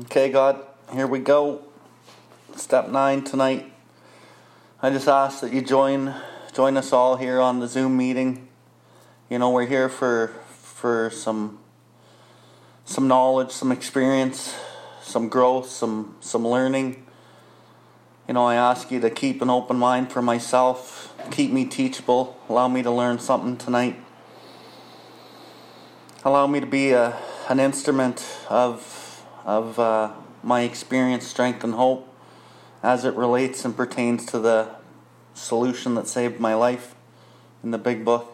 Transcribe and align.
Okay, 0.00 0.30
God, 0.30 0.64
here 0.94 1.06
we 1.06 1.18
go. 1.18 1.60
Step 2.56 2.88
nine 2.88 3.24
tonight. 3.24 3.70
I 4.80 4.88
just 4.88 5.06
ask 5.06 5.40
that 5.42 5.52
you 5.52 5.60
join 5.60 6.14
join 6.54 6.78
us 6.78 6.94
all 6.94 7.16
here 7.16 7.38
on 7.38 7.60
the 7.60 7.68
Zoom 7.68 7.98
meeting. 7.98 8.48
You 9.28 9.38
know, 9.38 9.50
we're 9.50 9.66
here 9.66 9.90
for 9.90 10.28
for 10.46 11.10
some 11.10 11.58
some 12.86 13.06
knowledge, 13.06 13.50
some 13.50 13.70
experience, 13.70 14.56
some 15.02 15.28
growth, 15.28 15.68
some 15.68 16.16
some 16.20 16.48
learning. 16.48 17.04
You 18.26 18.32
know, 18.32 18.46
I 18.46 18.54
ask 18.54 18.90
you 18.90 18.98
to 19.00 19.10
keep 19.10 19.42
an 19.42 19.50
open 19.50 19.76
mind 19.76 20.10
for 20.10 20.22
myself, 20.22 21.14
keep 21.30 21.52
me 21.52 21.66
teachable, 21.66 22.40
allow 22.48 22.66
me 22.66 22.82
to 22.82 22.90
learn 22.90 23.18
something 23.18 23.58
tonight. 23.58 23.96
Allow 26.24 26.46
me 26.46 26.60
to 26.60 26.66
be 26.66 26.92
a, 26.92 27.18
an 27.50 27.60
instrument 27.60 28.24
of 28.48 29.01
of 29.44 29.78
uh, 29.78 30.12
my 30.42 30.62
experience, 30.62 31.26
strength, 31.26 31.64
and 31.64 31.74
hope 31.74 32.08
as 32.82 33.04
it 33.04 33.14
relates 33.14 33.64
and 33.64 33.76
pertains 33.76 34.26
to 34.26 34.38
the 34.38 34.68
solution 35.34 35.94
that 35.94 36.08
saved 36.08 36.40
my 36.40 36.54
life 36.54 36.94
in 37.62 37.70
the 37.70 37.78
big 37.78 38.04
book. 38.04 38.32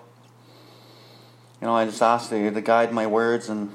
You 1.60 1.66
know, 1.66 1.74
I 1.74 1.84
just 1.84 2.02
ask 2.02 2.30
you 2.32 2.50
to 2.50 2.60
guide 2.60 2.92
my 2.92 3.06
words 3.06 3.48
and 3.48 3.72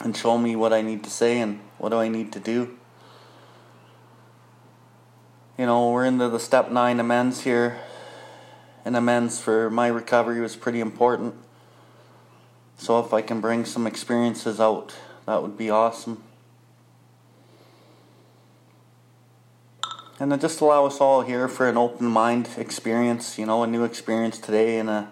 and 0.00 0.16
show 0.16 0.36
me 0.38 0.54
what 0.54 0.72
I 0.72 0.82
need 0.82 1.02
to 1.04 1.10
say 1.10 1.40
and 1.40 1.60
what 1.78 1.88
do 1.88 1.96
I 1.96 2.08
need 2.08 2.32
to 2.32 2.40
do. 2.40 2.76
You 5.58 5.64
know, 5.64 5.90
we're 5.90 6.04
into 6.04 6.28
the 6.28 6.38
step 6.38 6.70
nine 6.70 7.00
amends 7.00 7.42
here. 7.42 7.78
And 8.84 8.94
amends 8.94 9.40
for 9.40 9.68
my 9.70 9.88
recovery 9.88 10.40
was 10.40 10.54
pretty 10.54 10.80
important. 10.80 11.34
So 12.78 13.00
if 13.00 13.12
I 13.12 13.22
can 13.22 13.40
bring 13.40 13.64
some 13.64 13.86
experiences 13.86 14.60
out, 14.60 14.94
that 15.26 15.42
would 15.42 15.58
be 15.58 15.70
awesome. 15.70 16.22
and 20.18 20.32
then 20.32 20.40
just 20.40 20.60
allow 20.60 20.86
us 20.86 21.00
all 21.00 21.22
here 21.22 21.46
for 21.48 21.68
an 21.68 21.76
open 21.76 22.06
mind 22.06 22.48
experience, 22.56 23.38
you 23.38 23.46
know, 23.46 23.62
a 23.62 23.66
new 23.66 23.84
experience 23.84 24.38
today 24.38 24.78
and 24.78 24.88
a 24.88 25.10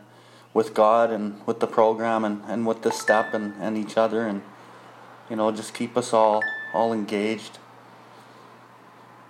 with 0.55 0.73
God 0.73 1.11
and 1.11 1.45
with 1.47 1.59
the 1.59 1.67
program 1.67 2.25
and, 2.25 2.43
and 2.47 2.65
with 2.65 2.83
this 2.83 2.99
step 2.99 3.35
and, 3.35 3.55
and 3.61 3.77
each 3.77 3.97
other 3.97 4.27
and 4.27 4.41
you 5.29 5.37
know, 5.37 5.51
just 5.51 5.75
keep 5.75 5.97
us 5.97 6.13
all 6.13 6.43
all 6.73 6.93
engaged. 6.93 7.59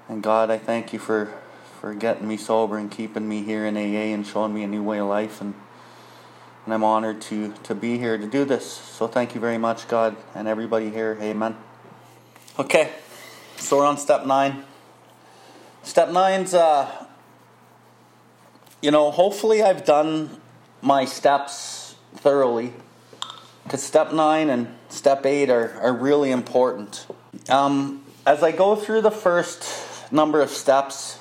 And 0.08 0.22
God, 0.22 0.50
I 0.50 0.58
thank 0.58 0.92
you 0.92 0.98
for 0.98 1.32
for 1.80 1.94
getting 1.94 2.28
me 2.28 2.36
sober 2.36 2.78
and 2.78 2.90
keeping 2.90 3.28
me 3.28 3.42
here 3.42 3.66
in 3.66 3.76
AA 3.76 4.14
and 4.14 4.26
showing 4.26 4.54
me 4.54 4.62
a 4.62 4.68
new 4.68 4.82
way 4.82 5.00
of 5.00 5.08
life 5.08 5.40
and 5.40 5.54
and 6.64 6.74
I'm 6.74 6.84
honored 6.84 7.20
to 7.22 7.52
to 7.64 7.74
be 7.74 7.98
here 7.98 8.16
to 8.18 8.26
do 8.26 8.44
this. 8.44 8.70
So 8.70 9.06
thank 9.06 9.34
you 9.34 9.40
very 9.40 9.58
much, 9.58 9.88
God, 9.88 10.16
and 10.34 10.48
everybody 10.48 10.90
here. 10.90 11.18
Amen. 11.20 11.56
Okay. 12.58 12.92
So 13.56 13.78
we're 13.78 13.86
on 13.86 13.98
step 13.98 14.26
9. 14.26 14.64
Step 15.82 16.10
nine's, 16.10 16.54
uh, 16.54 16.90
you 18.80 18.90
know, 18.90 19.10
hopefully 19.10 19.62
I've 19.62 19.84
done 19.84 20.40
my 20.80 21.04
steps 21.04 21.94
thoroughly. 22.16 22.72
Because 23.64 23.82
step 23.82 24.12
nine 24.12 24.50
and 24.50 24.68
step 24.88 25.24
eight 25.24 25.50
are, 25.50 25.72
are 25.80 25.92
really 25.92 26.30
important. 26.30 27.06
Um, 27.48 28.04
as 28.26 28.42
I 28.42 28.52
go 28.52 28.76
through 28.76 29.00
the 29.00 29.10
first 29.10 30.12
number 30.12 30.40
of 30.40 30.50
steps 30.50 31.18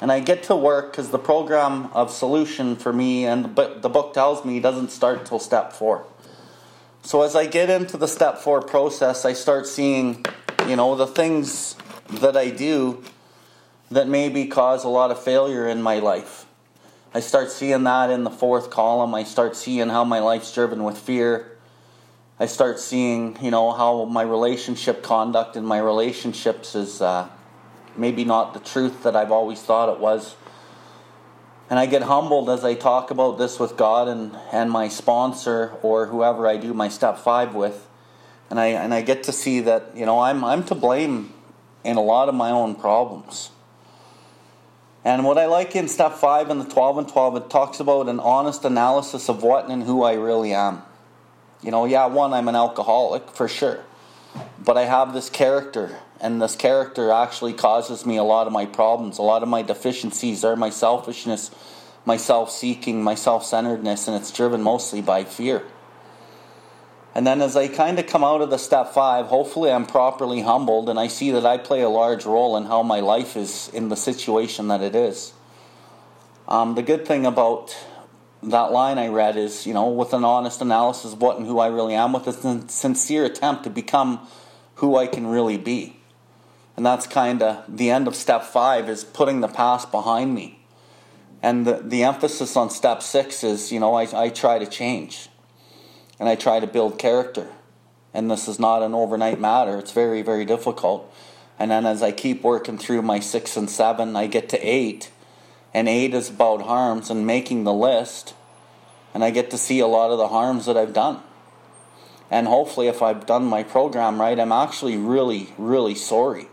and 0.00 0.12
I 0.12 0.20
get 0.20 0.42
to 0.44 0.56
work, 0.56 0.92
because 0.92 1.10
the 1.10 1.18
program 1.18 1.86
of 1.92 2.10
solution 2.10 2.76
for 2.76 2.92
me 2.92 3.26
and 3.26 3.56
the, 3.56 3.78
the 3.80 3.88
book 3.88 4.14
tells 4.14 4.44
me 4.44 4.60
doesn't 4.60 4.90
start 4.90 5.26
till 5.26 5.38
step 5.38 5.72
four. 5.72 6.04
So 7.02 7.22
as 7.22 7.36
I 7.36 7.46
get 7.46 7.68
into 7.70 7.96
the 7.96 8.08
step 8.08 8.38
four 8.38 8.62
process, 8.62 9.24
I 9.24 9.34
start 9.34 9.66
seeing, 9.66 10.24
you 10.66 10.76
know, 10.76 10.96
the 10.96 11.06
things 11.06 11.76
that 12.10 12.36
I 12.36 12.50
do 12.50 13.02
that 13.90 14.08
maybe 14.08 14.46
cause 14.46 14.84
a 14.84 14.88
lot 14.88 15.10
of 15.10 15.22
failure 15.22 15.68
in 15.68 15.82
my 15.82 15.98
life. 15.98 16.46
I 17.12 17.20
start 17.20 17.50
seeing 17.50 17.84
that 17.84 18.10
in 18.10 18.24
the 18.24 18.30
fourth 18.30 18.70
column. 18.70 19.14
I 19.14 19.24
start 19.24 19.54
seeing 19.54 19.88
how 19.88 20.04
my 20.04 20.18
life's 20.18 20.52
driven 20.52 20.82
with 20.82 20.98
fear. 20.98 21.56
I 22.40 22.46
start 22.46 22.80
seeing, 22.80 23.38
you 23.40 23.52
know, 23.52 23.70
how 23.70 24.06
my 24.06 24.22
relationship 24.22 25.02
conduct 25.02 25.56
in 25.56 25.64
my 25.64 25.78
relationships 25.78 26.74
is 26.74 27.00
uh, 27.00 27.28
maybe 27.96 28.24
not 28.24 28.54
the 28.54 28.60
truth 28.60 29.02
that 29.02 29.16
I've 29.16 29.30
always 29.30 29.62
thought 29.62 29.88
it 29.88 30.00
was. 30.00 30.36
And 31.70 31.78
I 31.78 31.86
get 31.86 32.02
humbled 32.02 32.50
as 32.50 32.64
I 32.64 32.74
talk 32.74 33.10
about 33.10 33.38
this 33.38 33.58
with 33.58 33.76
God 33.76 34.08
and, 34.08 34.36
and 34.52 34.70
my 34.70 34.88
sponsor 34.88 35.72
or 35.82 36.06
whoever 36.06 36.46
I 36.46 36.56
do 36.56 36.74
my 36.74 36.88
step 36.88 37.18
five 37.18 37.54
with. 37.54 37.88
And 38.50 38.60
I, 38.60 38.66
and 38.66 38.92
I 38.92 39.02
get 39.02 39.22
to 39.24 39.32
see 39.32 39.60
that, 39.60 39.96
you 39.96 40.04
know, 40.04 40.20
I'm, 40.20 40.44
I'm 40.44 40.64
to 40.64 40.74
blame 40.74 41.32
in 41.82 41.96
a 41.96 42.02
lot 42.02 42.28
of 42.28 42.34
my 42.34 42.50
own 42.50 42.74
problems. 42.74 43.50
And 45.04 45.24
what 45.24 45.36
I 45.36 45.46
like 45.46 45.76
in 45.76 45.88
step 45.88 46.14
5 46.14 46.50
in 46.50 46.58
the 46.58 46.64
12 46.64 46.98
and 46.98 47.08
12, 47.08 47.36
it 47.36 47.50
talks 47.50 47.78
about 47.78 48.08
an 48.08 48.20
honest 48.20 48.64
analysis 48.64 49.28
of 49.28 49.42
what 49.42 49.68
and 49.68 49.82
who 49.82 50.02
I 50.02 50.14
really 50.14 50.54
am. 50.54 50.82
You 51.62 51.70
know, 51.70 51.84
yeah, 51.84 52.06
one, 52.06 52.32
I'm 52.32 52.48
an 52.48 52.56
alcoholic 52.56 53.30
for 53.30 53.46
sure. 53.46 53.84
But 54.58 54.78
I 54.78 54.84
have 54.86 55.12
this 55.12 55.28
character, 55.28 55.98
and 56.24 56.40
this 56.40 56.56
character 56.56 57.12
actually 57.12 57.52
causes 57.52 58.06
me 58.06 58.16
a 58.16 58.22
lot 58.22 58.46
of 58.46 58.52
my 58.52 58.64
problems. 58.64 59.18
A 59.18 59.22
lot 59.22 59.42
of 59.42 59.48
my 59.48 59.60
deficiencies 59.60 60.42
are 60.42 60.56
my 60.56 60.70
selfishness, 60.70 61.50
my 62.06 62.16
self 62.16 62.50
seeking, 62.50 63.04
my 63.04 63.14
self 63.14 63.44
centeredness, 63.44 64.08
and 64.08 64.16
it's 64.16 64.32
driven 64.32 64.62
mostly 64.62 65.02
by 65.02 65.24
fear. 65.24 65.62
And 67.14 67.26
then 67.26 67.42
as 67.42 67.56
I 67.56 67.68
kind 67.68 67.98
of 67.98 68.06
come 68.06 68.24
out 68.24 68.40
of 68.40 68.48
the 68.48 68.56
step 68.56 68.94
five, 68.94 69.26
hopefully 69.26 69.70
I'm 69.70 69.84
properly 69.84 70.40
humbled 70.40 70.88
and 70.88 70.98
I 70.98 71.08
see 71.08 71.30
that 71.32 71.44
I 71.44 71.58
play 71.58 71.82
a 71.82 71.90
large 71.90 72.24
role 72.24 72.56
in 72.56 72.64
how 72.64 72.82
my 72.82 73.00
life 73.00 73.36
is 73.36 73.68
in 73.74 73.90
the 73.90 73.94
situation 73.94 74.68
that 74.68 74.80
it 74.80 74.96
is. 74.96 75.34
Um, 76.48 76.74
the 76.74 76.82
good 76.82 77.06
thing 77.06 77.26
about 77.26 77.76
that 78.42 78.72
line 78.72 78.98
I 78.98 79.08
read 79.08 79.36
is, 79.36 79.66
you 79.66 79.74
know, 79.74 79.90
with 79.90 80.14
an 80.14 80.24
honest 80.24 80.62
analysis 80.62 81.12
of 81.12 81.20
what 81.20 81.36
and 81.36 81.46
who 81.46 81.58
I 81.58 81.66
really 81.66 81.94
am, 81.94 82.14
with 82.14 82.26
a 82.26 82.68
sincere 82.68 83.26
attempt 83.26 83.64
to 83.64 83.70
become 83.70 84.26
who 84.76 84.96
I 84.96 85.06
can 85.06 85.26
really 85.26 85.58
be. 85.58 85.98
And 86.76 86.84
that's 86.84 87.06
kind 87.06 87.42
of 87.42 87.64
the 87.68 87.90
end 87.90 88.08
of 88.08 88.16
step 88.16 88.44
five 88.44 88.88
is 88.88 89.04
putting 89.04 89.40
the 89.40 89.48
past 89.48 89.92
behind 89.92 90.34
me. 90.34 90.58
And 91.42 91.66
the, 91.66 91.74
the 91.84 92.02
emphasis 92.04 92.56
on 92.56 92.70
step 92.70 93.02
six 93.02 93.44
is, 93.44 93.70
you 93.70 93.78
know, 93.78 93.94
I, 93.94 94.24
I 94.24 94.28
try 94.30 94.58
to 94.58 94.66
change 94.66 95.28
and 96.18 96.28
I 96.28 96.36
try 96.36 96.58
to 96.58 96.66
build 96.66 96.98
character. 96.98 97.48
And 98.12 98.30
this 98.30 98.48
is 98.48 98.58
not 98.58 98.82
an 98.82 98.94
overnight 98.94 99.40
matter, 99.40 99.78
it's 99.78 99.92
very, 99.92 100.22
very 100.22 100.44
difficult. 100.44 101.12
And 101.58 101.70
then 101.70 101.86
as 101.86 102.02
I 102.02 102.12
keep 102.12 102.42
working 102.42 102.78
through 102.78 103.02
my 103.02 103.20
six 103.20 103.56
and 103.56 103.70
seven, 103.70 104.16
I 104.16 104.26
get 104.26 104.48
to 104.50 104.58
eight. 104.58 105.10
And 105.72 105.88
eight 105.88 106.14
is 106.14 106.30
about 106.30 106.62
harms 106.62 107.10
and 107.10 107.26
making 107.26 107.64
the 107.64 107.72
list. 107.72 108.34
And 109.12 109.22
I 109.22 109.30
get 109.30 109.50
to 109.50 109.58
see 109.58 109.80
a 109.80 109.86
lot 109.86 110.10
of 110.10 110.18
the 110.18 110.28
harms 110.28 110.66
that 110.66 110.76
I've 110.76 110.92
done. 110.92 111.20
And 112.30 112.48
hopefully, 112.48 112.88
if 112.88 113.02
I've 113.02 113.26
done 113.26 113.44
my 113.44 113.62
program 113.62 114.20
right, 114.20 114.38
I'm 114.38 114.50
actually 114.50 114.96
really, 114.96 115.52
really 115.58 115.94
sorry. 115.94 116.48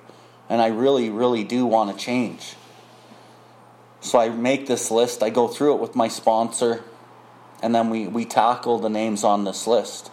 And 0.51 0.61
I 0.61 0.67
really, 0.67 1.09
really 1.09 1.45
do 1.45 1.65
want 1.65 1.97
to 1.97 2.05
change. 2.05 2.55
So 4.01 4.19
I 4.19 4.27
make 4.27 4.67
this 4.67 4.91
list, 4.91 5.23
I 5.23 5.29
go 5.29 5.47
through 5.47 5.75
it 5.75 5.79
with 5.79 5.95
my 5.95 6.09
sponsor, 6.09 6.83
and 7.63 7.73
then 7.73 7.89
we, 7.89 8.05
we 8.05 8.25
tackle 8.25 8.77
the 8.77 8.89
names 8.89 9.23
on 9.23 9.45
this 9.45 9.65
list. 9.65 10.11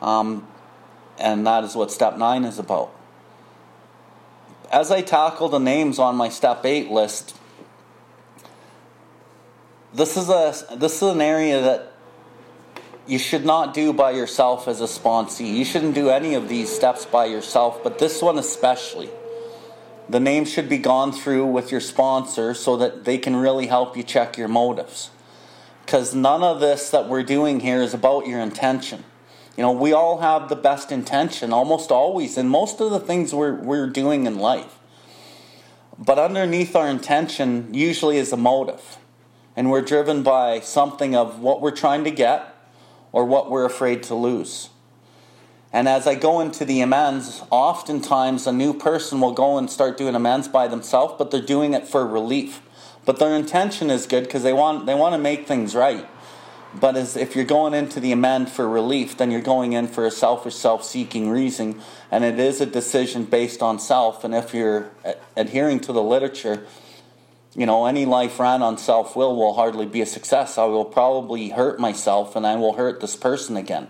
Um, 0.00 0.46
and 1.18 1.44
that 1.44 1.64
is 1.64 1.74
what 1.74 1.90
step 1.90 2.16
nine 2.16 2.44
is 2.44 2.60
about. 2.60 2.94
As 4.70 4.92
I 4.92 5.02
tackle 5.02 5.48
the 5.48 5.58
names 5.58 5.98
on 5.98 6.14
my 6.14 6.28
step 6.28 6.64
eight 6.64 6.92
list, 6.92 7.36
this 9.92 10.16
is 10.16 10.28
a 10.28 10.54
this 10.76 10.96
is 10.96 11.02
an 11.02 11.20
area 11.20 11.60
that 11.62 11.92
you 13.06 13.18
should 13.18 13.44
not 13.44 13.72
do 13.72 13.92
by 13.92 14.10
yourself 14.10 14.68
as 14.68 14.80
a 14.80 14.84
sponsee. 14.84 15.54
You 15.54 15.64
shouldn't 15.64 15.94
do 15.94 16.10
any 16.10 16.34
of 16.34 16.48
these 16.48 16.70
steps 16.70 17.06
by 17.06 17.26
yourself, 17.26 17.82
but 17.82 17.98
this 17.98 18.20
one 18.20 18.38
especially. 18.38 19.08
The 20.08 20.20
name 20.20 20.44
should 20.44 20.68
be 20.68 20.78
gone 20.78 21.12
through 21.12 21.46
with 21.46 21.72
your 21.72 21.80
sponsor 21.80 22.54
so 22.54 22.76
that 22.76 23.04
they 23.04 23.18
can 23.18 23.34
really 23.36 23.66
help 23.66 23.96
you 23.96 24.02
check 24.02 24.38
your 24.38 24.48
motives 24.48 25.10
because 25.86 26.16
none 26.16 26.42
of 26.42 26.58
this 26.58 26.90
that 26.90 27.08
we're 27.08 27.22
doing 27.22 27.60
here 27.60 27.80
is 27.80 27.94
about 27.94 28.26
your 28.26 28.40
intention. 28.40 29.04
You 29.56 29.62
know, 29.62 29.70
we 29.70 29.92
all 29.92 30.18
have 30.18 30.48
the 30.48 30.56
best 30.56 30.90
intention 30.90 31.52
almost 31.52 31.92
always 31.92 32.36
in 32.36 32.48
most 32.48 32.80
of 32.80 32.90
the 32.90 32.98
things 32.98 33.32
we're, 33.32 33.54
we're 33.54 33.88
doing 33.88 34.26
in 34.26 34.36
life. 34.36 34.78
But 35.96 36.18
underneath 36.18 36.74
our 36.74 36.88
intention 36.88 37.72
usually 37.72 38.18
is 38.18 38.32
a 38.32 38.36
motive. 38.36 38.98
And 39.54 39.70
we're 39.70 39.80
driven 39.80 40.22
by 40.24 40.60
something 40.60 41.14
of 41.14 41.38
what 41.38 41.62
we're 41.62 41.70
trying 41.70 42.02
to 42.04 42.10
get 42.10 42.54
or 43.12 43.24
what 43.24 43.48
we're 43.48 43.64
afraid 43.64 44.02
to 44.04 44.14
lose. 44.14 44.68
And 45.72 45.88
as 45.88 46.06
I 46.06 46.14
go 46.14 46.40
into 46.40 46.64
the 46.64 46.80
amends, 46.80 47.42
oftentimes 47.50 48.46
a 48.46 48.52
new 48.52 48.72
person 48.72 49.20
will 49.20 49.32
go 49.32 49.58
and 49.58 49.70
start 49.70 49.98
doing 49.98 50.14
amends 50.14 50.48
by 50.48 50.68
themselves, 50.68 51.14
but 51.18 51.30
they're 51.30 51.40
doing 51.40 51.74
it 51.74 51.86
for 51.86 52.06
relief. 52.06 52.62
But 53.04 53.18
their 53.18 53.34
intention 53.34 53.90
is 53.90 54.06
good 54.06 54.24
because 54.24 54.42
they 54.42 54.52
want 54.52 54.86
they 54.86 54.94
want 54.94 55.14
to 55.14 55.18
make 55.18 55.46
things 55.46 55.74
right. 55.74 56.06
But 56.74 56.96
as 56.96 57.16
if 57.16 57.34
you're 57.34 57.44
going 57.44 57.72
into 57.72 58.00
the 58.00 58.12
amend 58.12 58.50
for 58.50 58.68
relief, 58.68 59.16
then 59.16 59.30
you're 59.30 59.40
going 59.40 59.72
in 59.72 59.86
for 59.86 60.04
a 60.04 60.10
selfish, 60.10 60.54
self-seeking 60.56 61.30
reason, 61.30 61.80
and 62.10 62.22
it 62.24 62.38
is 62.38 62.60
a 62.60 62.66
decision 62.66 63.24
based 63.24 63.62
on 63.62 63.78
self. 63.78 64.24
And 64.24 64.34
if 64.34 64.52
you're 64.52 64.90
adhering 65.36 65.80
to 65.80 65.92
the 65.92 66.02
literature, 66.02 66.66
you 67.54 67.64
know, 67.64 67.86
any 67.86 68.04
life 68.04 68.38
ran 68.38 68.62
on 68.62 68.76
self-will 68.76 69.36
will 69.36 69.54
hardly 69.54 69.86
be 69.86 70.02
a 70.02 70.06
success. 70.06 70.58
I 70.58 70.64
will 70.64 70.84
probably 70.84 71.50
hurt 71.50 71.80
myself, 71.80 72.36
and 72.36 72.46
I 72.46 72.56
will 72.56 72.74
hurt 72.74 73.00
this 73.00 73.16
person 73.16 73.56
again. 73.56 73.88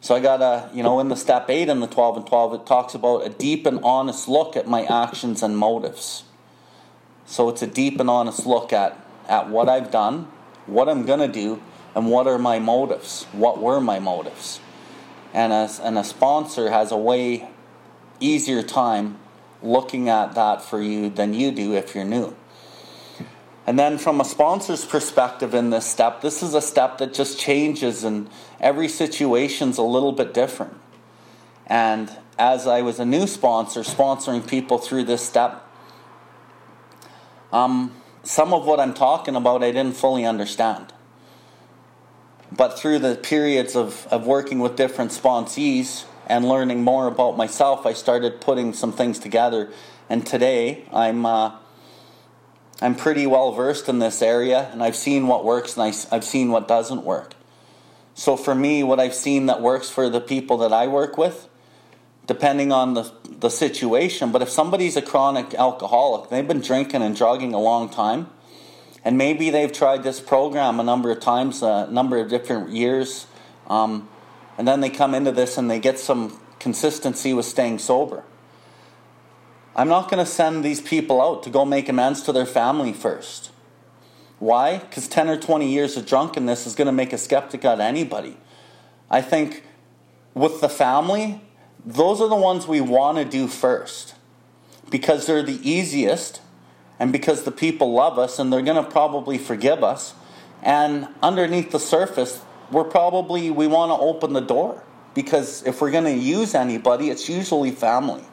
So 0.00 0.14
I 0.14 0.20
got 0.20 0.40
a, 0.40 0.70
you 0.74 0.82
know, 0.82 1.00
in 1.00 1.08
the 1.08 1.16
step 1.16 1.50
eight 1.50 1.68
in 1.68 1.80
the 1.80 1.86
12 1.86 2.18
and 2.18 2.26
12, 2.26 2.54
it 2.54 2.66
talks 2.66 2.94
about 2.94 3.26
a 3.26 3.28
deep 3.28 3.66
and 3.66 3.80
honest 3.82 4.28
look 4.28 4.56
at 4.56 4.68
my 4.68 4.84
actions 4.84 5.42
and 5.42 5.56
motives. 5.56 6.22
So 7.26 7.48
it's 7.48 7.62
a 7.62 7.66
deep 7.66 7.98
and 7.98 8.08
honest 8.08 8.46
look 8.46 8.72
at, 8.72 8.96
at 9.28 9.50
what 9.50 9.68
I've 9.68 9.90
done, 9.90 10.28
what 10.66 10.88
I'm 10.88 11.04
going 11.04 11.20
to 11.20 11.28
do, 11.28 11.60
and 11.94 12.10
what 12.10 12.26
are 12.26 12.38
my 12.38 12.58
motives? 12.58 13.24
What 13.32 13.60
were 13.60 13.80
my 13.80 13.98
motives? 13.98 14.60
And 15.34 15.52
as 15.52 15.80
and 15.80 15.98
a 15.98 16.04
sponsor 16.04 16.70
has 16.70 16.92
a 16.92 16.96
way 16.96 17.50
easier 18.20 18.62
time 18.62 19.18
looking 19.62 20.08
at 20.08 20.34
that 20.34 20.62
for 20.62 20.80
you 20.80 21.10
than 21.10 21.34
you 21.34 21.50
do 21.50 21.74
if 21.74 21.94
you're 21.94 22.04
new. 22.04 22.34
And 23.66 23.78
then 23.78 23.98
from 23.98 24.20
a 24.20 24.24
sponsor's 24.24 24.86
perspective 24.86 25.52
in 25.54 25.68
this 25.70 25.84
step, 25.84 26.22
this 26.22 26.42
is 26.42 26.54
a 26.54 26.62
step 26.62 26.98
that 26.98 27.12
just 27.12 27.38
changes 27.38 28.04
and 28.04 28.30
every 28.60 28.88
situation's 28.88 29.78
a 29.78 29.82
little 29.82 30.12
bit 30.12 30.34
different. 30.34 30.74
And 31.66 32.10
as 32.38 32.66
I 32.66 32.82
was 32.82 32.98
a 32.98 33.04
new 33.04 33.26
sponsor, 33.26 33.80
sponsoring 33.80 34.46
people 34.46 34.78
through 34.78 35.04
this 35.04 35.26
step, 35.26 35.64
um, 37.52 37.94
some 38.22 38.52
of 38.52 38.66
what 38.66 38.80
I'm 38.80 38.94
talking 38.94 39.36
about 39.36 39.62
I 39.62 39.70
didn't 39.70 39.96
fully 39.96 40.24
understand. 40.24 40.92
But 42.50 42.78
through 42.78 43.00
the 43.00 43.14
periods 43.14 43.76
of, 43.76 44.06
of 44.10 44.26
working 44.26 44.58
with 44.58 44.76
different 44.76 45.10
sponsees 45.10 46.04
and 46.26 46.48
learning 46.48 46.82
more 46.82 47.06
about 47.06 47.36
myself, 47.36 47.86
I 47.86 47.92
started 47.92 48.40
putting 48.40 48.72
some 48.72 48.92
things 48.92 49.18
together. 49.18 49.70
And 50.08 50.26
today, 50.26 50.84
I'm, 50.92 51.26
uh, 51.26 51.52
I'm 52.80 52.94
pretty 52.94 53.26
well 53.26 53.52
versed 53.52 53.88
in 53.88 53.98
this 53.98 54.22
area, 54.22 54.70
and 54.72 54.82
I've 54.82 54.96
seen 54.96 55.26
what 55.26 55.44
works 55.44 55.76
and 55.76 55.82
I, 55.82 56.14
I've 56.14 56.24
seen 56.24 56.50
what 56.50 56.68
doesn't 56.68 57.04
work. 57.04 57.34
So, 58.18 58.36
for 58.36 58.52
me, 58.52 58.82
what 58.82 58.98
I've 58.98 59.14
seen 59.14 59.46
that 59.46 59.62
works 59.62 59.88
for 59.88 60.08
the 60.10 60.20
people 60.20 60.56
that 60.58 60.72
I 60.72 60.88
work 60.88 61.16
with, 61.16 61.48
depending 62.26 62.72
on 62.72 62.94
the, 62.94 63.12
the 63.30 63.48
situation, 63.48 64.32
but 64.32 64.42
if 64.42 64.50
somebody's 64.50 64.96
a 64.96 65.02
chronic 65.02 65.54
alcoholic, 65.54 66.28
they've 66.28 66.46
been 66.46 66.60
drinking 66.60 67.02
and 67.02 67.14
drugging 67.14 67.54
a 67.54 67.60
long 67.60 67.88
time 67.88 68.28
and 69.04 69.16
maybe 69.16 69.50
they've 69.50 69.70
tried 69.70 70.02
this 70.02 70.18
program 70.18 70.80
a 70.80 70.82
number 70.82 71.12
of 71.12 71.20
times, 71.20 71.62
a 71.62 71.86
number 71.92 72.18
of 72.18 72.28
different 72.28 72.70
years, 72.70 73.28
um, 73.68 74.08
and 74.58 74.66
then 74.66 74.80
they 74.80 74.90
come 74.90 75.14
into 75.14 75.30
this 75.30 75.56
and 75.56 75.70
they 75.70 75.78
get 75.78 76.00
some 76.00 76.40
consistency 76.58 77.32
with 77.32 77.46
staying 77.46 77.78
sober. 77.78 78.24
I'm 79.76 79.86
not 79.86 80.10
going 80.10 80.18
to 80.18 80.28
send 80.28 80.64
these 80.64 80.80
people 80.80 81.22
out 81.22 81.44
to 81.44 81.50
go 81.50 81.64
make 81.64 81.88
amends 81.88 82.22
to 82.22 82.32
their 82.32 82.46
family 82.46 82.92
first. 82.92 83.52
Why? 84.38 84.78
Because 84.78 85.08
10 85.08 85.28
or 85.28 85.36
20 85.36 85.68
years 85.68 85.96
of 85.96 86.06
drunkenness 86.06 86.66
is 86.66 86.74
going 86.74 86.86
to 86.86 86.92
make 86.92 87.12
a 87.12 87.18
skeptic 87.18 87.64
out 87.64 87.74
of 87.74 87.80
anybody. 87.80 88.36
I 89.10 89.20
think 89.20 89.64
with 90.34 90.60
the 90.60 90.68
family, 90.68 91.40
those 91.84 92.20
are 92.20 92.28
the 92.28 92.36
ones 92.36 92.66
we 92.66 92.80
want 92.80 93.18
to 93.18 93.24
do 93.24 93.48
first 93.48 94.14
because 94.90 95.26
they're 95.26 95.42
the 95.42 95.60
easiest 95.68 96.40
and 97.00 97.12
because 97.12 97.44
the 97.44 97.50
people 97.50 97.92
love 97.92 98.18
us 98.18 98.38
and 98.38 98.52
they're 98.52 98.62
going 98.62 98.82
to 98.82 98.90
probably 98.90 99.38
forgive 99.38 99.82
us. 99.82 100.14
And 100.62 101.08
underneath 101.22 101.70
the 101.70 101.80
surface, 101.80 102.40
we're 102.70 102.84
probably, 102.84 103.50
we 103.50 103.66
want 103.66 103.90
to 103.90 104.04
open 104.04 104.32
the 104.32 104.40
door 104.40 104.82
because 105.14 105.64
if 105.66 105.80
we're 105.80 105.90
going 105.90 106.04
to 106.04 106.12
use 106.12 106.54
anybody, 106.54 107.10
it's 107.10 107.28
usually 107.28 107.70
family. 107.70 108.24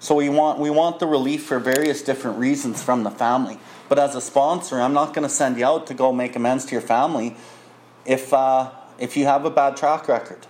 So 0.00 0.14
we 0.14 0.30
want, 0.30 0.58
we 0.58 0.70
want 0.70 0.98
the 0.98 1.06
relief 1.06 1.44
for 1.44 1.58
various 1.58 2.00
different 2.00 2.38
reasons 2.38 2.82
from 2.82 3.04
the 3.04 3.10
family. 3.10 3.58
But 3.90 3.98
as 3.98 4.14
a 4.14 4.20
sponsor, 4.20 4.80
I'm 4.80 4.94
not 4.94 5.12
going 5.12 5.28
to 5.28 5.32
send 5.32 5.58
you 5.58 5.66
out 5.66 5.86
to 5.88 5.94
go 5.94 6.10
make 6.10 6.34
amends 6.34 6.64
to 6.66 6.72
your 6.72 6.80
family 6.80 7.36
if, 8.06 8.32
uh, 8.32 8.70
if 8.98 9.14
you 9.16 9.26
have 9.26 9.44
a 9.44 9.50
bad 9.50 9.76
track 9.76 10.08
record. 10.08 10.46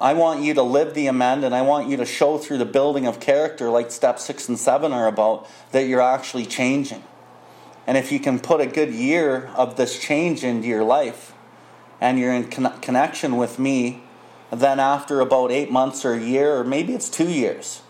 I 0.00 0.14
want 0.14 0.42
you 0.42 0.52
to 0.54 0.62
live 0.62 0.94
the 0.94 1.06
amend 1.06 1.44
and 1.44 1.54
I 1.54 1.62
want 1.62 1.88
you 1.88 1.96
to 1.98 2.06
show 2.06 2.38
through 2.38 2.58
the 2.58 2.64
building 2.64 3.06
of 3.06 3.20
character, 3.20 3.70
like 3.70 3.92
step 3.92 4.18
six 4.18 4.48
and 4.48 4.58
seven 4.58 4.92
are 4.92 5.06
about, 5.06 5.46
that 5.70 5.86
you're 5.86 6.00
actually 6.00 6.46
changing. 6.46 7.04
And 7.86 7.96
if 7.96 8.10
you 8.10 8.18
can 8.18 8.40
put 8.40 8.60
a 8.60 8.66
good 8.66 8.92
year 8.92 9.48
of 9.54 9.76
this 9.76 10.00
change 10.00 10.42
into 10.42 10.66
your 10.66 10.82
life 10.82 11.34
and 12.00 12.18
you're 12.18 12.32
in 12.32 12.50
con- 12.50 12.80
connection 12.80 13.36
with 13.36 13.60
me, 13.60 14.02
then 14.50 14.80
after 14.80 15.20
about 15.20 15.52
eight 15.52 15.70
months 15.70 16.04
or 16.04 16.14
a 16.14 16.20
year, 16.20 16.56
or 16.56 16.64
maybe 16.64 16.92
it's 16.94 17.08
two 17.08 17.28
years, 17.28 17.82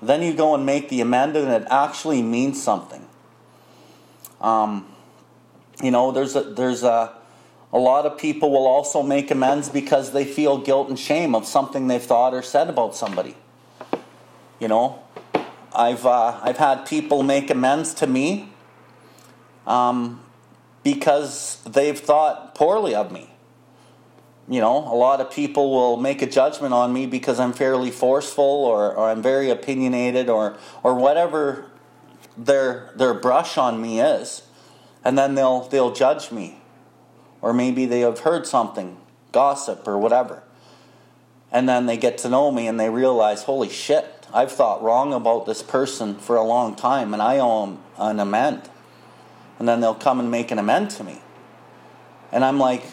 then 0.00 0.22
you 0.22 0.32
go 0.32 0.54
and 0.54 0.64
make 0.64 0.88
the 0.88 1.00
amend 1.00 1.36
and 1.36 1.50
it 1.50 1.66
actually 1.70 2.22
means 2.22 2.62
something. 2.62 3.04
Um, 4.40 4.86
you 5.82 5.90
know, 5.90 6.12
there's 6.12 6.36
a, 6.36 6.42
there's 6.42 6.84
a, 6.84 7.12
a 7.72 7.78
lot 7.78 8.06
of 8.06 8.16
people 8.16 8.50
will 8.50 8.66
also 8.66 9.02
make 9.02 9.30
amends 9.30 9.68
because 9.68 10.12
they 10.12 10.24
feel 10.24 10.58
guilt 10.58 10.88
and 10.88 10.98
shame 10.98 11.34
of 11.34 11.46
something 11.46 11.88
they've 11.88 12.02
thought 12.02 12.32
or 12.32 12.42
said 12.42 12.68
about 12.68 12.94
somebody. 12.94 13.34
You 14.60 14.68
know, 14.68 15.02
I've, 15.74 16.06
uh, 16.06 16.40
I've 16.42 16.56
had 16.58 16.86
people 16.86 17.22
make 17.22 17.50
amends 17.50 17.94
to 17.94 18.06
me 18.06 18.52
um, 19.66 20.20
because 20.82 21.62
they've 21.64 21.98
thought 21.98 22.54
poorly 22.54 22.94
of 22.94 23.12
me. 23.12 23.30
You 24.48 24.60
know, 24.62 24.78
a 24.78 24.96
lot 24.96 25.20
of 25.20 25.30
people 25.30 25.70
will 25.70 25.98
make 25.98 26.22
a 26.22 26.26
judgment 26.26 26.72
on 26.72 26.92
me 26.92 27.06
because 27.06 27.38
I'm 27.38 27.52
fairly 27.52 27.90
forceful 27.90 28.44
or, 28.44 28.94
or 28.94 29.10
I'm 29.10 29.20
very 29.20 29.50
opinionated 29.50 30.30
or, 30.30 30.56
or 30.82 30.94
whatever 30.94 31.66
their, 32.36 32.90
their 32.96 33.12
brush 33.12 33.58
on 33.58 33.80
me 33.82 34.00
is. 34.00 34.42
And 35.04 35.18
then 35.18 35.34
they'll, 35.34 35.68
they'll 35.68 35.92
judge 35.92 36.32
me 36.32 36.60
or 37.42 37.52
maybe 37.52 37.84
they 37.84 38.00
have 38.00 38.20
heard 38.20 38.46
something, 38.46 38.96
gossip 39.32 39.86
or 39.86 39.98
whatever. 39.98 40.42
And 41.52 41.68
then 41.68 41.86
they 41.86 41.96
get 41.96 42.18
to 42.18 42.28
know 42.28 42.50
me 42.50 42.66
and 42.66 42.80
they 42.80 42.90
realize, 42.90 43.44
holy 43.44 43.68
shit, 43.68 44.26
I've 44.32 44.52
thought 44.52 44.82
wrong 44.82 45.12
about 45.12 45.46
this 45.46 45.62
person 45.62 46.14
for 46.14 46.36
a 46.36 46.42
long 46.42 46.74
time 46.74 47.12
and 47.12 47.22
I 47.22 47.38
owe 47.38 47.66
them 47.66 47.78
an 47.98 48.20
amend. 48.20 48.68
And 49.58 49.68
then 49.68 49.80
they'll 49.80 49.94
come 49.94 50.20
and 50.20 50.30
make 50.30 50.50
an 50.50 50.58
amend 50.58 50.90
to 50.92 51.04
me. 51.04 51.20
And 52.30 52.44
I'm 52.44 52.58
like, 52.58 52.84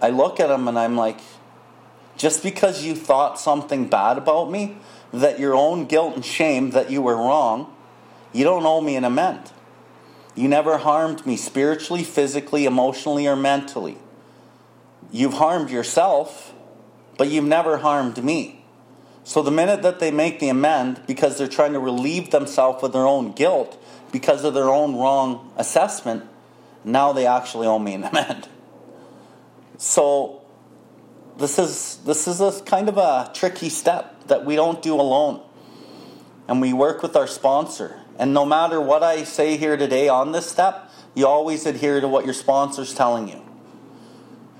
I 0.00 0.10
look 0.10 0.40
at 0.40 0.48
them 0.48 0.68
and 0.68 0.78
I'm 0.78 0.96
like, 0.96 1.18
just 2.16 2.42
because 2.42 2.84
you 2.84 2.94
thought 2.94 3.38
something 3.38 3.88
bad 3.88 4.18
about 4.18 4.50
me, 4.50 4.76
that 5.12 5.38
your 5.38 5.54
own 5.54 5.86
guilt 5.86 6.14
and 6.14 6.24
shame 6.24 6.70
that 6.70 6.90
you 6.90 7.02
were 7.02 7.16
wrong, 7.16 7.74
you 8.32 8.44
don't 8.44 8.64
owe 8.64 8.80
me 8.80 8.96
an 8.96 9.04
amend. 9.04 9.50
You 10.34 10.48
never 10.48 10.78
harmed 10.78 11.26
me 11.26 11.36
spiritually, 11.36 12.02
physically, 12.02 12.64
emotionally, 12.64 13.26
or 13.26 13.36
mentally. 13.36 13.98
You've 15.10 15.34
harmed 15.34 15.70
yourself, 15.70 16.54
but 17.18 17.28
you've 17.28 17.44
never 17.44 17.78
harmed 17.78 18.22
me. 18.24 18.64
So 19.24 19.42
the 19.42 19.50
minute 19.50 19.82
that 19.82 20.00
they 20.00 20.10
make 20.10 20.40
the 20.40 20.48
amend 20.48 21.02
because 21.06 21.38
they're 21.38 21.48
trying 21.48 21.74
to 21.74 21.78
relieve 21.78 22.30
themselves 22.30 22.82
of 22.82 22.92
their 22.92 23.06
own 23.06 23.32
guilt 23.32 23.80
because 24.10 24.44
of 24.44 24.54
their 24.54 24.70
own 24.70 24.96
wrong 24.96 25.52
assessment, 25.56 26.24
now 26.84 27.12
they 27.12 27.26
actually 27.26 27.66
owe 27.66 27.78
me 27.78 27.94
an 27.94 28.04
amend. 28.04 28.48
So 29.82 30.42
this 31.38 31.58
is 31.58 31.98
this 32.04 32.28
is 32.28 32.40
a 32.40 32.62
kind 32.62 32.88
of 32.88 32.98
a 32.98 33.32
tricky 33.34 33.68
step 33.68 34.28
that 34.28 34.44
we 34.44 34.54
don't 34.54 34.80
do 34.80 34.94
alone. 34.94 35.42
And 36.46 36.60
we 36.60 36.72
work 36.72 37.02
with 37.02 37.16
our 37.16 37.26
sponsor 37.26 37.98
and 38.16 38.32
no 38.32 38.46
matter 38.46 38.80
what 38.80 39.02
I 39.02 39.24
say 39.24 39.56
here 39.56 39.76
today 39.76 40.08
on 40.08 40.30
this 40.30 40.48
step, 40.48 40.88
you 41.16 41.26
always 41.26 41.66
adhere 41.66 42.00
to 42.00 42.06
what 42.06 42.24
your 42.24 42.32
sponsor's 42.32 42.94
telling 42.94 43.26
you. 43.26 43.42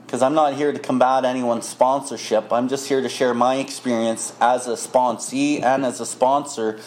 Because 0.05 0.23
I'm 0.23 0.35
not 0.35 0.55
here 0.55 0.73
to 0.73 0.79
combat 0.81 1.25
anyone's 1.25 1.69
sponsorship. 1.69 2.53
I'm 2.53 2.69
just 2.69 2.89
here 2.89 3.01
to 3.01 3.09
share 3.09 3.33
my 3.33 3.57
experience 3.59 4.35
as 4.41 4.67
a 4.67 4.73
sponsee 4.73 5.63
and 5.63 5.85
as 5.85 6.01
a 6.01 6.07
sponsor 6.07 6.81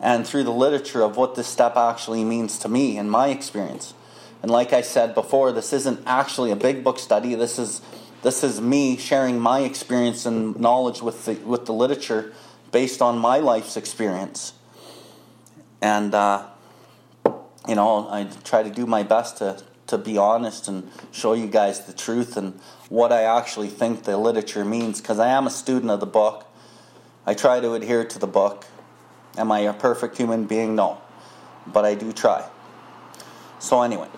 and 0.00 0.26
through 0.26 0.44
the 0.44 0.52
literature 0.52 1.02
of 1.02 1.18
what 1.18 1.34
this 1.34 1.46
step 1.46 1.76
actually 1.76 2.24
means 2.24 2.58
to 2.60 2.70
me 2.70 2.96
and 2.96 3.10
my 3.10 3.28
experience. 3.28 3.92
And 4.42 4.50
like 4.50 4.72
I 4.72 4.80
said 4.80 5.14
before, 5.14 5.52
this 5.52 5.72
isn't 5.72 6.02
actually 6.06 6.50
a 6.50 6.56
big 6.56 6.82
book 6.82 6.98
study. 6.98 7.34
This 7.34 7.58
is 7.58 7.80
this 8.22 8.44
is 8.44 8.60
me 8.60 8.96
sharing 8.96 9.38
my 9.38 9.60
experience 9.60 10.26
and 10.26 10.58
knowledge 10.58 11.00
with 11.00 11.24
the 11.24 11.34
with 11.34 11.66
the 11.66 11.72
literature 11.72 12.32
based 12.72 13.00
on 13.00 13.18
my 13.18 13.38
life's 13.38 13.76
experience. 13.76 14.54
And, 15.80 16.14
uh, 16.14 16.46
you 17.68 17.74
know, 17.74 18.08
I 18.08 18.24
try 18.44 18.62
to 18.62 18.70
do 18.70 18.86
my 18.86 19.02
best 19.02 19.38
to, 19.38 19.62
to 19.88 19.98
be 19.98 20.16
honest 20.16 20.68
and 20.68 20.90
show 21.12 21.34
you 21.34 21.46
guys 21.46 21.86
the 21.86 21.92
truth 21.92 22.36
and 22.36 22.58
what 22.88 23.12
I 23.12 23.22
actually 23.22 23.68
think 23.68 24.04
the 24.04 24.16
literature 24.16 24.64
means 24.64 25.00
because 25.00 25.18
I 25.18 25.28
am 25.28 25.46
a 25.46 25.50
student 25.50 25.90
of 25.90 26.00
the 26.00 26.06
book. 26.06 26.46
I 27.26 27.34
try 27.34 27.60
to 27.60 27.74
adhere 27.74 28.04
to 28.04 28.18
the 28.18 28.26
book. 28.26 28.64
Am 29.36 29.52
I 29.52 29.60
a 29.60 29.72
perfect 29.72 30.16
human 30.16 30.44
being? 30.44 30.74
No. 30.74 31.00
But 31.66 31.84
I 31.84 31.94
do 31.94 32.12
try. 32.12 32.48
So, 33.58 33.82
anyway, 33.82 34.08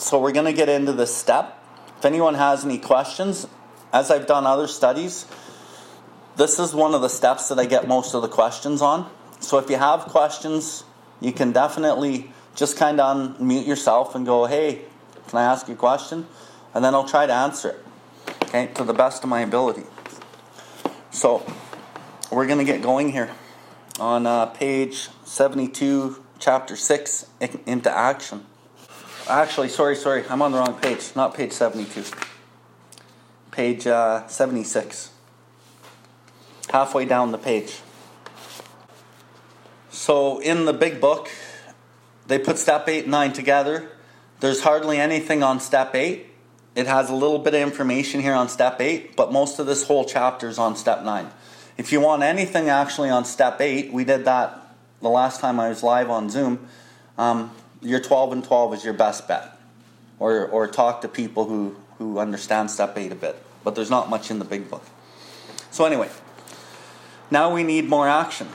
So 0.00 0.18
we're 0.18 0.32
going 0.32 0.46
to 0.46 0.54
get 0.54 0.70
into 0.70 0.94
this 0.94 1.14
step. 1.14 1.62
If 1.98 2.06
anyone 2.06 2.34
has 2.34 2.64
any 2.64 2.78
questions, 2.78 3.46
as 3.92 4.10
I've 4.10 4.26
done 4.26 4.46
other 4.46 4.66
studies, 4.66 5.26
this 6.36 6.58
is 6.58 6.74
one 6.74 6.94
of 6.94 7.02
the 7.02 7.10
steps 7.10 7.50
that 7.50 7.58
I 7.58 7.66
get 7.66 7.86
most 7.86 8.14
of 8.14 8.22
the 8.22 8.28
questions 8.28 8.80
on. 8.80 9.10
So 9.40 9.58
if 9.58 9.68
you 9.68 9.76
have 9.76 10.06
questions, 10.06 10.84
you 11.20 11.32
can 11.32 11.52
definitely 11.52 12.32
just 12.54 12.78
kind 12.78 12.98
of 12.98 13.36
unmute 13.36 13.66
yourself 13.66 14.14
and 14.14 14.24
go, 14.24 14.46
hey, 14.46 14.80
can 15.28 15.38
I 15.38 15.42
ask 15.42 15.68
you 15.68 15.74
a 15.74 15.76
question? 15.76 16.26
And 16.72 16.82
then 16.82 16.94
I'll 16.94 17.06
try 17.06 17.26
to 17.26 17.34
answer 17.34 17.68
it, 17.68 17.84
okay, 18.44 18.70
to 18.76 18.84
the 18.84 18.94
best 18.94 19.22
of 19.22 19.28
my 19.28 19.42
ability. 19.42 19.84
So 21.10 21.44
we're 22.32 22.46
going 22.46 22.58
to 22.58 22.64
get 22.64 22.80
going 22.80 23.12
here 23.12 23.30
on 23.98 24.26
uh, 24.26 24.46
page 24.46 25.10
72, 25.24 26.24
chapter 26.38 26.74
6, 26.74 27.26
into 27.66 27.94
action. 27.94 28.46
Actually, 29.30 29.68
sorry, 29.68 29.94
sorry, 29.94 30.24
I'm 30.28 30.42
on 30.42 30.50
the 30.50 30.58
wrong 30.58 30.74
page, 30.74 31.12
not 31.14 31.34
page 31.34 31.52
72. 31.52 32.02
Page 33.52 33.86
uh, 33.86 34.26
76. 34.26 35.12
Halfway 36.70 37.04
down 37.04 37.30
the 37.30 37.38
page. 37.38 37.78
So 39.90 40.40
in 40.40 40.64
the 40.64 40.72
big 40.72 41.00
book, 41.00 41.30
they 42.26 42.40
put 42.40 42.58
step 42.58 42.88
8 42.88 43.04
and 43.04 43.12
9 43.12 43.32
together. 43.32 43.92
There's 44.40 44.62
hardly 44.62 44.98
anything 44.98 45.44
on 45.44 45.60
step 45.60 45.94
8. 45.94 46.26
It 46.74 46.88
has 46.88 47.08
a 47.08 47.14
little 47.14 47.38
bit 47.38 47.54
of 47.54 47.60
information 47.60 48.22
here 48.22 48.34
on 48.34 48.48
step 48.48 48.80
8, 48.80 49.14
but 49.14 49.30
most 49.30 49.60
of 49.60 49.66
this 49.66 49.86
whole 49.86 50.04
chapter 50.04 50.48
is 50.48 50.58
on 50.58 50.74
step 50.74 51.04
9. 51.04 51.30
If 51.78 51.92
you 51.92 52.00
want 52.00 52.24
anything 52.24 52.68
actually 52.68 53.10
on 53.10 53.24
step 53.24 53.60
8, 53.60 53.92
we 53.92 54.02
did 54.02 54.24
that 54.24 54.74
the 55.00 55.08
last 55.08 55.40
time 55.40 55.60
I 55.60 55.68
was 55.68 55.84
live 55.84 56.10
on 56.10 56.30
Zoom. 56.30 56.66
Um, 57.16 57.52
your 57.82 58.00
12 58.00 58.32
and 58.32 58.44
12 58.44 58.74
is 58.74 58.84
your 58.84 58.94
best 58.94 59.26
bet. 59.28 59.56
Or, 60.18 60.46
or 60.46 60.66
talk 60.66 61.00
to 61.00 61.08
people 61.08 61.46
who, 61.46 61.76
who 61.98 62.18
understand 62.18 62.70
step 62.70 62.96
8 62.96 63.12
a 63.12 63.14
bit. 63.14 63.42
But 63.64 63.74
there's 63.74 63.90
not 63.90 64.10
much 64.10 64.30
in 64.30 64.38
the 64.38 64.44
big 64.44 64.70
book. 64.70 64.84
So, 65.70 65.84
anyway, 65.84 66.10
now 67.30 67.52
we 67.52 67.62
need 67.62 67.88
more 67.88 68.08
action, 68.08 68.48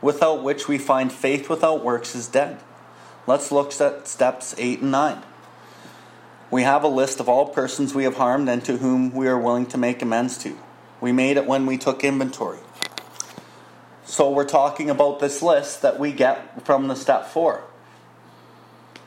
without 0.00 0.42
which 0.42 0.68
we 0.68 0.78
find 0.78 1.12
faith 1.12 1.48
without 1.48 1.84
works 1.84 2.14
is 2.14 2.28
dead. 2.28 2.60
Let's 3.26 3.50
look 3.50 3.78
at 3.80 4.06
steps 4.06 4.54
8 4.58 4.80
and 4.80 4.92
9. 4.92 5.22
We 6.50 6.62
have 6.62 6.84
a 6.84 6.88
list 6.88 7.18
of 7.18 7.28
all 7.28 7.48
persons 7.48 7.94
we 7.94 8.04
have 8.04 8.16
harmed 8.16 8.48
and 8.48 8.64
to 8.66 8.76
whom 8.76 9.12
we 9.12 9.26
are 9.26 9.38
willing 9.38 9.66
to 9.66 9.78
make 9.78 10.00
amends 10.00 10.38
to. 10.38 10.56
We 11.00 11.10
made 11.10 11.36
it 11.36 11.46
when 11.46 11.66
we 11.66 11.76
took 11.76 12.04
inventory. 12.04 12.60
So 14.04 14.30
we're 14.30 14.44
talking 14.44 14.88
about 14.88 15.18
this 15.18 15.42
list 15.42 15.82
that 15.82 15.98
we 15.98 16.12
get 16.12 16.64
from 16.64 16.86
the 16.86 16.94
step 16.94 17.26
4. 17.26 17.64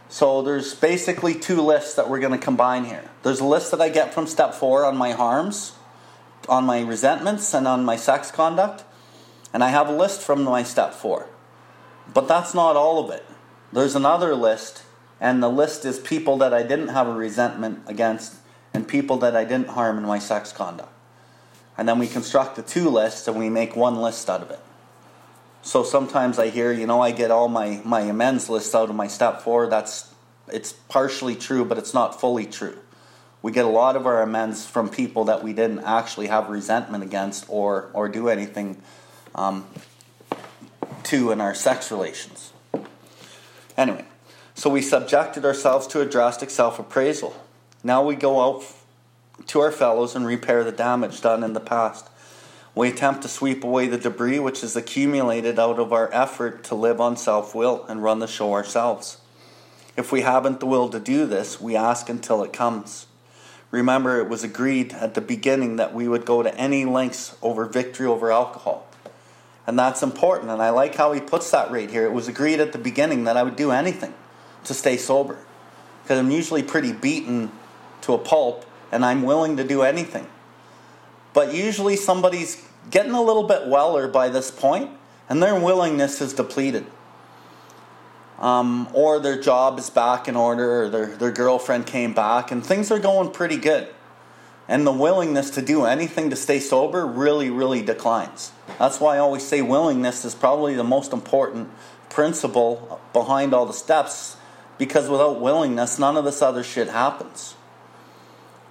So 0.09 0.41
there's 0.41 0.73
basically 0.73 1.35
two 1.35 1.61
lists 1.61 1.93
that 1.93 2.09
we're 2.09 2.19
going 2.19 2.37
to 2.37 2.43
combine 2.43 2.85
here. 2.85 3.09
There's 3.21 3.39
a 3.39 3.45
list 3.45 3.69
that 3.71 3.79
I 3.79 3.89
get 3.89 4.11
from 4.11 4.25
step 4.25 4.55
4 4.55 4.85
on 4.85 4.97
my 4.97 5.11
harms, 5.11 5.73
on 6.47 6.65
my 6.65 6.81
resentments, 6.81 7.53
and 7.53 7.67
on 7.67 7.85
my 7.85 7.95
sex 7.95 8.31
conduct. 8.31 8.83
And 9.53 9.63
I 9.63 9.69
have 9.69 9.87
a 9.87 9.95
list 9.95 10.21
from 10.21 10.43
my 10.43 10.63
step 10.63 10.95
4. 10.95 11.27
But 12.11 12.27
that's 12.27 12.55
not 12.55 12.75
all 12.75 13.05
of 13.05 13.11
it. 13.11 13.23
There's 13.71 13.95
another 13.95 14.33
list, 14.33 14.81
and 15.21 15.43
the 15.43 15.49
list 15.49 15.85
is 15.85 15.99
people 15.99 16.37
that 16.39 16.55
I 16.55 16.63
didn't 16.63 16.87
have 16.87 17.07
a 17.07 17.13
resentment 17.13 17.83
against 17.85 18.35
and 18.73 18.87
people 18.87 19.17
that 19.17 19.35
I 19.35 19.43
didn't 19.43 19.69
harm 19.69 19.99
in 19.99 20.05
my 20.05 20.19
sex 20.19 20.51
conduct. 20.51 20.91
And 21.77 21.87
then 21.87 21.99
we 21.99 22.07
construct 22.07 22.55
the 22.55 22.61
two 22.63 22.89
lists 22.89 23.27
and 23.27 23.37
we 23.37 23.49
make 23.49 23.75
one 23.75 23.95
list 23.95 24.29
out 24.29 24.41
of 24.41 24.49
it. 24.49 24.59
So 25.61 25.83
sometimes 25.83 26.39
I 26.39 26.49
hear, 26.49 26.71
you 26.71 26.87
know, 26.87 27.01
I 27.01 27.11
get 27.11 27.31
all 27.31 27.47
my, 27.47 27.81
my 27.83 28.01
amends 28.01 28.49
list 28.49 28.73
out 28.73 28.89
of 28.89 28.95
my 28.95 29.07
step 29.07 29.41
four. 29.41 29.67
That's 29.67 30.13
it's 30.51 30.73
partially 30.73 31.35
true, 31.35 31.63
but 31.63 31.77
it's 31.77 31.93
not 31.93 32.19
fully 32.19 32.45
true. 32.45 32.77
We 33.41 33.51
get 33.51 33.65
a 33.65 33.69
lot 33.69 33.95
of 33.95 34.05
our 34.05 34.21
amends 34.21 34.65
from 34.65 34.89
people 34.89 35.25
that 35.25 35.43
we 35.43 35.53
didn't 35.53 35.79
actually 35.79 36.27
have 36.27 36.49
resentment 36.49 37.03
against 37.03 37.45
or 37.47 37.89
or 37.93 38.09
do 38.09 38.29
anything 38.29 38.81
um, 39.35 39.67
to 41.03 41.31
in 41.31 41.39
our 41.39 41.55
sex 41.55 41.91
relations. 41.91 42.51
Anyway, 43.77 44.05
so 44.55 44.69
we 44.69 44.81
subjected 44.81 45.45
ourselves 45.45 45.87
to 45.87 46.01
a 46.01 46.05
drastic 46.05 46.49
self 46.49 46.79
appraisal. 46.79 47.33
Now 47.83 48.03
we 48.03 48.15
go 48.15 48.41
out 48.41 48.65
to 49.47 49.61
our 49.61 49.71
fellows 49.71 50.15
and 50.15 50.25
repair 50.25 50.63
the 50.63 50.71
damage 50.71 51.21
done 51.21 51.43
in 51.43 51.53
the 51.53 51.61
past. 51.61 52.09
We 52.79 52.87
attempt 52.87 53.23
to 53.23 53.27
sweep 53.27 53.65
away 53.65 53.87
the 53.87 53.97
debris 53.97 54.39
which 54.39 54.63
is 54.63 54.77
accumulated 54.77 55.59
out 55.59 55.79
of 55.79 55.91
our 55.91 56.09
effort 56.13 56.63
to 56.63 56.75
live 56.75 57.01
on 57.01 57.17
self 57.17 57.53
will 57.53 57.83
and 57.89 58.01
run 58.01 58.19
the 58.19 58.25
show 58.25 58.53
ourselves. 58.53 59.17
If 59.97 60.13
we 60.13 60.21
haven't 60.21 60.61
the 60.61 60.65
will 60.65 60.87
to 60.87 60.99
do 61.01 61.25
this, 61.25 61.59
we 61.59 61.75
ask 61.75 62.07
until 62.07 62.41
it 62.41 62.53
comes. 62.53 63.07
Remember, 63.69 64.21
it 64.21 64.29
was 64.29 64.45
agreed 64.45 64.93
at 64.93 65.13
the 65.13 65.19
beginning 65.19 65.75
that 65.75 65.93
we 65.93 66.07
would 66.07 66.25
go 66.25 66.41
to 66.41 66.55
any 66.55 66.85
lengths 66.85 67.35
over 67.41 67.65
victory 67.65 68.07
over 68.07 68.31
alcohol. 68.31 68.87
And 69.67 69.77
that's 69.77 70.01
important. 70.01 70.49
And 70.49 70.61
I 70.61 70.69
like 70.69 70.95
how 70.95 71.11
he 71.11 71.19
puts 71.19 71.51
that 71.51 71.71
right 71.71 71.91
here. 71.91 72.05
It 72.05 72.13
was 72.13 72.29
agreed 72.29 72.61
at 72.61 72.71
the 72.71 72.79
beginning 72.79 73.25
that 73.25 73.35
I 73.35 73.43
would 73.43 73.57
do 73.57 73.71
anything 73.71 74.13
to 74.63 74.73
stay 74.73 74.95
sober. 74.95 75.37
Because 76.03 76.17
I'm 76.17 76.31
usually 76.31 76.63
pretty 76.63 76.93
beaten 76.93 77.51
to 78.03 78.13
a 78.13 78.17
pulp 78.17 78.65
and 78.89 79.03
I'm 79.03 79.23
willing 79.23 79.57
to 79.57 79.65
do 79.65 79.81
anything. 79.81 80.27
But 81.33 81.53
usually 81.53 81.97
somebody's 81.97 82.68
getting 82.89 83.11
a 83.11 83.21
little 83.21 83.43
bit 83.43 83.67
weller 83.67 84.07
by 84.07 84.29
this 84.29 84.51
point 84.51 84.91
and 85.27 85.41
their 85.41 85.59
willingness 85.59 86.21
is 86.21 86.33
depleted. 86.33 86.85
Um, 88.39 88.87
or 88.93 89.19
their 89.19 89.39
job 89.39 89.77
is 89.79 89.89
back 89.89 90.27
in 90.27 90.35
order, 90.35 90.83
or 90.83 90.89
their, 90.89 91.07
their 91.07 91.31
girlfriend 91.31 91.85
came 91.85 92.13
back, 92.13 92.51
and 92.51 92.65
things 92.65 92.89
are 92.89 92.97
going 92.97 93.31
pretty 93.31 93.57
good 93.57 93.89
and 94.69 94.85
the 94.85 94.91
willingness 94.91 95.49
to 95.49 95.63
do 95.63 95.83
anything 95.83 96.29
to 96.29 96.35
stay 96.35 96.59
sober 96.59 97.05
really, 97.05 97.49
really 97.49 97.81
declines. 97.81 98.51
That's 98.77 98.99
why 98.99 99.15
I 99.15 99.17
always 99.17 99.45
say 99.45 99.63
willingness 99.63 100.23
is 100.23 100.35
probably 100.35 100.75
the 100.75 100.83
most 100.83 101.11
important 101.11 101.69
principle 102.09 103.01
behind 103.11 103.51
all 103.51 103.65
the 103.65 103.73
steps 103.73 104.37
because 104.77 105.09
without 105.09 105.41
willingness, 105.41 105.97
none 105.97 106.15
of 106.15 106.23
this 106.23 106.43
other 106.43 106.63
shit 106.63 106.87
happens. 106.87 107.55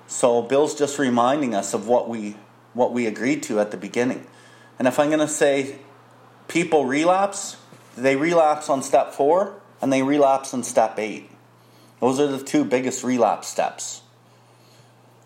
So 0.07 0.41
Bill's 0.41 0.77
just 0.77 1.01
reminding 1.01 1.53
us 1.53 1.75
of 1.75 1.89
what 1.89 2.09
we 2.09 2.37
what 2.75 2.93
we 2.93 3.07
agreed 3.07 3.43
to 3.45 3.61
at 3.61 3.71
the 3.71 3.77
beginning. 3.77 4.27
And 4.79 4.87
if 4.87 4.99
I'm 4.99 5.09
going 5.09 5.21
to 5.21 5.29
say 5.29 5.79
people 6.47 6.85
relapse, 6.85 7.57
they 7.97 8.17
relapse 8.17 8.69
on 8.69 8.83
step 8.83 9.13
4 9.13 9.61
and 9.83 9.93
they 9.93 10.03
relapse 10.03 10.55
on 10.55 10.63
step 10.63 10.99
8. 10.99 11.31
Those 12.01 12.21
are 12.21 12.27
the 12.27 12.43
two 12.43 12.65
biggest 12.65 13.03
relapse 13.03 13.49
steps. 13.49 14.03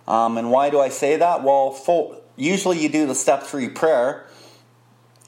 Um, 0.09 0.37
and 0.39 0.51
why 0.51 0.71
do 0.71 0.81
I 0.81 0.89
say 0.89 1.17
that? 1.17 1.43
Well, 1.43 2.21
usually 2.37 2.79
you 2.79 2.89
do 2.89 3.07
the 3.07 3.15
step 3.15 3.43
three 3.45 3.69
prayer, 3.69 4.27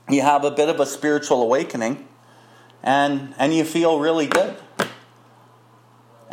you 0.08 0.22
have 0.22 0.44
a 0.44 0.50
bit 0.50 0.68
of 0.68 0.80
a 0.80 0.86
spiritual 0.86 1.42
awakening, 1.42 2.06
and, 2.82 3.34
and 3.38 3.54
you 3.54 3.64
feel 3.64 3.98
really 3.98 4.26
good. 4.26 4.56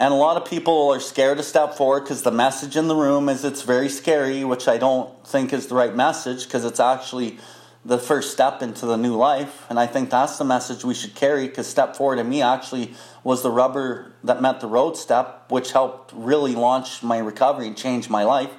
And 0.02 0.12
a 0.12 0.18
lot 0.18 0.36
of 0.36 0.50
people 0.50 0.90
are 0.90 1.00
scared 1.00 1.38
to 1.38 1.44
step 1.44 1.76
forward 1.76 2.00
because 2.00 2.24
the 2.24 2.32
message 2.32 2.76
in 2.76 2.88
the 2.88 2.96
room 2.96 3.30
is 3.30 3.46
it's 3.46 3.62
very 3.62 3.88
scary, 3.88 4.44
which 4.44 4.68
I 4.68 4.80
don't 4.80 5.28
think 5.28 5.54
is 5.54 5.68
the 5.68 5.76
right 5.76 5.96
message 5.96 6.46
because 6.46 6.66
it's 6.66 6.80
actually 6.80 7.38
the 7.86 8.00
first 8.00 8.32
step 8.32 8.64
into 8.64 8.88
the 8.88 8.96
new 8.96 9.16
life. 9.16 9.64
And 9.70 9.80
I 9.80 9.86
think 9.86 10.10
that's 10.10 10.40
the 10.40 10.44
message 10.44 10.84
we 10.84 10.96
should 10.96 11.14
carry 11.14 11.48
because 11.48 11.68
step 11.68 11.96
forward 11.96 12.16
to 12.16 12.24
me 12.24 12.42
actually 12.42 12.96
was 13.24 13.44
the 13.44 13.52
rubber 13.52 14.12
that 14.24 14.42
met 14.42 14.60
the 14.60 14.66
road 14.66 14.98
step, 14.98 15.46
which 15.50 15.72
helped 15.72 16.12
really 16.16 16.56
launch 16.56 17.04
my 17.04 17.20
recovery 17.20 17.68
and 17.68 17.78
change 17.78 18.10
my 18.10 18.24
life. 18.24 18.54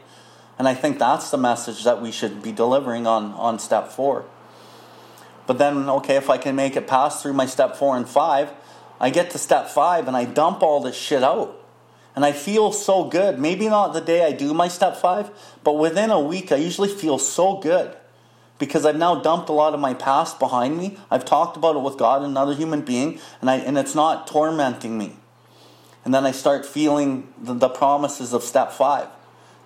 And 0.61 0.69
I 0.69 0.75
think 0.75 1.01
that's 1.01 1.33
the 1.33 1.39
message 1.39 1.83
that 1.83 2.01
we 2.01 2.13
should 2.13 2.41
be 2.41 2.53
delivering 2.53 3.09
on, 3.09 3.33
on 3.33 3.59
step 3.59 3.89
four. 3.89 4.27
But 5.49 5.59
then, 5.59 5.89
okay, 5.89 6.15
if 6.15 6.31
I 6.31 6.39
can 6.39 6.55
make 6.55 6.77
it 6.77 6.87
past 6.87 7.21
through 7.21 7.33
my 7.33 7.47
step 7.47 7.75
four 7.75 7.97
and 7.97 8.09
five, 8.09 8.53
I 9.03 9.11
get 9.11 9.31
to 9.31 9.39
step 9.39 9.69
five 9.69 10.07
and 10.07 10.17
I 10.17 10.25
dump 10.25 10.63
all 10.63 10.81
this 10.81 10.97
shit 10.97 11.25
out. 11.25 11.59
And 12.15 12.25
I 12.25 12.33
feel 12.33 12.73
so 12.73 13.05
good. 13.05 13.39
Maybe 13.39 13.69
not 13.69 13.93
the 13.93 14.01
day 14.01 14.25
I 14.25 14.33
do 14.33 14.55
my 14.55 14.69
step 14.69 14.97
five, 14.97 15.31
but 15.65 15.73
within 15.73 16.11
a 16.11 16.21
week, 16.21 16.53
I 16.53 16.57
usually 16.57 16.89
feel 16.89 17.19
so 17.19 17.57
good 17.57 17.97
because 18.59 18.87
I've 18.87 18.97
now 18.97 19.17
dumped 19.21 19.49
a 19.49 19.53
lot 19.53 19.75
of 19.75 19.81
my 19.81 19.93
past 19.93 20.39
behind 20.39 20.79
me. 20.79 20.97
I've 21.11 21.25
talked 21.25 21.57
about 21.57 21.75
it 21.75 21.81
with 21.81 21.97
God 21.97 22.23
and 22.23 22.31
another 22.31 22.55
human 22.55 22.83
being, 22.83 23.19
and, 23.41 23.51
I, 23.51 23.57
and 23.57 23.77
it's 23.77 23.95
not 23.95 24.27
tormenting 24.29 24.97
me. 24.97 25.17
And 26.05 26.15
then 26.15 26.25
I 26.25 26.33
start 26.33 26.65
feeling 26.65 27.33
the, 27.43 27.55
the 27.55 27.69
promises 27.69 28.33
of 28.33 28.45
step 28.45 28.73
five, 28.73 29.09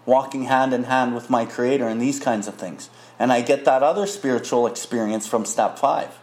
walking 0.06 0.44
hand 0.44 0.72
in 0.72 0.84
hand 0.84 1.14
with 1.14 1.28
my 1.28 1.44
Creator 1.44 1.86
and 1.86 2.00
these 2.00 2.20
kinds 2.20 2.46
of 2.46 2.54
things. 2.54 2.88
And 3.18 3.32
I 3.32 3.42
get 3.42 3.64
that 3.64 3.82
other 3.82 4.06
spiritual 4.06 4.66
experience 4.66 5.26
from 5.26 5.44
step 5.44 5.78
five. 5.78 6.16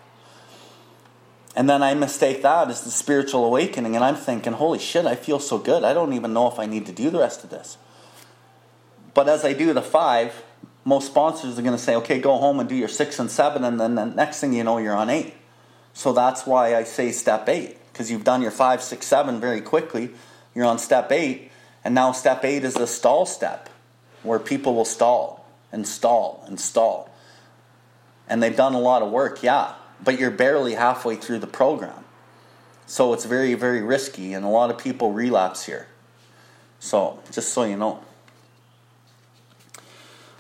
And 1.56 1.70
then 1.70 1.84
I 1.84 1.94
mistake 1.94 2.42
that 2.42 2.70
as 2.70 2.82
the 2.82 2.90
spiritual 2.90 3.46
awakening, 3.46 3.96
and 3.96 4.04
I'm 4.04 4.16
thinking, 4.16 4.54
holy 4.54 4.80
shit, 4.80 5.06
I 5.06 5.16
feel 5.16 5.40
so 5.40 5.60
good. 5.60 5.84
I 5.84 5.94
don't 5.94 6.14
even 6.14 6.34
know 6.34 6.50
if 6.50 6.58
I 6.58 6.66
need 6.66 6.88
to 6.88 6.92
do 6.92 7.12
the 7.12 7.20
rest 7.20 7.44
of 7.44 7.52
this. 7.52 7.78
But 9.14 9.30
as 9.30 9.46
I 9.46 9.54
do 9.54 9.72
the 9.74 9.82
five, 9.84 10.44
most 10.84 11.08
sponsors 11.08 11.60
are 11.60 11.62
going 11.62 11.78
to 11.78 11.82
say, 11.82 11.96
okay, 11.98 12.20
go 12.20 12.38
home 12.38 12.60
and 12.60 12.68
do 12.68 12.76
your 12.76 12.88
six 12.88 13.20
and 13.20 13.30
seven, 13.30 13.64
and 13.64 13.80
then 13.80 13.96
the 13.96 14.06
next 14.06 14.40
thing 14.40 14.54
you 14.54 14.64
know, 14.64 14.80
you're 14.80 14.96
on 14.96 15.12
eight. 15.12 15.36
So 15.94 16.12
that's 16.12 16.48
why 16.48 16.76
I 16.76 16.84
say 16.84 17.12
step 17.12 17.48
eight, 17.48 17.78
because 17.92 18.10
you've 18.10 18.24
done 18.24 18.42
your 18.42 18.50
five, 18.50 18.82
six, 18.82 19.06
seven 19.06 19.40
very 19.40 19.62
quickly. 19.62 20.10
You're 20.56 20.66
on 20.66 20.80
step 20.80 21.12
eight, 21.12 21.52
and 21.84 21.94
now 21.94 22.14
step 22.14 22.44
eight 22.44 22.64
is 22.64 22.74
the 22.74 22.88
stall 22.88 23.28
step, 23.28 23.70
where 24.24 24.40
people 24.40 24.74
will 24.74 24.86
stall 24.86 25.46
and 25.72 25.88
stall 25.88 26.44
and 26.48 26.60
stall. 26.60 27.12
And 28.28 28.42
they've 28.42 28.56
done 28.56 28.74
a 28.74 28.80
lot 28.80 29.04
of 29.04 29.12
work, 29.12 29.44
yeah, 29.44 29.76
but 30.04 30.20
you're 30.20 30.32
barely 30.32 30.74
halfway 30.74 31.16
through 31.16 31.40
the 31.40 31.48
program. 31.48 32.04
So 32.86 33.14
it's 33.14 33.26
very, 33.26 33.54
very 33.54 33.82
risky, 33.82 34.34
and 34.34 34.46
a 34.46 34.50
lot 34.50 34.70
of 34.70 34.78
people 34.78 35.12
relapse 35.12 35.66
here. 35.66 35.88
So, 36.80 37.20
just 37.32 37.54
so 37.54 37.64
you 37.64 37.78
know. 37.78 38.04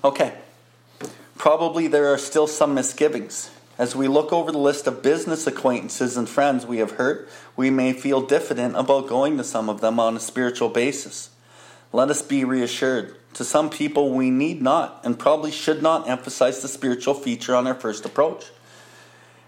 Okay, 0.03 0.33
probably 1.37 1.87
there 1.87 2.07
are 2.07 2.17
still 2.17 2.47
some 2.47 2.73
misgivings. 2.73 3.49
As 3.77 3.95
we 3.95 4.07
look 4.07 4.31
over 4.31 4.51
the 4.51 4.57
list 4.57 4.85
of 4.85 5.01
business 5.01 5.47
acquaintances 5.47 6.15
and 6.15 6.29
friends 6.29 6.65
we 6.65 6.77
have 6.77 6.91
hurt, 6.91 7.29
we 7.55 7.69
may 7.69 7.93
feel 7.93 8.21
diffident 8.21 8.75
about 8.75 9.07
going 9.07 9.37
to 9.37 9.43
some 9.43 9.69
of 9.69 9.81
them 9.81 9.99
on 9.99 10.15
a 10.15 10.19
spiritual 10.19 10.69
basis. 10.69 11.29
Let 11.91 12.09
us 12.09 12.21
be 12.21 12.43
reassured. 12.43 13.15
To 13.35 13.43
some 13.43 13.69
people, 13.69 14.11
we 14.11 14.29
need 14.29 14.61
not 14.61 15.01
and 15.03 15.17
probably 15.17 15.51
should 15.51 15.81
not 15.81 16.07
emphasize 16.07 16.61
the 16.61 16.67
spiritual 16.67 17.13
feature 17.13 17.55
on 17.55 17.65
our 17.65 17.73
first 17.73 18.05
approach. 18.05 18.51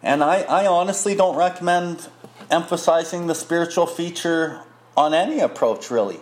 And 0.04 0.24
I, 0.24 0.42
I 0.42 0.68
honestly 0.68 1.16
don't 1.16 1.36
recommend 1.36 2.08
emphasizing 2.52 3.28
the 3.28 3.36
spiritual 3.36 3.88
feature 3.88 4.62
on 4.96 5.14
any 5.14 5.40
approach, 5.40 5.90
really. 5.90 6.20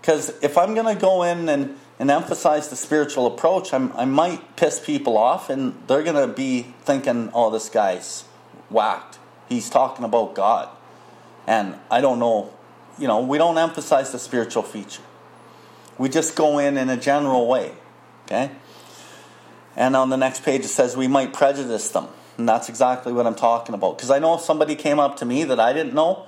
Because 0.00 0.32
if 0.42 0.58
I'm 0.58 0.74
going 0.74 0.94
to 0.94 1.00
go 1.00 1.22
in 1.22 1.48
and 1.48 1.76
and 1.98 2.10
emphasize 2.10 2.68
the 2.68 2.76
spiritual 2.76 3.26
approach, 3.26 3.72
I'm, 3.72 3.92
I 3.92 4.04
might 4.04 4.56
piss 4.56 4.80
people 4.80 5.16
off 5.16 5.48
and 5.48 5.74
they're 5.86 6.02
going 6.02 6.28
to 6.28 6.32
be 6.32 6.74
thinking, 6.82 7.30
oh, 7.32 7.50
this 7.50 7.68
guy's 7.68 8.24
whacked. 8.68 9.18
He's 9.48 9.70
talking 9.70 10.04
about 10.04 10.34
God. 10.34 10.68
And 11.46 11.76
I 11.90 12.00
don't 12.00 12.18
know, 12.18 12.52
you 12.98 13.06
know, 13.06 13.20
we 13.20 13.38
don't 13.38 13.58
emphasize 13.58 14.10
the 14.10 14.18
spiritual 14.18 14.62
feature. 14.62 15.02
We 15.98 16.08
just 16.08 16.34
go 16.34 16.58
in 16.58 16.76
in 16.76 16.90
a 16.90 16.96
general 16.96 17.46
way, 17.46 17.72
okay? 18.24 18.50
And 19.76 19.94
on 19.94 20.10
the 20.10 20.16
next 20.16 20.42
page 20.42 20.62
it 20.62 20.68
says 20.68 20.96
we 20.96 21.06
might 21.06 21.32
prejudice 21.32 21.90
them. 21.90 22.08
And 22.36 22.48
that's 22.48 22.68
exactly 22.68 23.12
what 23.12 23.26
I'm 23.26 23.34
talking 23.34 23.74
about. 23.74 23.96
Because 23.96 24.10
I 24.10 24.18
know 24.18 24.34
if 24.34 24.40
somebody 24.40 24.74
came 24.74 24.98
up 24.98 25.16
to 25.18 25.24
me 25.24 25.44
that 25.44 25.60
I 25.60 25.72
didn't 25.72 25.94
know, 25.94 26.26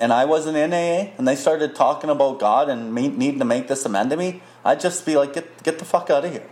and 0.00 0.12
I 0.12 0.24
wasn't 0.24 0.56
in 0.56 0.72
AA, 0.72 1.12
and 1.16 1.26
they 1.26 1.34
started 1.34 1.74
talking 1.74 2.10
about 2.10 2.38
God 2.38 2.68
and 2.68 2.94
me, 2.94 3.08
needing 3.08 3.38
to 3.40 3.44
make 3.44 3.68
this 3.68 3.84
amend 3.84 4.10
to 4.10 4.16
me, 4.16 4.42
I'd 4.64 4.80
just 4.80 5.04
be 5.04 5.16
like, 5.16 5.32
get 5.32 5.62
get 5.62 5.78
the 5.78 5.84
fuck 5.84 6.10
out 6.10 6.24
of 6.24 6.32
here. 6.32 6.46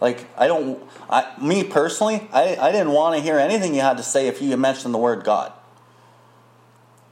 Like 0.00 0.26
I 0.36 0.46
don't, 0.46 0.82
I 1.08 1.32
me 1.40 1.64
personally, 1.64 2.26
I, 2.32 2.56
I 2.56 2.72
didn't 2.72 2.92
want 2.92 3.16
to 3.16 3.22
hear 3.22 3.38
anything 3.38 3.74
you 3.74 3.82
had 3.82 3.98
to 3.98 4.02
say 4.02 4.28
if 4.28 4.40
you 4.40 4.56
mentioned 4.56 4.94
the 4.94 4.98
word 4.98 5.24
God. 5.24 5.52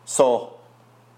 So, 0.06 0.54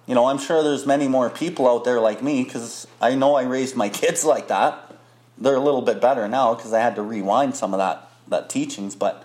you 0.06 0.16
know, 0.16 0.26
I'm 0.26 0.38
sure 0.38 0.64
there's 0.64 0.84
many 0.84 1.06
more 1.06 1.30
people 1.30 1.68
out 1.68 1.84
there 1.84 2.00
like 2.00 2.22
me 2.22 2.42
because 2.42 2.88
I 3.00 3.14
know 3.14 3.36
I 3.36 3.42
raised 3.42 3.76
my 3.76 3.88
kids 4.00 4.24
like 4.24 4.48
that. 4.48 4.96
They're 5.38 5.54
a 5.54 5.60
little 5.60 5.82
bit 5.82 6.00
better 6.00 6.26
now 6.26 6.54
because 6.54 6.72
I 6.72 6.80
had 6.80 6.96
to 6.96 7.02
rewind 7.02 7.56
some 7.56 7.72
of 7.72 7.78
that 7.78 8.10
that 8.28 8.50
teachings, 8.50 8.96
but 8.96 9.24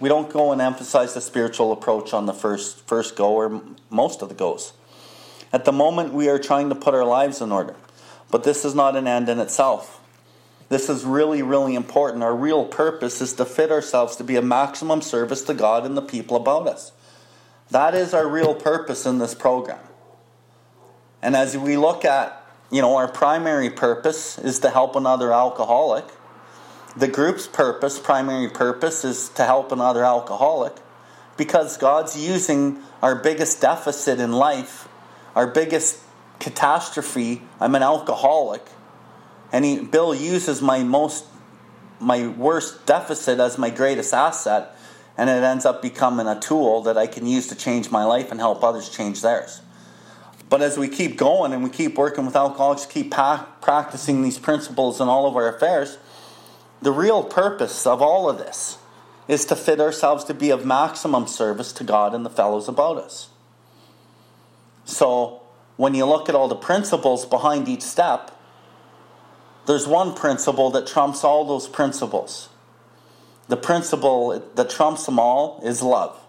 we 0.00 0.08
don't 0.08 0.32
go 0.32 0.52
and 0.52 0.60
emphasize 0.60 1.14
the 1.14 1.20
spiritual 1.20 1.72
approach 1.72 2.12
on 2.12 2.26
the 2.26 2.32
first 2.32 2.86
first 2.86 3.16
go 3.16 3.34
or 3.34 3.62
most 3.90 4.22
of 4.22 4.28
the 4.28 4.34
goes. 4.34 4.72
At 5.52 5.64
the 5.64 5.72
moment, 5.72 6.12
we 6.12 6.28
are 6.28 6.38
trying 6.38 6.68
to 6.70 6.74
put 6.74 6.94
our 6.94 7.04
lives 7.04 7.40
in 7.40 7.52
order, 7.52 7.76
but 8.30 8.44
this 8.44 8.64
is 8.64 8.74
not 8.74 8.96
an 8.96 9.06
end 9.06 9.28
in 9.28 9.38
itself. 9.38 10.00
This 10.68 10.88
is 10.88 11.04
really, 11.04 11.42
really 11.42 11.74
important. 11.74 12.24
Our 12.24 12.34
real 12.34 12.64
purpose 12.64 13.20
is 13.20 13.34
to 13.34 13.44
fit 13.44 13.70
ourselves 13.70 14.16
to 14.16 14.24
be 14.24 14.36
a 14.36 14.42
maximum 14.42 15.02
service 15.02 15.42
to 15.42 15.54
God 15.54 15.86
and 15.86 15.96
the 15.96 16.02
people 16.02 16.36
about 16.36 16.66
us. 16.66 16.92
That 17.70 17.94
is 17.94 18.14
our 18.14 18.26
real 18.26 18.54
purpose 18.54 19.06
in 19.06 19.18
this 19.18 19.34
program. 19.34 19.78
And 21.22 21.36
as 21.36 21.56
we 21.56 21.76
look 21.76 22.04
at, 22.04 22.44
you 22.70 22.82
know, 22.82 22.96
our 22.96 23.08
primary 23.08 23.70
purpose 23.70 24.38
is 24.38 24.58
to 24.60 24.70
help 24.70 24.96
another 24.96 25.32
alcoholic 25.32 26.04
the 26.96 27.08
group's 27.08 27.46
purpose, 27.46 27.98
primary 27.98 28.48
purpose, 28.48 29.04
is 29.04 29.28
to 29.30 29.44
help 29.44 29.72
another 29.72 30.04
alcoholic 30.04 30.74
because 31.36 31.76
God's 31.76 32.16
using 32.16 32.78
our 33.02 33.16
biggest 33.16 33.60
deficit 33.60 34.20
in 34.20 34.32
life, 34.32 34.88
our 35.34 35.46
biggest 35.46 36.00
catastrophe. 36.38 37.42
I'm 37.60 37.74
an 37.74 37.82
alcoholic, 37.82 38.62
and 39.52 39.64
he, 39.64 39.80
Bill 39.80 40.14
uses 40.14 40.62
my 40.62 40.82
most, 40.84 41.26
my 41.98 42.28
worst 42.28 42.86
deficit 42.86 43.40
as 43.40 43.58
my 43.58 43.70
greatest 43.70 44.14
asset, 44.14 44.76
and 45.16 45.28
it 45.28 45.42
ends 45.42 45.64
up 45.64 45.82
becoming 45.82 46.26
a 46.26 46.38
tool 46.38 46.82
that 46.82 46.96
I 46.96 47.06
can 47.06 47.26
use 47.26 47.48
to 47.48 47.56
change 47.56 47.90
my 47.90 48.04
life 48.04 48.30
and 48.30 48.38
help 48.38 48.62
others 48.62 48.88
change 48.88 49.20
theirs. 49.22 49.60
But 50.48 50.62
as 50.62 50.78
we 50.78 50.88
keep 50.88 51.16
going 51.16 51.52
and 51.52 51.64
we 51.64 51.70
keep 51.70 51.96
working 51.96 52.26
with 52.26 52.36
alcoholics, 52.36 52.86
keep 52.86 53.10
pa- 53.10 53.48
practicing 53.60 54.22
these 54.22 54.38
principles 54.38 55.00
in 55.00 55.08
all 55.08 55.26
of 55.26 55.34
our 55.34 55.48
affairs, 55.48 55.98
the 56.84 56.92
real 56.92 57.24
purpose 57.24 57.86
of 57.86 58.02
all 58.02 58.28
of 58.28 58.36
this 58.36 58.76
is 59.26 59.46
to 59.46 59.56
fit 59.56 59.80
ourselves 59.80 60.22
to 60.24 60.34
be 60.34 60.50
of 60.50 60.66
maximum 60.66 61.26
service 61.26 61.72
to 61.72 61.82
God 61.82 62.14
and 62.14 62.26
the 62.26 62.30
fellows 62.30 62.68
about 62.68 62.98
us. 62.98 63.30
So, 64.84 65.40
when 65.76 65.94
you 65.94 66.04
look 66.04 66.28
at 66.28 66.34
all 66.34 66.46
the 66.46 66.54
principles 66.54 67.24
behind 67.24 67.68
each 67.68 67.80
step, 67.80 68.30
there's 69.66 69.86
one 69.86 70.14
principle 70.14 70.70
that 70.72 70.86
trumps 70.86 71.24
all 71.24 71.46
those 71.46 71.66
principles. 71.66 72.50
The 73.48 73.56
principle 73.56 74.42
that 74.54 74.68
trumps 74.68 75.06
them 75.06 75.18
all 75.18 75.60
is 75.64 75.82
love. 75.82 76.20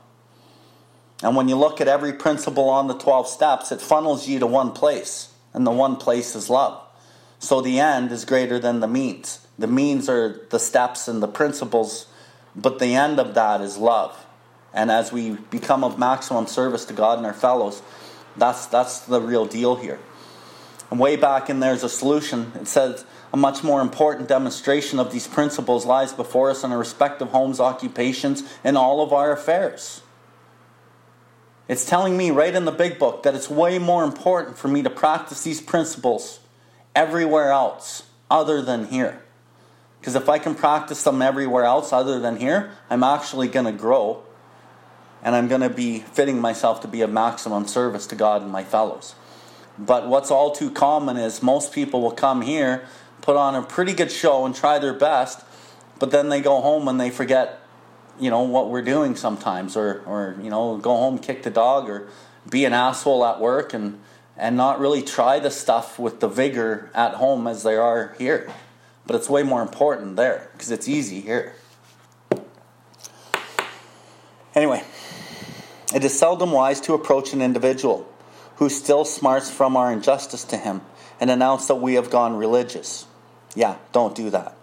And 1.21 1.35
when 1.35 1.49
you 1.49 1.57
look 1.57 1.81
at 1.81 1.89
every 1.89 2.13
principle 2.13 2.69
on 2.69 2.87
the 2.87 2.97
12 2.97 3.27
steps, 3.27 3.73
it 3.73 3.81
funnels 3.81 4.25
you 4.25 4.39
to 4.39 4.47
one 4.47 4.71
place, 4.71 5.33
and 5.53 5.67
the 5.67 5.71
one 5.71 5.97
place 5.97 6.33
is 6.33 6.49
love. 6.49 6.81
So 7.39 7.59
the 7.59 7.77
end 7.77 8.13
is 8.13 8.23
greater 8.23 8.57
than 8.57 8.79
the 8.79 8.87
means. 8.87 9.44
The 9.57 9.67
means 9.67 10.09
are 10.09 10.41
the 10.49 10.59
steps 10.59 11.07
and 11.07 11.23
the 11.23 11.27
principles, 11.27 12.07
but 12.55 12.79
the 12.79 12.95
end 12.95 13.19
of 13.19 13.33
that 13.35 13.61
is 13.61 13.77
love. 13.77 14.25
And 14.73 14.91
as 14.91 15.11
we 15.11 15.31
become 15.49 15.83
of 15.83 15.97
maximum 15.97 16.47
service 16.47 16.83
to 16.85 16.93
God 16.93 17.17
and 17.17 17.25
our 17.25 17.33
fellows, 17.33 17.81
that's, 18.35 18.65
that's 18.65 18.99
the 18.99 19.21
real 19.21 19.45
deal 19.45 19.75
here. 19.75 19.99
And 20.91 20.99
way 20.99 21.15
back 21.15 21.49
in 21.49 21.61
there's 21.61 21.83
a 21.83 21.89
solution. 21.89 22.51
It 22.55 22.67
says 22.67 23.05
a 23.33 23.37
much 23.37 23.63
more 23.63 23.81
important 23.81 24.27
demonstration 24.27 24.99
of 24.99 25.11
these 25.11 25.27
principles 25.27 25.85
lies 25.85 26.13
before 26.13 26.49
us 26.49 26.63
in 26.63 26.71
our 26.71 26.77
respective 26.77 27.29
homes, 27.29 27.59
occupations, 27.59 28.43
and 28.63 28.77
all 28.77 29.01
of 29.01 29.13
our 29.13 29.31
affairs. 29.31 30.01
It's 31.67 31.85
telling 31.85 32.15
me 32.15 32.29
right 32.29 32.53
in 32.53 32.65
the 32.65 32.71
big 32.71 32.99
book 32.99 33.23
that 33.23 33.33
it's 33.33 33.49
way 33.49 33.79
more 33.79 34.03
important 34.03 34.57
for 34.57 34.67
me 34.67 34.83
to 34.83 34.89
practice 34.89 35.43
these 35.43 35.59
principles 35.59 36.39
everywhere 36.95 37.51
else 37.51 38.03
other 38.29 38.61
than 38.61 38.85
here. 38.85 39.24
Because 40.05 40.13
if 40.13 40.29
I 40.29 40.37
can 40.37 40.53
practice 40.53 41.01
them 41.01 41.19
everywhere 41.23 41.63
else 41.63 41.91
other 41.91 42.19
than 42.19 42.37
here, 42.37 42.69
I'm 42.91 43.01
actually 43.01 43.47
going 43.47 43.65
to 43.65 43.71
grow 43.71 44.21
and 45.23 45.35
I'm 45.35 45.47
going 45.47 45.61
to 45.61 45.69
be 45.71 46.01
fitting 46.01 46.39
myself 46.39 46.81
to 46.81 46.87
be 46.87 47.01
of 47.01 47.09
maximum 47.09 47.65
service 47.65 48.05
to 48.07 48.15
God 48.15 48.43
and 48.43 48.51
my 48.51 48.63
fellows. 48.63 49.15
But 49.79 50.07
what's 50.07 50.29
all 50.29 50.51
too 50.51 50.69
common 50.69 51.17
is 51.17 51.41
most 51.41 51.73
people 51.73 52.03
will 52.03 52.11
come 52.11 52.43
here, 52.43 52.85
put 53.21 53.35
on 53.35 53.55
a 53.55 53.63
pretty 53.63 53.93
good 53.93 54.11
show, 54.11 54.45
and 54.45 54.53
try 54.53 54.77
their 54.77 54.93
best, 54.93 55.43
but 55.97 56.11
then 56.11 56.29
they 56.29 56.39
go 56.39 56.61
home 56.61 56.87
and 56.87 57.01
they 57.01 57.09
forget, 57.09 57.59
you 58.19 58.29
know, 58.29 58.43
what 58.43 58.69
we're 58.69 58.83
doing 58.83 59.15
sometimes, 59.15 59.75
or, 59.75 60.03
or 60.05 60.37
you 60.39 60.51
know, 60.51 60.77
go 60.77 60.95
home, 60.95 61.17
kick 61.17 61.41
the 61.41 61.49
dog, 61.49 61.89
or 61.89 62.07
be 62.47 62.63
an 62.63 62.73
asshole 62.73 63.25
at 63.25 63.39
work, 63.39 63.73
and 63.73 63.99
and 64.37 64.55
not 64.55 64.79
really 64.79 65.01
try 65.01 65.39
the 65.39 65.49
stuff 65.49 65.97
with 65.97 66.19
the 66.19 66.27
vigor 66.27 66.91
at 66.93 67.15
home 67.15 67.47
as 67.47 67.63
they 67.63 67.75
are 67.75 68.13
here. 68.19 68.53
But 69.07 69.15
it's 69.15 69.29
way 69.29 69.43
more 69.43 69.61
important 69.61 70.15
there 70.15 70.49
because 70.53 70.71
it's 70.71 70.87
easy 70.87 71.21
here. 71.21 71.53
Anyway, 74.55 74.83
it 75.93 76.03
is 76.03 76.17
seldom 76.17 76.51
wise 76.51 76.79
to 76.81 76.93
approach 76.93 77.33
an 77.33 77.41
individual 77.41 78.09
who 78.55 78.69
still 78.69 79.03
smarts 79.03 79.51
from 79.51 79.75
our 79.75 79.91
injustice 79.91 80.45
to 80.45 80.57
him 80.57 80.81
and 81.19 81.29
announce 81.29 81.67
that 81.67 81.75
we 81.75 81.95
have 81.95 82.09
gone 82.09 82.35
religious. 82.35 83.05
Yeah, 83.53 83.77
don't 83.91 84.15
do 84.15 84.29
that. 84.29 84.55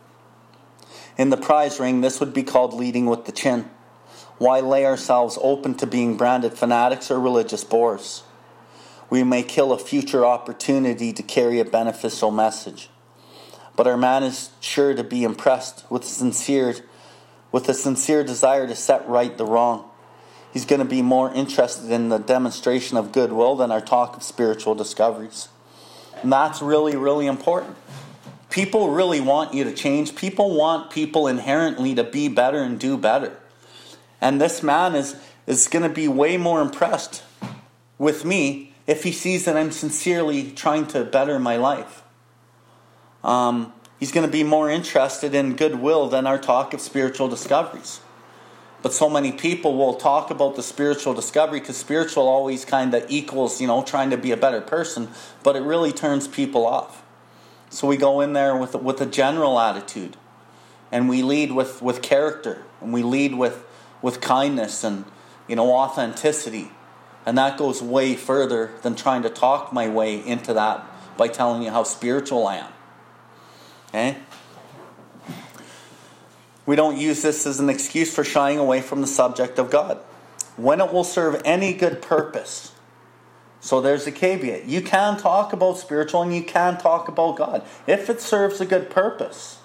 In 1.19 1.31
the 1.31 1.37
prize 1.37 1.79
ring, 1.79 2.01
this 2.01 2.21
would 2.21 2.33
be 2.33 2.43
called 2.43 2.73
leading 2.73 3.07
with 3.07 3.27
the 3.27 3.33
chin. 3.33 3.69
Why 4.39 4.61
lay 4.61 4.87
ourselves 4.87 5.39
open 5.41 5.75
to 5.75 5.87
being 5.87 6.17
branded 6.17 6.55
fanatics 6.55 7.11
or 7.11 7.21
religious 7.21 7.65
bores? 7.65 8.23
We 9.11 9.23
may 9.25 9.43
kill 9.43 9.73
a 9.73 9.79
future 9.79 10.25
opportunity 10.25 11.13
to 11.13 11.23
carry 11.23 11.61
a 11.61 11.67
beneficial 11.67 12.31
message 12.31 12.89
but 13.77 13.87
our 13.87 13.97
man 13.97 14.23
is 14.23 14.51
sure 14.61 14.95
to 14.95 15.05
be 15.05 15.25
impressed 15.25 15.85
with 15.91 16.05
sincere 16.05 16.75
with 17.53 17.69
a 17.69 17.75
sincere 17.75 18.25
desire 18.25 18.67
to 18.67 18.75
set 18.75 19.07
right 19.07 19.37
the 19.37 19.45
wrong. 19.45 19.89
He's 20.53 20.65
going 20.65 20.81
to 20.81 20.87
be 20.87 21.03
more 21.03 21.33
interested 21.33 21.91
in 21.91 22.09
the 22.09 22.19
demonstration 22.19 22.97
of 22.97 23.13
goodwill 23.13 23.57
than 23.57 23.71
our 23.71 23.81
talk 23.81 24.17
of 24.17 24.23
spiritual 24.23 24.75
discoveries. 24.75 25.49
And 26.23 26.33
that's 26.33 26.63
really, 26.63 26.97
really 26.97 27.27
important. 27.27 27.77
People 28.51 28.91
really 28.91 29.21
want 29.21 29.55
you 29.55 29.65
to 29.65 29.73
change. 29.73 30.15
People 30.15 30.55
want 30.55 30.91
people 30.91 31.27
inherently 31.27 31.95
to 31.95 32.05
be 32.05 32.29
better 32.29 32.63
and 32.63 32.79
do 32.79 32.99
better. 32.99 33.37
And 34.21 34.41
this 34.41 34.63
man 34.63 34.95
is, 34.95 35.17
is 35.47 35.69
going 35.69 35.83
to 35.83 35.89
be 35.89 36.07
way 36.07 36.37
more 36.37 36.61
impressed 36.61 37.23
with 37.99 38.25
me 38.25 38.75
if 38.87 39.05
he 39.05 39.13
sees 39.13 39.47
that 39.47 39.57
I'm 39.57 39.73
sincerely 39.73 40.51
trying 40.51 40.87
to 40.89 41.05
better 41.05 41.39
my 41.39 41.57
life. 41.57 42.02
Um, 43.25 43.73
he's 44.01 44.13
going 44.13 44.27
to 44.27 44.33
be 44.33 44.45
more 44.45 44.71
interested 44.71 45.35
in 45.35 45.57
goodwill 45.57 46.09
than 46.09 46.27
our 46.27 46.39
talk 46.39 46.75
of 46.75 46.81
spiritual 46.81 47.29
discoveries. 47.29 48.01
But 48.83 48.93
so 48.93 49.09
many 49.09 49.31
people 49.31 49.77
will 49.77 49.95
talk 49.95 50.31
about 50.31 50.57
the 50.57 50.63
spiritual 50.63 51.15
discovery 51.15 51.61
because 51.61 51.77
spiritual 51.77 52.27
always 52.27 52.65
kind 52.65 52.93
of 52.95 53.05
equals, 53.09 53.61
you 53.61 53.69
know, 53.69 53.83
trying 53.83 54.11
to 54.11 54.17
be 54.17 54.33
a 54.33 54.37
better 54.37 54.61
person, 54.61 55.09
but 55.45 55.55
it 55.55 55.63
really 55.63 55.93
turns 55.93 56.27
people 56.27 56.67
off. 56.67 57.05
So 57.71 57.87
we 57.87 57.97
go 57.97 58.21
in 58.21 58.33
there 58.33 58.57
with, 58.57 58.75
with 58.75 59.01
a 59.01 59.07
general 59.07 59.59
attitude 59.59 60.17
and 60.91 61.09
we 61.09 61.23
lead 61.23 61.53
with, 61.53 61.81
with 61.81 62.03
character 62.03 62.65
and 62.81 62.93
we 62.93 63.05
lead 63.05 63.37
with, 63.37 63.65
with 64.03 64.21
kindness 64.21 64.83
and, 64.83 65.05
you 65.47 65.55
know, 65.55 65.73
authenticity. 65.77 66.73
And 67.25 67.39
that 67.39 67.57
goes 67.57 67.81
way 67.81 68.17
further 68.17 68.73
than 68.83 68.97
trying 68.97 69.23
to 69.23 69.31
talk 69.31 69.73
my 69.73 69.89
way 69.89 70.19
into 70.27 70.53
that 70.55 70.85
by 71.17 71.29
telling 71.29 71.63
you 71.63 71.71
how 71.71 71.85
spiritual 71.85 72.49
I 72.49 72.57
am. 72.57 72.73
Okay? 73.93 74.17
We 76.65 76.77
don't 76.77 76.97
use 76.97 77.21
this 77.21 77.47
as 77.47 77.61
an 77.61 77.69
excuse 77.69 78.15
for 78.15 78.25
shying 78.25 78.59
away 78.59 78.81
from 78.81 79.03
the 79.03 79.07
subject 79.07 79.59
of 79.59 79.71
God. 79.71 79.99
When 80.57 80.81
it 80.81 80.93
will 80.93 81.05
serve 81.05 81.43
any 81.45 81.75
good 81.75 82.01
purpose. 82.01 82.73
So 83.61 83.81
there's 83.81 84.07
the 84.07 84.13
caveat. 84.13 84.65
You 84.65 84.81
can 84.81 85.19
talk 85.19 85.53
about 85.53 85.79
spiritual 85.79 86.23
and 86.23 86.35
you 86.35 86.43
can 86.43 86.79
talk 86.79 87.09
about 87.09 87.37
God 87.37 87.65
if 87.87 88.09
it 88.09 88.21
serves 88.21 88.61
a 88.61 88.67
good 88.67 88.91
purpose. 88.91 89.59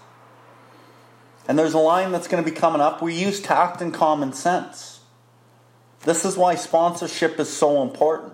And 1.48 1.58
there's 1.58 1.74
a 1.74 1.80
line 1.80 2.12
that's 2.12 2.28
going 2.28 2.44
to 2.44 2.50
be 2.50 2.56
coming 2.56 2.82
up. 2.82 3.02
We 3.02 3.14
use 3.14 3.40
tact 3.40 3.82
and 3.82 3.94
common 3.94 4.34
sense. 4.34 5.00
This 6.02 6.26
is 6.26 6.36
why 6.38 6.56
sponsorship 6.56 7.40
is 7.40 7.50
so 7.50 7.82
important. 7.82 8.34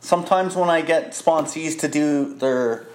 Sometimes 0.00 0.54
when 0.54 0.68
I 0.68 0.82
get 0.82 1.12
sponsees 1.12 1.78
to 1.80 1.88
do 1.88 2.34
their 2.34 2.86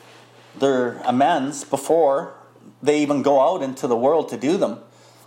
their 0.60 0.98
amends 1.06 1.63
before 1.63 2.36
they 2.82 3.02
even 3.02 3.22
go 3.22 3.39
out 3.42 3.62
into 3.62 3.88
the 3.88 3.96
world 3.96 4.30
to 4.30 4.38
do 4.38 4.58
them. 4.58 4.80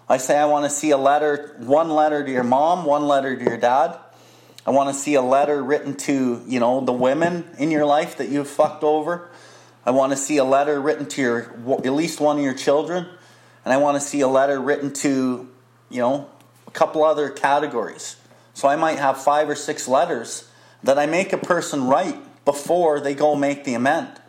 I 0.09 0.19
say, 0.19 0.39
I 0.39 0.45
want 0.45 0.65
to 0.65 0.71
see 0.71 0.91
a 0.91 0.97
letter, 0.97 1.57
one 1.59 1.91
letter 1.91 2.25
to 2.25 2.31
your 2.31 2.45
mom, 2.45 2.85
one 2.85 3.09
letter 3.09 3.37
to 3.37 3.43
your 3.43 3.57
dad. 3.57 3.99
I 4.65 4.71
want 4.71 4.95
to 4.95 4.95
see 4.95 5.15
a 5.15 5.23
letter 5.23 5.63
written 5.63 5.97
to, 5.97 6.43
you 6.47 6.61
know, 6.61 6.81
the 6.81 6.93
women 6.93 7.45
in 7.59 7.71
your 7.71 7.87
life 7.87 8.19
that 8.19 8.29
you've 8.29 8.49
fucked 8.49 8.85
over. 8.85 9.29
I 9.85 9.91
want 9.91 10.13
to 10.13 10.17
see 10.17 10.37
a 10.37 10.45
letter 10.45 10.81
written 10.81 11.07
to 11.07 11.23
your, 11.23 11.79
at 11.85 11.93
least 11.93 12.21
one 12.21 12.39
of 12.39 12.45
your 12.45 12.55
children. 12.55 13.07
And 13.65 13.73
I 13.73 13.79
want 13.79 13.97
to 13.97 14.01
see 14.01 14.21
a 14.21 14.29
letter 14.29 14.61
written 14.61 14.93
to, 14.95 15.49
you 15.91 16.01
know, 16.01 16.31
a 16.67 16.71
couple 16.71 17.03
other 17.05 17.31
categories. 17.31 18.17
So 18.55 18.69
I 18.69 18.77
might 18.77 18.99
have 18.99 19.23
five 19.23 19.49
or 19.49 19.55
six 19.55 19.89
letters 19.89 20.49
that 20.83 20.99
I 20.99 21.07
make 21.07 21.33
a 21.33 21.39
person 21.39 21.85
write 21.85 22.45
before 22.45 23.01
they 23.01 23.15
go 23.15 23.35
make 23.35 23.65
the 23.65 23.75
amend. 23.75 24.21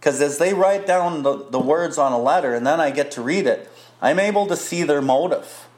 Because 0.00 0.22
as 0.22 0.38
they 0.38 0.54
write 0.54 0.86
down 0.86 1.22
the, 1.22 1.44
the 1.50 1.58
words 1.58 1.98
on 1.98 2.12
a 2.12 2.18
letter 2.18 2.54
and 2.54 2.66
then 2.66 2.80
I 2.80 2.90
get 2.90 3.10
to 3.12 3.22
read 3.22 3.46
it, 3.46 3.70
I'm 4.00 4.18
able 4.18 4.46
to 4.46 4.56
see 4.56 4.82
their 4.82 5.02
motive. 5.02 5.68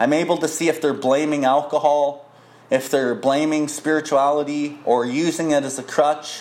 I'm 0.00 0.14
able 0.14 0.38
to 0.38 0.48
see 0.48 0.68
if 0.68 0.80
they're 0.80 0.94
blaming 0.94 1.44
alcohol, 1.44 2.30
if 2.70 2.90
they're 2.90 3.14
blaming 3.14 3.68
spirituality 3.68 4.78
or 4.86 5.04
using 5.04 5.50
it 5.50 5.62
as 5.62 5.78
a 5.78 5.82
crutch. 5.82 6.40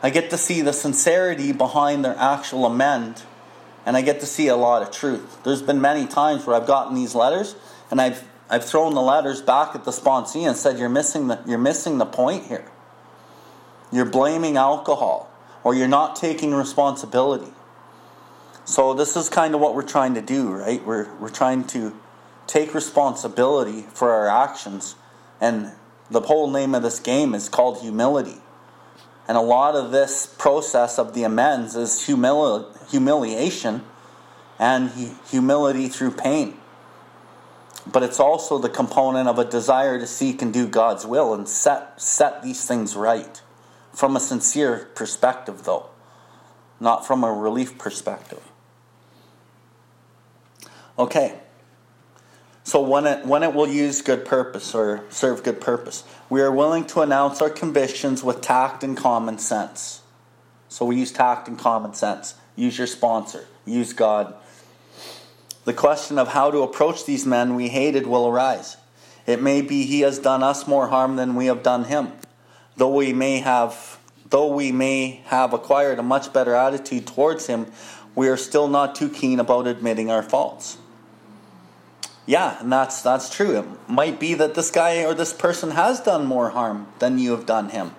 I 0.00 0.10
get 0.10 0.30
to 0.30 0.38
see 0.38 0.60
the 0.60 0.72
sincerity 0.72 1.50
behind 1.50 2.04
their 2.04 2.16
actual 2.16 2.66
amend, 2.66 3.22
and 3.84 3.96
I 3.96 4.02
get 4.02 4.20
to 4.20 4.26
see 4.26 4.46
a 4.46 4.56
lot 4.56 4.82
of 4.82 4.92
truth. 4.92 5.42
There's 5.42 5.62
been 5.62 5.80
many 5.80 6.06
times 6.06 6.46
where 6.46 6.54
I've 6.54 6.68
gotten 6.68 6.94
these 6.94 7.16
letters 7.16 7.56
and 7.90 8.00
I've 8.00 8.24
I've 8.48 8.64
thrown 8.64 8.94
the 8.94 9.02
letters 9.02 9.42
back 9.42 9.74
at 9.74 9.84
the 9.84 9.90
sponsee 9.90 10.46
and 10.46 10.56
said, 10.56 10.78
"You're 10.78 10.88
missing 10.88 11.26
the 11.26 11.40
you're 11.46 11.58
missing 11.58 11.98
the 11.98 12.06
point 12.06 12.44
here. 12.44 12.64
You're 13.90 14.04
blaming 14.04 14.56
alcohol 14.56 15.28
or 15.66 15.74
you're 15.74 15.88
not 15.88 16.14
taking 16.14 16.54
responsibility. 16.54 17.52
So 18.64 18.94
this 18.94 19.16
is 19.16 19.28
kind 19.28 19.52
of 19.52 19.60
what 19.60 19.74
we're 19.74 19.82
trying 19.82 20.14
to 20.14 20.22
do, 20.22 20.52
right? 20.52 20.80
We're 20.86 21.12
we're 21.16 21.28
trying 21.28 21.64
to 21.74 21.92
take 22.46 22.72
responsibility 22.72 23.82
for 23.92 24.12
our 24.12 24.28
actions 24.28 24.94
and 25.40 25.72
the 26.08 26.20
whole 26.20 26.48
name 26.52 26.72
of 26.72 26.84
this 26.84 27.00
game 27.00 27.34
is 27.34 27.48
called 27.48 27.80
humility. 27.80 28.36
And 29.26 29.36
a 29.36 29.40
lot 29.40 29.74
of 29.74 29.90
this 29.90 30.32
process 30.38 31.00
of 31.00 31.14
the 31.14 31.24
amends 31.24 31.74
is 31.74 31.94
humili- 32.06 32.88
humiliation 32.88 33.82
and 34.60 34.92
humility 35.28 35.88
through 35.88 36.12
pain. 36.12 36.56
But 37.84 38.04
it's 38.04 38.20
also 38.20 38.58
the 38.58 38.68
component 38.68 39.28
of 39.28 39.40
a 39.40 39.44
desire 39.44 39.98
to 39.98 40.06
seek 40.06 40.42
and 40.42 40.54
do 40.54 40.68
God's 40.68 41.04
will 41.04 41.34
and 41.34 41.48
set 41.48 42.00
set 42.00 42.44
these 42.44 42.64
things 42.64 42.94
right. 42.94 43.42
From 43.96 44.14
a 44.14 44.20
sincere 44.20 44.90
perspective, 44.94 45.64
though, 45.64 45.86
not 46.78 47.06
from 47.06 47.24
a 47.24 47.32
relief 47.32 47.78
perspective. 47.78 48.42
Okay. 50.98 51.40
So 52.62 52.82
when 52.82 53.06
it, 53.06 53.24
when 53.24 53.42
it 53.42 53.54
will 53.54 53.66
use 53.66 54.02
good 54.02 54.26
purpose 54.26 54.74
or 54.74 55.06
serve 55.08 55.42
good 55.42 55.62
purpose, 55.62 56.04
we 56.28 56.42
are 56.42 56.52
willing 56.52 56.84
to 56.88 57.00
announce 57.00 57.40
our 57.40 57.48
convictions 57.48 58.22
with 58.22 58.42
tact 58.42 58.84
and 58.84 58.98
common 58.98 59.38
sense. 59.38 60.02
So 60.68 60.84
we 60.84 60.96
use 60.96 61.10
tact 61.10 61.48
and 61.48 61.58
common 61.58 61.94
sense. 61.94 62.34
Use 62.54 62.76
your 62.76 62.86
sponsor. 62.86 63.46
Use 63.64 63.94
God. 63.94 64.34
The 65.64 65.72
question 65.72 66.18
of 66.18 66.28
how 66.28 66.50
to 66.50 66.58
approach 66.58 67.06
these 67.06 67.24
men 67.24 67.54
we 67.54 67.70
hated 67.70 68.06
will 68.06 68.28
arise. 68.28 68.76
It 69.26 69.40
may 69.40 69.62
be 69.62 69.84
he 69.84 70.00
has 70.00 70.18
done 70.18 70.42
us 70.42 70.68
more 70.68 70.88
harm 70.88 71.16
than 71.16 71.34
we 71.34 71.46
have 71.46 71.62
done 71.62 71.84
him 71.84 72.12
though 72.76 72.94
we 72.94 73.12
may 73.12 73.40
have 73.40 73.98
though 74.30 74.52
we 74.52 74.72
may 74.72 75.20
have 75.26 75.52
acquired 75.52 75.98
a 75.98 76.02
much 76.02 76.32
better 76.32 76.54
attitude 76.54 77.06
towards 77.06 77.46
him, 77.46 77.66
we 78.14 78.28
are 78.28 78.36
still 78.36 78.66
not 78.66 78.94
too 78.94 79.08
keen 79.08 79.38
about 79.38 79.66
admitting 79.66 80.10
our 80.10 80.22
faults. 80.22 80.78
Yeah, 82.26 82.60
and 82.60 82.72
that's 82.72 83.02
that's 83.02 83.30
true. 83.30 83.58
It 83.58 83.64
might 83.88 84.18
be 84.18 84.34
that 84.34 84.54
this 84.54 84.70
guy 84.70 85.04
or 85.04 85.14
this 85.14 85.32
person 85.32 85.70
has 85.72 86.00
done 86.00 86.26
more 86.26 86.50
harm 86.50 86.88
than 86.98 87.18
you 87.18 87.30
have 87.32 87.46
done 87.46 87.68
him. 87.68 87.92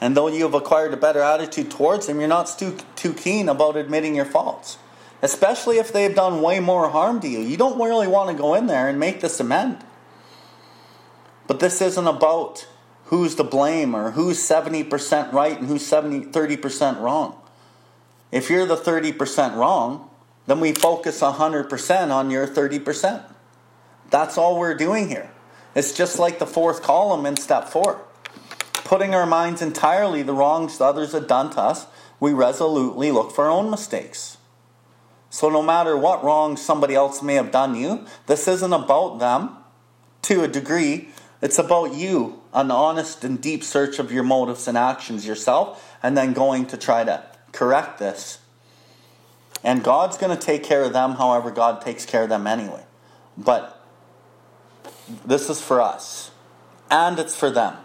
And 0.00 0.16
though 0.16 0.28
you 0.28 0.44
have 0.44 0.54
acquired 0.54 0.92
a 0.92 0.96
better 0.96 1.20
attitude 1.20 1.70
towards 1.70 2.06
him, 2.08 2.18
you're 2.18 2.28
not 2.28 2.54
too, 2.58 2.76
too 2.96 3.14
keen 3.14 3.48
about 3.48 3.76
admitting 3.76 4.14
your 4.14 4.26
faults. 4.26 4.78
Especially 5.22 5.78
if 5.78 5.92
they've 5.92 6.14
done 6.14 6.42
way 6.42 6.60
more 6.60 6.90
harm 6.90 7.20
to 7.20 7.28
you. 7.28 7.40
You 7.40 7.56
don't 7.56 7.78
really 7.78 8.06
want 8.06 8.30
to 8.30 8.36
go 8.36 8.54
in 8.54 8.66
there 8.66 8.88
and 8.88 9.00
make 9.00 9.20
this 9.20 9.40
amend. 9.40 9.78
But 11.46 11.60
this 11.60 11.80
isn't 11.80 12.06
about 12.06 12.66
who's 13.06 13.34
to 13.36 13.44
blame 13.44 13.94
or 13.94 14.12
who's 14.12 14.38
70% 14.38 15.32
right 15.32 15.58
and 15.58 15.68
who's 15.68 15.86
70, 15.86 16.26
30% 16.26 17.00
wrong. 17.00 17.40
If 18.32 18.50
you're 18.50 18.66
the 18.66 18.76
30% 18.76 19.56
wrong, 19.56 20.10
then 20.46 20.60
we 20.60 20.72
focus 20.72 21.20
100% 21.20 22.10
on 22.10 22.30
your 22.30 22.46
30%. 22.46 23.24
That's 24.10 24.38
all 24.38 24.58
we're 24.58 24.74
doing 24.74 25.08
here. 25.08 25.30
It's 25.74 25.92
just 25.92 26.18
like 26.18 26.38
the 26.38 26.46
fourth 26.46 26.82
column 26.82 27.26
in 27.26 27.36
step 27.36 27.68
four. 27.68 28.00
Putting 28.72 29.14
our 29.14 29.26
minds 29.26 29.60
entirely 29.60 30.22
the 30.22 30.32
wrongs 30.32 30.80
others 30.80 31.12
have 31.12 31.26
done 31.26 31.50
to 31.50 31.60
us, 31.60 31.86
we 32.20 32.32
resolutely 32.32 33.10
look 33.10 33.32
for 33.32 33.44
our 33.44 33.50
own 33.50 33.70
mistakes. 33.70 34.38
So, 35.28 35.50
no 35.50 35.60
matter 35.60 35.96
what 35.96 36.24
wrong 36.24 36.56
somebody 36.56 36.94
else 36.94 37.22
may 37.22 37.34
have 37.34 37.50
done 37.50 37.74
you, 37.74 38.06
this 38.26 38.48
isn't 38.48 38.72
about 38.72 39.18
them 39.18 39.56
to 40.22 40.44
a 40.44 40.48
degree. 40.48 41.08
It's 41.42 41.58
about 41.58 41.94
you, 41.94 42.42
an 42.54 42.70
honest 42.70 43.24
and 43.24 43.40
deep 43.40 43.62
search 43.62 43.98
of 43.98 44.10
your 44.10 44.22
motives 44.22 44.66
and 44.66 44.76
actions 44.78 45.26
yourself, 45.26 45.96
and 46.02 46.16
then 46.16 46.32
going 46.32 46.66
to 46.66 46.76
try 46.76 47.04
to 47.04 47.24
correct 47.52 47.98
this. 47.98 48.38
And 49.62 49.82
God's 49.82 50.16
going 50.16 50.36
to 50.36 50.42
take 50.42 50.62
care 50.62 50.82
of 50.82 50.92
them 50.92 51.12
however 51.12 51.50
God 51.50 51.82
takes 51.82 52.06
care 52.06 52.22
of 52.22 52.28
them 52.28 52.46
anyway. 52.46 52.84
But 53.36 53.84
this 55.24 55.50
is 55.50 55.60
for 55.60 55.80
us, 55.80 56.30
and 56.90 57.18
it's 57.18 57.36
for 57.36 57.50
them 57.50 57.76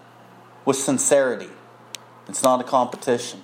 with 0.65 0.77
sincerity. 0.77 1.49
It's 2.27 2.43
not 2.43 2.61
a 2.61 2.63
competition. 2.63 3.43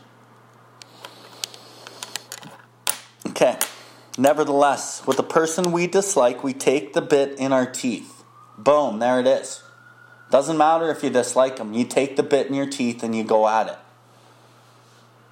Okay. 3.27 3.57
Nevertheless, 4.17 5.05
with 5.05 5.19
a 5.19 5.23
person 5.23 5.71
we 5.71 5.85
dislike, 5.85 6.43
we 6.43 6.53
take 6.53 6.93
the 6.93 7.01
bit 7.01 7.37
in 7.37 7.53
our 7.53 7.67
teeth. 7.67 8.23
Boom, 8.57 8.97
there 8.97 9.19
it 9.19 9.27
is. 9.27 9.61
Doesn't 10.29 10.57
matter 10.57 10.91
if 10.91 11.03
you 11.03 11.09
dislike 11.09 11.57
them. 11.57 11.73
You 11.73 11.85
take 11.85 12.15
the 12.17 12.23
bit 12.23 12.47
in 12.47 12.53
your 12.53 12.65
teeth 12.65 13.03
and 13.03 13.15
you 13.15 13.23
go 13.23 13.47
at 13.47 13.67
it. 13.67 13.77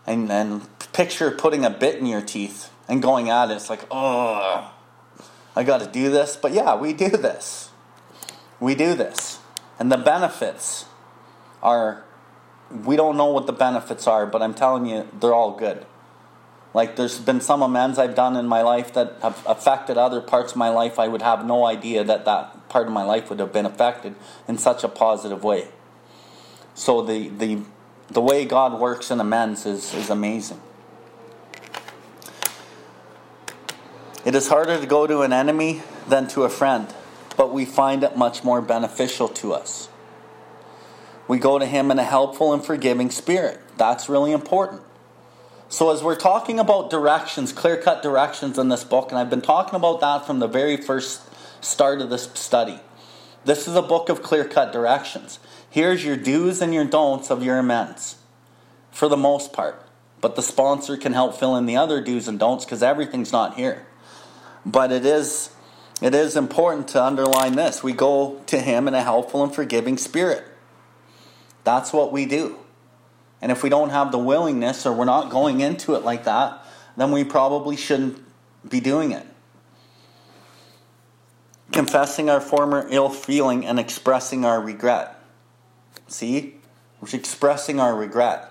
And 0.08 0.30
then 0.30 0.62
picture 0.94 1.32
putting 1.32 1.66
a 1.66 1.70
bit 1.70 1.96
in 1.96 2.06
your 2.06 2.22
teeth 2.22 2.72
and 2.88 3.02
going 3.02 3.30
at 3.30 3.52
it. 3.52 3.56
It's 3.56 3.70
like, 3.70 3.86
oh, 3.92 4.72
I 5.56 5.64
got 5.64 5.82
to 5.82 5.88
do 5.88 6.10
this. 6.10 6.38
But 6.38 6.54
yeah, 6.54 6.76
we 6.76 6.94
do 6.94 7.10
this. 7.10 7.70
We 8.60 8.76
do 8.76 8.94
this. 8.94 9.40
And 9.80 9.92
the 9.92 9.98
benefits 9.98 10.86
are, 11.62 12.06
we 12.86 12.96
don't 12.96 13.18
know 13.18 13.26
what 13.26 13.48
the 13.48 13.54
benefits 13.54 14.08
are, 14.08 14.26
but 14.26 14.42
I'm 14.42 14.54
telling 14.54 14.86
you, 14.86 15.10
they're 15.20 15.34
all 15.34 15.52
good. 15.52 15.86
Like 16.74 16.96
there's 16.96 17.20
been 17.20 17.42
some 17.42 17.62
amends 17.62 17.98
I've 17.98 18.16
done 18.16 18.36
in 18.36 18.48
my 18.48 18.62
life 18.62 18.94
that 18.94 19.18
have 19.22 19.42
affected 19.46 19.98
other 19.98 20.22
parts 20.22 20.52
of 20.52 20.58
my 20.58 20.70
life. 20.70 21.00
I 21.00 21.08
would 21.08 21.22
have 21.22 21.46
no 21.46 21.66
idea 21.66 22.04
that 22.04 22.26
that 22.26 22.55
part 22.70 22.88
of 22.88 22.94
my 22.94 23.04
life 23.04 23.30
would 23.30 23.40
have 23.40 23.54
been 23.54 23.66
affected 23.66 24.16
in 24.48 24.58
such 24.58 24.84
a 24.84 24.88
positive 24.88 25.44
way. 25.44 25.68
So 26.74 27.02
the 27.02 27.30
the 27.30 27.60
The 28.12 28.22
way 28.22 28.46
God 28.46 28.80
works 28.80 29.10
in 29.10 29.20
amends 29.20 29.66
is, 29.66 29.92
is 29.96 30.12
amazing. 30.12 30.62
It 34.24 34.36
is 34.36 34.48
harder 34.48 34.80
to 34.80 34.86
go 34.86 35.08
to 35.08 35.22
an 35.22 35.34
enemy 35.34 35.82
than 36.08 36.28
to 36.30 36.44
a 36.44 36.50
friend, 36.50 36.86
but 37.36 37.52
we 37.52 37.66
find 37.66 38.04
it 38.04 38.16
much 38.16 38.44
more 38.44 38.62
beneficial 38.62 39.28
to 39.42 39.54
us. 39.54 39.90
We 41.28 41.40
go 41.40 41.58
to 41.58 41.66
Him 41.66 41.90
in 41.90 41.98
a 41.98 42.04
helpful 42.04 42.54
and 42.54 42.64
forgiving 42.64 43.10
spirit. 43.10 43.60
That's 43.78 44.08
really 44.08 44.32
important. 44.32 44.82
So, 45.68 45.90
as 45.90 46.04
we're 46.04 46.16
talking 46.16 46.60
about 46.60 46.92
directions, 46.92 47.52
clear 47.52 47.78
cut 47.78 48.04
directions 48.04 48.60
in 48.60 48.70
this 48.70 48.84
book, 48.84 49.10
and 49.10 49.18
I've 49.18 49.32
been 49.32 49.42
talking 49.42 49.76
about 49.76 50.00
that 50.02 50.26
from 50.28 50.40
the 50.40 50.48
very 50.48 50.78
first 50.78 51.22
start 51.62 52.02
of 52.02 52.10
this 52.10 52.30
study, 52.34 52.80
this 53.46 53.68
is 53.68 53.76
a 53.76 53.82
book 53.82 54.10
of 54.10 54.24
clear 54.24 54.46
cut 54.46 54.72
directions. 54.74 55.40
Here's 55.70 56.04
your 56.04 56.18
do's 56.18 56.62
and 56.62 56.74
your 56.74 56.86
don'ts 56.86 57.30
of 57.30 57.44
your 57.44 57.58
amends, 57.58 58.16
for 58.92 59.08
the 59.08 59.18
most 59.18 59.54
part. 59.54 59.82
But 60.22 60.36
the 60.36 60.42
sponsor 60.42 60.98
can 60.98 61.14
help 61.14 61.36
fill 61.36 61.56
in 61.56 61.66
the 61.66 61.78
other 61.78 62.02
do's 62.02 62.28
and 62.28 62.40
don'ts 62.40 62.66
because 62.66 62.82
everything's 62.82 63.32
not 63.32 63.56
here. 63.56 63.86
But 64.66 64.92
it 64.92 65.06
is, 65.06 65.52
it 66.02 66.16
is 66.16 66.36
important 66.36 66.88
to 66.90 67.04
underline 67.04 67.56
this. 67.56 67.84
We 67.84 67.94
go 67.94 68.42
to 68.48 68.60
Him 68.60 68.88
in 68.88 68.96
a 68.96 69.04
helpful 69.04 69.44
and 69.44 69.54
forgiving 69.54 69.98
spirit. 69.98 70.44
That's 71.64 71.94
what 71.94 72.12
we 72.12 72.26
do. 72.26 72.58
And 73.42 73.52
if 73.52 73.62
we 73.62 73.70
don't 73.70 73.90
have 73.90 74.12
the 74.12 74.18
willingness 74.18 74.86
or 74.86 74.94
we're 74.94 75.06
not 75.06 75.30
going 75.30 75.60
into 75.60 75.94
it 75.94 76.04
like 76.04 76.24
that, 76.24 76.66
then 76.98 77.12
we 77.12 77.24
probably 77.24 77.76
shouldn't 77.76 78.24
be 78.68 78.80
doing 78.80 79.12
it. 79.12 79.28
Confessing 81.76 82.30
our 82.30 82.40
former 82.40 82.88
ill 82.90 83.10
feeling 83.10 83.66
and 83.66 83.78
expressing 83.78 84.46
our 84.46 84.62
regret. 84.62 85.20
See? 86.08 86.56
We're 87.02 87.10
expressing 87.12 87.82
our 87.82 87.94
regret. 87.94 88.50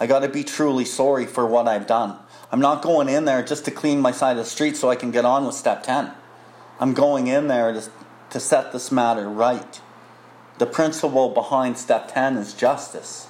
I 0.00 0.06
got 0.06 0.20
to 0.20 0.28
be 0.30 0.42
truly 0.42 0.86
sorry 0.86 1.26
for 1.26 1.46
what 1.46 1.68
I've 1.68 1.86
done. 1.86 2.16
I'm 2.50 2.60
not 2.60 2.80
going 2.80 3.10
in 3.10 3.26
there 3.26 3.42
just 3.42 3.66
to 3.66 3.70
clean 3.70 4.00
my 4.00 4.10
side 4.10 4.38
of 4.38 4.44
the 4.44 4.50
street 4.50 4.78
so 4.78 4.88
I 4.88 4.96
can 4.96 5.10
get 5.10 5.26
on 5.26 5.44
with 5.44 5.54
step 5.54 5.82
10. 5.82 6.12
I'm 6.78 6.94
going 6.94 7.26
in 7.26 7.48
there 7.48 7.74
to, 7.74 7.90
to 8.30 8.40
set 8.40 8.72
this 8.72 8.90
matter 8.90 9.28
right. 9.28 9.78
The 10.56 10.64
principle 10.64 11.28
behind 11.28 11.76
step 11.76 12.10
10 12.10 12.38
is 12.38 12.54
justice. 12.54 13.28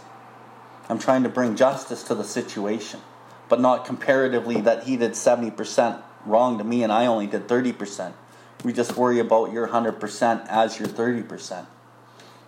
I'm 0.88 1.00
trying 1.00 1.24
to 1.24 1.28
bring 1.28 1.56
justice 1.56 2.04
to 2.04 2.14
the 2.14 2.22
situation, 2.22 3.00
but 3.48 3.60
not 3.60 3.84
comparatively 3.84 4.60
that 4.60 4.84
he 4.84 4.96
did 4.96 5.14
70% 5.14 6.00
wrong 6.24 6.58
to 6.58 6.64
me 6.64 6.84
and 6.84 6.92
I 6.92 7.06
only 7.06 7.26
did 7.26 7.48
30%. 7.48 8.12
We 8.64 8.72
just 8.72 8.96
worry 8.96 9.18
about 9.18 9.52
your 9.52 9.68
100% 9.68 10.46
as 10.48 10.78
your 10.78 10.88
30% 10.88 11.66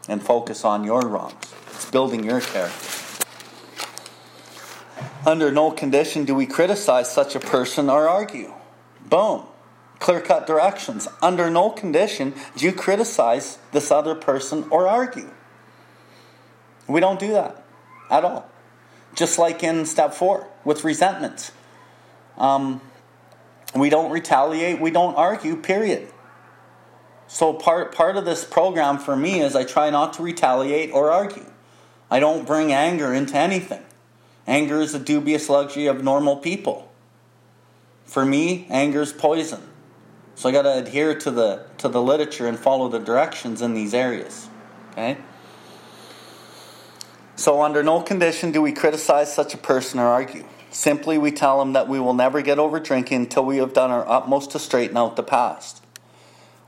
and 0.09 0.23
focus 0.23 0.65
on 0.65 0.85
your 0.85 1.01
wrongs. 1.03 1.35
It's 1.69 1.91
building 1.91 2.25
your 2.25 2.41
character. 2.41 2.89
Under 5.25 5.53
no 5.53 5.71
condition 5.71 6.25
do 6.25 6.35
we 6.35 6.47
criticize 6.47 7.11
such 7.11 7.35
a 7.35 7.41
person 7.41 7.89
or 7.89 8.09
argue. 8.09 8.53
Boom. 9.09 9.45
Clear 10.01 10.21
cut 10.21 10.47
directions. 10.47 11.07
Under 11.23 11.49
no 11.49 11.71
condition 11.71 12.35
do 12.57 12.67
you 12.67 12.73
criticize 12.73 13.59
this 13.71 13.91
other 13.91 14.15
person 14.15 14.67
or 14.71 14.89
argue. 14.89 15.31
We 16.89 17.01
don't 17.01 17.21
do 17.21 17.33
that 17.33 17.65
at 18.11 18.25
all. 18.25 18.49
Just 19.15 19.39
like 19.39 19.63
in 19.63 19.87
step 19.87 20.13
four 20.13 20.49
with 20.65 20.83
resentment. 20.83 21.53
Um, 22.37 22.81
we 23.75 23.91
don't 23.91 24.11
retaliate, 24.11 24.81
we 24.81 24.91
don't 24.91 25.15
argue, 25.15 25.57
period. 25.57 26.09
So 27.27 27.55
part 27.55 27.95
part 27.95 28.17
of 28.17 28.25
this 28.25 28.45
program 28.45 28.99
for 28.99 29.17
me 29.17 29.41
is 29.41 29.57
I 29.57 29.65
try 29.65 29.89
not 29.89 30.13
to 30.15 30.23
retaliate 30.23 30.93
or 30.93 31.11
argue. 31.11 31.47
I 32.11 32.21
don't 32.21 32.47
bring 32.47 32.73
anger 32.73 33.15
into 33.15 33.37
anything. 33.37 33.83
Anger 34.47 34.81
is 34.81 34.95
a 34.95 34.99
dubious 34.99 35.49
luxury 35.49 35.87
of 35.87 36.05
normal 36.05 36.37
people. 36.37 36.93
For 38.05 38.27
me, 38.27 38.67
anger 38.69 39.01
is 39.01 39.13
poison. 39.13 39.63
So 40.35 40.49
I 40.49 40.53
got 40.53 40.63
to 40.63 40.77
adhere 40.77 41.15
to 41.21 41.31
the 41.31 41.67
to 41.79 41.89
the 41.89 42.03
literature 42.03 42.47
and 42.47 42.59
follow 42.59 42.89
the 42.89 42.99
directions 42.99 43.63
in 43.63 43.73
these 43.73 43.95
areas. 43.95 44.49
Okay? 44.91 45.17
So 47.37 47.63
under 47.63 47.83
no 47.83 48.03
condition 48.03 48.53
do 48.53 48.61
we 48.61 48.73
criticize 48.73 49.35
such 49.35 49.55
a 49.55 49.59
person 49.59 49.99
or 49.99 50.07
argue. 50.07 50.45
Simply 50.73 51.19
we 51.19 51.31
tell 51.31 51.59
them 51.59 51.75
that 51.75 51.87
we 51.87 52.01
will 52.01 52.15
never 52.15 52.41
get 52.41 52.59
over 52.59 52.81
drinking 52.81 53.23
until 53.23 53.45
we 53.45 53.59
have 53.59 53.75
done 53.75 53.91
our 53.91 54.09
utmost 54.09 54.51
to 54.53 54.59
straighten 54.59 54.97
out 54.97 55.17
the 55.17 55.23
past. 55.23 55.85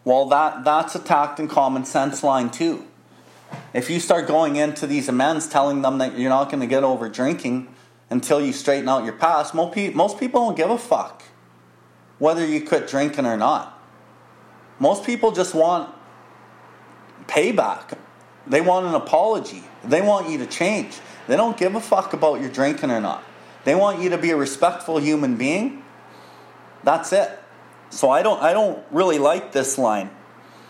Well 0.05 0.27
that 0.27 0.63
that's 0.63 0.95
a 0.95 0.99
tact 0.99 1.41
and 1.41 1.49
common 1.49 1.87
sense 1.87 2.23
line 2.23 2.51
too. 2.51 2.87
If 3.73 3.89
you 3.89 3.99
start 4.01 4.27
going 4.27 4.57
into 4.57 4.87
these 4.87 5.09
amends 5.09 5.49
telling 5.49 5.81
them 5.81 5.99
that 5.99 6.19
you're 6.19 6.29
not 6.29 6.51
going 6.51 6.61
to 6.61 6.67
get 6.67 6.85
over 6.85 7.09
drinking 7.09 7.75
until 8.11 8.45
you 8.45 8.53
straighten 8.53 8.91
out 8.91 9.05
your 9.05 9.15
past, 9.15 9.55
most 9.55 10.19
people 10.19 10.45
don't 10.45 10.57
give 10.57 10.71
a 10.71 10.79
fuck 10.79 11.23
whether 12.19 12.47
you 12.47 12.65
quit 12.65 12.87
drinking 12.87 13.27
or 13.27 13.37
not. 13.37 13.81
Most 14.79 15.05
people 15.05 15.33
just 15.33 15.55
want 15.55 15.93
payback. 17.27 17.97
They 18.47 18.61
want 18.61 18.87
an 18.87 18.95
apology. 18.95 19.65
They 19.83 20.03
want 20.03 20.29
you 20.29 20.39
to 20.39 20.47
change. 20.47 20.99
They 21.27 21.37
don't 21.37 21.57
give 21.57 21.75
a 21.75 21.81
fuck 21.81 22.13
about 22.13 22.41
your 22.41 22.51
drinking 22.51 22.91
or 22.91 23.01
not. 23.01 23.25
They 23.65 23.75
want 23.75 24.01
you 24.01 24.11
to 24.11 24.19
be 24.19 24.31
a 24.31 24.37
respectful 24.37 24.99
human 24.99 25.37
being. 25.37 25.83
That's 26.83 27.13
it. 27.13 27.39
So 27.91 28.11
I 28.11 28.23
don't 28.23 28.43
I 28.43 28.53
don't 28.53 28.85
really 28.91 29.19
like 29.19 29.53
this 29.53 29.79
line. 29.79 30.11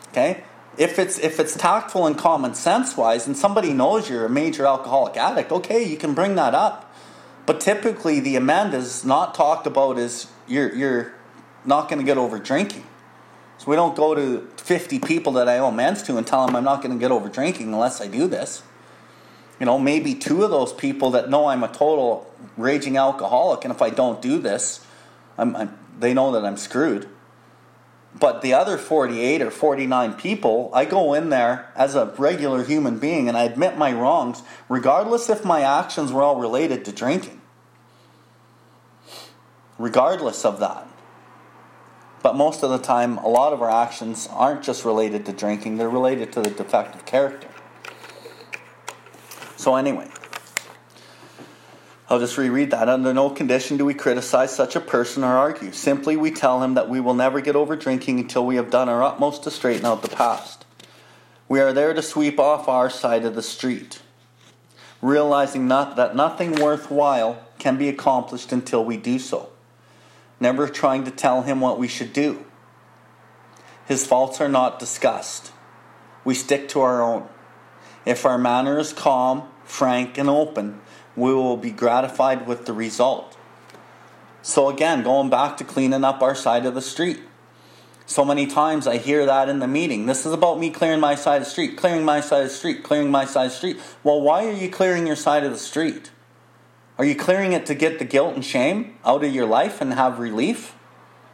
Okay? 0.09 0.44
if 0.76 0.98
it's 0.98 1.18
if 1.18 1.38
it's 1.38 1.57
tactful 1.57 2.07
and 2.07 2.18
common 2.18 2.54
sense 2.54 2.96
wise 2.96 3.26
and 3.26 3.37
somebody 3.37 3.72
knows 3.72 4.09
you're 4.11 4.26
a 4.26 4.30
major 4.30 4.66
alcoholic 4.66 5.16
addict 5.16 5.52
okay 5.52 5.83
you 5.83 5.96
can 5.96 6.14
bring 6.14 6.35
that 6.35 6.54
up 6.54 6.92
but 7.46 7.61
typically 7.61 8.20
the 8.20 8.37
amend 8.37 8.74
is 8.74 9.04
not 9.04 9.35
talked 9.35 9.66
about 9.66 9.98
is 9.98 10.26
you're 10.48 10.74
you're 10.74 11.12
not 11.64 11.88
going 11.88 11.98
to 11.98 12.04
get 12.04 12.18
over 12.18 12.38
drinking 12.38 12.85
so 13.59 13.70
we 13.70 13.76
don't 13.76 13.94
go 13.94 14.14
to 14.14 14.48
50 14.57 14.98
people 15.00 15.33
that 15.35 15.48
i 15.48 15.59
owe 15.59 15.68
amends 15.68 16.02
to 16.02 16.16
and 16.16 16.26
tell 16.26 16.44
them 16.46 16.57
i'm 16.57 16.64
not 16.64 16.83
going 16.83 16.92
to 16.92 17.00
get 17.00 17.12
over 17.12 17.28
drinking 17.28 17.72
unless 17.72 18.00
i 18.00 18.09
do 18.09 18.26
this 18.26 18.62
you 19.61 19.67
know 19.67 19.79
maybe 19.79 20.14
two 20.14 20.43
of 20.43 20.51
those 20.51 20.73
people 20.73 21.11
that 21.11 21.31
know 21.31 21.47
i'm 21.47 21.62
a 21.62 21.69
total 21.69 22.31
raging 22.57 22.97
alcoholic 22.97 23.64
and 23.64 23.73
if 23.73 23.81
i 23.83 23.90
don't 23.90 24.21
do 24.21 24.38
this 24.38 24.85
I'm, 25.38 25.55
I'm 25.57 25.79
they 25.99 26.14
know 26.14 26.33
that 26.33 26.45
i'm 26.45 26.57
screwed 26.57 27.09
but 28.19 28.43
the 28.43 28.55
other 28.55 28.79
48 28.79 29.43
or 29.43 29.51
49 29.51 30.14
people, 30.14 30.71
I 30.73 30.85
go 30.85 31.14
in 31.14 31.31
there 31.31 31.73
as 31.75 31.97
a 31.97 32.14
regular 32.17 32.62
human 32.62 32.99
being 32.99 33.29
and 33.29 33.37
I 33.37 33.43
admit 33.43 33.77
my 33.77 33.93
wrongs, 33.93 34.43
regardless 34.69 35.29
if 35.29 35.45
my 35.45 35.62
actions 35.62 36.12
were 36.12 36.23
all 36.23 36.37
related 36.37 36.85
to 36.85 36.93
drinking. 36.93 37.40
Regardless 39.79 40.45
of 40.45 40.61
that. 40.61 40.87
But 42.23 42.37
most 42.37 42.62
of 42.62 42.71
the 42.71 42.79
time, 42.79 43.19
a 43.19 43.29
lot 43.29 43.53
of 43.53 43.61
our 43.61 43.71
actions 43.71 44.29
aren't 44.31 44.62
just 44.62 44.85
related 44.85 45.27
to 45.27 45.33
drinking, 45.33 45.77
they're 45.77 45.90
related 45.90 46.33
to 46.35 46.40
the 46.40 46.51
defective 46.51 47.05
character. 47.05 47.49
So, 49.64 49.77
anyway, 49.77 50.07
I'll 52.11 52.18
just 52.18 52.37
reread 52.37 52.72
that. 52.72 52.90
Under 52.90 53.14
no 53.14 53.31
condition 53.31 53.79
do 53.79 53.87
we 53.87 53.94
criticize 53.94 54.55
such 54.55 54.77
a 54.77 54.81
person 54.81 55.24
or 55.24 55.38
argue. 55.38 55.72
Simply, 55.72 56.18
we 56.18 56.33
tell 56.33 56.62
him 56.62 56.74
that 56.74 56.90
we 56.90 57.00
will 57.00 57.14
never 57.14 57.40
get 57.40 57.57
over 57.57 57.74
drinking 57.74 58.20
until 58.20 58.44
we 58.44 58.57
have 58.57 58.68
done 58.68 58.90
our 58.90 59.03
utmost 59.03 59.44
to 59.44 59.50
straighten 59.50 59.87
out 59.87 60.03
the 60.03 60.14
past. 60.14 60.66
We 61.48 61.61
are 61.61 61.72
there 61.72 61.94
to 61.94 62.03
sweep 62.03 62.38
off 62.38 62.68
our 62.68 62.90
side 62.90 63.24
of 63.24 63.35
the 63.35 63.42
street, 63.42 64.03
realizing 65.00 65.66
not, 65.66 65.96
that 65.96 66.14
nothing 66.14 66.57
worthwhile 66.57 67.42
can 67.59 67.79
be 67.79 67.88
accomplished 67.88 68.53
until 68.53 68.85
we 68.85 68.98
do 68.98 69.18
so. 69.18 69.48
Never 70.38 70.68
trying 70.68 71.05
to 71.05 71.11
tell 71.11 71.40
him 71.40 71.62
what 71.62 71.79
we 71.79 71.88
should 71.88 72.12
do. 72.12 72.44
His 73.87 74.07
faults 74.07 74.42
are 74.42 74.48
not 74.50 74.79
discussed. 74.79 75.53
We 76.22 76.35
stick 76.35 76.68
to 76.68 76.83
our 76.83 77.03
own. 77.03 77.27
If 78.05 78.27
our 78.27 78.37
manner 78.37 78.79
is 78.79 78.92
calm, 78.92 79.48
frank, 79.64 80.18
and 80.18 80.29
open, 80.29 80.81
we 81.16 81.33
will 81.33 81.57
be 81.57 81.70
gratified 81.70 82.46
with 82.46 82.66
the 82.66 82.72
result. 82.72 83.37
So, 84.42 84.68
again, 84.68 85.03
going 85.03 85.31
back 85.31 85.57
to 85.59 85.64
cleaning 85.64 86.05
up 86.05 86.22
our 86.22 86.35
side 86.35 86.66
of 86.66 86.74
the 86.74 86.83
street. 86.83 87.20
So 88.07 88.24
many 88.24 88.46
times 88.46 88.87
I 88.87 88.98
hear 88.98 89.24
that 89.24 89.48
in 89.48 89.61
the 89.61 89.66
meeting. 89.66 90.05
This 90.05 90.27
is 90.27 90.33
about 90.33 90.59
me 90.59 90.68
clearing 90.68 91.00
my 91.00 91.14
side 91.14 91.37
of 91.37 91.44
the 91.44 91.50
street, 91.50 91.77
clearing 91.77 92.05
my 92.05 92.20
side 92.20 92.42
of 92.42 92.48
the 92.48 92.55
street, 92.55 92.83
clearing 92.83 93.11
my 93.11 93.24
side 93.24 93.46
of 93.46 93.53
the 93.53 93.57
street. 93.57 93.81
Well, 94.03 94.20
why 94.20 94.46
are 94.46 94.53
you 94.53 94.70
clearing 94.70 95.07
your 95.07 95.16
side 95.16 95.44
of 95.44 95.53
the 95.53 95.59
street? 95.59 96.11
Are 96.98 97.05
you 97.05 97.16
clearing 97.16 97.53
it 97.53 97.64
to 97.66 97.74
get 97.74 97.98
the 97.98 98.05
guilt 98.05 98.35
and 98.35 98.44
shame 98.44 98.98
out 99.05 99.24
of 99.24 99.35
your 99.35 99.46
life 99.46 99.81
and 99.81 99.94
have 99.94 100.18
relief? 100.18 100.77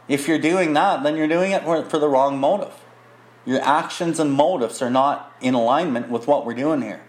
If 0.07 0.27
you're 0.27 0.39
doing 0.39 0.73
that, 0.73 1.03
then 1.03 1.17
you're 1.17 1.27
doing 1.27 1.51
it 1.51 1.63
for 1.63 1.99
the 1.99 2.07
wrong 2.07 2.39
motive. 2.39 2.73
Your 3.45 3.61
actions 3.61 4.19
and 4.19 4.31
motives 4.31 4.81
are 4.81 4.89
not 4.89 5.35
in 5.41 5.53
alignment 5.53 6.09
with 6.09 6.27
what 6.27 6.45
we're 6.45 6.53
doing 6.53 6.81
here. 6.81 7.01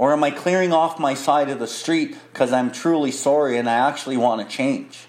Or 0.00 0.14
am 0.14 0.24
I 0.24 0.30
clearing 0.30 0.72
off 0.72 0.98
my 0.98 1.12
side 1.12 1.50
of 1.50 1.58
the 1.58 1.66
street 1.66 2.16
because 2.32 2.54
I'm 2.54 2.72
truly 2.72 3.10
sorry 3.10 3.58
and 3.58 3.68
I 3.68 3.86
actually 3.86 4.16
want 4.16 4.40
to 4.40 4.56
change? 4.56 5.06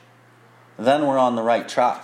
Then 0.77 1.08
we're 1.08 1.17
on 1.17 1.38
the 1.38 1.41
right 1.41 1.65
track. 1.65 2.04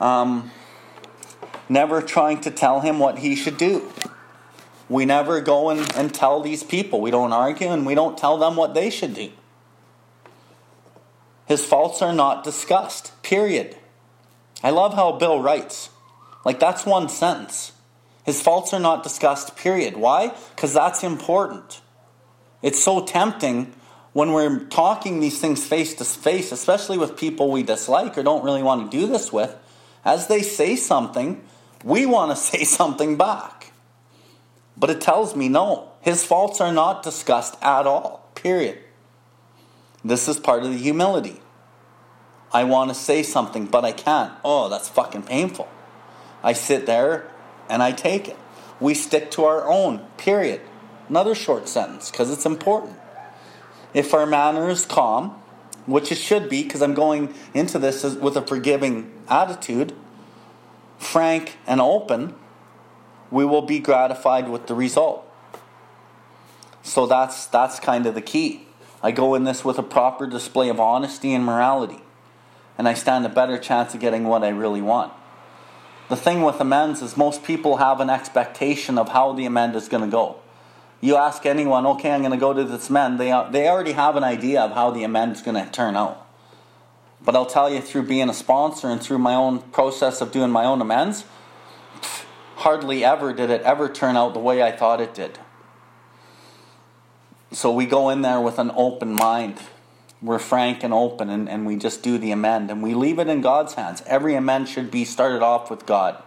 Um, 0.00 0.50
never 1.68 2.02
trying 2.02 2.40
to 2.40 2.50
tell 2.50 2.80
him 2.80 2.98
what 2.98 3.20
he 3.20 3.36
should 3.36 3.56
do. 3.56 3.92
we 4.88 5.04
never 5.04 5.40
go 5.40 5.70
and, 5.70 5.94
and 5.94 6.12
tell 6.12 6.40
these 6.40 6.64
people. 6.64 7.00
We 7.00 7.12
don't 7.12 7.32
argue 7.32 7.68
and 7.68 7.86
we 7.86 7.94
don't 7.94 8.18
tell 8.18 8.38
them 8.38 8.56
what 8.56 8.74
they 8.74 8.90
should 8.90 9.14
do. 9.14 9.30
His 11.46 11.64
faults 11.64 12.02
are 12.02 12.12
not 12.12 12.42
discussed, 12.42 13.12
period. 13.22 13.76
I 14.60 14.70
love 14.70 14.94
how 14.94 15.12
Bill 15.12 15.40
writes. 15.40 15.90
Like, 16.44 16.58
that's 16.58 16.84
one 16.84 17.08
sentence. 17.08 17.71
His 18.24 18.40
faults 18.40 18.72
are 18.72 18.80
not 18.80 19.02
discussed, 19.02 19.56
period. 19.56 19.96
Why? 19.96 20.32
Because 20.54 20.72
that's 20.72 21.02
important. 21.02 21.80
It's 22.62 22.82
so 22.82 23.04
tempting 23.04 23.74
when 24.12 24.32
we're 24.32 24.60
talking 24.66 25.20
these 25.20 25.40
things 25.40 25.66
face 25.66 25.94
to 25.94 26.04
face, 26.04 26.52
especially 26.52 26.98
with 26.98 27.16
people 27.16 27.50
we 27.50 27.62
dislike 27.62 28.16
or 28.16 28.22
don't 28.22 28.44
really 28.44 28.62
want 28.62 28.90
to 28.90 28.96
do 28.96 29.06
this 29.06 29.32
with. 29.32 29.56
As 30.04 30.28
they 30.28 30.42
say 30.42 30.76
something, 30.76 31.42
we 31.82 32.06
want 32.06 32.30
to 32.30 32.36
say 32.42 32.64
something 32.64 33.16
back. 33.16 33.72
But 34.76 34.90
it 34.90 35.00
tells 35.00 35.34
me 35.34 35.48
no, 35.48 35.90
his 36.00 36.24
faults 36.24 36.60
are 36.60 36.72
not 36.72 37.02
discussed 37.02 37.56
at 37.62 37.86
all, 37.86 38.28
period. 38.34 38.78
This 40.04 40.28
is 40.28 40.38
part 40.38 40.62
of 40.62 40.70
the 40.70 40.78
humility. 40.78 41.40
I 42.52 42.64
want 42.64 42.90
to 42.90 42.94
say 42.94 43.22
something, 43.22 43.66
but 43.66 43.84
I 43.84 43.92
can't. 43.92 44.32
Oh, 44.44 44.68
that's 44.68 44.88
fucking 44.88 45.22
painful. 45.22 45.68
I 46.42 46.52
sit 46.52 46.86
there 46.86 47.31
and 47.72 47.82
I 47.82 47.90
take 47.90 48.28
it. 48.28 48.36
We 48.80 48.92
stick 48.92 49.30
to 49.32 49.44
our 49.44 49.66
own, 49.66 50.00
period. 50.18 50.60
Another 51.08 51.34
short 51.34 51.68
sentence 51.68 52.10
because 52.10 52.30
it's 52.30 52.44
important. 52.44 52.98
If 53.94 54.12
our 54.12 54.26
manner 54.26 54.68
is 54.68 54.84
calm, 54.84 55.30
which 55.86 56.12
it 56.12 56.18
should 56.18 56.50
be 56.50 56.62
because 56.62 56.82
I'm 56.82 56.92
going 56.92 57.34
into 57.54 57.78
this 57.78 58.04
with 58.04 58.36
a 58.36 58.42
forgiving 58.42 59.10
attitude, 59.26 59.94
frank 60.98 61.56
and 61.66 61.80
open, 61.80 62.34
we 63.30 63.46
will 63.46 63.62
be 63.62 63.78
gratified 63.78 64.50
with 64.50 64.66
the 64.66 64.74
result. 64.74 65.26
So 66.82 67.06
that's 67.06 67.46
that's 67.46 67.80
kind 67.80 68.04
of 68.04 68.14
the 68.14 68.20
key. 68.20 68.66
I 69.02 69.12
go 69.12 69.34
in 69.34 69.44
this 69.44 69.64
with 69.64 69.78
a 69.78 69.82
proper 69.82 70.26
display 70.26 70.68
of 70.68 70.78
honesty 70.78 71.32
and 71.32 71.44
morality, 71.44 72.02
and 72.76 72.86
I 72.86 72.92
stand 72.92 73.24
a 73.24 73.30
better 73.30 73.56
chance 73.56 73.94
of 73.94 74.00
getting 74.00 74.24
what 74.24 74.44
I 74.44 74.50
really 74.50 74.82
want. 74.82 75.12
The 76.12 76.18
thing 76.18 76.42
with 76.42 76.60
amends 76.60 77.00
is 77.00 77.16
most 77.16 77.42
people 77.42 77.78
have 77.78 77.98
an 77.98 78.10
expectation 78.10 78.98
of 78.98 79.08
how 79.08 79.32
the 79.32 79.46
amend 79.46 79.74
is 79.76 79.88
going 79.88 80.04
to 80.04 80.10
go. 80.10 80.36
You 81.00 81.16
ask 81.16 81.46
anyone, 81.46 81.86
okay, 81.86 82.10
I'm 82.10 82.20
going 82.20 82.32
to 82.32 82.36
go 82.36 82.52
to 82.52 82.64
this 82.64 82.90
amend, 82.90 83.18
they, 83.18 83.28
they 83.50 83.66
already 83.66 83.92
have 83.92 84.14
an 84.16 84.22
idea 84.22 84.60
of 84.60 84.72
how 84.72 84.90
the 84.90 85.04
amend 85.04 85.36
is 85.36 85.40
going 85.40 85.54
to 85.54 85.72
turn 85.72 85.96
out. 85.96 86.26
But 87.24 87.34
I'll 87.34 87.46
tell 87.46 87.72
you, 87.72 87.80
through 87.80 88.02
being 88.02 88.28
a 88.28 88.34
sponsor 88.34 88.90
and 88.90 89.00
through 89.00 89.20
my 89.20 89.34
own 89.34 89.60
process 89.60 90.20
of 90.20 90.32
doing 90.32 90.50
my 90.50 90.66
own 90.66 90.82
amends, 90.82 91.24
hardly 92.56 93.02
ever 93.02 93.32
did 93.32 93.48
it 93.48 93.62
ever 93.62 93.88
turn 93.88 94.14
out 94.14 94.34
the 94.34 94.38
way 94.38 94.62
I 94.62 94.70
thought 94.70 95.00
it 95.00 95.14
did. 95.14 95.38
So 97.52 97.72
we 97.72 97.86
go 97.86 98.10
in 98.10 98.20
there 98.20 98.38
with 98.38 98.58
an 98.58 98.70
open 98.74 99.14
mind 99.14 99.62
we're 100.22 100.38
frank 100.38 100.84
and 100.84 100.94
open 100.94 101.28
and, 101.28 101.48
and 101.48 101.66
we 101.66 101.76
just 101.76 102.02
do 102.02 102.16
the 102.16 102.30
amend 102.30 102.70
and 102.70 102.82
we 102.82 102.94
leave 102.94 103.18
it 103.18 103.28
in 103.28 103.40
God's 103.40 103.74
hands. 103.74 104.02
Every 104.06 104.34
amend 104.34 104.68
should 104.68 104.90
be 104.90 105.04
started 105.04 105.42
off 105.42 105.70
with 105.70 105.84
God. 105.84 106.22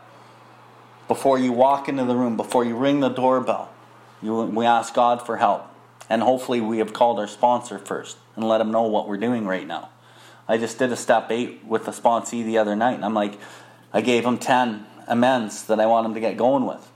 Before 1.07 1.39
you 1.39 1.51
walk 1.51 1.87
into 1.87 2.03
the 2.03 2.15
room, 2.15 2.35
before 2.35 2.65
you 2.65 2.75
ring 2.75 2.99
the 2.99 3.09
doorbell, 3.09 3.71
you, 4.21 4.41
we 4.41 4.65
ask 4.65 4.93
God 4.93 5.25
for 5.25 5.37
help. 5.37 5.67
And 6.09 6.21
hopefully, 6.21 6.61
we 6.61 6.79
have 6.79 6.93
called 6.93 7.19
our 7.19 7.27
sponsor 7.27 7.79
first 7.79 8.17
and 8.35 8.47
let 8.47 8.61
him 8.61 8.71
know 8.71 8.83
what 8.83 9.07
we're 9.07 9.17
doing 9.17 9.45
right 9.45 9.65
now. 9.65 9.89
I 10.47 10.57
just 10.57 10.77
did 10.77 10.91
a 10.91 10.95
step 10.95 11.31
eight 11.31 11.63
with 11.65 11.85
the 11.85 11.91
sponsee 11.91 12.45
the 12.45 12.59
other 12.59 12.75
night, 12.75 12.93
and 12.93 13.05
I'm 13.05 13.15
like, 13.15 13.39
I 13.91 14.01
gave 14.01 14.23
him 14.23 14.37
10 14.37 14.85
amends 15.07 15.63
that 15.65 15.79
I 15.79 15.87
want 15.87 16.05
him 16.05 16.13
to 16.13 16.19
get 16.19 16.37
going 16.37 16.65
with. 16.65 16.91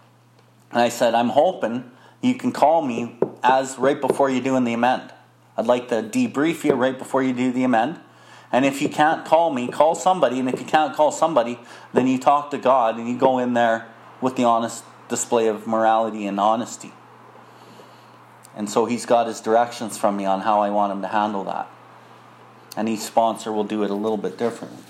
And 0.71 0.79
I 0.79 0.89
said, 0.89 1.15
I'm 1.15 1.29
hoping 1.29 1.89
you 2.21 2.35
can 2.35 2.51
call 2.51 2.83
me 2.83 3.17
as 3.41 3.79
right 3.79 3.99
before 3.99 4.29
you're 4.29 4.43
doing 4.43 4.63
the 4.63 4.73
amend. 4.73 5.11
I'd 5.59 5.67
like 5.67 5.89
to 5.89 6.01
debrief 6.01 6.63
you 6.63 6.73
right 6.73 6.97
before 6.97 7.21
you 7.21 7.33
do 7.33 7.51
the 7.51 7.65
amend. 7.65 7.99
And 8.49 8.63
if 8.63 8.81
you 8.81 8.87
can't 8.87 9.25
call 9.25 9.51
me, 9.51 9.67
call 9.67 9.93
somebody. 9.93 10.39
And 10.39 10.47
if 10.47 10.57
you 10.57 10.65
can't 10.65 10.95
call 10.95 11.11
somebody, 11.11 11.59
then 11.91 12.07
you 12.07 12.17
talk 12.17 12.49
to 12.51 12.57
God 12.57 12.97
and 12.97 13.09
you 13.09 13.17
go 13.17 13.39
in 13.39 13.55
there 13.55 13.85
with 14.21 14.37
the 14.37 14.45
honest 14.45 14.85
display 15.09 15.47
of 15.47 15.67
morality 15.67 16.25
and 16.25 16.39
honesty. 16.39 16.93
And 18.55 18.69
so 18.69 18.85
he's 18.85 19.05
got 19.05 19.27
his 19.27 19.41
directions 19.41 19.97
from 19.97 20.15
me 20.15 20.23
on 20.23 20.39
how 20.41 20.61
I 20.61 20.69
want 20.69 20.93
him 20.93 21.01
to 21.01 21.09
handle 21.09 21.43
that. 21.43 21.69
And 22.77 22.87
each 22.87 23.01
sponsor 23.01 23.51
will 23.51 23.65
do 23.65 23.83
it 23.83 23.89
a 23.89 23.95
little 23.95 24.17
bit 24.17 24.37
differently. 24.37 24.83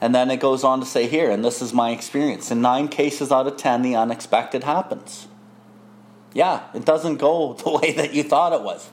And 0.00 0.12
then 0.12 0.28
it 0.28 0.40
goes 0.40 0.64
on 0.64 0.80
to 0.80 0.86
say 0.86 1.06
here, 1.06 1.30
and 1.30 1.44
this 1.44 1.62
is 1.62 1.72
my 1.72 1.92
experience 1.92 2.50
in 2.50 2.60
nine 2.60 2.88
cases 2.88 3.30
out 3.30 3.46
of 3.46 3.56
ten, 3.56 3.82
the 3.82 3.94
unexpected 3.94 4.64
happens. 4.64 5.28
Yeah, 6.38 6.62
it 6.72 6.84
doesn't 6.84 7.16
go 7.16 7.54
the 7.64 7.68
way 7.68 7.92
that 7.94 8.14
you 8.14 8.22
thought 8.22 8.52
it 8.52 8.62
was. 8.62 8.88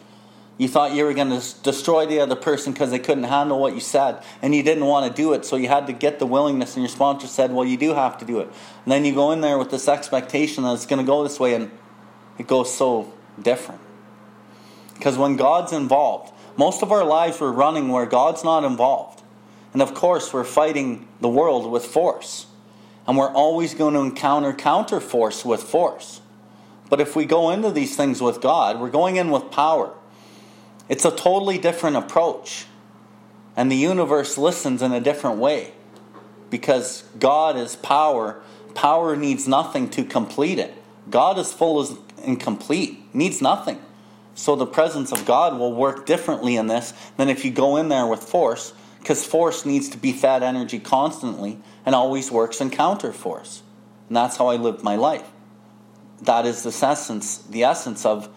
You 0.57 0.67
thought 0.67 0.93
you 0.93 1.03
were 1.03 1.13
going 1.13 1.29
to 1.29 1.61
destroy 1.61 2.07
the 2.07 2.21
other 2.21 2.35
person 2.35 2.73
because 2.73 2.89
they 2.89 2.97
couldn't 2.97 3.25
handle 3.25 3.59
what 3.59 3.75
you 3.75 3.81
said, 3.81 4.23
and 4.41 4.55
you 4.55 4.63
didn't 4.63 4.85
want 4.85 5.07
to 5.07 5.15
do 5.15 5.33
it, 5.33 5.45
so 5.45 5.55
you 5.55 5.67
had 5.67 5.85
to 5.87 5.93
get 5.93 6.17
the 6.17 6.25
willingness, 6.25 6.75
and 6.75 6.81
your 6.81 6.89
sponsor 6.89 7.27
said, 7.27 7.51
Well, 7.51 7.65
you 7.65 7.77
do 7.77 7.93
have 7.93 8.17
to 8.17 8.25
do 8.25 8.39
it. 8.39 8.47
And 8.47 8.91
then 8.91 9.05
you 9.05 9.13
go 9.13 9.31
in 9.31 9.41
there 9.41 9.59
with 9.59 9.69
this 9.69 9.87
expectation 9.87 10.63
that 10.63 10.73
it's 10.73 10.87
going 10.87 11.05
to 11.05 11.05
go 11.05 11.21
this 11.21 11.39
way, 11.39 11.53
and 11.53 11.69
it 12.39 12.47
goes 12.47 12.73
so 12.73 13.13
different. 13.39 13.81
Because 14.95 15.15
when 15.15 15.35
God's 15.35 15.71
involved, 15.71 16.33
most 16.57 16.81
of 16.81 16.91
our 16.91 17.03
lives 17.03 17.39
we're 17.39 17.51
running 17.51 17.89
where 17.89 18.07
God's 18.07 18.43
not 18.43 18.63
involved. 18.63 19.21
And 19.73 19.83
of 19.83 19.93
course, 19.93 20.33
we're 20.33 20.45
fighting 20.45 21.07
the 21.19 21.29
world 21.29 21.69
with 21.69 21.85
force. 21.85 22.47
And 23.05 23.17
we're 23.17 23.31
always 23.31 23.75
going 23.75 23.93
to 23.93 23.99
encounter 23.99 24.51
counter 24.51 24.99
force 24.99 25.45
with 25.45 25.61
force. 25.61 26.21
But 26.95 27.01
if 27.01 27.13
we 27.13 27.25
go 27.25 27.49
into 27.49 27.71
these 27.71 27.97
things 27.97 28.21
with 28.21 28.39
God, 28.39 28.79
we're 28.79 28.89
going 28.89 29.17
in 29.17 29.29
with 29.29 29.51
power. 29.51 29.93
It's 30.87 31.03
a 31.03 31.11
totally 31.11 31.57
different 31.57 31.97
approach. 31.97 32.67
And 33.57 33.69
the 33.69 33.75
universe 33.75 34.37
listens 34.37 34.81
in 34.81 34.93
a 34.93 35.01
different 35.01 35.37
way. 35.37 35.73
Because 36.49 37.03
God 37.19 37.57
is 37.57 37.75
power. 37.75 38.41
Power 38.75 39.17
needs 39.17 39.45
nothing 39.45 39.89
to 39.89 40.05
complete 40.05 40.57
it. 40.57 40.73
God 41.09 41.37
is 41.37 41.51
full 41.51 41.85
and 42.23 42.39
complete, 42.39 43.13
needs 43.13 43.41
nothing. 43.41 43.81
So 44.33 44.55
the 44.55 44.65
presence 44.65 45.11
of 45.11 45.25
God 45.25 45.59
will 45.59 45.73
work 45.73 46.05
differently 46.05 46.55
in 46.55 46.67
this 46.67 46.93
than 47.17 47.27
if 47.27 47.43
you 47.43 47.51
go 47.51 47.75
in 47.75 47.89
there 47.89 48.07
with 48.07 48.23
force, 48.23 48.71
because 48.99 49.25
force 49.25 49.65
needs 49.65 49.89
to 49.89 49.97
be 49.97 50.13
fed 50.13 50.43
energy 50.43 50.79
constantly 50.79 51.59
and 51.85 51.93
always 51.93 52.31
works 52.31 52.61
in 52.61 52.69
counter 52.69 53.11
force. 53.11 53.63
And 54.07 54.15
that's 54.15 54.37
how 54.37 54.47
I 54.47 54.55
lived 54.55 54.81
my 54.81 54.95
life 54.95 55.29
that 56.21 56.45
is 56.45 56.63
the 56.63 56.85
essence, 56.85 57.37
the 57.37 57.63
essence 57.63 58.05
of 58.05 58.29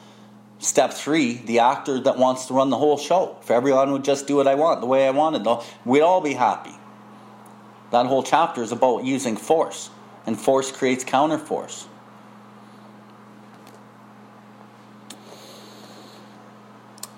step 0.59 0.93
three, 0.93 1.35
the 1.35 1.61
actor 1.61 2.01
that 2.01 2.19
wants 2.19 2.47
to 2.47 2.55
run 2.55 2.71
the 2.71 2.77
whole 2.77 2.99
show. 2.99 3.37
If 3.41 3.51
everyone 3.51 3.93
would 3.93 4.05
just 4.05 4.27
do 4.27 4.37
what 4.37 4.47
I 4.47 4.55
want, 4.55 4.81
the 4.81 4.87
way 4.87 5.07
I 5.07 5.11
wanted, 5.11 5.45
though 5.45 5.62
we'd 5.85 6.03
all 6.03 6.21
be 6.21 6.35
happy. 6.35 6.75
That 7.91 8.07
whole 8.07 8.23
chapter 8.23 8.62
is 8.62 8.73
about 8.73 9.05
using 9.05 9.37
force, 9.37 9.91
and 10.27 10.38
force 10.38 10.71
creates 10.71 11.05
counterforce. 11.05 11.87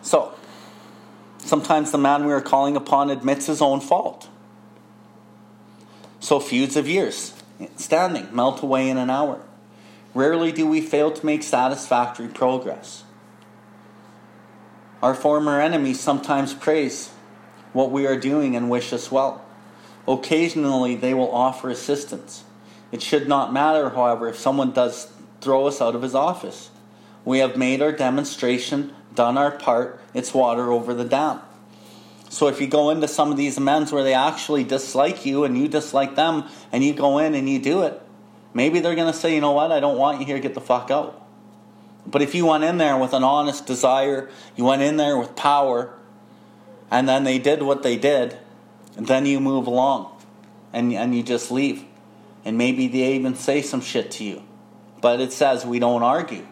So, 0.02 0.34
sometimes 1.38 1.90
the 1.90 1.98
man 1.98 2.24
we 2.24 2.32
are 2.32 2.40
calling 2.40 2.76
upon 2.76 3.10
admits 3.10 3.46
his 3.46 3.60
own 3.60 3.80
fault. 3.80 4.28
So, 6.20 6.38
feuds 6.38 6.76
of 6.76 6.86
years, 6.86 7.34
standing, 7.76 8.28
melt 8.34 8.62
away 8.62 8.88
in 8.88 8.96
an 8.96 9.10
hour. 9.10 9.40
Rarely 10.14 10.50
do 10.52 10.66
we 10.66 10.80
fail 10.80 11.10
to 11.12 11.26
make 11.26 11.42
satisfactory 11.42 12.28
progress. 12.28 13.04
Our 15.02 15.14
former 15.14 15.60
enemies 15.60 16.00
sometimes 16.00 16.52
praise 16.52 17.10
what 17.72 17.90
we 17.90 18.06
are 18.06 18.18
doing 18.18 18.56
and 18.56 18.68
wish 18.68 18.92
us 18.92 19.10
well. 19.10 19.44
Occasionally, 20.06 20.96
they 20.96 21.14
will 21.14 21.30
offer 21.30 21.70
assistance. 21.70 22.44
It 22.90 23.02
should 23.02 23.28
not 23.28 23.52
matter, 23.52 23.90
however, 23.90 24.28
if 24.28 24.36
someone 24.36 24.72
does 24.72 25.12
throw 25.40 25.66
us 25.66 25.80
out 25.80 25.94
of 25.94 26.02
his 26.02 26.14
office. 26.14 26.70
We 27.24 27.38
have 27.38 27.56
made 27.56 27.80
our 27.80 27.92
demonstration, 27.92 28.94
done 29.14 29.38
our 29.38 29.52
part, 29.52 30.00
it's 30.12 30.34
water 30.34 30.72
over 30.72 30.92
the 30.92 31.04
dam. 31.04 31.40
So 32.28 32.48
if 32.48 32.60
you 32.60 32.66
go 32.66 32.90
into 32.90 33.08
some 33.08 33.30
of 33.30 33.36
these 33.36 33.56
amends 33.56 33.92
where 33.92 34.04
they 34.04 34.14
actually 34.14 34.64
dislike 34.64 35.24
you 35.24 35.44
and 35.44 35.56
you 35.56 35.68
dislike 35.68 36.14
them, 36.14 36.44
and 36.72 36.84
you 36.84 36.94
go 36.94 37.18
in 37.18 37.34
and 37.34 37.48
you 37.48 37.58
do 37.58 37.82
it, 37.82 38.00
Maybe 38.52 38.80
they're 38.80 38.94
going 38.94 39.12
to 39.12 39.18
say, 39.18 39.34
you 39.34 39.40
know 39.40 39.52
what, 39.52 39.72
I 39.72 39.80
don't 39.80 39.96
want 39.96 40.20
you 40.20 40.26
here, 40.26 40.38
get 40.38 40.54
the 40.54 40.60
fuck 40.60 40.90
out. 40.90 41.26
But 42.06 42.22
if 42.22 42.34
you 42.34 42.46
went 42.46 42.64
in 42.64 42.78
there 42.78 42.96
with 42.96 43.12
an 43.12 43.22
honest 43.22 43.66
desire, 43.66 44.28
you 44.56 44.64
went 44.64 44.82
in 44.82 44.96
there 44.96 45.16
with 45.16 45.36
power, 45.36 45.94
and 46.90 47.08
then 47.08 47.24
they 47.24 47.38
did 47.38 47.62
what 47.62 47.82
they 47.82 47.96
did, 47.96 48.36
and 48.96 49.06
then 49.06 49.26
you 49.26 49.40
move 49.40 49.66
along 49.66 50.20
and, 50.72 50.92
and 50.92 51.14
you 51.14 51.22
just 51.22 51.50
leave. 51.50 51.84
And 52.44 52.56
maybe 52.56 52.88
they 52.88 53.14
even 53.14 53.34
say 53.34 53.62
some 53.62 53.80
shit 53.80 54.10
to 54.12 54.24
you. 54.24 54.42
But 55.00 55.20
it 55.20 55.32
says 55.32 55.64
we 55.64 55.78
don't 55.78 56.02
argue, 56.02 56.46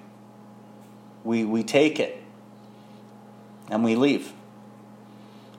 we, 1.25 1.45
we 1.45 1.63
take 1.63 2.01
it 2.01 2.23
and 3.71 3.85
we 3.85 3.95
leave. 3.95 4.33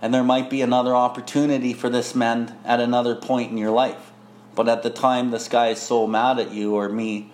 And 0.01 0.13
there 0.13 0.23
might 0.23 0.49
be 0.49 0.61
another 0.61 0.95
opportunity 0.95 1.73
for 1.73 1.89
this 1.89 2.15
man 2.15 2.57
at 2.63 2.79
another 2.79 3.15
point 3.15 3.51
in 3.51 3.57
your 3.57 3.71
life. 3.71 4.08
But 4.55 4.67
at 4.67 4.83
the 4.83 4.89
time 4.89 5.31
this 5.31 5.47
guy 5.47 5.69
is 5.69 5.81
so 5.81 6.07
mad 6.07 6.39
at 6.39 6.51
you 6.51 6.75
or 6.75 6.89
me, 6.89 7.31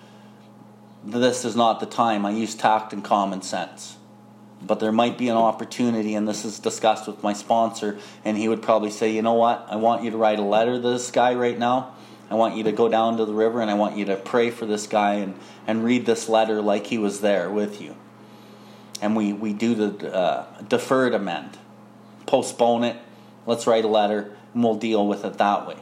this 1.03 1.45
is 1.45 1.55
not 1.55 1.79
the 1.79 1.85
time. 1.85 2.25
I 2.25 2.31
use 2.31 2.55
tact 2.55 2.93
and 2.93 3.03
common 3.03 3.41
sense. 3.41 3.97
But 4.61 4.79
there 4.79 4.91
might 4.91 5.17
be 5.17 5.29
an 5.29 5.37
opportunity, 5.37 6.15
and 6.15 6.27
this 6.27 6.43
is 6.43 6.59
discussed 6.59 7.07
with 7.07 7.21
my 7.21 7.33
sponsor, 7.33 7.99
and 8.23 8.37
he 8.37 8.47
would 8.47 8.61
probably 8.61 8.89
say, 8.89 9.11
you 9.11 9.21
know 9.21 9.33
what, 9.33 9.67
I 9.69 9.75
want 9.75 10.03
you 10.03 10.11
to 10.11 10.17
write 10.17 10.39
a 10.39 10.43
letter 10.43 10.73
to 10.73 10.89
this 10.89 11.11
guy 11.11 11.35
right 11.35 11.57
now. 11.57 11.93
I 12.29 12.35
want 12.35 12.55
you 12.55 12.63
to 12.63 12.71
go 12.71 12.89
down 12.89 13.17
to 13.17 13.25
the 13.25 13.33
river 13.33 13.61
and 13.61 13.69
I 13.69 13.75
want 13.75 13.97
you 13.97 14.05
to 14.05 14.15
pray 14.15 14.49
for 14.49 14.65
this 14.65 14.87
guy 14.87 15.15
and, 15.15 15.35
and 15.67 15.83
read 15.83 16.05
this 16.05 16.27
letter 16.27 16.61
like 16.61 16.87
he 16.87 16.97
was 16.97 17.21
there 17.21 17.49
with 17.51 17.81
you. 17.81 17.95
And 19.01 19.15
we, 19.15 19.33
we 19.33 19.53
do 19.53 19.75
the 19.75 20.13
uh, 20.13 20.45
deferred 20.67 21.13
amend. 21.13 21.57
Postpone 22.25 22.83
it. 22.83 22.97
Let's 23.45 23.67
write 23.67 23.85
a 23.85 23.87
letter 23.87 24.35
and 24.53 24.63
we'll 24.63 24.75
deal 24.75 25.05
with 25.05 25.23
it 25.23 25.37
that 25.37 25.67
way. 25.67 25.77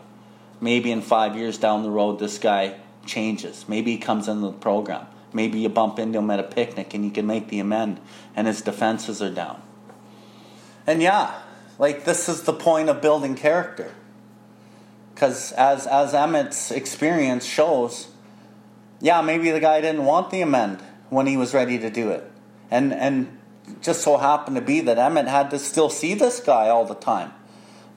Maybe 0.64 0.93
in 0.93 1.01
five 1.01 1.36
years 1.36 1.57
down 1.57 1.84
the 1.84 1.91
road, 1.91 2.20
this 2.20 2.38
guy 2.38 2.76
changes. 3.05 3.66
Maybe 3.68 3.91
he 3.91 3.97
comes 3.97 4.30
into 4.30 4.47
the 4.47 4.53
program. 4.53 5.05
Maybe 5.34 5.59
you 5.59 5.68
bump 5.68 5.99
into 5.99 6.20
him 6.20 6.30
at 6.30 6.39
a 6.39 6.43
picnic 6.43 6.93
and 6.93 7.03
you 7.03 7.11
can 7.11 7.28
make 7.28 7.49
the 7.49 7.59
amend 7.59 7.99
and 8.34 8.47
his 8.47 8.61
defenses 8.61 9.22
are 9.22 9.30
down. 9.30 9.61
And 10.88 11.01
yeah, 11.01 11.38
like 11.78 12.05
this 12.05 12.30
is 12.30 12.43
the 12.43 12.53
point 12.53 12.88
of 12.88 13.01
building 13.01 13.36
character. 13.36 13.93
Because 15.14 15.51
as, 15.51 15.86
as 15.86 16.14
Emmett's 16.14 16.72
experience 16.72 17.43
shows, 17.43 18.07
yeah, 19.01 19.20
maybe 19.20 19.51
the 19.51 19.59
guy 19.59 19.82
didn't 19.82 20.05
want 20.05 20.30
the 20.30 20.39
amend 20.39 20.80
when 21.09 21.28
he 21.28 21.36
was 21.36 21.53
ready 21.53 21.78
to 21.78 21.89
do 21.89 22.09
it. 22.11 22.24
And, 22.72 22.93
and 22.93 23.38
just 23.82 24.01
so 24.01 24.16
happened 24.16 24.55
to 24.55 24.61
be 24.61 24.80
that 24.80 24.97
Emmett 24.97 25.28
had 25.28 25.49
to 25.49 25.59
still 25.59 25.89
see 25.89 26.14
this 26.14 26.39
guy 26.39 26.70
all 26.70 26.86
the 26.86 26.95
time. 26.95 27.34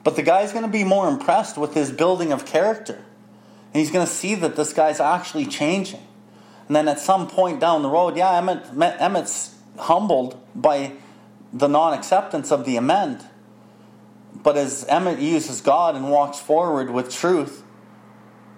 But 0.07 0.15
the 0.15 0.23
guy's 0.23 0.53
going 0.53 0.63
to 0.63 0.71
be 0.71 0.85
more 0.85 1.09
impressed 1.09 1.57
with 1.57 1.73
his 1.73 1.91
building 1.91 2.31
of 2.31 2.45
character. 2.45 2.93
And 2.93 3.81
he's 3.81 3.91
going 3.91 4.07
to 4.07 4.11
see 4.11 4.35
that 4.35 4.55
this 4.55 4.71
guy's 4.71 5.01
actually 5.01 5.45
changing. 5.45 5.99
And 6.67 6.77
then 6.77 6.87
at 6.87 7.01
some 7.01 7.27
point 7.27 7.59
down 7.59 7.81
the 7.81 7.89
road, 7.89 8.15
yeah, 8.15 8.37
Emmett, 8.37 8.67
Emmett's 9.01 9.53
humbled 9.77 10.41
by 10.55 10.93
the 11.51 11.67
non 11.67 11.93
acceptance 11.93 12.53
of 12.53 12.63
the 12.63 12.77
amend. 12.77 13.25
But 14.33 14.55
as 14.55 14.85
Emmett 14.85 15.19
uses 15.19 15.59
God 15.59 15.97
and 15.97 16.09
walks 16.09 16.39
forward 16.39 16.89
with 16.89 17.11
truth, 17.11 17.65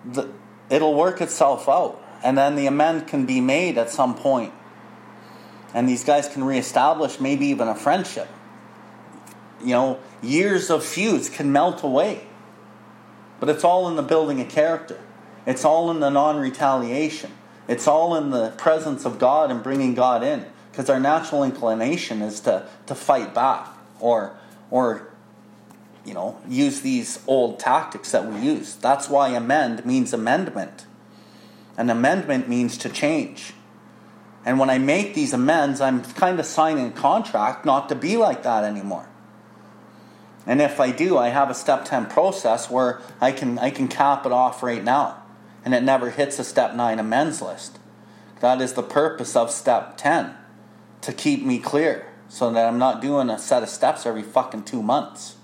the, 0.05 0.31
it'll 0.69 0.93
work 0.93 1.19
itself 1.19 1.67
out. 1.67 1.99
And 2.23 2.37
then 2.37 2.57
the 2.57 2.67
amend 2.67 3.07
can 3.07 3.25
be 3.25 3.41
made 3.41 3.79
at 3.79 3.89
some 3.89 4.13
point. 4.13 4.53
And 5.73 5.89
these 5.89 6.03
guys 6.03 6.27
can 6.27 6.43
reestablish 6.43 7.19
maybe 7.19 7.47
even 7.47 7.67
a 7.67 7.75
friendship. 7.75 8.27
You 9.61 9.73
know, 9.73 9.99
years 10.21 10.69
of 10.69 10.83
feuds 10.83 11.29
can 11.29 11.51
melt 11.51 11.83
away. 11.83 12.27
But 13.39 13.49
it's 13.49 13.63
all 13.63 13.87
in 13.87 13.95
the 13.95 14.03
building 14.03 14.41
of 14.41 14.49
character, 14.49 14.99
it's 15.45 15.63
all 15.63 15.89
in 15.91 15.99
the 15.99 16.09
non 16.09 16.37
retaliation, 16.37 17.31
it's 17.67 17.87
all 17.87 18.15
in 18.15 18.31
the 18.31 18.51
presence 18.51 19.05
of 19.05 19.19
God 19.19 19.51
and 19.51 19.63
bringing 19.63 19.93
God 19.93 20.23
in. 20.23 20.45
Because 20.71 20.89
our 20.89 20.99
natural 20.99 21.43
inclination 21.43 22.21
is 22.21 22.39
to, 22.41 22.67
to 22.85 22.95
fight 22.95 23.33
back 23.33 23.67
or, 23.99 24.37
or 24.69 25.09
you 26.05 26.13
know, 26.13 26.39
use 26.47 26.81
these 26.81 27.19
old 27.27 27.59
tactics 27.59 28.11
that 28.11 28.25
we 28.25 28.39
use. 28.39 28.75
That's 28.75 29.09
why 29.09 29.29
amend 29.29 29.85
means 29.85 30.13
amendment. 30.13 30.85
An 31.77 31.89
amendment 31.89 32.47
means 32.47 32.77
to 32.79 32.89
change. 32.89 33.53
And 34.45 34.57
when 34.57 34.69
I 34.69 34.77
make 34.77 35.13
these 35.13 35.33
amends, 35.33 35.81
I'm 35.81 36.03
kind 36.03 36.39
of 36.39 36.45
signing 36.45 36.87
a 36.87 36.91
contract 36.91 37.65
not 37.65 37.89
to 37.89 37.95
be 37.95 38.17
like 38.17 38.43
that 38.43 38.63
anymore. 38.63 39.07
And 40.49 40.63
if 40.63 40.79
I 40.79 40.89
do, 40.89 41.15
I 41.15 41.29
have 41.29 41.51
a 41.51 41.53
step 41.53 41.85
10 41.85 42.07
process 42.07 42.71
where 42.71 42.99
I 43.21 43.31
can 43.31 43.59
I 43.59 43.69
can 43.69 43.87
cap 43.87 44.25
it 44.25 44.31
off 44.31 44.63
right 44.63 44.83
now. 44.83 45.21
And 45.63 45.75
it 45.75 45.83
never 45.83 46.09
hits 46.09 46.39
a 46.39 46.43
step 46.43 46.73
9 46.73 46.97
amends 46.97 47.39
list. 47.39 47.77
That 48.39 48.59
is 48.59 48.73
the 48.73 48.81
purpose 48.81 49.35
of 49.35 49.51
step 49.51 49.95
10 49.97 50.33
to 51.01 51.13
keep 51.13 51.45
me 51.45 51.59
clear 51.59 52.11
so 52.29 52.51
that 52.51 52.65
I'm 52.65 52.79
not 52.79 52.99
doing 52.99 53.29
a 53.29 53.37
set 53.37 53.61
of 53.61 53.69
steps 53.69 54.07
every 54.07 54.23
fucking 54.23 54.63
2 54.63 54.81
months. 54.81 55.35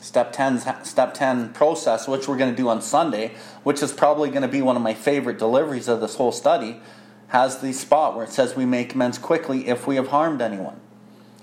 Step 0.00 0.32
10 0.32 0.60
step 0.86 1.12
10 1.12 1.52
process 1.52 2.08
which 2.08 2.26
we're 2.26 2.38
going 2.38 2.50
to 2.50 2.56
do 2.56 2.68
on 2.68 2.80
sunday 2.80 3.34
which 3.62 3.82
is 3.82 3.92
probably 3.92 4.30
going 4.30 4.42
to 4.42 4.48
be 4.48 4.62
one 4.62 4.76
of 4.76 4.82
my 4.82 4.94
favorite 4.94 5.38
deliveries 5.38 5.88
of 5.88 6.00
this 6.00 6.16
whole 6.16 6.32
study 6.32 6.80
has 7.28 7.58
the 7.58 7.72
spot 7.72 8.16
where 8.16 8.24
it 8.24 8.32
says 8.32 8.56
we 8.56 8.64
make 8.64 8.94
amends 8.94 9.18
quickly 9.18 9.68
if 9.68 9.86
we 9.86 9.96
have 9.96 10.08
harmed 10.08 10.40
anyone. 10.40 10.80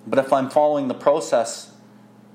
But 0.08 0.18
if 0.18 0.34
i'm 0.34 0.50
following 0.50 0.88
the 0.88 0.96
process 0.96 1.69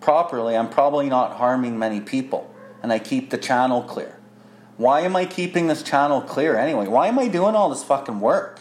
properly 0.04 0.54
i'm 0.54 0.68
probably 0.68 1.08
not 1.08 1.38
harming 1.38 1.78
many 1.78 1.98
people 1.98 2.54
and 2.82 2.92
i 2.92 2.98
keep 2.98 3.30
the 3.30 3.38
channel 3.38 3.82
clear 3.82 4.18
why 4.76 5.00
am 5.00 5.16
i 5.16 5.24
keeping 5.24 5.66
this 5.66 5.82
channel 5.82 6.20
clear 6.20 6.56
anyway 6.56 6.86
why 6.86 7.08
am 7.08 7.18
i 7.18 7.26
doing 7.26 7.54
all 7.54 7.70
this 7.70 7.82
fucking 7.82 8.20
work 8.20 8.60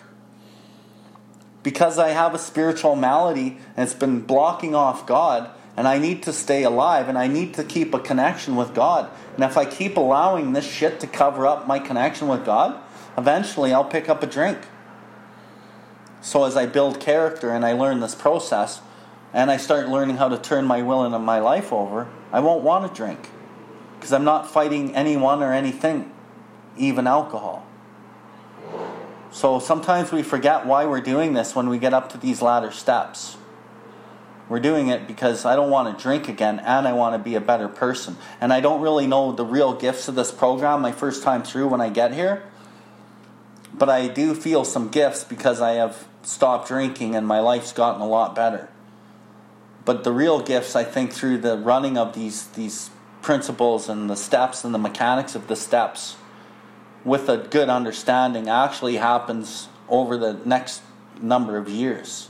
because 1.63 1.99
i 1.99 2.09
have 2.09 2.33
a 2.33 2.39
spiritual 2.39 2.95
malady 2.95 3.57
and 3.75 3.83
it's 3.83 3.93
been 3.93 4.21
blocking 4.21 4.73
off 4.73 5.05
god 5.05 5.51
and 5.75 5.87
I 5.87 5.97
need 5.97 6.21
to 6.23 6.33
stay 6.33 6.63
alive 6.63 7.09
and 7.09 7.17
I 7.17 7.27
need 7.27 7.55
to 7.55 7.63
keep 7.63 7.93
a 7.93 7.99
connection 7.99 8.55
with 8.55 8.75
God. 8.75 9.09
And 9.35 9.43
if 9.43 9.57
I 9.57 9.65
keep 9.65 9.97
allowing 9.97 10.53
this 10.53 10.69
shit 10.69 10.99
to 10.99 11.07
cover 11.07 11.47
up 11.47 11.67
my 11.67 11.79
connection 11.79 12.27
with 12.27 12.45
God, 12.45 12.79
eventually 13.17 13.73
I'll 13.73 13.83
pick 13.83 14.07
up 14.07 14.21
a 14.21 14.27
drink. 14.27 14.59
So 16.21 16.45
as 16.45 16.55
I 16.55 16.67
build 16.67 16.99
character 16.99 17.49
and 17.49 17.65
I 17.65 17.73
learn 17.73 17.99
this 17.99 18.15
process 18.15 18.81
and 19.33 19.49
I 19.49 19.57
start 19.57 19.89
learning 19.89 20.17
how 20.17 20.29
to 20.29 20.37
turn 20.37 20.65
my 20.65 20.83
will 20.83 21.03
and 21.03 21.25
my 21.25 21.39
life 21.39 21.73
over, 21.73 22.07
I 22.31 22.39
won't 22.39 22.63
want 22.63 22.87
to 22.87 22.95
drink 22.95 23.29
because 23.95 24.13
I'm 24.13 24.23
not 24.23 24.49
fighting 24.49 24.95
anyone 24.95 25.41
or 25.41 25.53
anything, 25.53 26.11
even 26.77 27.07
alcohol. 27.07 27.65
So 29.31 29.59
sometimes 29.59 30.11
we 30.11 30.21
forget 30.21 30.65
why 30.65 30.85
we're 30.85 31.01
doing 31.01 31.33
this 31.33 31.55
when 31.55 31.67
we 31.67 31.79
get 31.79 31.93
up 31.93 32.11
to 32.11 32.17
these 32.19 32.41
latter 32.41 32.69
steps. 32.69 33.37
We're 34.47 34.59
doing 34.59 34.89
it 34.89 35.07
because 35.07 35.45
I 35.45 35.55
don't 35.55 35.71
want 35.71 35.97
to 35.97 36.03
drink 36.03 36.27
again 36.27 36.59
and 36.59 36.87
I 36.87 36.93
want 36.93 37.15
to 37.15 37.19
be 37.19 37.33
a 37.33 37.41
better 37.41 37.67
person. 37.67 38.17
And 38.39 38.53
I 38.53 38.59
don't 38.59 38.81
really 38.81 39.07
know 39.07 39.31
the 39.31 39.45
real 39.45 39.73
gifts 39.73 40.07
of 40.07 40.15
this 40.15 40.31
program 40.31 40.81
my 40.81 40.91
first 40.91 41.23
time 41.23 41.41
through 41.41 41.69
when 41.69 41.81
I 41.81 41.89
get 41.89 42.13
here. 42.13 42.43
But 43.73 43.89
I 43.89 44.07
do 44.07 44.35
feel 44.35 44.65
some 44.65 44.89
gifts 44.89 45.23
because 45.23 45.61
I 45.61 45.71
have 45.71 46.07
stopped 46.21 46.67
drinking 46.67 47.15
and 47.15 47.25
my 47.25 47.39
life's 47.39 47.71
gotten 47.71 48.01
a 48.01 48.07
lot 48.07 48.35
better. 48.35 48.69
But 49.85 50.03
the 50.03 50.11
real 50.11 50.39
gifts, 50.41 50.75
I 50.75 50.83
think, 50.83 51.11
through 51.11 51.39
the 51.39 51.57
running 51.57 51.97
of 51.97 52.13
these, 52.13 52.47
these 52.49 52.89
principles 53.21 53.89
and 53.89 54.09
the 54.09 54.15
steps 54.15 54.63
and 54.63 54.73
the 54.73 54.79
mechanics 54.79 55.35
of 55.35 55.47
the 55.47 55.55
steps 55.55 56.15
with 57.03 57.27
a 57.27 57.37
good 57.37 57.69
understanding 57.69 58.47
actually 58.47 58.95
happens 58.95 59.67
over 59.89 60.17
the 60.17 60.33
next 60.45 60.81
number 61.21 61.57
of 61.57 61.67
years 61.67 62.29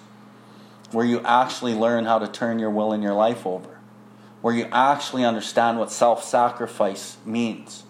where 0.94 1.06
you 1.06 1.20
actually 1.22 1.74
learn 1.74 2.06
how 2.06 2.20
to 2.20 2.28
turn 2.28 2.60
your 2.60 2.70
will 2.70 2.94
and 2.94 3.04
your 3.04 3.14
life 3.14 3.46
over, 3.46 3.80
where 4.42 4.54
you 4.54 4.68
actually 4.72 5.26
understand 5.26 5.80
what 5.80 5.92
self 5.92 6.24
sacrifice 6.24 7.18
means. 7.26 7.84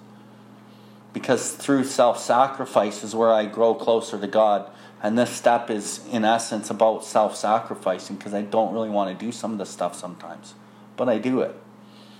Because 1.11 1.53
through 1.53 1.83
self 1.83 2.19
sacrifice 2.19 3.03
is 3.03 3.13
where 3.13 3.31
I 3.31 3.45
grow 3.45 3.75
closer 3.75 4.17
to 4.17 4.27
God. 4.27 4.69
And 5.03 5.17
this 5.17 5.29
step 5.29 5.69
is, 5.69 5.99
in 6.11 6.25
essence, 6.25 6.69
about 6.69 7.05
self 7.05 7.35
sacrificing 7.35 8.15
because 8.15 8.33
I 8.33 8.41
don't 8.41 8.73
really 8.73 8.89
want 8.89 9.17
to 9.17 9.25
do 9.25 9.31
some 9.31 9.51
of 9.51 9.57
the 9.59 9.65
stuff 9.65 9.95
sometimes. 9.95 10.55
But 10.97 11.09
I 11.09 11.19
do 11.19 11.41
it 11.41 11.55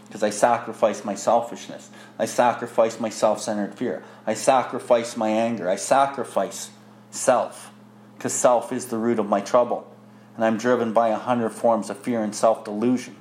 because 0.06 0.22
I 0.22 0.30
sacrifice 0.30 1.04
my 1.04 1.16
selfishness. 1.16 1.90
I 2.20 2.26
sacrifice 2.26 3.00
my 3.00 3.10
self 3.10 3.42
centered 3.42 3.74
fear. 3.74 4.04
I 4.28 4.36
sacrifice 4.36 5.18
my 5.18 5.30
anger. 5.30 5.70
I 5.70 5.78
sacrifice 5.78 6.70
self 7.10 7.72
because 8.18 8.34
self 8.34 8.72
is 8.72 8.88
the 8.88 8.98
root 8.98 9.18
of 9.18 9.28
my 9.28 9.42
trouble 9.42 9.90
and 10.36 10.44
I'm 10.44 10.58
driven 10.58 10.94
by 10.94 11.10
a 11.10 11.18
hundred 11.18 11.52
forms 11.52 11.90
of 11.90 11.98
fear 11.98 12.24
and 12.24 12.36
self 12.36 12.64
delusion. 12.64 13.16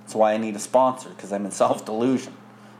That's 0.00 0.14
why 0.14 0.32
I 0.32 0.36
need 0.38 0.56
a 0.56 0.60
sponsor, 0.60 1.10
because 1.10 1.32
I'm 1.32 1.44
in 1.44 1.52
self 1.52 1.84
delusion. 1.84 2.34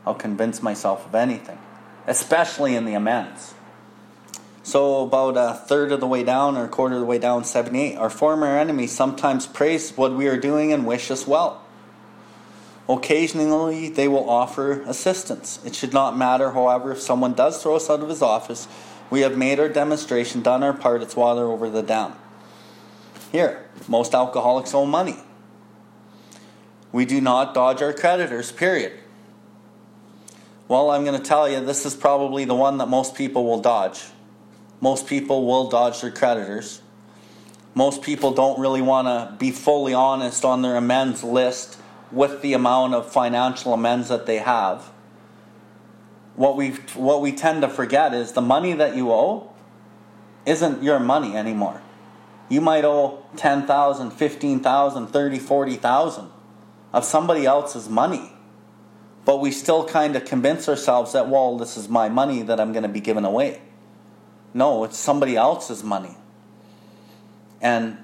I'll 0.05 0.15
convince 0.15 0.61
myself 0.61 1.05
of 1.05 1.15
anything, 1.15 1.59
especially 2.07 2.75
in 2.75 2.85
the 2.85 2.93
amends. 2.93 3.53
So, 4.71 5.03
about 5.03 5.35
a 5.35 5.53
third 5.53 5.91
of 5.91 5.99
the 5.99 6.07
way 6.07 6.23
down, 6.23 6.55
or 6.55 6.63
a 6.63 6.69
quarter 6.69 6.95
of 6.95 7.01
the 7.01 7.05
way 7.05 7.19
down, 7.19 7.43
78, 7.43 7.97
our 7.97 8.09
former 8.09 8.47
enemies 8.57 8.93
sometimes 8.93 9.45
praise 9.45 9.91
what 9.97 10.13
we 10.13 10.29
are 10.29 10.37
doing 10.37 10.71
and 10.71 10.85
wish 10.85 11.11
us 11.11 11.27
well. 11.27 11.61
Occasionally, 12.87 13.89
they 13.89 14.07
will 14.07 14.29
offer 14.29 14.81
assistance. 14.83 15.59
It 15.65 15.75
should 15.75 15.91
not 15.91 16.17
matter, 16.17 16.51
however, 16.51 16.93
if 16.93 17.01
someone 17.01 17.33
does 17.33 17.61
throw 17.61 17.75
us 17.75 17.89
out 17.89 17.99
of 17.99 18.07
his 18.07 18.21
office. 18.21 18.69
We 19.09 19.19
have 19.19 19.37
made 19.37 19.59
our 19.59 19.67
demonstration, 19.67 20.41
done 20.41 20.63
our 20.63 20.71
part, 20.71 21.01
it's 21.01 21.17
water 21.17 21.47
over 21.47 21.69
the 21.69 21.83
dam. 21.83 22.13
Here, 23.29 23.67
most 23.89 24.15
alcoholics 24.15 24.73
owe 24.73 24.85
money. 24.85 25.17
We 26.93 27.03
do 27.03 27.19
not 27.19 27.53
dodge 27.53 27.81
our 27.81 27.91
creditors, 27.91 28.53
period. 28.53 28.93
Well, 30.69 30.91
I'm 30.91 31.03
going 31.03 31.21
to 31.21 31.27
tell 31.27 31.49
you, 31.49 31.59
this 31.59 31.85
is 31.85 31.93
probably 31.93 32.45
the 32.45 32.55
one 32.55 32.77
that 32.77 32.87
most 32.87 33.15
people 33.15 33.43
will 33.43 33.59
dodge. 33.59 34.01
Most 34.81 35.05
people 35.05 35.45
will 35.45 35.69
dodge 35.69 36.01
their 36.01 36.11
creditors. 36.11 36.81
Most 37.75 38.01
people 38.01 38.33
don't 38.33 38.59
really 38.59 38.81
want 38.81 39.07
to 39.07 39.37
be 39.37 39.51
fully 39.51 39.93
honest 39.93 40.43
on 40.43 40.63
their 40.63 40.75
amends 40.75 41.23
list 41.23 41.77
with 42.11 42.41
the 42.41 42.53
amount 42.53 42.95
of 42.95 43.09
financial 43.09 43.73
amends 43.73 44.09
that 44.09 44.25
they 44.25 44.39
have. 44.39 44.91
What 46.35 46.57
we 46.57 46.71
what 46.95 47.21
we 47.21 47.31
tend 47.31 47.61
to 47.61 47.69
forget 47.69 48.13
is 48.13 48.33
the 48.33 48.41
money 48.41 48.73
that 48.73 48.95
you 48.95 49.11
owe 49.11 49.53
isn't 50.45 50.81
your 50.81 50.99
money 50.99 51.37
anymore. 51.37 51.81
You 52.49 52.59
might 52.59 52.83
owe 52.83 53.23
10,000, 53.37 54.11
15,000, 54.11 55.07
30, 55.07 55.39
40,000 55.39 56.29
of 56.91 57.05
somebody 57.05 57.45
else's 57.45 57.87
money. 57.87 58.33
But 59.23 59.39
we 59.39 59.51
still 59.51 59.85
kind 59.85 60.15
of 60.15 60.25
convince 60.25 60.67
ourselves 60.67 61.13
that, 61.13 61.29
well, 61.29 61.57
this 61.57 61.77
is 61.77 61.87
my 61.87 62.09
money 62.09 62.41
that 62.41 62.59
I'm 62.59 62.73
going 62.73 62.83
to 62.83 62.89
be 62.89 62.99
giving 62.99 63.23
away. 63.23 63.61
No, 64.53 64.83
it's 64.83 64.97
somebody 64.97 65.35
else's 65.35 65.83
money. 65.83 66.15
And 67.61 67.97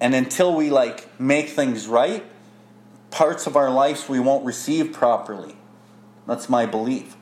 and 0.00 0.14
until 0.14 0.54
we 0.54 0.68
like 0.68 1.18
make 1.20 1.50
things 1.50 1.86
right, 1.86 2.24
parts 3.10 3.46
of 3.46 3.56
our 3.56 3.70
lives 3.70 4.08
we 4.08 4.18
won't 4.18 4.44
receive 4.44 4.92
properly. 4.92 5.56
That's 6.26 6.48
my 6.48 6.66
belief. 6.66 7.16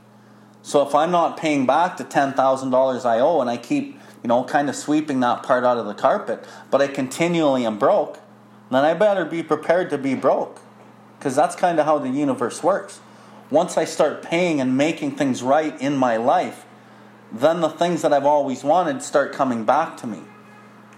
So 0.62 0.86
if 0.86 0.94
I'm 0.94 1.11
not 1.11 1.36
paying 1.36 1.66
back 1.66 1.96
the 1.96 2.05
$10,000 2.05 3.05
I 3.05 3.18
owe 3.20 3.40
and 3.40 3.48
I 3.51 3.57
keep, 3.57 3.98
you 4.22 4.28
know, 4.28 4.44
kind 4.44 4.68
of 4.68 4.76
sweeping 4.76 5.20
that 5.20 5.42
part 5.42 5.64
out 5.64 5.78
of 5.78 5.86
the 5.86 5.94
carpet, 5.94 6.44
but 6.70 6.80
I 6.82 6.86
continually 6.86 7.64
am 7.64 7.78
broke, 7.78 8.18
then 8.70 8.84
I 8.84 8.94
better 8.94 9.24
be 9.24 9.42
prepared 9.42 9.90
to 9.90 9.98
be 9.98 10.14
broke. 10.14 10.61
Because 11.18 11.34
that's 11.34 11.57
kind 11.57 11.78
of 11.78 11.86
how 11.86 11.98
the 11.98 12.09
universe 12.09 12.62
works. 12.62 13.01
Once 13.51 13.76
I 13.76 13.84
start 13.84 14.22
paying 14.22 14.61
and 14.61 14.76
making 14.76 15.16
things 15.16 15.42
right 15.42 15.78
in 15.80 15.96
my 15.96 16.16
life, 16.16 16.64
then 17.33 17.61
the 17.61 17.68
things 17.68 18.03
that 18.03 18.12
I've 18.12 18.26
always 18.26 18.64
wanted 18.64 19.03
start 19.03 19.33
coming 19.33 19.64
back 19.64 19.97
to 19.99 20.07
me. 20.07 20.20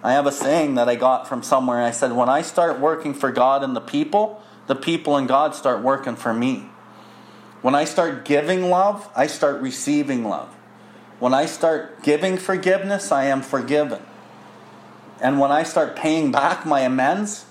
I 0.02 0.12
have 0.12 0.26
a 0.26 0.32
saying 0.32 0.74
that 0.74 0.88
I 0.88 0.96
got 0.96 1.28
from 1.28 1.42
somewhere. 1.42 1.82
I 1.82 1.90
said, 1.90 2.12
When 2.12 2.28
I 2.28 2.42
start 2.42 2.80
working 2.80 3.14
for 3.14 3.30
God 3.30 3.62
and 3.62 3.76
the 3.76 3.80
people, 3.80 4.42
the 4.66 4.74
people 4.74 5.16
and 5.16 5.28
God 5.28 5.54
start 5.54 5.82
working 5.82 6.16
for 6.16 6.32
me. 6.32 6.68
When 7.60 7.74
I 7.74 7.84
start 7.84 8.24
giving 8.24 8.68
love, 8.70 9.08
I 9.14 9.28
start 9.28 9.60
receiving 9.60 10.24
love. 10.24 10.52
When 11.20 11.32
I 11.32 11.46
start 11.46 12.02
giving 12.02 12.36
forgiveness, 12.36 13.12
I 13.12 13.26
am 13.26 13.42
forgiven. 13.42 14.02
And 15.20 15.38
when 15.38 15.52
I 15.52 15.62
start 15.62 15.94
paying 15.94 16.32
back 16.32 16.66
my 16.66 16.80
amends, 16.80 17.46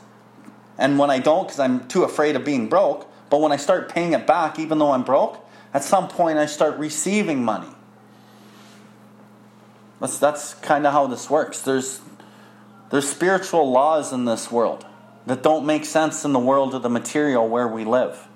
and 0.78 1.00
when 1.00 1.10
I 1.10 1.20
don't 1.20 1.48
because 1.48 1.60
I'm 1.60 1.88
too 1.88 2.04
afraid 2.04 2.36
of 2.36 2.44
being 2.44 2.68
broke, 2.68 3.10
but 3.30 3.40
when 3.40 3.54
I 3.54 3.56
start 3.56 3.88
paying 3.88 4.12
it 4.12 4.28
back, 4.28 4.60
even 4.60 4.78
though 4.78 4.92
I'm 4.92 5.04
broke, 5.04 5.38
at 5.74 5.86
some 5.86 6.10
point 6.10 6.38
I 6.38 6.48
start 6.48 6.78
receiving 6.78 7.46
money. 7.46 7.70
That's, 10.02 10.18
that's 10.18 10.56
kind 10.56 10.88
of 10.88 10.94
how 10.94 11.06
this 11.08 11.30
works. 11.30 11.62
There's, 11.62 12.02
there's 12.90 13.08
spiritual 13.08 13.72
laws 13.72 14.12
in 14.12 14.26
this 14.26 14.52
world 14.52 14.84
that 15.28 15.44
don't 15.44 15.66
make 15.66 15.86
sense 15.86 16.26
in 16.26 16.34
the 16.34 16.40
world 16.40 16.74
of 16.74 16.82
the 16.82 16.90
material 16.90 17.48
where 17.48 17.68
we 17.68 17.86
live. 17.86 18.28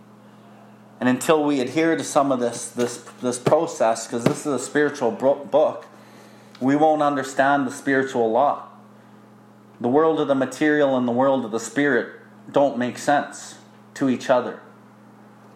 And 0.99 1.09
until 1.09 1.43
we 1.43 1.59
adhere 1.59 1.97
to 1.97 2.03
some 2.03 2.31
of 2.31 2.39
this, 2.39 2.69
this, 2.69 2.97
this 3.21 3.39
process, 3.39 4.05
because 4.05 4.23
this 4.23 4.45
is 4.45 4.53
a 4.53 4.59
spiritual 4.59 5.11
book, 5.11 5.87
we 6.61 6.75
won't 6.75 7.01
understand 7.01 7.65
the 7.65 7.71
spiritual 7.71 8.31
law. 8.31 8.67
The 9.81 9.89
world 9.89 10.21
of 10.21 10.27
the 10.27 10.35
material 10.35 10.95
and 10.95 11.07
the 11.07 11.11
world 11.11 11.43
of 11.43 11.51
the 11.51 11.59
spirit 11.59 12.13
don't 12.49 12.77
make 12.77 12.99
sense 12.99 13.55
to 13.95 14.07
each 14.07 14.29
other. 14.29 14.59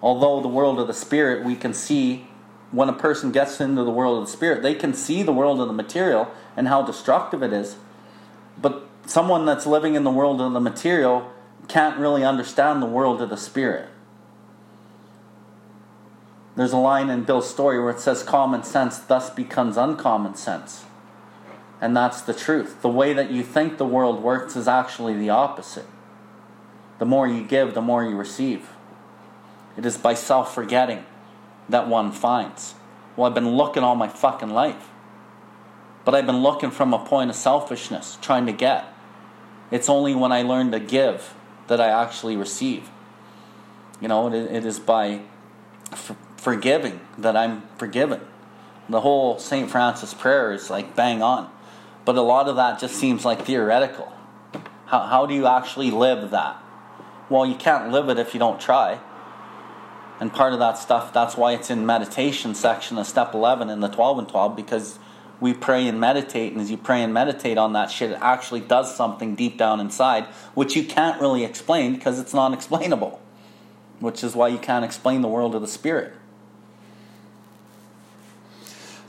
Although 0.01 0.41
the 0.41 0.47
world 0.47 0.79
of 0.79 0.87
the 0.87 0.93
spirit, 0.93 1.45
we 1.45 1.55
can 1.55 1.73
see 1.73 2.28
when 2.71 2.89
a 2.89 2.93
person 2.93 3.31
gets 3.31 3.59
into 3.59 3.83
the 3.83 3.91
world 3.91 4.19
of 4.19 4.25
the 4.25 4.31
spirit, 4.31 4.61
they 4.61 4.75
can 4.75 4.93
see 4.93 5.23
the 5.23 5.33
world 5.33 5.59
of 5.59 5.67
the 5.67 5.73
material 5.73 6.31
and 6.55 6.67
how 6.67 6.81
destructive 6.83 7.41
it 7.41 7.51
is. 7.51 7.77
But 8.61 8.87
someone 9.05 9.45
that's 9.45 9.65
living 9.65 9.95
in 9.95 10.03
the 10.03 10.11
world 10.11 10.39
of 10.39 10.53
the 10.53 10.59
material 10.59 11.31
can't 11.67 11.97
really 11.97 12.23
understand 12.23 12.81
the 12.81 12.87
world 12.87 13.21
of 13.21 13.29
the 13.29 13.37
spirit. 13.37 13.89
There's 16.55 16.73
a 16.73 16.77
line 16.77 17.09
in 17.09 17.23
Bill's 17.23 17.49
story 17.49 17.79
where 17.79 17.91
it 17.91 17.99
says, 17.99 18.21
Common 18.21 18.63
sense 18.63 18.99
thus 18.99 19.29
becomes 19.29 19.77
uncommon 19.77 20.35
sense. 20.35 20.83
And 21.81 21.95
that's 21.95 22.21
the 22.21 22.33
truth. 22.33 22.81
The 22.81 22.89
way 22.89 23.13
that 23.13 23.31
you 23.31 23.43
think 23.43 23.77
the 23.77 23.85
world 23.85 24.21
works 24.21 24.55
is 24.55 24.67
actually 24.67 25.15
the 25.15 25.29
opposite. 25.29 25.85
The 26.97 27.05
more 27.05 27.27
you 27.27 27.43
give, 27.43 27.73
the 27.73 27.81
more 27.81 28.03
you 28.03 28.17
receive. 28.17 28.69
It 29.77 29.85
is 29.85 29.97
by 29.97 30.13
self 30.13 30.53
forgetting 30.53 31.05
that 31.69 31.87
one 31.87 32.11
finds. 32.11 32.75
Well, 33.15 33.27
I've 33.27 33.35
been 33.35 33.55
looking 33.55 33.83
all 33.83 33.95
my 33.95 34.07
fucking 34.07 34.49
life. 34.49 34.89
But 36.05 36.15
I've 36.15 36.25
been 36.25 36.41
looking 36.41 36.71
from 36.71 36.93
a 36.93 36.99
point 36.99 37.29
of 37.29 37.35
selfishness, 37.35 38.17
trying 38.21 38.45
to 38.47 38.51
get. 38.51 38.85
It's 39.71 39.89
only 39.89 40.15
when 40.15 40.31
I 40.31 40.41
learn 40.41 40.71
to 40.71 40.79
give 40.79 41.33
that 41.67 41.79
I 41.79 41.89
actually 41.89 42.35
receive. 42.35 42.89
You 44.01 44.07
know, 44.07 44.27
it, 44.27 44.33
it 44.33 44.65
is 44.65 44.79
by 44.79 45.21
forgiving 46.37 47.01
that 47.17 47.35
I'm 47.35 47.63
forgiven. 47.77 48.21
The 48.87 49.01
whole 49.01 49.37
St. 49.37 49.69
Francis 49.69 50.13
prayer 50.13 50.51
is 50.51 50.69
like 50.69 50.95
bang 50.95 51.21
on. 51.21 51.51
But 52.05 52.15
a 52.15 52.21
lot 52.21 52.47
of 52.47 52.55
that 52.55 52.79
just 52.79 52.95
seems 52.95 53.23
like 53.23 53.45
theoretical. 53.45 54.11
How, 54.87 55.01
how 55.01 55.25
do 55.27 55.35
you 55.35 55.45
actually 55.45 55.91
live 55.91 56.31
that? 56.31 56.57
Well, 57.29 57.45
you 57.45 57.53
can't 57.53 57.91
live 57.91 58.09
it 58.09 58.17
if 58.17 58.33
you 58.33 58.39
don't 58.39 58.59
try. 58.59 58.99
And 60.19 60.33
part 60.33 60.53
of 60.53 60.59
that 60.59 60.77
stuff, 60.77 61.13
that's 61.13 61.37
why 61.37 61.53
it's 61.53 61.69
in 61.69 61.85
meditation 61.85 62.53
section 62.53 62.97
of 62.97 63.07
step 63.07 63.33
11 63.33 63.69
in 63.69 63.79
the 63.79 63.87
12 63.87 64.19
and 64.19 64.27
12, 64.27 64.55
because 64.55 64.99
we 65.39 65.53
pray 65.53 65.87
and 65.87 65.99
meditate, 65.99 66.51
and 66.51 66.61
as 66.61 66.69
you 66.69 66.77
pray 66.77 67.01
and 67.01 67.13
meditate 67.13 67.57
on 67.57 67.73
that 67.73 67.89
shit, 67.89 68.11
it 68.11 68.17
actually 68.21 68.59
does 68.59 68.93
something 68.93 69.35
deep 69.35 69.57
down 69.57 69.79
inside, 69.79 70.25
which 70.53 70.75
you 70.75 70.83
can't 70.83 71.21
really 71.21 71.45
explain 71.45 71.93
because 71.93 72.19
it's 72.19 72.33
non 72.33 72.53
explainable, 72.53 73.21
which 73.99 74.23
is 74.23 74.35
why 74.35 74.49
you 74.49 74.57
can't 74.57 74.83
explain 74.83 75.21
the 75.21 75.29
world 75.29 75.55
of 75.55 75.61
the 75.61 75.67
spirit. 75.67 76.13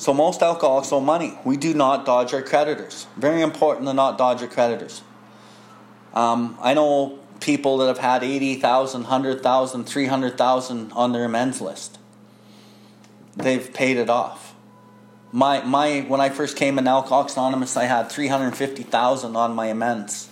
So 0.01 0.15
most 0.15 0.41
alcoholics 0.41 0.93
owe 0.93 1.01
money. 1.01 1.39
We 1.45 1.59
do 1.59 1.75
not 1.75 2.07
dodge 2.07 2.33
our 2.33 2.41
creditors. 2.41 3.07
Very 3.17 3.43
important 3.43 3.87
to 3.87 3.93
not 3.93 4.17
dodge 4.17 4.41
your 4.41 4.49
creditors. 4.49 5.03
Um, 6.15 6.57
I 6.61 6.73
know 6.73 7.20
people 7.41 7.78
that 7.78 7.86
have 7.86 7.99
had 7.99 8.22
80,000, 8.22 9.03
100,000, 9.03 9.84
300,000 9.84 10.93
on 10.93 11.12
their 11.12 11.24
amends 11.24 11.61
list. 11.61 11.99
They've 13.36 13.72
paid 13.72 13.97
it 13.97 14.11
off. 14.11 14.55
My, 15.32 15.62
my, 15.62 16.01
when 16.01 16.20
I 16.20 16.28
first 16.28 16.57
came 16.57 16.78
in 16.78 16.88
Alcoholics 16.88 17.36
Anonymous, 17.36 17.76
I 17.76 17.84
had 17.84 18.11
350,000 18.11 19.36
on 19.36 19.55
my 19.55 19.66
amends. 19.66 20.28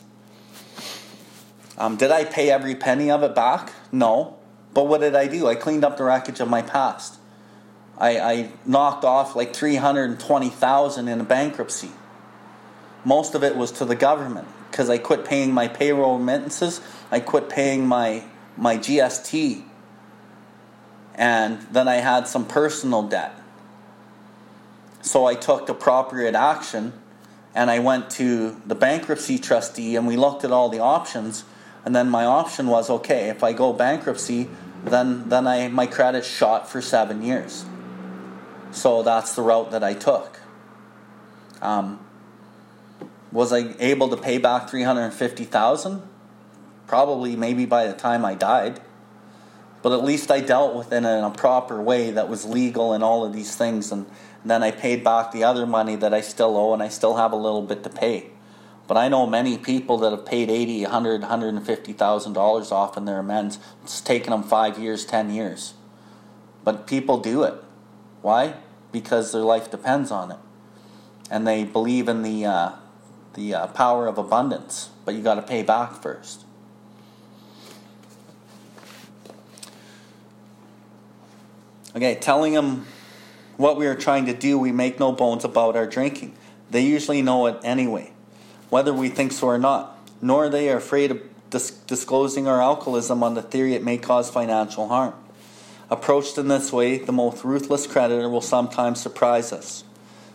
Um, 1.78 1.96
did 1.96 2.11
I 2.11 2.24
pay 2.24 2.50
every 2.50 2.74
penny 2.74 3.11
of 3.11 3.22
it 3.22 3.34
back? 3.34 3.72
No. 3.92 4.36
But 4.74 4.88
what 4.88 5.00
did 5.00 5.14
I 5.14 5.28
do? 5.28 5.46
I 5.46 5.54
cleaned 5.54 5.84
up 5.84 5.96
the 5.96 6.04
wreckage 6.04 6.40
of 6.40 6.48
my 6.48 6.62
past. 6.62 7.18
I, 7.96 8.18
I 8.18 8.52
knocked 8.64 9.04
off 9.04 9.34
like 9.34 9.54
320,000 9.54 11.09
in 11.09 11.20
a 11.20 11.24
bankruptcy. 11.24 11.90
Most 13.04 13.34
of 13.34 13.44
it 13.44 13.56
was 13.56 13.72
to 13.72 13.84
the 13.84 13.96
government 13.96 14.48
because 14.70 14.90
I 14.90 14.98
quit 14.98 15.24
paying 15.24 15.52
my 15.52 15.68
payroll 15.68 16.18
remittances. 16.18 16.80
I 17.11 17.20
quit 17.20 17.48
paying 17.48 17.86
my 17.86 18.24
my 18.56 18.76
GST. 18.76 19.62
And 21.14 21.62
then 21.72 21.88
I 21.88 21.96
had 21.96 22.28
some 22.28 22.44
personal 22.46 23.02
debt. 23.02 23.40
So 25.02 25.26
I 25.26 25.34
took 25.34 25.68
appropriate 25.68 26.34
action 26.34 26.92
and 27.54 27.70
I 27.70 27.78
went 27.78 28.11
to 28.11 28.61
the 28.66 28.74
bankruptcy 28.74 29.38
trustee 29.38 29.96
and 29.96 30.06
we 30.06 30.16
looked 30.16 30.44
at 30.44 30.52
all 30.52 30.68
the 30.68 30.80
options 30.80 31.44
and 31.84 31.94
then 31.94 32.09
my 32.11 32.24
option 32.24 32.66
was 32.66 32.90
okay, 32.90 33.28
if 33.30 33.42
I 33.42 33.52
go 33.52 33.72
bankruptcy, 33.72 34.48
then 34.84 35.28
then 35.28 35.46
I 35.46 35.68
my 35.68 35.86
credit 35.86 36.24
shot 36.24 36.68
for 36.68 36.82
7 36.82 37.22
years. 37.22 37.64
So 38.70 39.02
that's 39.02 39.34
the 39.34 39.42
route 39.42 39.70
that 39.70 39.82
I 39.82 39.94
took. 39.94 40.40
Um, 41.62 41.98
was 43.32 43.52
I 43.52 43.74
able 43.78 44.09
to 44.09 44.16
pay 44.16 44.38
back 44.38 44.68
three 44.68 44.82
hundred 44.82 45.11
fifty 45.12 45.44
thousand? 45.44 46.02
Probably, 46.89 47.36
maybe 47.36 47.66
by 47.66 47.86
the 47.86 47.93
time 47.93 48.24
I 48.24 48.34
died. 48.34 48.80
But 49.82 49.93
at 49.93 50.03
least 50.03 50.30
I 50.30 50.41
dealt 50.41 50.74
with 50.74 50.93
it 50.93 50.97
in 50.97 51.05
a 51.05 51.30
proper 51.30 51.80
way 51.80 52.11
that 52.11 52.28
was 52.28 52.45
legal 52.45 52.93
and 52.93 53.05
all 53.05 53.24
of 53.24 53.32
these 53.32 53.55
things, 53.55 53.93
and 53.93 54.07
then 54.45 54.62
I 54.62 54.72
paid 54.72 55.05
back 55.05 55.30
the 55.30 55.45
other 55.45 55.66
money 55.66 55.95
that 55.97 56.12
I 56.12 56.20
still 56.20 56.57
owe, 56.57 56.72
and 56.74 56.82
I 56.82 56.89
still 56.89 57.16
have 57.16 57.30
a 57.30 57.36
little 57.36 57.62
bit 57.62 57.84
to 57.84 57.91
pay. 57.91 58.30
But 58.89 58.97
I 58.97 59.09
know 59.09 59.26
many 59.26 59.59
people 59.59 59.99
that 59.99 60.11
have 60.11 60.24
paid 60.24 60.51
eighty, 60.51 60.82
hundred, 60.82 61.24
hundred 61.24 61.55
and 61.55 61.64
fifty 61.64 61.93
thousand 61.93 62.32
dollars 62.32 62.72
off 62.72 62.97
in 62.97 63.05
their 63.05 63.20
amends. 63.20 63.59
It's 63.84 64.01
taken 64.01 64.30
them 64.30 64.43
five 64.43 64.78
years, 64.78 65.05
ten 65.05 65.30
years. 65.30 65.74
But 66.64 66.86
people 66.86 67.18
do 67.18 67.45
it. 67.45 67.55
Why? 68.22 68.55
Because 68.91 69.30
their 69.30 69.43
life 69.43 69.70
depends 69.70 70.11
on 70.11 70.32
it, 70.32 70.39
and 71.30 71.47
they 71.47 71.64
believe 71.64 72.09
in 72.09 72.22
the 72.22 72.47
uh, 72.47 72.72
the 73.34 73.55
uh, 73.55 73.66
power 73.68 74.07
of 74.09 74.16
abundance. 74.18 74.91
But 75.05 75.14
you 75.14 75.22
got 75.22 75.34
to 75.34 75.43
pay 75.43 75.62
back 75.62 76.03
first. 76.03 76.47
Okay, 81.97 82.14
telling 82.16 82.53
them 82.53 82.86
what 83.57 83.76
we 83.76 83.86
are 83.86 83.95
trying 83.95 84.26
to 84.26 84.34
do, 84.34 84.59
we 84.59 84.72
make 84.72 85.01
no 85.01 85.12
bones 85.12 85.45
about 85.45 85.76
our 85.76 85.86
drinking. 85.86 86.36
They 86.70 86.82
usually 86.82 87.22
know 87.22 87.47
it 87.47 87.59
anyway, 87.64 88.12
whether 88.70 88.93
we 88.93 89.09
think 89.09 89.32
so 89.32 89.49
or 89.49 89.59
not. 89.59 89.99
Nor 90.20 90.47
are 90.47 90.49
they 90.49 90.68
afraid 90.68 91.11
of 91.11 91.22
dis- 91.51 91.70
disclosing 91.70 92.47
our 92.47 92.61
alcoholism 92.61 93.22
on 93.22 93.34
the 93.34 93.43
theory 93.43 93.74
it 93.74 93.82
may 93.82 93.99
cause 93.99 94.30
financial 94.30 94.89
harm. 94.89 95.14
Approached 95.91 96.36
in 96.36 96.49
this 96.49 96.72
way, 96.72 96.99
the 96.99 97.12
most 97.12 97.45
ruthless 97.45 97.86
creditor 97.86 98.28
will 98.28 98.43
sometimes 98.43 99.01
surprise 99.01 99.53
us. 99.53 99.84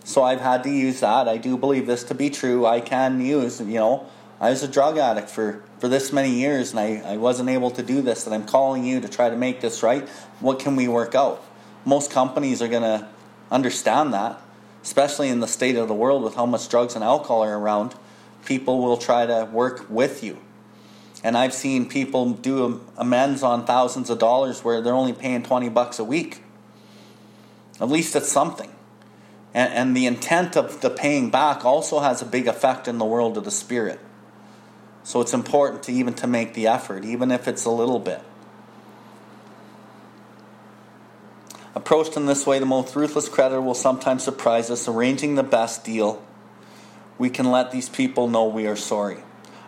So 0.04 0.24
I've 0.24 0.42
had 0.42 0.64
to 0.64 0.70
use 0.70 1.00
that. 1.02 1.28
I 1.28 1.38
do 1.38 1.58
believe 1.58 1.86
this 1.86 2.04
to 2.06 2.16
be 2.16 2.30
true. 2.30 2.66
I 2.66 2.82
can 2.82 3.22
use, 3.22 3.60
you 3.62 3.76
know, 3.76 4.08
I 4.42 4.50
was 4.50 4.64
a 4.64 4.68
drug 4.68 4.98
addict 4.98 5.30
for, 5.30 5.64
for 5.84 5.90
this 5.90 6.14
many 6.14 6.30
years 6.30 6.72
and 6.72 6.80
I, 6.80 7.02
I 7.06 7.18
wasn't 7.18 7.50
able 7.50 7.70
to 7.72 7.84
do 7.84 8.02
this. 8.02 8.26
And 8.26 8.34
I'm 8.34 8.46
calling 8.46 8.86
you 8.86 9.02
to 9.02 9.10
try 9.10 9.30
to 9.30 9.36
make 9.36 9.60
this 9.60 9.84
right. 9.84 10.08
What 10.40 10.58
can 10.58 10.78
we 10.78 10.88
work 10.88 11.14
out? 11.14 11.44
Most 11.84 12.10
companies 12.10 12.62
are 12.62 12.70
going 12.70 12.84
to 12.84 13.06
understand 13.52 14.14
that, 14.14 14.40
especially 14.82 15.28
in 15.28 15.42
the 15.42 15.48
state 15.48 15.76
of 15.76 15.90
the 15.90 15.94
world 15.94 16.24
with 16.24 16.36
how 16.36 16.46
much 16.46 16.70
drugs 16.70 16.96
and 16.96 17.04
alcohol 17.04 17.44
are 17.44 17.60
around. 17.60 17.96
People 18.46 18.82
will 18.82 18.96
try 18.96 19.26
to 19.26 19.50
work 19.52 19.86
with 19.90 20.24
you. 20.24 20.40
And 21.22 21.38
I've 21.38 21.54
seen 21.54 21.90
people 21.90 22.30
do 22.30 22.80
amends 22.96 23.44
on 23.44 23.66
thousands 23.66 24.10
of 24.10 24.20
dollars 24.20 24.64
where 24.64 24.80
they're 24.80 24.94
only 24.94 25.12
paying 25.12 25.44
20 25.44 25.68
bucks 25.68 26.00
a 26.00 26.06
week. 26.06 26.44
At 27.82 27.90
least 27.90 28.16
it's 28.16 28.32
something. 28.32 28.74
And, 29.54 29.74
and 29.74 29.98
the 29.98 30.06
intent 30.06 30.56
of 30.56 30.80
the 30.80 30.90
paying 30.90 31.30
back 31.30 31.66
also 31.66 32.00
has 32.00 32.22
a 32.22 32.26
big 32.26 32.48
effect 32.48 32.88
in 32.88 33.00
the 33.00 33.06
world 33.06 33.38
of 33.38 33.44
the 33.44 33.52
spirit. 33.52 34.00
So 35.04 35.22
it's 35.22 35.34
important 35.34 35.84
to 35.84 35.92
even 35.92 36.14
to 36.16 36.28
make 36.28 36.54
the 36.54 36.68
effort, 36.68 37.04
even 37.04 37.32
if 37.32 37.48
it's 37.48 37.66
a 37.66 37.70
little 37.70 38.00
bit. 38.00 38.22
Approached 41.76 42.16
in 42.16 42.28
this 42.28 42.46
way, 42.46 42.60
the 42.60 42.66
most 42.66 42.96
ruthless 42.96 43.28
creditor 43.28 43.62
will 43.62 43.74
sometimes 43.74 44.24
surprise 44.24 44.70
us, 44.70 44.88
arranging 44.88 45.36
the 45.36 45.44
best 45.44 45.84
deal. 45.84 46.24
We 47.18 47.30
can 47.30 47.52
let 47.52 47.72
these 47.72 47.90
people 47.90 48.30
know 48.30 48.46
we 48.46 48.68
are 48.68 48.76
sorry. 48.76 49.18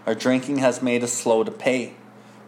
Our 0.06 0.16
drinking 0.16 0.60
has 0.60 0.82
made 0.82 1.04
us 1.04 1.12
slow 1.12 1.44
to 1.44 1.52
pay. 1.52 1.96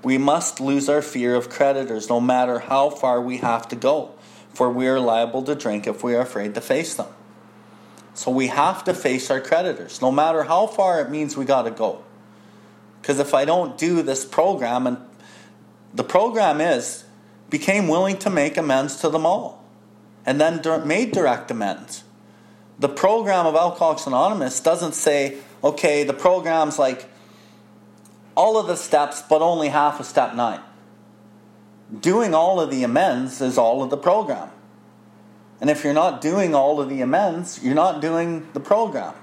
We 0.04 0.18
must 0.18 0.60
lose 0.62 0.88
our 0.88 1.02
fear 1.02 1.36
of 1.36 1.50
creditors, 1.50 2.08
no 2.08 2.22
matter 2.22 2.60
how 2.60 2.92
far 2.92 3.20
we 3.20 3.38
have 3.38 3.68
to 3.70 3.76
go, 3.76 4.14
for 4.54 4.72
we 4.72 4.88
are 4.88 5.00
liable 5.00 5.42
to 5.44 5.56
drink 5.56 5.88
if 5.88 6.04
we 6.04 6.16
are 6.16 6.22
afraid 6.22 6.54
to 6.54 6.62
face 6.62 6.94
them. 6.94 7.08
So 8.14 8.32
we 8.32 8.48
have 8.48 8.84
to 8.86 8.94
face 8.94 9.30
our 9.30 9.42
creditors, 9.42 10.02
no 10.02 10.12
matter 10.12 10.44
how 10.44 10.68
far 10.68 11.02
it 11.02 11.10
means 11.10 11.36
we 11.36 11.46
got 11.46 11.64
to 11.64 11.72
go. 11.72 12.04
Because 13.08 13.22
if 13.22 13.34
I 13.34 13.46
don't 13.46 13.78
do 13.78 14.02
this 14.02 14.26
program, 14.26 14.86
and 14.86 14.98
the 15.94 16.04
program 16.04 16.60
is, 16.60 17.06
became 17.50 17.88
willing 17.88 18.18
to 18.18 18.30
make 18.30 18.58
amends 18.58 18.98
to 18.98 19.08
them 19.08 19.26
all, 19.26 19.64
and 20.26 20.42
then 20.42 20.60
made 20.86 21.14
direct 21.14 21.50
amends. 21.50 22.04
The 22.80 22.90
program 22.90 23.46
of 23.46 23.56
Alcoholics 23.56 24.08
Anonymous 24.08 24.60
doesn't 24.60 24.92
say, 24.92 25.38
okay, 25.64 26.04
the 26.04 26.14
program's 26.14 26.78
like 26.78 27.10
all 28.36 28.60
of 28.60 28.68
the 28.68 28.76
steps, 28.76 29.22
but 29.22 29.42
only 29.42 29.70
half 29.70 30.02
of 30.02 30.06
step 30.06 30.36
nine. 30.36 30.60
Doing 31.98 32.34
all 32.34 32.60
of 32.60 32.70
the 32.70 32.84
amends 32.84 33.40
is 33.40 33.58
all 33.58 33.84
of 33.84 33.90
the 33.90 33.96
program. 33.96 34.50
And 35.62 35.70
if 35.70 35.86
you're 35.86 35.94
not 35.94 36.20
doing 36.20 36.54
all 36.54 36.82
of 36.82 36.90
the 36.90 37.00
amends, 37.00 37.64
you're 37.64 37.74
not 37.74 38.02
doing 38.02 38.50
the 38.52 38.60
program. 38.60 39.14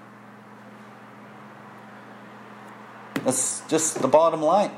That's 3.24 3.62
just 3.68 4.00
the 4.00 4.08
bottom 4.08 4.42
line. 4.42 4.70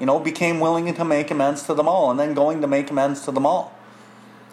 You 0.00 0.06
know, 0.06 0.18
became 0.18 0.60
willing 0.60 0.92
to 0.92 1.04
make 1.04 1.30
amends 1.30 1.62
to 1.64 1.74
them 1.74 1.88
all 1.88 2.10
and 2.10 2.18
then 2.18 2.34
going 2.34 2.60
to 2.60 2.66
make 2.66 2.90
amends 2.90 3.24
to 3.24 3.32
them 3.32 3.46
all. 3.46 3.76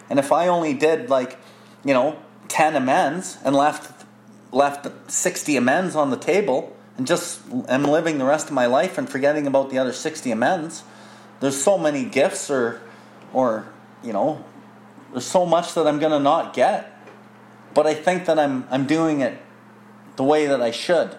And 0.10 0.20
if 0.20 0.32
I 0.32 0.48
only 0.48 0.74
did 0.74 1.10
like, 1.10 1.38
you 1.84 1.94
know, 1.94 2.18
10 2.50 2.76
amends 2.76 3.38
and 3.44 3.56
left 3.56 4.06
left 4.52 4.86
60 5.10 5.56
amends 5.56 5.96
on 5.96 6.10
the 6.10 6.18
table 6.18 6.76
and 6.98 7.08
just 7.08 7.40
am 7.70 7.86
living 7.86 8.18
the 8.18 8.26
rest 8.26 8.48
of 8.48 8.54
my 8.54 8.66
life 8.66 8.98
and 8.98 9.10
forgetting 9.10 9.48
about 9.48 9.70
the 9.70 9.78
other 9.78 9.94
60 9.94 10.30
amends, 10.30 10.84
there's 11.40 11.62
so 11.62 11.78
many 11.78 12.04
gifts 12.04 12.50
or 12.50 12.82
or, 13.34 13.68
you 14.04 14.14
know, 14.14 14.44
there's 15.12 15.26
so 15.26 15.46
much 15.46 15.74
that 15.74 15.88
I'm 15.88 16.00
going 16.00 16.12
to 16.12 16.20
not 16.20 16.54
get. 16.54 16.98
But 17.74 17.88
I 17.88 17.94
think 17.94 18.26
that 18.26 18.38
I'm, 18.38 18.66
I'm 18.70 18.86
doing 18.86 19.22
it 19.22 19.38
the 20.16 20.24
way 20.24 20.48
that 20.48 20.62
I 20.62 20.72
should. 20.72 21.18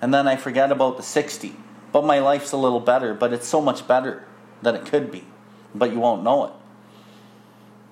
And 0.00 0.12
then 0.12 0.28
I 0.28 0.36
forget 0.36 0.70
about 0.70 0.96
the 0.96 1.02
60. 1.02 1.56
But 1.92 2.04
my 2.04 2.18
life's 2.18 2.52
a 2.52 2.56
little 2.56 2.80
better, 2.80 3.14
but 3.14 3.32
it's 3.32 3.46
so 3.46 3.60
much 3.60 3.86
better 3.88 4.24
than 4.62 4.74
it 4.74 4.86
could 4.86 5.10
be. 5.10 5.24
But 5.74 5.92
you 5.92 5.98
won't 5.98 6.22
know 6.22 6.46
it. 6.46 6.52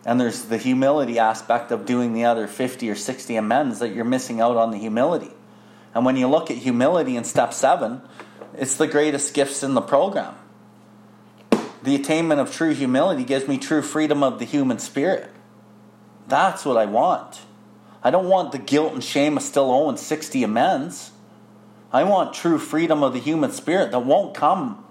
And 0.07 0.21
there's 0.21 0.43
the 0.43 0.59
humility 0.59 1.19
aspect 1.19 1.73
of 1.73 1.87
doing 1.87 2.13
the 2.13 2.25
other 2.25 2.47
50 2.47 2.91
or 2.91 2.95
60 2.95 3.37
amends 3.37 3.79
that 3.79 3.95
you're 3.95 4.05
missing 4.05 4.41
out 4.41 4.57
on 4.57 4.71
the 4.71 4.77
humility. 4.77 5.31
And 5.95 6.05
when 6.05 6.17
you 6.17 6.29
look 6.29 6.51
at 6.51 6.59
humility 6.59 7.17
in 7.17 7.25
step 7.25 7.55
seven, 7.55 8.03
it's 8.57 8.77
the 8.77 8.87
greatest 8.87 9.33
gifts 9.33 9.63
in 9.63 9.75
the 9.75 9.81
program. 9.81 10.35
The 11.83 11.95
attainment 11.95 12.41
of 12.41 12.53
true 12.53 12.75
humility 12.75 13.25
gives 13.25 13.49
me 13.49 13.59
true 13.59 13.83
freedom 13.83 14.23
of 14.23 14.39
the 14.39 14.45
human 14.45 14.79
spirit. 14.79 15.31
That's 16.27 16.65
what 16.65 16.77
I 16.77 16.87
want. 16.87 17.43
I 18.03 18.11
don't 18.11 18.29
want 18.29 18.53
the 18.53 18.59
guilt 18.59 18.93
and 18.93 19.03
shame 19.03 19.37
of 19.37 19.43
still 19.43 19.71
owing 19.71 19.97
60 19.97 20.43
amends. 20.43 21.13
I 21.95 22.03
want 22.03 22.35
true 22.35 22.59
freedom 22.59 23.05
of 23.05 23.13
the 23.13 23.21
human 23.21 23.53
spirit 23.53 23.93
that 23.93 24.01
won't 24.01 24.35
come 24.35 24.85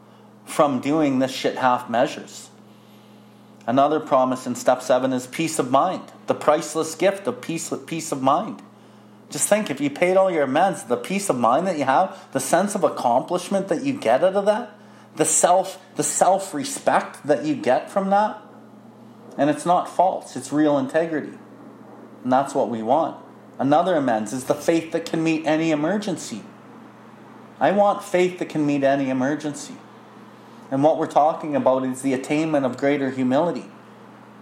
from 0.46 0.80
doing 0.80 1.20
this 1.20 1.32
shit 1.32 1.58
half 1.58 1.90
measures. 1.90 2.50
Another 3.68 4.00
promise 4.00 4.48
in 4.48 4.56
step 4.56 4.82
seven 4.82 5.12
is 5.12 5.28
peace 5.28 5.60
of 5.60 5.70
mind, 5.70 6.14
the 6.28 6.34
priceless 6.34 6.96
gift 6.96 7.28
of 7.28 7.42
peace, 7.42 7.74
peace 7.88 8.14
of 8.14 8.22
mind. 8.22 8.62
Just 9.30 9.50
think 9.50 9.70
if 9.70 9.82
you 9.82 9.90
paid 9.90 10.16
all 10.16 10.32
your 10.32 10.44
amends, 10.44 10.84
the 10.84 10.96
peace 10.96 11.30
of 11.30 11.38
mind 11.38 11.68
that 11.68 11.78
you 11.78 11.84
have, 11.84 12.18
the 12.32 12.40
sense 12.40 12.74
of 12.74 12.86
accomplishment 12.86 13.68
that 13.68 13.84
you 13.84 13.92
get 13.92 14.24
out 14.24 14.36
of 14.36 14.46
that, 14.46 14.74
the 15.18 15.26
self, 15.26 15.82
the 15.96 16.04
self-respect 16.04 17.28
that 17.28 17.44
you 17.44 17.54
get 17.54 17.92
from 17.92 18.12
that, 18.12 18.42
and 19.38 19.50
it's 19.50 19.66
not 19.66 19.90
false, 19.90 20.38
it's 20.38 20.54
real 20.54 20.78
integrity. 20.78 21.38
And 22.24 22.32
that's 22.32 22.56
what 22.56 22.70
we 22.70 22.82
want. 22.82 23.18
Another 23.60 23.96
amends 23.96 24.32
is 24.32 24.46
the 24.46 24.56
faith 24.56 24.94
that 24.94 25.06
can 25.06 25.22
meet 25.22 25.46
any 25.46 25.72
emergency. 25.72 26.44
I 27.64 27.72
want 27.72 28.04
faith 28.04 28.40
that 28.40 28.50
can 28.50 28.66
meet 28.66 28.84
any 28.84 29.10
emergency. 29.10 29.78
And 30.70 30.84
what 30.84 30.98
we're 30.98 31.08
talking 31.08 31.56
about 31.56 31.86
is 31.86 32.02
the 32.02 32.12
attainment 32.12 32.66
of 32.66 32.76
greater 32.76 33.10
humility. 33.10 33.68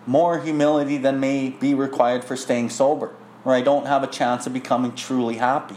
More 0.08 0.40
humility 0.40 0.98
than 0.98 1.20
may 1.20 1.52
be 1.52 1.76
required 1.76 2.24
for 2.24 2.36
staying 2.36 2.72
sober, 2.72 3.14
where 3.44 3.56
I 3.56 3.62
don't 3.62 3.86
have 3.86 4.02
a 4.02 4.08
chance 4.08 4.48
of 4.48 4.54
becoming 4.54 4.96
truly 4.96 5.36
happy. 5.36 5.76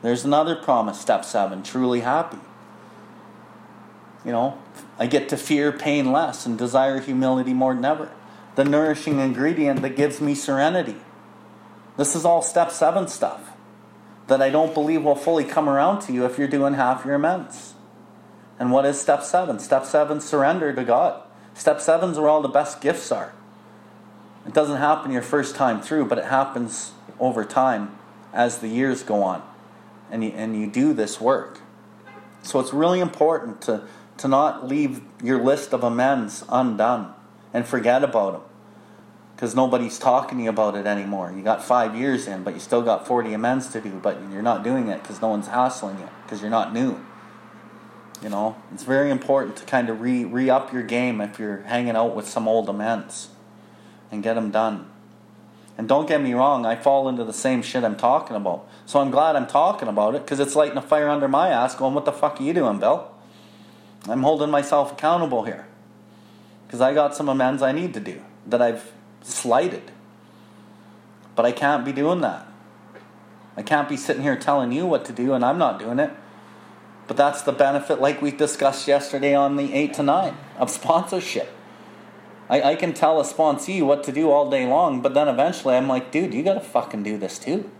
There's 0.00 0.24
another 0.24 0.56
promise, 0.56 0.98
step 0.98 1.26
seven 1.26 1.62
truly 1.62 2.00
happy. 2.00 2.40
You 4.24 4.32
know, 4.32 4.58
I 4.98 5.08
get 5.08 5.28
to 5.28 5.36
fear 5.36 5.72
pain 5.72 6.10
less 6.10 6.46
and 6.46 6.56
desire 6.56 7.00
humility 7.00 7.52
more 7.52 7.74
than 7.74 7.84
ever. 7.84 8.10
The 8.54 8.64
nourishing 8.64 9.20
ingredient 9.20 9.82
that 9.82 9.94
gives 9.94 10.22
me 10.22 10.34
serenity. 10.34 10.96
This 11.98 12.16
is 12.16 12.24
all 12.24 12.40
step 12.40 12.70
seven 12.70 13.08
stuff 13.08 13.55
that 14.26 14.42
I 14.42 14.50
don't 14.50 14.74
believe 14.74 15.02
will 15.02 15.14
fully 15.14 15.44
come 15.44 15.68
around 15.68 16.00
to 16.02 16.12
you 16.12 16.24
if 16.24 16.38
you're 16.38 16.48
doing 16.48 16.74
half 16.74 17.04
your 17.04 17.14
amends. 17.14 17.74
And 18.58 18.72
what 18.72 18.84
is 18.84 19.00
step 19.00 19.22
seven? 19.22 19.58
Step 19.58 19.84
seven, 19.84 20.20
surrender 20.20 20.72
to 20.74 20.84
God. 20.84 21.22
Step 21.54 21.80
seven's 21.80 22.18
where 22.18 22.28
all 22.28 22.42
the 22.42 22.48
best 22.48 22.80
gifts 22.80 23.12
are. 23.12 23.32
It 24.46 24.54
doesn't 24.54 24.78
happen 24.78 25.10
your 25.10 25.22
first 25.22 25.56
time 25.56 25.80
through, 25.80 26.06
but 26.06 26.18
it 26.18 26.26
happens 26.26 26.92
over 27.18 27.44
time 27.44 27.96
as 28.32 28.58
the 28.58 28.68
years 28.68 29.02
go 29.02 29.22
on. 29.22 29.42
And 30.10 30.22
you, 30.22 30.30
and 30.30 30.58
you 30.58 30.68
do 30.68 30.92
this 30.92 31.20
work. 31.20 31.60
So 32.42 32.60
it's 32.60 32.72
really 32.72 33.00
important 33.00 33.60
to 33.62 33.86
to 34.18 34.28
not 34.28 34.66
leave 34.66 35.02
your 35.22 35.42
list 35.42 35.74
of 35.74 35.84
amends 35.84 36.44
undone 36.48 37.12
and 37.52 37.66
forget 37.66 38.02
about 38.02 38.32
them 38.32 38.42
because 39.36 39.54
nobody's 39.54 39.98
talking 39.98 40.38
to 40.38 40.44
you 40.44 40.50
about 40.50 40.74
it 40.76 40.86
anymore. 40.86 41.30
You 41.30 41.42
got 41.42 41.62
five 41.62 41.94
years 41.94 42.26
in, 42.26 42.42
but 42.42 42.54
you 42.54 42.60
still 42.60 42.80
got 42.80 43.06
40 43.06 43.34
amends 43.34 43.68
to 43.68 43.82
do, 43.82 44.00
but 44.02 44.18
you're 44.32 44.40
not 44.40 44.64
doing 44.64 44.88
it 44.88 45.02
because 45.02 45.20
no 45.20 45.28
one's 45.28 45.48
hassling 45.48 45.98
you 45.98 46.08
because 46.22 46.40
you're 46.40 46.50
not 46.50 46.72
new. 46.72 46.98
You 48.22 48.30
know, 48.30 48.56
it's 48.72 48.84
very 48.84 49.10
important 49.10 49.56
to 49.56 49.66
kind 49.66 49.90
of 49.90 50.00
re 50.00 50.24
re 50.24 50.48
up 50.48 50.72
your 50.72 50.82
game 50.82 51.20
if 51.20 51.38
you're 51.38 51.58
hanging 51.62 51.96
out 51.96 52.16
with 52.16 52.26
some 52.26 52.48
old 52.48 52.70
amends 52.70 53.28
and 54.10 54.22
get 54.22 54.34
them 54.34 54.50
done. 54.50 54.86
And 55.76 55.86
don't 55.86 56.08
get 56.08 56.22
me 56.22 56.32
wrong, 56.32 56.64
I 56.64 56.74
fall 56.74 57.06
into 57.06 57.22
the 57.22 57.34
same 57.34 57.60
shit 57.60 57.84
I'm 57.84 57.96
talking 57.96 58.34
about. 58.34 58.66
So 58.86 59.00
I'm 59.00 59.10
glad 59.10 59.36
I'm 59.36 59.46
talking 59.46 59.88
about 59.88 60.14
it 60.14 60.22
because 60.22 60.40
it's 60.40 60.56
lighting 60.56 60.78
a 60.78 60.82
fire 60.82 61.10
under 61.10 61.28
my 61.28 61.50
ass 61.50 61.74
going, 61.74 61.92
What 61.92 62.06
the 62.06 62.12
fuck 62.12 62.40
are 62.40 62.42
you 62.42 62.54
doing, 62.54 62.78
Bill? 62.78 63.10
I'm 64.08 64.22
holding 64.22 64.50
myself 64.50 64.92
accountable 64.92 65.44
here 65.44 65.66
because 66.66 66.80
I 66.80 66.94
got 66.94 67.14
some 67.14 67.28
amends 67.28 67.60
I 67.60 67.72
need 67.72 67.92
to 67.92 68.00
do 68.00 68.22
that 68.46 68.62
I've 68.62 68.92
slighted. 69.26 69.90
But 71.34 71.44
I 71.44 71.52
can't 71.52 71.84
be 71.84 71.92
doing 71.92 72.20
that. 72.20 72.46
I 73.56 73.62
can't 73.62 73.88
be 73.88 73.96
sitting 73.96 74.22
here 74.22 74.36
telling 74.36 74.72
you 74.72 74.86
what 74.86 75.04
to 75.06 75.12
do 75.12 75.32
and 75.32 75.44
I'm 75.44 75.58
not 75.58 75.78
doing 75.78 75.98
it. 75.98 76.10
But 77.06 77.16
that's 77.16 77.42
the 77.42 77.52
benefit, 77.52 78.00
like 78.00 78.20
we 78.20 78.30
discussed 78.30 78.88
yesterday 78.88 79.34
on 79.34 79.56
the 79.56 79.72
8 79.72 79.94
to 79.94 80.02
9 80.02 80.36
of 80.58 80.70
sponsorship. 80.70 81.52
I, 82.48 82.62
I 82.62 82.74
can 82.76 82.92
tell 82.92 83.20
a 83.20 83.24
sponsee 83.24 83.84
what 83.84 84.04
to 84.04 84.12
do 84.12 84.30
all 84.30 84.50
day 84.50 84.66
long, 84.66 85.02
but 85.02 85.14
then 85.14 85.28
eventually 85.28 85.76
I'm 85.76 85.88
like, 85.88 86.10
dude, 86.10 86.34
you 86.34 86.42
gotta 86.42 86.60
fucking 86.60 87.02
do 87.02 87.16
this 87.16 87.38
too. 87.38 87.70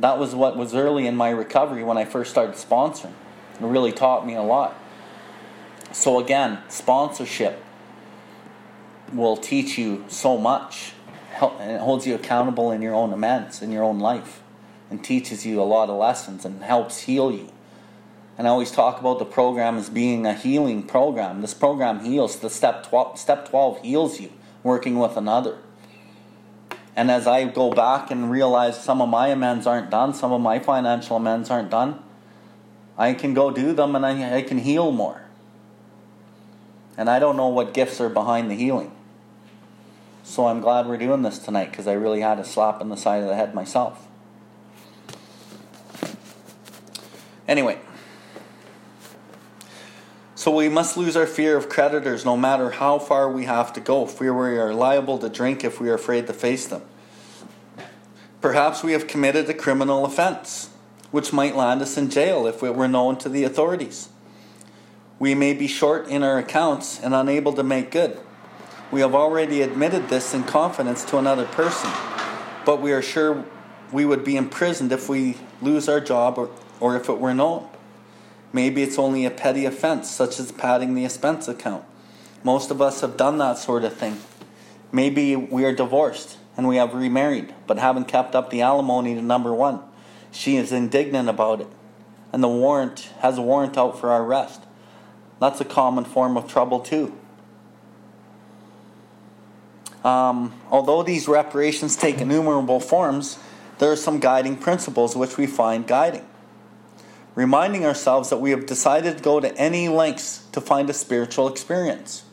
That 0.00 0.18
was 0.18 0.34
what 0.34 0.56
was 0.56 0.74
early 0.74 1.06
in 1.06 1.16
my 1.16 1.30
recovery 1.30 1.82
when 1.82 1.98
I 1.98 2.04
first 2.04 2.30
started 2.30 2.54
sponsoring. 2.54 3.14
It 3.60 3.64
really 3.64 3.92
taught 3.92 4.26
me 4.26 4.34
a 4.34 4.42
lot. 4.42 4.78
So, 5.90 6.20
again, 6.20 6.58
sponsorship 6.68 7.62
will 9.12 9.36
teach 9.36 9.78
you 9.78 10.04
so 10.08 10.36
much 10.36 10.92
and 11.40 11.70
it 11.70 11.80
holds 11.80 12.06
you 12.06 12.14
accountable 12.14 12.72
in 12.72 12.82
your 12.82 12.94
own 12.94 13.12
amends 13.12 13.62
in 13.62 13.70
your 13.70 13.84
own 13.84 14.00
life 14.00 14.42
and 14.90 15.04
teaches 15.04 15.44
you 15.44 15.60
a 15.60 15.64
lot 15.64 15.90
of 15.90 15.96
lessons 15.96 16.44
and 16.44 16.62
helps 16.62 17.00
heal 17.00 17.30
you. 17.30 17.50
And 18.36 18.46
I 18.46 18.50
always 18.50 18.70
talk 18.70 19.00
about 19.00 19.18
the 19.18 19.24
program 19.24 19.76
as 19.76 19.90
being 19.90 20.24
a 20.24 20.32
healing 20.32 20.84
program. 20.84 21.40
This 21.40 21.54
program 21.54 22.00
heals. 22.00 22.38
The 22.38 22.48
step 22.48 22.88
12, 22.88 23.18
step 23.18 23.48
12 23.48 23.82
heals 23.82 24.20
you 24.20 24.32
working 24.62 24.98
with 24.98 25.16
another. 25.16 25.58
And 26.94 27.10
as 27.10 27.26
I 27.26 27.44
go 27.44 27.70
back 27.70 28.10
and 28.10 28.30
realize 28.30 28.82
some 28.82 29.02
of 29.02 29.08
my 29.08 29.28
amends 29.28 29.66
aren't 29.66 29.90
done, 29.90 30.14
some 30.14 30.32
of 30.32 30.40
my 30.40 30.58
financial 30.58 31.16
amends 31.16 31.50
aren't 31.50 31.70
done, 31.70 32.02
I 32.96 33.12
can 33.14 33.34
go 33.34 33.50
do 33.50 33.72
them 33.72 33.94
and 33.94 34.04
I, 34.04 34.38
I 34.38 34.42
can 34.42 34.58
heal 34.58 34.90
more. 34.90 35.22
And 36.96 37.08
I 37.08 37.18
don't 37.18 37.36
know 37.36 37.48
what 37.48 37.74
gifts 37.74 38.00
are 38.00 38.08
behind 38.08 38.50
the 38.50 38.56
healing. 38.56 38.92
So 40.28 40.46
I'm 40.46 40.60
glad 40.60 40.86
we're 40.86 40.98
doing 40.98 41.22
this 41.22 41.38
tonight 41.38 41.70
because 41.70 41.86
I 41.86 41.94
really 41.94 42.20
had 42.20 42.38
a 42.38 42.44
slap 42.44 42.82
in 42.82 42.90
the 42.90 42.98
side 42.98 43.22
of 43.22 43.28
the 43.28 43.34
head 43.34 43.54
myself. 43.54 44.06
Anyway, 47.48 47.78
so 50.34 50.54
we 50.54 50.68
must 50.68 50.98
lose 50.98 51.16
our 51.16 51.26
fear 51.26 51.56
of 51.56 51.70
creditors 51.70 52.26
no 52.26 52.36
matter 52.36 52.72
how 52.72 52.98
far 52.98 53.32
we 53.32 53.46
have 53.46 53.72
to 53.72 53.80
go. 53.80 54.04
Fear 54.04 54.34
we 54.34 54.58
are 54.58 54.74
liable 54.74 55.18
to 55.18 55.30
drink 55.30 55.64
if 55.64 55.80
we 55.80 55.88
are 55.88 55.94
afraid 55.94 56.26
to 56.26 56.34
face 56.34 56.66
them. 56.66 56.82
Perhaps 58.42 58.84
we 58.84 58.92
have 58.92 59.06
committed 59.06 59.48
a 59.48 59.54
criminal 59.54 60.04
offense, 60.04 60.68
which 61.10 61.32
might 61.32 61.56
land 61.56 61.80
us 61.80 61.96
in 61.96 62.10
jail 62.10 62.46
if 62.46 62.62
it 62.62 62.74
were 62.74 62.86
known 62.86 63.16
to 63.16 63.30
the 63.30 63.44
authorities. 63.44 64.10
We 65.18 65.34
may 65.34 65.54
be 65.54 65.66
short 65.66 66.06
in 66.06 66.22
our 66.22 66.36
accounts 66.36 67.00
and 67.00 67.14
unable 67.14 67.54
to 67.54 67.62
make 67.62 67.90
good. 67.90 68.20
We 68.90 69.00
have 69.00 69.14
already 69.14 69.60
admitted 69.60 70.08
this 70.08 70.32
in 70.32 70.44
confidence 70.44 71.04
to 71.06 71.18
another 71.18 71.44
person, 71.44 71.90
but 72.64 72.80
we 72.80 72.92
are 72.92 73.02
sure 73.02 73.44
we 73.92 74.06
would 74.06 74.24
be 74.24 74.36
imprisoned 74.36 74.92
if 74.92 75.10
we 75.10 75.36
lose 75.60 75.90
our 75.90 76.00
job 76.00 76.38
or, 76.38 76.50
or 76.80 76.96
if 76.96 77.10
it 77.10 77.18
were 77.18 77.34
known. 77.34 77.68
Maybe 78.50 78.82
it's 78.82 78.98
only 78.98 79.26
a 79.26 79.30
petty 79.30 79.66
offense, 79.66 80.10
such 80.10 80.40
as 80.40 80.52
padding 80.52 80.94
the 80.94 81.04
expense 81.04 81.48
account. 81.48 81.84
Most 82.42 82.70
of 82.70 82.80
us 82.80 83.02
have 83.02 83.18
done 83.18 83.36
that 83.38 83.58
sort 83.58 83.84
of 83.84 83.94
thing. 83.94 84.18
Maybe 84.90 85.36
we 85.36 85.66
are 85.66 85.74
divorced 85.74 86.38
and 86.56 86.66
we 86.66 86.76
have 86.76 86.94
remarried, 86.94 87.54
but 87.66 87.78
haven't 87.78 88.08
kept 88.08 88.34
up 88.34 88.48
the 88.48 88.62
alimony 88.62 89.14
to 89.14 89.22
number 89.22 89.52
one. 89.52 89.80
She 90.32 90.56
is 90.56 90.72
indignant 90.72 91.28
about 91.28 91.60
it, 91.60 91.68
and 92.32 92.42
the 92.42 92.48
warrant 92.48 93.10
has 93.20 93.36
a 93.36 93.42
warrant 93.42 93.76
out 93.76 93.98
for 93.98 94.10
our 94.10 94.22
arrest. 94.22 94.62
That's 95.40 95.60
a 95.60 95.64
common 95.64 96.04
form 96.04 96.36
of 96.38 96.48
trouble, 96.48 96.80
too. 96.80 97.16
Um, 100.04 100.54
although 100.70 101.02
these 101.02 101.26
reparations 101.26 101.96
take 101.96 102.20
innumerable 102.20 102.80
forms, 102.80 103.38
there 103.78 103.90
are 103.90 103.96
some 103.96 104.20
guiding 104.20 104.56
principles 104.56 105.16
which 105.16 105.36
we 105.36 105.46
find 105.46 105.86
guiding. 105.86 106.26
Reminding 107.34 107.84
ourselves 107.84 108.30
that 108.30 108.38
we 108.38 108.50
have 108.50 108.66
decided 108.66 109.18
to 109.18 109.22
go 109.22 109.40
to 109.40 109.56
any 109.56 109.88
lengths 109.88 110.44
to 110.52 110.60
find 110.60 110.90
a 110.90 110.94
spiritual 110.94 111.48
experience. 111.48 112.24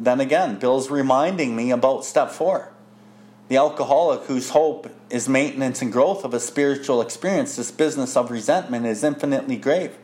Then 0.00 0.20
again, 0.20 0.58
Bill's 0.58 0.90
reminding 0.90 1.54
me 1.54 1.70
about 1.70 2.04
step 2.04 2.30
four. 2.30 2.72
The 3.48 3.56
alcoholic 3.56 4.24
whose 4.24 4.50
hope 4.50 4.88
is 5.10 5.28
maintenance 5.28 5.80
and 5.80 5.92
growth 5.92 6.24
of 6.24 6.34
a 6.34 6.40
spiritual 6.40 7.00
experience, 7.00 7.56
this 7.56 7.70
business 7.70 8.16
of 8.16 8.30
resentment 8.30 8.86
is 8.86 9.02
infinitely 9.02 9.56
grave. 9.56 9.96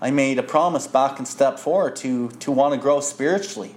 I 0.00 0.10
made 0.10 0.38
a 0.38 0.42
promise 0.42 0.86
back 0.86 1.18
in 1.18 1.26
step 1.26 1.58
four 1.58 1.90
to, 1.90 2.28
to 2.30 2.52
want 2.52 2.74
to 2.74 2.80
grow 2.80 3.00
spiritually 3.00 3.74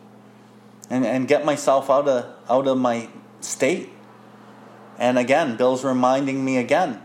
and, 0.92 1.06
and 1.06 1.28
get 1.28 1.46
myself 1.46 1.90
out 1.90 2.08
of 2.08 2.26
out 2.50 2.68
of 2.68 2.78
my 2.78 3.08
state. 3.40 3.90
And 5.00 5.18
again, 5.18 5.56
Bill's 5.56 5.84
reminding 5.84 6.44
me 6.44 6.58
again. 6.58 7.02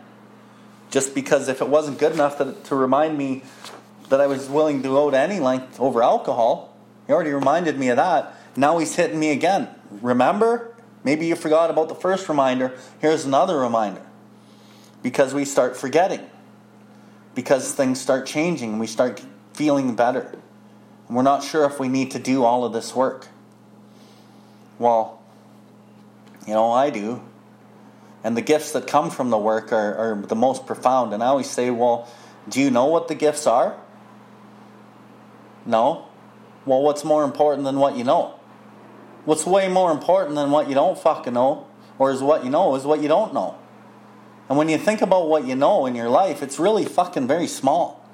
Just 0.91 1.15
because 1.15 1.49
if 1.49 1.63
it 1.63 1.69
wasn't 1.69 1.99
good 1.99 2.13
enough 2.13 2.37
to, 2.39 2.53
to 2.65 2.75
remind 2.75 3.17
me 3.17 3.45
that 4.09 4.21
I 4.21 4.27
was 4.27 4.49
willing 4.49 4.83
to 4.83 4.89
go 4.89 5.11
to 5.11 5.19
any 5.19 5.41
length 5.41 5.81
over 5.81 6.03
alcohol, 6.03 6.77
he 7.07 7.13
already 7.13 7.31
reminded 7.31 7.79
me 7.79 7.89
of 7.89 7.97
that. 7.97 8.35
Now 8.57 8.79
he's 8.79 8.97
hitting 8.97 9.19
me 9.19 9.31
again. 9.31 9.69
Remember? 10.03 10.75
Maybe 11.05 11.27
you 11.27 11.37
forgot 11.37 11.71
about 11.71 11.89
the 11.89 11.95
first 11.95 12.29
reminder. 12.29 12.77
Here's 13.01 13.25
another 13.25 13.57
reminder. 13.59 14.03
Because 15.03 15.33
we 15.33 15.45
start 15.45 15.77
forgetting. 15.77 16.29
Because 17.35 17.73
things 17.73 18.01
start 18.01 18.27
changing 18.27 18.73
and 18.73 18.81
we 18.81 18.89
start 18.89 19.23
feeling 19.53 19.95
better. 19.95 20.35
And 21.07 21.17
we're 21.17 21.23
not 21.23 21.45
sure 21.45 21.65
if 21.65 21.79
we 21.79 21.89
need 21.89 22.11
to 22.13 22.19
do 22.19 22.43
all 22.45 22.65
of 22.65 22.73
this 22.73 22.95
work. 22.95 23.29
Well, 24.79 25.21
you 26.47 26.55
know, 26.55 26.71
I 26.71 26.91
do. 26.91 27.23
And 28.23 28.37
the 28.37 28.43
gifts 28.43 28.73
that 28.73 28.87
come 28.87 29.11
from 29.11 29.31
the 29.31 29.39
work 29.39 29.73
are, 29.73 29.95
are 29.95 30.17
the 30.17 30.35
most 30.35 30.67
profound. 30.67 31.13
And 31.13 31.23
I 31.23 31.27
always 31.27 31.49
say, 31.49 31.71
well, 31.71 32.09
do 32.49 32.61
you 32.61 32.71
know 32.71 32.87
what 32.87 33.09
the 33.09 33.15
gifts 33.15 33.47
are? 33.47 33.77
No. 35.65 36.07
Well, 36.65 36.83
what's 36.83 37.05
more 37.05 37.25
important 37.25 37.65
than 37.65 37.79
what 37.79 37.97
you 37.97 38.05
know? 38.05 38.35
What's 39.25 39.47
way 39.47 39.69
more 39.69 39.91
important 39.91 40.37
than 40.37 40.51
what 40.51 40.69
you 40.69 40.75
don't 40.75 40.99
fucking 40.99 41.35
know, 41.35 41.67
or 41.99 42.13
is 42.13 42.23
what 42.23 42.45
you 42.45 42.51
know, 42.51 42.77
is 42.77 42.85
what 42.85 43.03
you 43.03 43.09
don't 43.09 43.35
know. 43.35 43.57
And 44.49 44.57
when 44.57 44.69
you 44.69 44.79
think 44.79 45.03
about 45.03 45.29
what 45.29 45.45
you 45.45 45.57
know 45.57 45.87
in 45.87 45.97
your 45.97 46.09
life, 46.09 46.43
it's 46.43 46.61
really 46.61 46.85
fucking 46.85 47.27
very 47.27 47.49
small. 47.49 48.09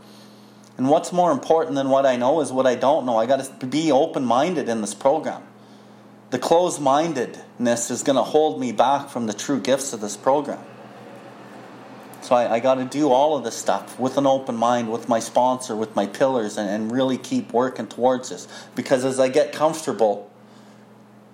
And 0.79 0.89
what's 0.89 1.13
more 1.13 1.31
important 1.31 1.75
than 1.75 1.91
what 1.91 2.07
I 2.07 2.17
know 2.17 2.41
is 2.41 2.51
what 2.51 2.67
I 2.67 2.75
don't 2.75 3.05
know. 3.05 3.19
I 3.19 3.27
got 3.27 3.61
to 3.61 3.67
be 3.67 3.93
open 3.93 4.25
minded 4.25 4.71
in 4.71 4.81
this 4.81 4.95
program 4.95 5.43
the 6.33 6.39
closed 6.39 6.81
mindedness 6.81 7.91
is 7.91 8.03
going 8.03 8.17
to 8.17 8.23
hold 8.23 8.59
me 8.59 8.73
back 8.73 9.11
from 9.11 9.27
the 9.27 9.35
true 9.35 9.61
gifts 9.61 9.93
of 9.93 10.01
this 10.01 10.17
program. 10.17 10.65
So 12.23 12.35
I, 12.35 12.55
I 12.55 12.59
got 12.59 12.77
to 12.77 12.87
do 12.87 13.11
all 13.11 13.37
of 13.37 13.45
this 13.45 13.55
stuff 13.55 14.01
with 14.01 14.17
an 14.17 14.27
open 14.27 14.57
mind, 14.57 14.91
with 14.91 15.11
my 15.11 15.21
sponsor, 15.21 15.77
with 15.77 15.95
my 15.95 16.07
pillars, 16.07 16.57
and, 16.57 16.71
and 16.71 16.91
really 16.91 17.19
keep 17.19 17.53
working 17.53 17.87
towards 17.87 18.31
this. 18.31 18.49
Because 18.75 19.05
as 19.05 19.21
I 19.21 19.29
get 19.29 19.53
comfortable, 19.53 20.31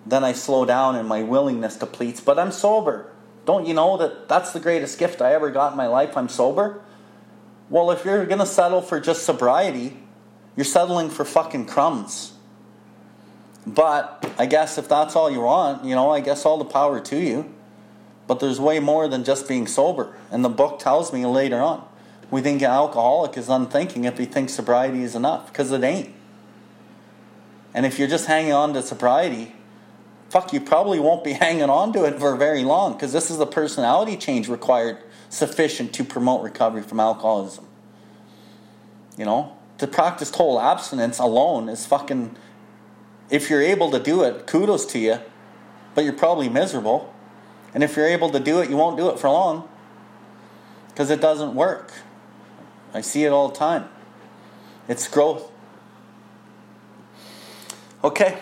then 0.04 0.24
I 0.24 0.32
slow 0.32 0.64
down 0.64 0.96
and 0.96 1.08
my 1.08 1.22
willingness 1.22 1.76
depletes. 1.76 2.20
But 2.20 2.36
I'm 2.36 2.50
sober. 2.50 3.12
Don't 3.44 3.66
you 3.66 3.74
know 3.74 3.98
that 3.98 4.28
that's 4.28 4.52
the 4.52 4.60
greatest 4.60 4.98
gift 4.98 5.22
I 5.22 5.32
ever 5.32 5.52
got 5.52 5.70
in 5.70 5.76
my 5.76 5.86
life? 5.86 6.16
I'm 6.16 6.28
sober. 6.28 6.82
Well, 7.70 7.92
if 7.92 8.04
you're 8.04 8.26
going 8.26 8.40
to 8.40 8.46
settle 8.46 8.82
for 8.82 8.98
just 8.98 9.24
sobriety, 9.24 9.96
you're 10.56 10.64
settling 10.64 11.08
for 11.08 11.24
fucking 11.24 11.66
crumbs. 11.66 12.32
But 13.66 14.30
I 14.38 14.46
guess 14.46 14.78
if 14.78 14.88
that's 14.88 15.14
all 15.14 15.30
you 15.30 15.40
want, 15.40 15.84
you 15.84 15.94
know, 15.94 16.10
I 16.10 16.20
guess 16.20 16.44
all 16.44 16.58
the 16.58 16.64
power 16.64 17.00
to 17.00 17.16
you. 17.16 17.52
But 18.26 18.40
there's 18.40 18.60
way 18.60 18.78
more 18.78 19.08
than 19.08 19.24
just 19.24 19.48
being 19.48 19.66
sober. 19.66 20.14
And 20.30 20.44
the 20.44 20.50
book 20.50 20.78
tells 20.78 21.12
me 21.12 21.24
later 21.26 21.60
on. 21.60 21.86
We 22.30 22.42
think 22.42 22.60
an 22.60 22.70
alcoholic 22.70 23.38
is 23.38 23.48
unthinking 23.48 24.04
if 24.04 24.18
he 24.18 24.26
thinks 24.26 24.52
sobriety 24.52 25.02
is 25.02 25.14
enough, 25.14 25.46
because 25.48 25.72
it 25.72 25.82
ain't. 25.82 26.14
And 27.72 27.86
if 27.86 27.98
you're 27.98 28.08
just 28.08 28.26
hanging 28.26 28.52
on 28.52 28.74
to 28.74 28.82
sobriety, 28.82 29.54
fuck, 30.28 30.52
you 30.52 30.60
probably 30.60 31.00
won't 31.00 31.24
be 31.24 31.32
hanging 31.44 31.70
on 31.70 31.92
to 31.94 32.04
it 32.04 32.18
for 32.18 32.36
very 32.36 32.64
long, 32.64 32.92
because 32.92 33.12
this 33.12 33.30
is 33.30 33.38
the 33.38 33.46
personality 33.46 34.16
change 34.16 34.48
required 34.48 34.98
sufficient 35.30 35.94
to 35.94 36.04
promote 36.04 36.42
recovery 36.42 36.82
from 36.82 37.00
alcoholism. 37.00 37.66
You 39.16 39.24
know, 39.24 39.56
to 39.78 39.86
practice 39.86 40.30
total 40.30 40.60
abstinence 40.60 41.18
alone 41.18 41.68
is 41.68 41.86
fucking 41.86 42.36
if 43.30 43.50
you're 43.50 43.62
able 43.62 43.90
to 43.90 43.98
do 43.98 44.22
it, 44.22 44.46
kudos 44.46 44.86
to 44.86 44.98
you, 44.98 45.18
but 45.94 46.04
you're 46.04 46.12
probably 46.12 46.48
miserable. 46.48 47.14
And 47.74 47.82
if 47.82 47.96
you're 47.96 48.06
able 48.06 48.30
to 48.30 48.40
do 48.40 48.60
it, 48.60 48.70
you 48.70 48.76
won't 48.76 48.96
do 48.96 49.08
it 49.10 49.18
for 49.18 49.28
long 49.28 49.68
because 50.88 51.10
it 51.10 51.20
doesn't 51.20 51.54
work. 51.54 51.92
I 52.94 53.02
see 53.02 53.24
it 53.24 53.28
all 53.28 53.48
the 53.48 53.56
time. 53.56 53.88
It's 54.88 55.06
growth. 55.06 55.50
Okay. 58.02 58.40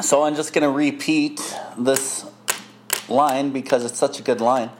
So 0.00 0.24
I'm 0.24 0.34
just 0.34 0.52
going 0.52 0.62
to 0.62 0.70
repeat 0.70 1.40
this 1.78 2.24
line 3.08 3.50
because 3.50 3.84
it's 3.84 3.98
such 3.98 4.18
a 4.18 4.22
good 4.22 4.40
line. 4.40 4.70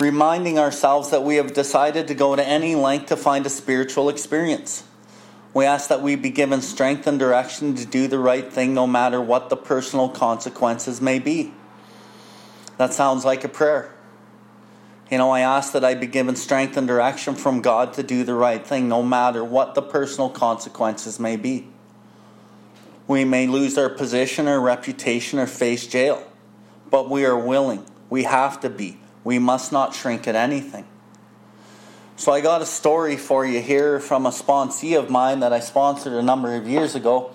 Reminding 0.00 0.58
ourselves 0.58 1.10
that 1.10 1.24
we 1.24 1.36
have 1.36 1.52
decided 1.52 2.06
to 2.08 2.14
go 2.14 2.36
to 2.36 2.46
any 2.46 2.74
length 2.74 3.06
to 3.06 3.16
find 3.16 3.44
a 3.44 3.50
spiritual 3.50 4.08
experience. 4.08 4.84
We 5.54 5.64
ask 5.64 5.88
that 5.88 6.02
we 6.02 6.14
be 6.14 6.30
given 6.30 6.60
strength 6.60 7.06
and 7.06 7.18
direction 7.18 7.74
to 7.76 7.86
do 7.86 8.06
the 8.06 8.18
right 8.18 8.52
thing 8.52 8.74
no 8.74 8.86
matter 8.86 9.20
what 9.20 9.48
the 9.48 9.56
personal 9.56 10.08
consequences 10.08 11.00
may 11.00 11.18
be. 11.18 11.52
That 12.76 12.92
sounds 12.92 13.24
like 13.24 13.44
a 13.44 13.48
prayer. 13.48 13.94
You 15.10 15.18
know, 15.18 15.30
I 15.30 15.40
ask 15.40 15.72
that 15.72 15.84
I 15.84 15.94
be 15.94 16.06
given 16.06 16.36
strength 16.36 16.76
and 16.76 16.86
direction 16.86 17.34
from 17.34 17.62
God 17.62 17.94
to 17.94 18.02
do 18.02 18.24
the 18.24 18.34
right 18.34 18.64
thing 18.64 18.88
no 18.88 19.02
matter 19.02 19.42
what 19.42 19.74
the 19.74 19.82
personal 19.82 20.28
consequences 20.28 21.18
may 21.18 21.36
be. 21.36 21.66
We 23.06 23.24
may 23.24 23.46
lose 23.46 23.78
our 23.78 23.88
position 23.88 24.46
or 24.46 24.60
reputation 24.60 25.38
or 25.38 25.46
face 25.46 25.86
jail, 25.86 26.30
but 26.90 27.08
we 27.08 27.24
are 27.24 27.38
willing. 27.38 27.86
We 28.10 28.24
have 28.24 28.60
to 28.60 28.68
be. 28.68 28.98
We 29.24 29.38
must 29.38 29.72
not 29.72 29.94
shrink 29.94 30.28
at 30.28 30.34
anything. 30.34 30.86
So 32.18 32.32
I 32.32 32.40
got 32.40 32.60
a 32.60 32.66
story 32.66 33.16
for 33.16 33.46
you 33.46 33.60
here 33.60 34.00
from 34.00 34.26
a 34.26 34.30
sponsee 34.30 34.98
of 34.98 35.08
mine 35.08 35.38
that 35.38 35.52
I 35.52 35.60
sponsored 35.60 36.14
a 36.14 36.22
number 36.22 36.56
of 36.56 36.66
years 36.66 36.96
ago. 36.96 37.30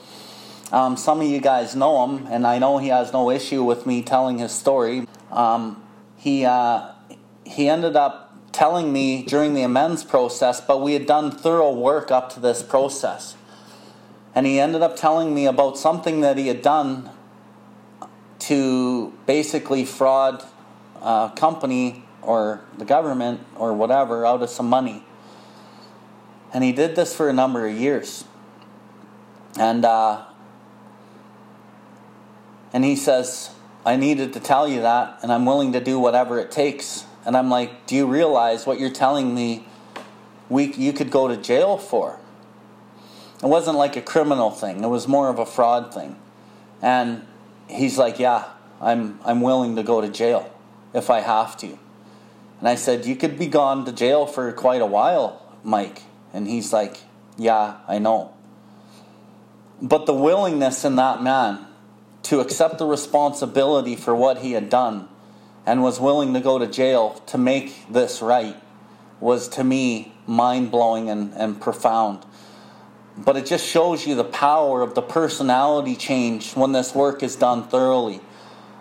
Um, 0.74 0.98
some 0.98 1.22
of 1.22 1.28
you 1.28 1.40
guys 1.40 1.74
know 1.74 2.06
him, 2.06 2.28
and 2.28 2.46
I 2.46 2.60
know 2.60 2.80
he 2.80 2.90
has 2.90 3.14
no 3.14 3.32
issue 3.32 3.64
with 3.64 3.86
me 3.86 4.02
telling 4.02 4.40
his 4.40 4.52
story. 4.52 5.08
Um, 5.32 5.82
he 6.18 6.44
uh, 6.44 6.92
he 7.46 7.70
ended 7.70 7.96
up 7.96 8.36
telling 8.52 8.92
me 8.92 9.24
during 9.24 9.54
the 9.54 9.62
amends 9.62 10.04
process, 10.04 10.60
but 10.60 10.82
we 10.82 10.92
had 10.92 11.06
done 11.06 11.32
thorough 11.32 11.74
work 11.74 12.12
up 12.12 12.34
to 12.34 12.42
this 12.42 12.62
process. 12.62 13.38
And 14.36 14.46
he 14.46 14.60
ended 14.60 14.82
up 14.82 14.98
telling 14.98 15.34
me 15.34 15.46
about 15.46 15.78
something 15.78 16.20
that 16.20 16.38
he 16.38 16.50
had 16.50 16.62
done 16.62 17.10
to 18.40 19.14
basically 19.26 19.86
fraud 19.86 20.44
a 21.02 21.32
company 21.38 22.03
or 22.26 22.62
the 22.78 22.86
government 22.86 23.42
or 23.56 23.74
whatever 23.74 24.26
out 24.26 24.42
of 24.42 24.50
some 24.50 24.68
money. 24.68 25.04
And 26.54 26.64
he 26.64 26.72
did 26.72 26.96
this 26.96 27.16
for 27.16 27.30
a 27.30 27.34
number 27.34 27.68
of 27.68 27.76
years. 27.76 28.26
And 29.60 29.86
uh, 29.86 30.26
and 32.74 32.84
he 32.84 32.96
says, 32.96 33.52
I 33.86 33.96
needed 33.96 34.34
to 34.34 34.40
tell 34.40 34.68
you 34.68 34.82
that, 34.82 35.20
and 35.22 35.32
I'm 35.32 35.46
willing 35.46 35.74
to 35.74 35.80
do 35.80 36.00
whatever 36.00 36.40
it 36.40 36.52
takes. 36.52 37.06
And 37.26 37.38
I'm 37.38 37.50
like, 37.50 37.86
Do 37.86 37.96
you 37.96 38.08
realize 38.08 38.66
what 38.66 38.80
you're 38.80 38.92
telling 38.92 39.34
me 39.34 39.68
we, 40.50 40.74
you 40.74 40.92
could 40.92 41.12
go 41.12 41.28
to 41.28 41.38
jail 41.38 41.78
for? 41.78 42.20
It 43.42 43.48
wasn't 43.48 43.78
like 43.78 43.96
a 43.96 44.02
criminal 44.02 44.50
thing, 44.50 44.84
it 44.84 44.88
was 44.88 45.08
more 45.08 45.30
of 45.30 45.38
a 45.40 45.46
fraud 45.46 45.94
thing. 45.94 46.18
And 46.82 47.26
he's 47.68 47.98
like, 47.98 48.20
Yeah, 48.20 48.46
I'm, 48.82 49.20
I'm 49.24 49.42
willing 49.42 49.76
to 49.76 49.84
go 49.84 50.02
to 50.02 50.10
jail 50.10 50.52
if 50.94 51.10
I 51.10 51.20
have 51.20 51.56
to. 51.58 51.78
And 52.64 52.70
I 52.70 52.76
said, 52.76 53.06
You 53.06 53.18
could 53.18 53.38
be 53.38 53.48
gone 53.48 53.84
to 53.84 53.92
jail 53.92 54.26
for 54.26 54.50
quite 54.54 54.82
a 54.82 54.86
while, 54.86 55.46
Mike. 55.66 56.04
And 56.32 56.48
he's 56.48 56.72
like, 56.72 56.96
Yeah, 57.38 57.80
I 57.90 58.00
know. 58.00 58.34
But 59.82 60.06
the 60.06 60.14
willingness 60.14 60.86
in 60.86 60.96
that 60.96 61.22
man 61.22 61.68
to 62.22 62.40
accept 62.40 62.78
the 62.78 62.86
responsibility 62.86 63.98
for 63.98 64.16
what 64.16 64.38
he 64.38 64.54
had 64.54 64.70
done 64.70 65.10
and 65.66 65.84
was 65.84 66.00
willing 66.00 66.34
to 66.36 66.40
go 66.40 66.58
to 66.58 66.66
jail 66.66 67.22
to 67.26 67.38
make 67.38 67.86
this 67.92 68.22
right 68.22 68.56
was 69.20 69.50
to 69.50 69.64
me 69.66 70.14
mind 70.26 70.72
blowing 70.72 71.10
and, 71.10 71.34
and 71.34 71.60
profound. 71.60 72.26
But 73.18 73.36
it 73.36 73.46
just 73.46 73.68
shows 73.68 74.08
you 74.08 74.16
the 74.16 74.24
power 74.24 74.82
of 74.82 74.96
the 74.96 75.02
personality 75.02 75.98
change 75.98 76.54
when 76.54 76.72
this 76.72 76.96
work 76.96 77.24
is 77.24 77.36
done 77.36 77.68
thoroughly. 77.68 78.22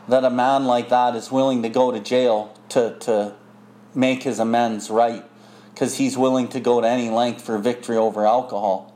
That 0.07 0.24
a 0.24 0.30
man 0.30 0.66
like 0.66 0.89
that 0.91 1.16
is 1.16 1.33
willing 1.33 1.64
to 1.64 1.68
go 1.68 1.91
to 1.91 1.99
jail 1.99 2.55
to, 2.68 2.97
to 3.01 3.35
make 3.95 4.22
his 4.22 4.38
amends 4.38 4.90
right 4.90 5.24
because 5.72 5.97
he's 5.97 6.16
willing 6.16 6.49
to 6.49 6.61
go 6.61 6.80
to 6.80 6.86
any 6.86 7.11
length 7.11 7.43
for 7.43 7.59
victory 7.59 7.97
over 7.97 8.26
alcohol. 8.26 8.95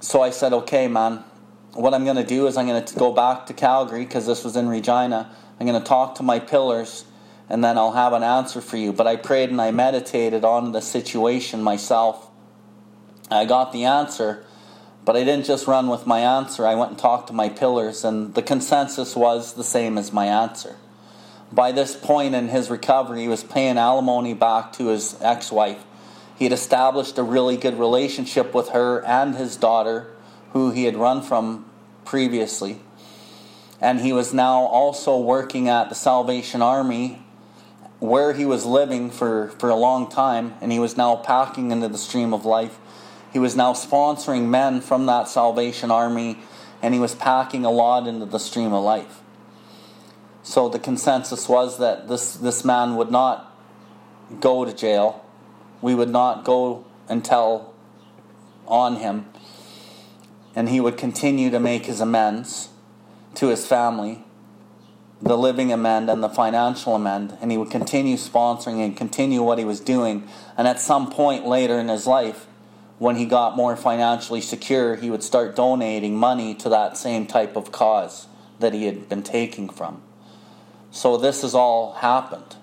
So 0.00 0.22
I 0.22 0.30
said, 0.30 0.52
okay, 0.52 0.88
man, 0.88 1.24
what 1.72 1.94
I'm 1.94 2.04
going 2.04 2.16
to 2.16 2.24
do 2.24 2.46
is 2.46 2.56
I'm 2.56 2.66
going 2.66 2.84
to 2.84 2.94
go 2.98 3.12
back 3.12 3.46
to 3.46 3.52
Calgary 3.52 4.04
because 4.04 4.26
this 4.26 4.44
was 4.44 4.56
in 4.56 4.68
Regina 4.68 5.34
I'm 5.60 5.66
going 5.66 5.80
to 5.80 5.86
talk 5.86 6.16
to 6.16 6.22
my 6.22 6.38
pillars 6.38 7.04
and 7.48 7.64
then 7.64 7.78
I'll 7.78 7.92
have 7.92 8.12
an 8.12 8.22
answer 8.22 8.60
for 8.60 8.76
you. 8.76 8.92
But 8.92 9.06
I 9.06 9.16
prayed 9.16 9.50
and 9.50 9.60
I 9.60 9.70
meditated 9.70 10.44
on 10.44 10.72
the 10.72 10.80
situation 10.80 11.62
myself. 11.62 12.30
I 13.30 13.44
got 13.44 13.72
the 13.72 13.84
answer, 13.84 14.44
but 15.04 15.16
I 15.16 15.24
didn't 15.24 15.46
just 15.46 15.66
run 15.66 15.88
with 15.88 16.06
my 16.06 16.20
answer. 16.20 16.66
I 16.66 16.74
went 16.74 16.90
and 16.90 16.98
talked 16.98 17.26
to 17.28 17.32
my 17.32 17.48
pillars, 17.48 18.04
and 18.04 18.34
the 18.34 18.42
consensus 18.42 19.14
was 19.14 19.54
the 19.54 19.64
same 19.64 19.98
as 19.98 20.12
my 20.12 20.26
answer. 20.26 20.76
By 21.50 21.72
this 21.72 21.96
point 21.96 22.34
in 22.34 22.48
his 22.48 22.70
recovery, 22.70 23.22
he 23.22 23.28
was 23.28 23.42
paying 23.42 23.78
alimony 23.78 24.34
back 24.34 24.72
to 24.74 24.88
his 24.88 25.16
ex 25.20 25.50
wife. 25.50 25.82
He 26.36 26.44
had 26.44 26.52
established 26.52 27.18
a 27.18 27.22
really 27.22 27.56
good 27.56 27.78
relationship 27.78 28.54
with 28.54 28.70
her 28.70 29.04
and 29.04 29.34
his 29.34 29.56
daughter, 29.56 30.14
who 30.52 30.70
he 30.70 30.84
had 30.84 30.96
run 30.96 31.22
from 31.22 31.64
previously 32.04 32.80
and 33.80 34.00
he 34.00 34.12
was 34.12 34.34
now 34.34 34.64
also 34.64 35.18
working 35.18 35.68
at 35.68 35.88
the 35.88 35.94
Salvation 35.94 36.62
Army 36.62 37.22
where 38.00 38.32
he 38.32 38.44
was 38.44 38.64
living 38.64 39.10
for, 39.10 39.48
for 39.58 39.68
a 39.68 39.74
long 39.74 40.08
time, 40.08 40.54
and 40.60 40.70
he 40.70 40.78
was 40.78 40.96
now 40.96 41.16
packing 41.16 41.72
into 41.72 41.88
the 41.88 41.98
stream 41.98 42.32
of 42.32 42.44
life. 42.44 42.78
He 43.32 43.40
was 43.40 43.56
now 43.56 43.72
sponsoring 43.72 44.46
men 44.46 44.80
from 44.80 45.06
that 45.06 45.26
Salvation 45.26 45.90
Army, 45.90 46.38
and 46.80 46.94
he 46.94 47.00
was 47.00 47.16
packing 47.16 47.64
a 47.64 47.70
lot 47.70 48.06
into 48.06 48.24
the 48.24 48.38
stream 48.38 48.72
of 48.72 48.84
life. 48.84 49.20
So 50.48 50.70
the 50.70 50.78
consensus 50.78 51.46
was 51.46 51.76
that 51.76 52.08
this, 52.08 52.32
this 52.32 52.64
man 52.64 52.96
would 52.96 53.10
not 53.10 53.54
go 54.40 54.64
to 54.64 54.72
jail. 54.72 55.22
We 55.82 55.94
would 55.94 56.08
not 56.08 56.42
go 56.42 56.86
and 57.06 57.22
tell 57.22 57.74
on 58.66 58.96
him, 58.96 59.26
and 60.56 60.70
he 60.70 60.80
would 60.80 60.96
continue 60.96 61.50
to 61.50 61.60
make 61.60 61.84
his 61.84 62.00
amends 62.00 62.70
to 63.34 63.48
his 63.48 63.66
family, 63.66 64.24
the 65.20 65.36
living 65.36 65.70
amend 65.70 66.08
and 66.08 66.22
the 66.22 66.30
financial 66.30 66.94
amend, 66.94 67.36
and 67.42 67.50
he 67.50 67.58
would 67.58 67.70
continue 67.70 68.16
sponsoring 68.16 68.82
and 68.82 68.96
continue 68.96 69.42
what 69.42 69.58
he 69.58 69.66
was 69.66 69.80
doing. 69.80 70.26
And 70.56 70.66
at 70.66 70.80
some 70.80 71.10
point 71.10 71.46
later 71.46 71.78
in 71.78 71.88
his 71.88 72.06
life, 72.06 72.46
when 72.98 73.16
he 73.16 73.26
got 73.26 73.54
more 73.54 73.76
financially 73.76 74.40
secure, 74.40 74.96
he 74.96 75.10
would 75.10 75.22
start 75.22 75.54
donating 75.54 76.16
money 76.16 76.54
to 76.54 76.70
that 76.70 76.96
same 76.96 77.26
type 77.26 77.54
of 77.54 77.70
cause 77.70 78.28
that 78.60 78.72
he 78.72 78.86
had 78.86 79.10
been 79.10 79.22
taking 79.22 79.68
from. 79.68 80.04
So 80.90 81.16
this 81.16 81.42
has 81.42 81.54
all 81.54 81.92
happened. 81.94 82.56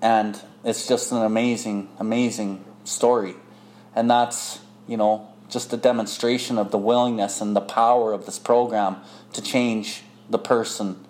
And 0.00 0.40
it's 0.64 0.86
just 0.86 1.12
an 1.12 1.22
amazing, 1.22 1.88
amazing 1.98 2.64
story. 2.84 3.34
And 3.94 4.10
that's, 4.10 4.60
you 4.86 4.96
know, 4.96 5.28
just 5.48 5.72
a 5.72 5.76
demonstration 5.76 6.58
of 6.58 6.70
the 6.70 6.78
willingness 6.78 7.40
and 7.40 7.54
the 7.54 7.60
power 7.60 8.12
of 8.12 8.26
this 8.26 8.38
program 8.38 8.96
to 9.32 9.42
change 9.42 10.02
the 10.28 10.38
person 10.38 11.04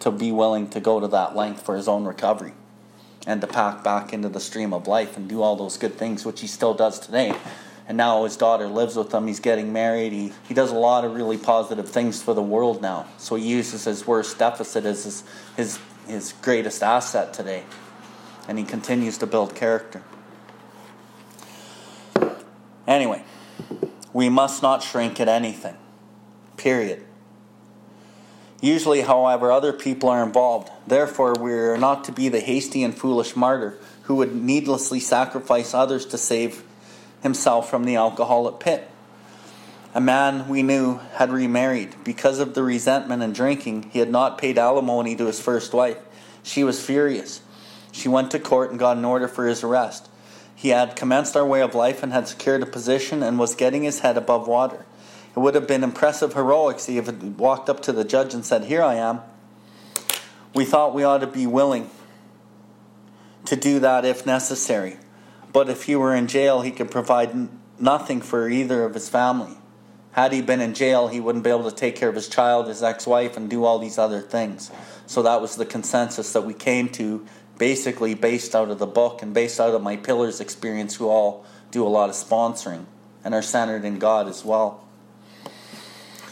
to 0.00 0.10
be 0.10 0.30
willing 0.30 0.68
to 0.70 0.80
go 0.80 1.00
to 1.00 1.08
that 1.08 1.34
length 1.34 1.62
for 1.62 1.76
his 1.76 1.88
own 1.88 2.04
recovery 2.04 2.52
and 3.26 3.40
to 3.40 3.46
pack 3.46 3.82
back 3.82 4.12
into 4.12 4.28
the 4.28 4.40
stream 4.40 4.72
of 4.72 4.86
life 4.86 5.16
and 5.16 5.28
do 5.28 5.42
all 5.42 5.56
those 5.56 5.78
good 5.78 5.94
things, 5.94 6.24
which 6.24 6.40
he 6.40 6.46
still 6.46 6.74
does 6.74 7.00
today. 7.00 7.34
And 7.88 7.96
now 7.96 8.24
his 8.24 8.36
daughter 8.36 8.66
lives 8.66 8.96
with 8.96 9.12
him. 9.12 9.26
He's 9.26 9.40
getting 9.40 9.72
married. 9.72 10.12
He, 10.12 10.32
he 10.48 10.54
does 10.54 10.72
a 10.72 10.76
lot 10.76 11.04
of 11.04 11.14
really 11.14 11.38
positive 11.38 11.88
things 11.88 12.20
for 12.22 12.34
the 12.34 12.42
world 12.42 12.82
now. 12.82 13.06
So 13.18 13.36
he 13.36 13.48
uses 13.48 13.84
his 13.84 14.06
worst 14.06 14.38
deficit 14.38 14.84
as 14.84 15.04
his, 15.04 15.24
his, 15.56 15.78
his 16.08 16.32
greatest 16.42 16.82
asset 16.82 17.32
today. 17.32 17.62
And 18.48 18.58
he 18.58 18.64
continues 18.64 19.18
to 19.18 19.26
build 19.26 19.54
character. 19.54 20.02
Anyway. 22.86 23.22
We 24.16 24.30
must 24.30 24.62
not 24.62 24.82
shrink 24.82 25.20
at 25.20 25.28
anything. 25.28 25.76
Period. 26.56 27.04
Usually, 28.62 29.02
however, 29.02 29.52
other 29.52 29.74
people 29.74 30.08
are 30.08 30.24
involved. 30.24 30.70
Therefore, 30.86 31.34
we 31.38 31.52
are 31.52 31.76
not 31.76 32.04
to 32.04 32.12
be 32.12 32.30
the 32.30 32.40
hasty 32.40 32.82
and 32.82 32.96
foolish 32.96 33.36
martyr 33.36 33.78
who 34.04 34.14
would 34.14 34.34
needlessly 34.34 35.00
sacrifice 35.00 35.74
others 35.74 36.06
to 36.06 36.16
save 36.16 36.62
himself 37.26 37.68
from 37.68 37.84
the 37.84 37.96
alcoholic 37.96 38.60
pit. 38.60 38.88
A 39.94 40.00
man 40.00 40.46
we 40.46 40.62
knew 40.62 41.00
had 41.14 41.32
remarried. 41.32 41.96
Because 42.04 42.38
of 42.38 42.54
the 42.54 42.62
resentment 42.62 43.22
and 43.22 43.34
drinking, 43.34 43.90
he 43.92 43.98
had 43.98 44.10
not 44.10 44.38
paid 44.38 44.58
alimony 44.58 45.16
to 45.16 45.26
his 45.26 45.40
first 45.40 45.74
wife. 45.74 45.98
She 46.42 46.62
was 46.62 46.84
furious. 46.84 47.40
She 47.90 48.08
went 48.08 48.30
to 48.30 48.38
court 48.38 48.70
and 48.70 48.78
got 48.78 48.96
an 48.96 49.04
order 49.04 49.26
for 49.26 49.46
his 49.46 49.64
arrest. 49.64 50.08
He 50.54 50.68
had 50.68 50.94
commenced 50.94 51.36
our 51.36 51.46
way 51.46 51.62
of 51.62 51.74
life 51.74 52.02
and 52.02 52.12
had 52.12 52.28
secured 52.28 52.62
a 52.62 52.66
position 52.66 53.22
and 53.22 53.38
was 53.38 53.54
getting 53.54 53.82
his 53.82 54.00
head 54.00 54.16
above 54.16 54.46
water. 54.46 54.86
It 55.34 55.40
would 55.40 55.54
have 55.54 55.66
been 55.66 55.82
impressive 55.82 56.34
heroics 56.34 56.88
if 56.88 56.88
he 56.88 56.96
had 56.96 57.38
walked 57.38 57.68
up 57.68 57.80
to 57.82 57.92
the 57.92 58.04
judge 58.04 58.32
and 58.32 58.44
said, 58.44 58.64
Here 58.64 58.82
I 58.82 58.94
am. 58.94 59.20
We 60.54 60.64
thought 60.64 60.94
we 60.94 61.02
ought 61.04 61.18
to 61.18 61.26
be 61.26 61.46
willing 61.46 61.90
to 63.46 63.56
do 63.56 63.80
that 63.80 64.04
if 64.04 64.24
necessary. 64.24 64.98
But 65.56 65.70
if 65.70 65.84
he 65.84 65.96
were 65.96 66.14
in 66.14 66.26
jail, 66.26 66.60
he 66.60 66.70
could 66.70 66.90
provide 66.90 67.48
nothing 67.80 68.20
for 68.20 68.46
either 68.46 68.84
of 68.84 68.92
his 68.92 69.08
family. 69.08 69.56
Had 70.12 70.34
he 70.34 70.42
been 70.42 70.60
in 70.60 70.74
jail, 70.74 71.08
he 71.08 71.18
wouldn't 71.18 71.44
be 71.44 71.48
able 71.48 71.70
to 71.70 71.74
take 71.74 71.96
care 71.96 72.10
of 72.10 72.14
his 72.14 72.28
child, 72.28 72.68
his 72.68 72.82
ex 72.82 73.06
wife, 73.06 73.38
and 73.38 73.48
do 73.48 73.64
all 73.64 73.78
these 73.78 73.96
other 73.96 74.20
things. 74.20 74.70
So 75.06 75.22
that 75.22 75.40
was 75.40 75.56
the 75.56 75.64
consensus 75.64 76.34
that 76.34 76.42
we 76.42 76.52
came 76.52 76.90
to 76.90 77.24
basically 77.56 78.12
based 78.12 78.54
out 78.54 78.68
of 78.68 78.78
the 78.78 78.86
book 78.86 79.22
and 79.22 79.32
based 79.32 79.58
out 79.58 79.74
of 79.74 79.82
my 79.82 79.96
pillars 79.96 80.42
experience 80.42 80.96
who 80.96 81.08
all 81.08 81.46
do 81.70 81.86
a 81.86 81.88
lot 81.88 82.10
of 82.10 82.16
sponsoring 82.16 82.84
and 83.24 83.32
are 83.32 83.40
centered 83.40 83.86
in 83.86 83.98
God 83.98 84.28
as 84.28 84.44
well. 84.44 84.86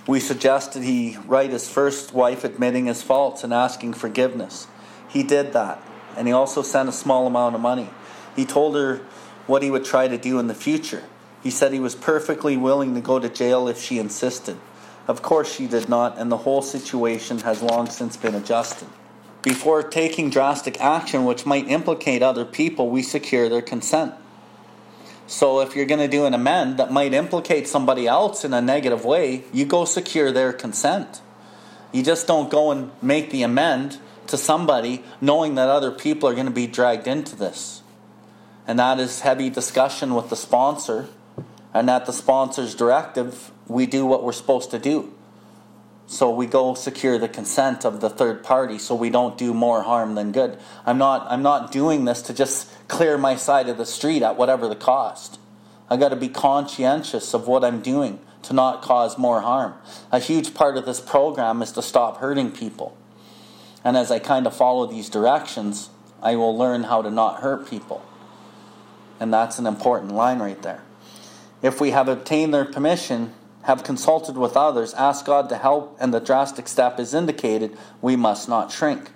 We 0.06 0.20
suggested 0.20 0.82
he 0.82 1.16
write 1.26 1.48
his 1.48 1.66
first 1.66 2.12
wife 2.12 2.44
admitting 2.44 2.84
his 2.84 3.02
faults 3.02 3.42
and 3.42 3.54
asking 3.54 3.94
forgiveness. 3.94 4.66
He 5.08 5.22
did 5.22 5.54
that, 5.54 5.80
and 6.14 6.28
he 6.28 6.34
also 6.34 6.60
sent 6.60 6.90
a 6.90 6.92
small 6.92 7.26
amount 7.26 7.54
of 7.54 7.62
money. 7.62 7.88
He 8.36 8.44
told 8.44 8.74
her 8.76 9.00
what 9.46 9.62
he 9.62 9.70
would 9.70 9.84
try 9.84 10.08
to 10.08 10.18
do 10.18 10.38
in 10.38 10.46
the 10.46 10.54
future. 10.54 11.04
He 11.42 11.50
said 11.50 11.72
he 11.72 11.80
was 11.80 11.94
perfectly 11.94 12.56
willing 12.56 12.94
to 12.94 13.00
go 13.00 13.18
to 13.18 13.28
jail 13.28 13.68
if 13.68 13.80
she 13.80 13.98
insisted. 13.98 14.56
Of 15.06 15.20
course, 15.20 15.54
she 15.54 15.66
did 15.66 15.88
not, 15.88 16.18
and 16.18 16.32
the 16.32 16.38
whole 16.38 16.62
situation 16.62 17.40
has 17.40 17.62
long 17.62 17.90
since 17.90 18.16
been 18.16 18.34
adjusted. 18.34 18.88
Before 19.42 19.82
taking 19.82 20.30
drastic 20.30 20.80
action 20.80 21.26
which 21.26 21.44
might 21.44 21.68
implicate 21.68 22.22
other 22.22 22.46
people, 22.46 22.88
we 22.88 23.02
secure 23.02 23.50
their 23.50 23.60
consent. 23.60 24.14
So 25.26 25.60
if 25.60 25.76
you're 25.76 25.84
going 25.84 26.00
to 26.00 26.08
do 26.08 26.24
an 26.24 26.32
amend 26.32 26.78
that 26.78 26.90
might 26.90 27.12
implicate 27.12 27.68
somebody 27.68 28.06
else 28.06 28.44
in 28.44 28.54
a 28.54 28.62
negative 28.62 29.04
way, 29.04 29.44
you 29.52 29.66
go 29.66 29.84
secure 29.84 30.32
their 30.32 30.54
consent. 30.54 31.20
You 31.92 32.02
just 32.02 32.26
don't 32.26 32.50
go 32.50 32.70
and 32.70 32.90
make 33.02 33.30
the 33.30 33.42
amend 33.42 33.98
to 34.26 34.38
somebody 34.38 35.04
knowing 35.20 35.54
that 35.56 35.68
other 35.68 35.90
people 35.90 36.28
are 36.28 36.34
going 36.34 36.46
to 36.46 36.52
be 36.52 36.66
dragged 36.66 37.06
into 37.06 37.36
this. 37.36 37.82
And 38.66 38.78
that 38.78 38.98
is 38.98 39.20
heavy 39.20 39.50
discussion 39.50 40.14
with 40.14 40.30
the 40.30 40.36
sponsor. 40.36 41.08
And 41.72 41.90
at 41.90 42.06
the 42.06 42.12
sponsor's 42.12 42.74
directive, 42.74 43.50
we 43.66 43.86
do 43.86 44.06
what 44.06 44.22
we're 44.22 44.32
supposed 44.32 44.70
to 44.70 44.78
do. 44.78 45.12
So 46.06 46.30
we 46.30 46.46
go 46.46 46.74
secure 46.74 47.18
the 47.18 47.28
consent 47.28 47.84
of 47.84 48.00
the 48.00 48.10
third 48.10 48.44
party 48.44 48.78
so 48.78 48.94
we 48.94 49.10
don't 49.10 49.38
do 49.38 49.54
more 49.54 49.82
harm 49.82 50.14
than 50.14 50.32
good. 50.32 50.58
I'm 50.84 50.98
not 50.98 51.26
I'm 51.30 51.42
not 51.42 51.72
doing 51.72 52.04
this 52.04 52.20
to 52.22 52.34
just 52.34 52.70
clear 52.88 53.16
my 53.16 53.36
side 53.36 53.68
of 53.68 53.78
the 53.78 53.86
street 53.86 54.22
at 54.22 54.36
whatever 54.36 54.68
the 54.68 54.76
cost. 54.76 55.38
I 55.88 55.96
got 55.96 56.10
to 56.10 56.16
be 56.16 56.28
conscientious 56.28 57.34
of 57.34 57.46
what 57.46 57.64
I'm 57.64 57.80
doing 57.80 58.18
to 58.42 58.52
not 58.52 58.82
cause 58.82 59.16
more 59.18 59.40
harm. 59.40 59.74
A 60.12 60.18
huge 60.18 60.54
part 60.54 60.76
of 60.76 60.84
this 60.84 61.00
program 61.00 61.62
is 61.62 61.72
to 61.72 61.82
stop 61.82 62.18
hurting 62.18 62.52
people. 62.52 62.96
And 63.82 63.96
as 63.96 64.10
I 64.10 64.18
kind 64.18 64.46
of 64.46 64.54
follow 64.56 64.86
these 64.86 65.08
directions, 65.08 65.90
I 66.22 66.36
will 66.36 66.56
learn 66.56 66.84
how 66.84 67.02
to 67.02 67.10
not 67.10 67.40
hurt 67.40 67.68
people. 67.68 68.02
And 69.20 69.32
that's 69.32 69.58
an 69.58 69.66
important 69.66 70.12
line 70.12 70.40
right 70.40 70.60
there. 70.62 70.82
If 71.62 71.80
we 71.80 71.90
have 71.90 72.08
obtained 72.08 72.52
their 72.52 72.64
permission, 72.64 73.32
have 73.62 73.84
consulted 73.84 74.36
with 74.36 74.56
others, 74.56 74.92
asked 74.94 75.24
God 75.24 75.48
to 75.48 75.56
help, 75.56 75.96
and 75.98 76.12
the 76.12 76.20
drastic 76.20 76.68
step 76.68 77.00
is 77.00 77.14
indicated, 77.14 77.76
we 78.02 78.16
must 78.16 78.48
not 78.48 78.70
shrink. 78.70 79.10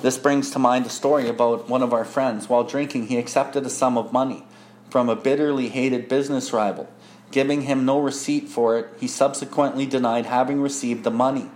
This 0.00 0.16
brings 0.16 0.50
to 0.52 0.58
mind 0.58 0.86
a 0.86 0.90
story 0.90 1.28
about 1.28 1.68
one 1.68 1.82
of 1.82 1.92
our 1.92 2.04
friends. 2.04 2.48
While 2.48 2.64
drinking, 2.64 3.08
he 3.08 3.18
accepted 3.18 3.66
a 3.66 3.70
sum 3.70 3.98
of 3.98 4.12
money 4.12 4.44
from 4.88 5.08
a 5.08 5.16
bitterly 5.16 5.68
hated 5.68 6.08
business 6.08 6.52
rival. 6.52 6.88
Giving 7.30 7.62
him 7.62 7.84
no 7.84 8.00
receipt 8.00 8.48
for 8.48 8.78
it, 8.78 8.88
he 8.98 9.06
subsequently 9.06 9.84
denied 9.84 10.24
having 10.24 10.62
received 10.62 11.04
the 11.04 11.10
money, 11.10 11.50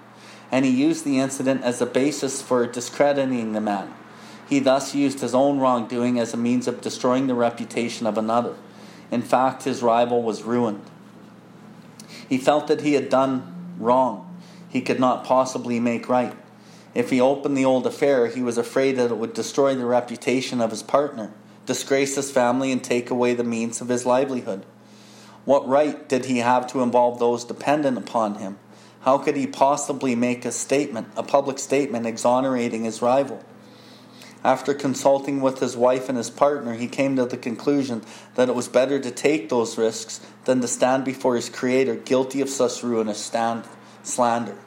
and 0.50 0.66
he 0.66 0.70
used 0.70 1.06
the 1.06 1.18
incident 1.18 1.62
as 1.62 1.80
a 1.80 1.86
basis 1.86 2.42
for 2.42 2.66
discrediting 2.66 3.54
the 3.54 3.60
man. 3.60 3.94
He 4.48 4.58
thus 4.58 4.94
used 4.94 5.20
his 5.20 5.34
own 5.34 5.58
wrongdoing 5.58 6.18
as 6.18 6.34
a 6.34 6.36
means 6.36 6.68
of 6.68 6.80
destroying 6.80 7.26
the 7.26 7.34
reputation 7.34 8.06
of 8.06 8.18
another. 8.18 8.54
In 9.10 9.22
fact, 9.22 9.64
his 9.64 9.82
rival 9.82 10.22
was 10.22 10.42
ruined. 10.42 10.82
He 12.28 12.38
felt 12.38 12.66
that 12.68 12.80
he 12.80 12.94
had 12.94 13.08
done 13.08 13.74
wrong. 13.78 14.28
He 14.68 14.80
could 14.80 15.00
not 15.00 15.24
possibly 15.24 15.80
make 15.80 16.08
right. 16.08 16.34
If 16.94 17.10
he 17.10 17.20
opened 17.20 17.56
the 17.56 17.64
old 17.64 17.86
affair, 17.86 18.26
he 18.26 18.42
was 18.42 18.58
afraid 18.58 18.96
that 18.96 19.10
it 19.10 19.16
would 19.16 19.34
destroy 19.34 19.74
the 19.74 19.86
reputation 19.86 20.60
of 20.60 20.70
his 20.70 20.82
partner, 20.82 21.32
disgrace 21.66 22.16
his 22.16 22.30
family, 22.30 22.70
and 22.72 22.82
take 22.82 23.10
away 23.10 23.34
the 23.34 23.44
means 23.44 23.80
of 23.80 23.88
his 23.88 24.04
livelihood. 24.04 24.64
What 25.44 25.66
right 25.66 26.08
did 26.08 26.26
he 26.26 26.38
have 26.38 26.66
to 26.68 26.82
involve 26.82 27.18
those 27.18 27.44
dependent 27.44 27.98
upon 27.98 28.36
him? 28.36 28.58
How 29.00 29.18
could 29.18 29.36
he 29.36 29.46
possibly 29.46 30.14
make 30.14 30.44
a 30.44 30.52
statement, 30.52 31.08
a 31.16 31.22
public 31.22 31.58
statement, 31.58 32.06
exonerating 32.06 32.84
his 32.84 33.02
rival? 33.02 33.42
After 34.44 34.74
consulting 34.74 35.40
with 35.40 35.60
his 35.60 35.76
wife 35.76 36.08
and 36.08 36.18
his 36.18 36.30
partner, 36.30 36.74
he 36.74 36.88
came 36.88 37.14
to 37.16 37.26
the 37.26 37.36
conclusion 37.36 38.02
that 38.34 38.48
it 38.48 38.54
was 38.54 38.66
better 38.66 38.98
to 38.98 39.10
take 39.10 39.48
those 39.48 39.78
risks 39.78 40.20
than 40.44 40.60
to 40.60 40.68
stand 40.68 41.04
before 41.04 41.36
his 41.36 41.48
Creator 41.48 41.96
guilty 41.96 42.40
of 42.40 42.48
such 42.48 42.82
ruinous 42.82 43.18
stand, 43.24 43.64
slander. 44.02 44.58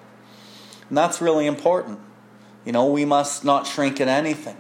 And 0.88 0.98
that's 0.98 1.22
really 1.22 1.46
important. 1.46 2.00
You 2.64 2.72
know, 2.72 2.88
we 2.88 3.04
must 3.04 3.44
not 3.44 3.68
shrink 3.68 4.00
at 4.00 4.08
anything. 4.08 4.58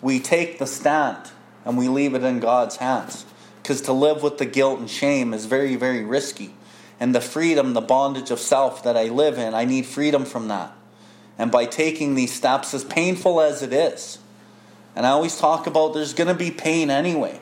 We 0.00 0.20
take 0.20 0.58
the 0.58 0.66
stand 0.66 1.30
and 1.64 1.76
we 1.76 1.88
leave 1.88 2.14
it 2.14 2.22
in 2.22 2.38
God's 2.38 2.76
hands. 2.76 3.26
Because 3.62 3.80
to 3.82 3.92
live 3.92 4.22
with 4.22 4.38
the 4.38 4.46
guilt 4.46 4.78
and 4.78 4.90
shame 4.90 5.34
is 5.34 5.46
very, 5.46 5.74
very 5.74 6.04
risky. 6.04 6.54
And 7.00 7.14
the 7.14 7.20
freedom, 7.20 7.72
the 7.72 7.80
bondage 7.80 8.30
of 8.30 8.38
self 8.38 8.84
that 8.84 8.96
I 8.96 9.04
live 9.04 9.36
in, 9.36 9.54
I 9.54 9.64
need 9.64 9.86
freedom 9.86 10.24
from 10.24 10.48
that. 10.48 10.72
And 11.38 11.50
by 11.50 11.64
taking 11.64 12.14
these 12.14 12.32
steps, 12.32 12.72
as 12.74 12.84
painful 12.84 13.40
as 13.40 13.62
it 13.62 13.72
is, 13.72 14.18
and 14.96 15.06
I 15.06 15.10
always 15.10 15.36
talk 15.38 15.66
about 15.66 15.94
there's 15.94 16.14
going 16.14 16.28
to 16.28 16.34
be 16.34 16.50
pain 16.50 16.90
anyway. 16.90 17.40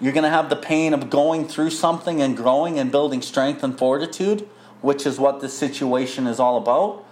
You're 0.00 0.12
going 0.12 0.24
to 0.24 0.30
have 0.30 0.50
the 0.50 0.56
pain 0.56 0.94
of 0.94 1.10
going 1.10 1.46
through 1.46 1.70
something 1.70 2.20
and 2.20 2.36
growing 2.36 2.78
and 2.78 2.90
building 2.90 3.22
strength 3.22 3.62
and 3.62 3.78
fortitude, 3.78 4.48
which 4.80 5.06
is 5.06 5.18
what 5.18 5.40
this 5.40 5.56
situation 5.56 6.26
is 6.26 6.40
all 6.40 6.56
about. 6.56 7.04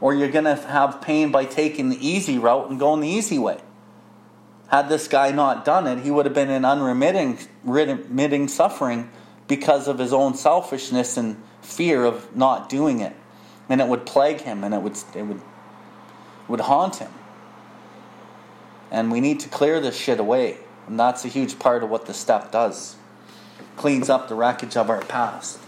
Or 0.00 0.14
you're 0.14 0.30
going 0.30 0.44
to 0.44 0.56
have 0.56 1.00
pain 1.00 1.30
by 1.30 1.46
taking 1.46 1.88
the 1.88 2.06
easy 2.06 2.38
route 2.38 2.68
and 2.68 2.78
going 2.78 3.00
the 3.00 3.08
easy 3.08 3.38
way. 3.38 3.60
Had 4.68 4.88
this 4.88 5.08
guy 5.08 5.30
not 5.30 5.64
done 5.64 5.86
it, 5.86 6.02
he 6.02 6.10
would 6.10 6.26
have 6.26 6.34
been 6.34 6.50
in 6.50 6.64
unremitting 6.64 7.38
remitting 7.62 8.48
suffering 8.48 9.10
because 9.46 9.88
of 9.88 9.98
his 9.98 10.12
own 10.12 10.34
selfishness 10.34 11.16
and 11.16 11.40
fear 11.62 12.04
of 12.04 12.34
not 12.36 12.68
doing 12.68 13.00
it. 13.00 13.14
And 13.68 13.80
it 13.80 13.88
would 13.88 14.04
plague 14.04 14.40
him 14.40 14.64
and 14.64 14.74
it 14.74 14.82
would, 14.82 14.98
it 15.14 15.22
would, 15.22 15.40
would 16.48 16.60
haunt 16.60 16.96
him. 16.96 17.10
And 18.94 19.10
we 19.10 19.20
need 19.20 19.40
to 19.40 19.48
clear 19.48 19.80
this 19.80 19.96
shit 19.96 20.20
away. 20.20 20.58
And 20.86 21.00
that's 21.00 21.24
a 21.24 21.28
huge 21.28 21.58
part 21.58 21.82
of 21.82 21.90
what 21.90 22.06
the 22.06 22.14
step 22.14 22.52
does. 22.52 22.94
Cleans 23.74 24.08
up 24.08 24.28
the 24.28 24.36
wreckage 24.36 24.76
of 24.76 24.88
our 24.88 25.00
past. 25.00 25.58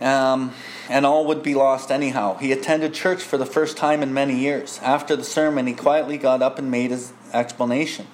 Um, 0.00 0.54
and 0.88 1.04
all 1.04 1.26
would 1.26 1.42
be 1.42 1.56
lost 1.56 1.90
anyhow. 1.90 2.36
He 2.36 2.52
attended 2.52 2.94
church 2.94 3.20
for 3.20 3.36
the 3.36 3.44
first 3.44 3.76
time 3.76 4.00
in 4.00 4.14
many 4.14 4.38
years. 4.38 4.78
After 4.80 5.16
the 5.16 5.24
sermon, 5.24 5.66
he 5.66 5.74
quietly 5.74 6.18
got 6.18 6.40
up 6.40 6.60
and 6.60 6.70
made 6.70 6.92
his 6.92 7.12
explanation. 7.32 8.06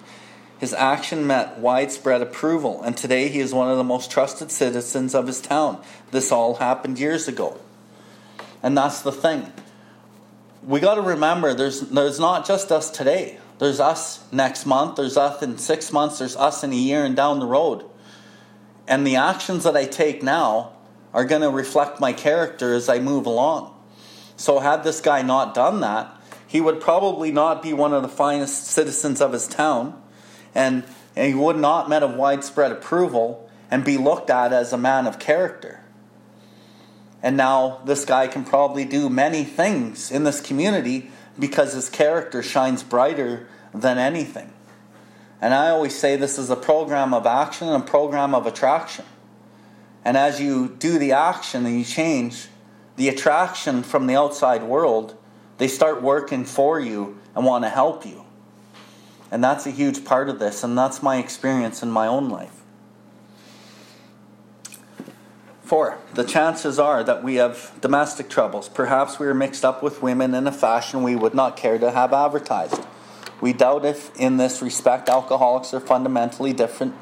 His 0.59 0.73
action 0.73 1.27
met 1.27 1.59
widespread 1.59 2.23
approval, 2.23 2.83
and 2.83 2.97
today 2.97 3.29
he 3.29 3.41
is 3.41 3.53
one 3.53 3.71
of 3.71 3.77
the 3.77 3.85
most 3.85 4.11
trusted 4.11 4.51
citizens 4.51 5.15
of 5.15 5.27
his 5.27 5.43
town. 5.43 5.83
This 6.11 6.33
all 6.33 6.55
happened 6.55 6.99
years 6.99 7.29
ago. 7.29 7.61
And 8.63 8.79
that's 8.79 9.03
the 9.03 9.13
thing 9.13 9.53
we 10.67 10.81
got 10.81 10.95
to 10.95 11.03
remember 11.03 11.55
there's 11.55 11.81
there's 11.81 12.19
not 12.19 12.47
just 12.47 12.73
us 12.73 12.91
today. 12.91 13.39
There's 13.59 13.81
us 13.81 14.25
next 14.33 14.67
month. 14.67 14.97
There's 14.97 15.17
us 15.17 15.43
in 15.43 15.59
six 15.59 15.93
months. 15.93 16.19
There's 16.19 16.37
us 16.37 16.65
in 16.65 16.73
a 16.73 16.77
year 16.77 17.05
and 17.05 17.15
down 17.15 17.39
the 17.39 17.47
road. 17.47 17.85
And 18.89 19.07
the 19.07 19.17
actions 19.17 19.65
that 19.65 19.77
I 19.77 19.85
take 19.85 20.23
now 20.23 20.73
are 21.13 21.25
going 21.25 21.43
to 21.43 21.51
reflect 21.51 22.01
my 22.01 22.13
character 22.13 22.75
as 22.75 22.89
I 22.89 22.99
move 22.99 23.27
along. 23.27 23.73
So, 24.37 24.59
had 24.59 24.83
this 24.83 25.01
guy 25.01 25.23
not 25.23 25.55
done 25.55 25.81
that, 25.81 26.21
he 26.47 26.61
would 26.61 26.81
probably 26.81 27.31
not 27.31 27.63
be 27.63 27.73
one 27.73 27.93
of 27.93 28.03
the 28.03 28.09
finest 28.09 28.65
citizens 28.65 29.21
of 29.21 29.33
his 29.33 29.47
town, 29.47 30.01
and, 30.55 30.83
and 31.15 31.29
he 31.29 31.35
would 31.35 31.57
not 31.57 31.89
met 31.89 32.03
a 32.03 32.09
widespread 32.09 32.73
approval 32.73 33.49
and 33.71 33.85
be 33.85 33.97
looked 33.97 34.31
at 34.31 34.53
as 34.53 34.73
a 34.73 34.79
man 34.79 35.07
of 35.07 35.21
character. 35.21 35.84
And 37.25 37.39
now 37.39 37.81
this 37.87 38.05
guy 38.05 38.29
can 38.29 38.45
probably 38.45 38.85
do 38.85 39.09
many 39.09 39.45
things 39.45 40.11
in 40.11 40.25
this 40.25 40.43
community 40.43 41.11
because 41.39 41.73
his 41.73 41.89
character 41.89 42.43
shines 42.43 42.83
brighter 42.83 43.49
than 43.73 43.97
anything. 43.97 44.53
And 45.41 45.55
I 45.55 45.71
always 45.71 45.99
say 45.99 46.17
this 46.17 46.39
is 46.39 46.51
a 46.51 46.57
program 46.57 47.15
of 47.15 47.25
action 47.25 47.67
and 47.69 47.83
a 47.83 47.87
program 47.87 48.35
of 48.35 48.47
attraction. 48.47 49.07
And 50.05 50.19
as 50.19 50.39
you 50.39 50.77
do 50.79 50.99
the 50.99 51.13
action 51.13 51.65
and 51.65 51.79
you 51.79 51.85
change, 51.87 52.49
the 52.97 53.09
attraction 53.09 53.83
from 53.83 54.07
the 54.07 54.17
outside 54.17 54.63
world, 54.63 55.17
they 55.57 55.67
start 55.67 56.03
working 56.03 56.45
for 56.45 56.79
you 56.79 57.19
and 57.35 57.47
want 57.47 57.65
to 57.65 57.71
help 57.71 58.05
you. 58.05 58.27
And 59.31 59.43
that's 59.43 59.65
a 59.67 59.71
huge 59.71 60.05
part 60.05 60.29
of 60.29 60.39
this, 60.39 60.63
and 60.63 60.77
that's 60.77 61.03
my 61.03 61.17
experience 61.17 61.83
in 61.83 61.91
my 61.91 62.07
own 62.07 62.29
life. 62.29 62.54
Four, 65.65 65.97
the 66.13 66.25
chances 66.25 66.79
are 66.79 67.03
that 67.05 67.25
we 67.25 67.37
have 67.37 67.73
domestic 67.81 68.29
troubles. 68.29 68.69
Perhaps 68.69 69.19
we 69.19 69.27
are 69.27 69.33
mixed 69.33 69.65
up 69.65 69.83
with 69.83 70.03
women 70.03 70.35
in 70.35 70.47
a 70.47 70.53
fashion 70.53 71.03
we 71.03 71.17
would 71.17 71.33
not 71.33 71.57
care 71.57 71.79
to 71.79 71.91
have 71.91 72.13
advertised. 72.13 72.85
We 73.41 73.55
doubt 73.55 73.87
if, 73.87 74.15
in 74.15 74.37
this 74.37 74.61
respect, 74.61 75.09
alcoholics 75.09 75.73
are 75.73 75.81
fundamentally 75.81 76.53
different, 76.53 76.95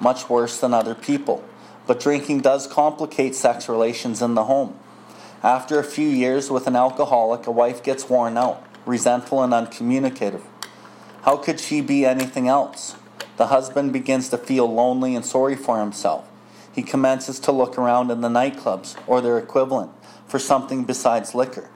much 0.00 0.28
worse 0.28 0.58
than 0.58 0.74
other 0.74 0.96
people. 0.96 1.44
But 1.86 2.00
drinking 2.00 2.40
does 2.40 2.66
complicate 2.66 3.36
sex 3.36 3.68
relations 3.68 4.20
in 4.20 4.34
the 4.34 4.44
home. 4.44 4.76
After 5.44 5.78
a 5.78 5.84
few 5.84 6.08
years 6.08 6.50
with 6.50 6.66
an 6.66 6.74
alcoholic, 6.74 7.46
a 7.46 7.52
wife 7.52 7.80
gets 7.80 8.08
worn 8.08 8.36
out, 8.36 8.60
resentful, 8.86 9.40
and 9.40 9.54
uncommunicative. 9.54 10.42
How 11.22 11.36
could 11.36 11.60
she 11.60 11.80
be 11.80 12.04
anything 12.04 12.48
else? 12.48 12.96
The 13.36 13.46
husband 13.46 13.92
begins 13.92 14.30
to 14.30 14.36
feel 14.36 14.70
lonely 14.72 15.14
and 15.14 15.24
sorry 15.24 15.54
for 15.54 15.78
himself 15.78 16.29
he 16.80 16.86
commences 16.86 17.38
to 17.38 17.52
look 17.52 17.76
around 17.76 18.10
in 18.10 18.22
the 18.22 18.28
nightclubs 18.30 18.96
or 19.06 19.20
their 19.20 19.36
equivalent 19.36 19.90
for 20.26 20.38
something 20.38 20.84
besides 20.84 21.34
liquor. 21.34 21.68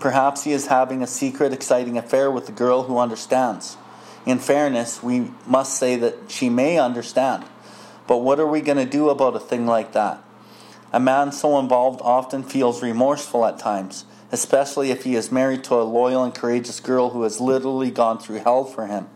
Perhaps 0.00 0.42
he 0.42 0.50
is 0.50 0.66
having 0.66 1.04
a 1.04 1.06
secret, 1.06 1.52
exciting 1.52 1.96
affair 1.96 2.32
with 2.32 2.48
a 2.48 2.52
girl 2.52 2.82
who 2.82 2.98
understands. 2.98 3.76
In 4.26 4.40
fairness, 4.40 5.04
we 5.04 5.30
must 5.46 5.78
say 5.78 5.94
that 5.94 6.32
she 6.32 6.48
may 6.48 6.80
understand. 6.80 7.44
But 8.08 8.16
what 8.24 8.40
are 8.40 8.46
we 8.46 8.60
going 8.60 8.78
to 8.78 8.84
do 8.84 9.08
about 9.08 9.36
a 9.36 9.40
thing 9.40 9.68
like 9.68 9.92
that? 9.92 10.20
A 10.92 10.98
man 10.98 11.30
so 11.30 11.56
involved 11.60 12.00
often 12.02 12.42
feels 12.42 12.82
remorseful 12.82 13.46
at 13.46 13.56
times, 13.56 14.04
especially 14.32 14.90
if 14.90 15.04
he 15.04 15.14
is 15.14 15.30
married 15.30 15.62
to 15.62 15.76
a 15.76 15.86
loyal 15.86 16.24
and 16.24 16.34
courageous 16.34 16.80
girl 16.80 17.10
who 17.10 17.22
has 17.22 17.40
literally 17.40 17.92
gone 17.92 18.18
through 18.18 18.38
hell 18.38 18.64
for 18.64 18.88
him. 18.88 19.06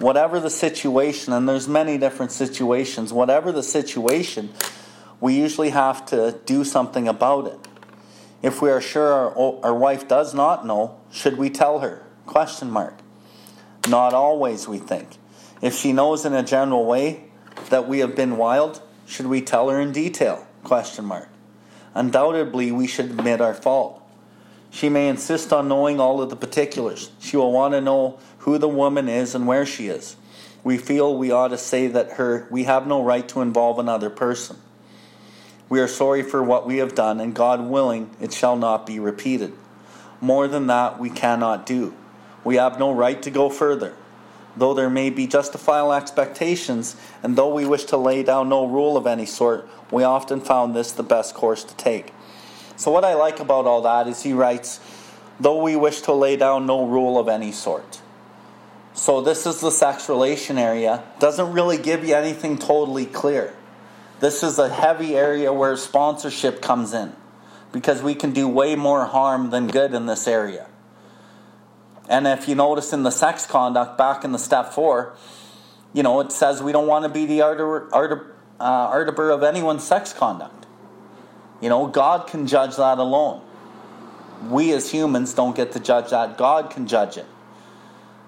Whatever 0.00 0.40
the 0.40 0.50
situation, 0.50 1.32
and 1.32 1.48
there's 1.48 1.68
many 1.68 1.98
different 1.98 2.32
situations, 2.32 3.12
whatever 3.12 3.52
the 3.52 3.62
situation, 3.62 4.50
we 5.20 5.34
usually 5.38 5.70
have 5.70 6.04
to 6.06 6.38
do 6.46 6.64
something 6.64 7.06
about 7.06 7.46
it. 7.46 7.68
If 8.42 8.62
we 8.62 8.70
are 8.70 8.80
sure 8.80 9.12
our, 9.12 9.60
our 9.62 9.74
wife 9.74 10.08
does 10.08 10.34
not 10.34 10.66
know, 10.66 10.98
should 11.12 11.36
we 11.36 11.50
tell 11.50 11.80
her? 11.80 12.02
Question 12.24 12.70
mark. 12.70 12.98
Not 13.88 14.14
always, 14.14 14.66
we 14.66 14.78
think. 14.78 15.08
If 15.60 15.74
she 15.74 15.92
knows 15.92 16.24
in 16.24 16.32
a 16.32 16.42
general 16.42 16.86
way 16.86 17.24
that 17.68 17.86
we 17.86 17.98
have 17.98 18.16
been 18.16 18.38
wild, 18.38 18.80
should 19.06 19.26
we 19.26 19.42
tell 19.42 19.68
her 19.68 19.78
in 19.78 19.92
detail? 19.92 20.46
Question 20.64 21.04
mark. 21.04 21.28
Undoubtedly, 21.94 22.72
we 22.72 22.86
should 22.86 23.06
admit 23.06 23.40
our 23.40 23.52
fault. 23.52 24.02
She 24.70 24.88
may 24.88 25.08
insist 25.08 25.52
on 25.52 25.68
knowing 25.68 25.98
all 25.98 26.22
of 26.22 26.30
the 26.30 26.36
particulars. 26.36 27.10
She 27.18 27.36
will 27.36 27.52
want 27.52 27.74
to 27.74 27.80
know 27.80 28.18
who 28.40 28.58
the 28.58 28.68
woman 28.68 29.08
is 29.08 29.34
and 29.34 29.46
where 29.46 29.66
she 29.66 29.88
is. 29.88 30.16
We 30.62 30.76
feel 30.76 31.16
we 31.16 31.30
ought 31.30 31.48
to 31.48 31.58
say 31.58 31.86
that 31.86 32.12
her 32.12 32.46
we 32.50 32.64
have 32.64 32.86
no 32.86 33.02
right 33.02 33.26
to 33.28 33.40
involve 33.40 33.78
another 33.78 34.10
person. 34.10 34.56
We 35.68 35.80
are 35.80 35.88
sorry 35.88 36.22
for 36.22 36.42
what 36.42 36.66
we 36.66 36.78
have 36.78 36.94
done, 36.94 37.20
and 37.20 37.34
God 37.34 37.60
willing, 37.62 38.10
it 38.20 38.32
shall 38.32 38.56
not 38.56 38.86
be 38.86 38.98
repeated. 38.98 39.52
More 40.20 40.48
than 40.48 40.66
that, 40.66 40.98
we 40.98 41.10
cannot 41.10 41.64
do. 41.64 41.94
We 42.42 42.56
have 42.56 42.78
no 42.78 42.92
right 42.92 43.22
to 43.22 43.30
go 43.30 43.48
further. 43.48 43.94
Though 44.56 44.74
there 44.74 44.90
may 44.90 45.10
be 45.10 45.28
justifiable 45.28 45.92
expectations, 45.92 46.96
and 47.22 47.36
though 47.36 47.54
we 47.54 47.64
wish 47.66 47.84
to 47.84 47.96
lay 47.96 48.22
down 48.24 48.48
no 48.48 48.66
rule 48.66 48.96
of 48.96 49.06
any 49.06 49.26
sort, 49.26 49.68
we 49.92 50.02
often 50.02 50.40
found 50.40 50.74
this 50.74 50.90
the 50.90 51.04
best 51.04 51.34
course 51.34 51.62
to 51.62 51.74
take. 51.76 52.12
So, 52.76 52.90
what 52.90 53.04
I 53.04 53.14
like 53.14 53.38
about 53.38 53.66
all 53.66 53.82
that 53.82 54.08
is 54.08 54.22
he 54.22 54.32
writes, 54.32 54.80
though 55.38 55.62
we 55.62 55.76
wish 55.76 56.00
to 56.02 56.12
lay 56.12 56.36
down 56.36 56.66
no 56.66 56.84
rule 56.84 57.18
of 57.18 57.28
any 57.28 57.52
sort. 57.52 57.99
So, 58.92 59.20
this 59.20 59.46
is 59.46 59.60
the 59.60 59.70
sex 59.70 60.08
relation 60.08 60.58
area. 60.58 61.04
Doesn't 61.20 61.52
really 61.52 61.78
give 61.78 62.04
you 62.04 62.14
anything 62.14 62.58
totally 62.58 63.06
clear. 63.06 63.54
This 64.18 64.42
is 64.42 64.58
a 64.58 64.68
heavy 64.68 65.16
area 65.16 65.52
where 65.52 65.76
sponsorship 65.76 66.60
comes 66.60 66.92
in 66.92 67.14
because 67.72 68.02
we 68.02 68.14
can 68.14 68.32
do 68.32 68.48
way 68.48 68.74
more 68.76 69.06
harm 69.06 69.50
than 69.50 69.68
good 69.68 69.94
in 69.94 70.06
this 70.06 70.26
area. 70.28 70.66
And 72.08 72.26
if 72.26 72.48
you 72.48 72.54
notice 72.54 72.92
in 72.92 73.04
the 73.04 73.10
sex 73.10 73.46
conduct 73.46 73.96
back 73.96 74.24
in 74.24 74.32
the 74.32 74.38
step 74.38 74.72
four, 74.72 75.14
you 75.92 76.02
know, 76.02 76.20
it 76.20 76.32
says 76.32 76.62
we 76.62 76.72
don't 76.72 76.86
want 76.86 77.04
to 77.04 77.08
be 77.08 77.24
the 77.24 77.42
arbiter, 77.42 78.34
uh, 78.58 79.32
of 79.32 79.42
anyone's 79.42 79.84
sex 79.84 80.12
conduct. 80.12 80.66
You 81.60 81.68
know, 81.68 81.86
God 81.86 82.26
can 82.26 82.46
judge 82.46 82.76
that 82.76 82.98
alone. 82.98 83.42
We 84.48 84.72
as 84.72 84.90
humans 84.90 85.34
don't 85.34 85.54
get 85.54 85.72
to 85.72 85.80
judge 85.80 86.10
that. 86.10 86.36
God 86.36 86.70
can 86.70 86.86
judge 86.86 87.16
it. 87.16 87.26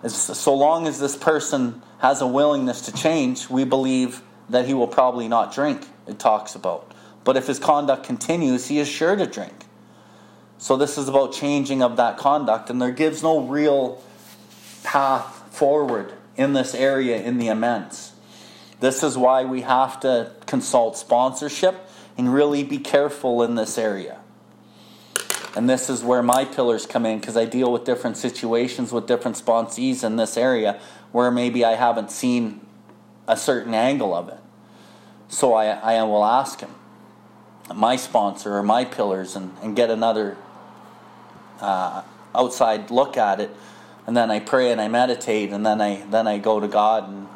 It's, 0.03 0.16
so 0.16 0.55
long 0.55 0.86
as 0.86 0.98
this 0.98 1.16
person 1.16 1.82
has 1.98 2.20
a 2.20 2.26
willingness 2.26 2.82
to 2.82 2.92
change, 2.92 3.48
we 3.48 3.64
believe 3.64 4.22
that 4.48 4.66
he 4.66 4.74
will 4.74 4.88
probably 4.88 5.28
not 5.28 5.55
drink, 5.55 5.86
it 6.07 6.18
talks 6.18 6.55
about. 6.55 6.92
But 7.24 7.36
if 7.36 7.46
his 7.46 7.59
conduct 7.59 8.05
continues, 8.05 8.66
he 8.66 8.78
is 8.78 8.88
sure 8.88 9.14
to 9.14 9.26
drink. 9.26 9.66
So 10.59 10.76
this 10.76 10.98
is 10.98 11.09
about 11.09 11.32
changing 11.32 11.82
of 11.82 11.96
that 11.96 12.18
conduct, 12.18 12.70
and 12.70 12.80
there 12.80 12.90
gives 12.90 13.22
no 13.22 13.40
real 13.40 14.03
path 14.82 15.42
forward 15.50 16.12
in 16.36 16.53
this 16.53 16.74
area 16.74 17.20
in 17.22 17.38
the 17.38 17.48
amends. 17.48 18.12
This 18.80 19.03
is 19.03 19.16
why 19.16 19.44
we 19.44 19.61
have 19.61 20.00
to 20.00 20.32
consult 20.46 20.96
sponsorship 20.96 21.88
and 22.18 22.32
really 22.32 22.64
be 22.64 22.78
careful 22.78 23.42
in 23.42 23.55
this 23.55 23.78
area. 23.78 24.18
And 25.55 25.68
this 25.68 25.90
is 25.90 26.03
where 26.03 26.22
my 26.22 26.44
pillars 26.44 26.86
come 26.86 27.05
in 27.05 27.18
because 27.18 27.36
I 27.36 27.44
deal 27.44 27.70
with 27.70 27.84
different 27.84 28.16
situations 28.16 28.90
with 28.92 29.07
different 29.07 29.36
sponsees 29.36 30.03
in 30.03 30.16
this 30.16 30.36
area 30.36 30.80
where 31.12 31.30
maybe 31.30 31.64
I 31.64 31.74
haven't 31.74 32.11
seen 32.11 32.61
a 33.28 33.36
certain 33.36 33.74
angle 33.74 34.14
of 34.14 34.28
it. 34.28 34.38
So 35.28 35.55
I, 35.55 35.66
I 35.66 36.03
will 36.05 36.24
ask 36.24 36.61
him, 36.61 36.74
my 37.74 37.96
sponsor 37.96 38.55
or 38.57 38.62
my 38.62 38.84
pillars, 38.84 39.36
and, 39.36 39.55
and 39.62 39.76
get 39.76 39.90
another 39.90 40.36
uh, 41.61 42.03
outside 42.34 42.90
look 42.90 43.16
at 43.16 43.40
it. 43.40 43.50
And 44.07 44.16
then 44.16 44.30
I 44.30 44.40
pray 44.40 44.72
and 44.72 44.80
I 44.80 44.88
meditate, 44.88 45.50
and 45.50 45.64
then 45.64 45.80
I 45.80 46.05
then 46.11 46.26
I 46.26 46.38
go 46.38 46.59
to 46.59 46.66
God 46.66 47.09
and 47.09 47.28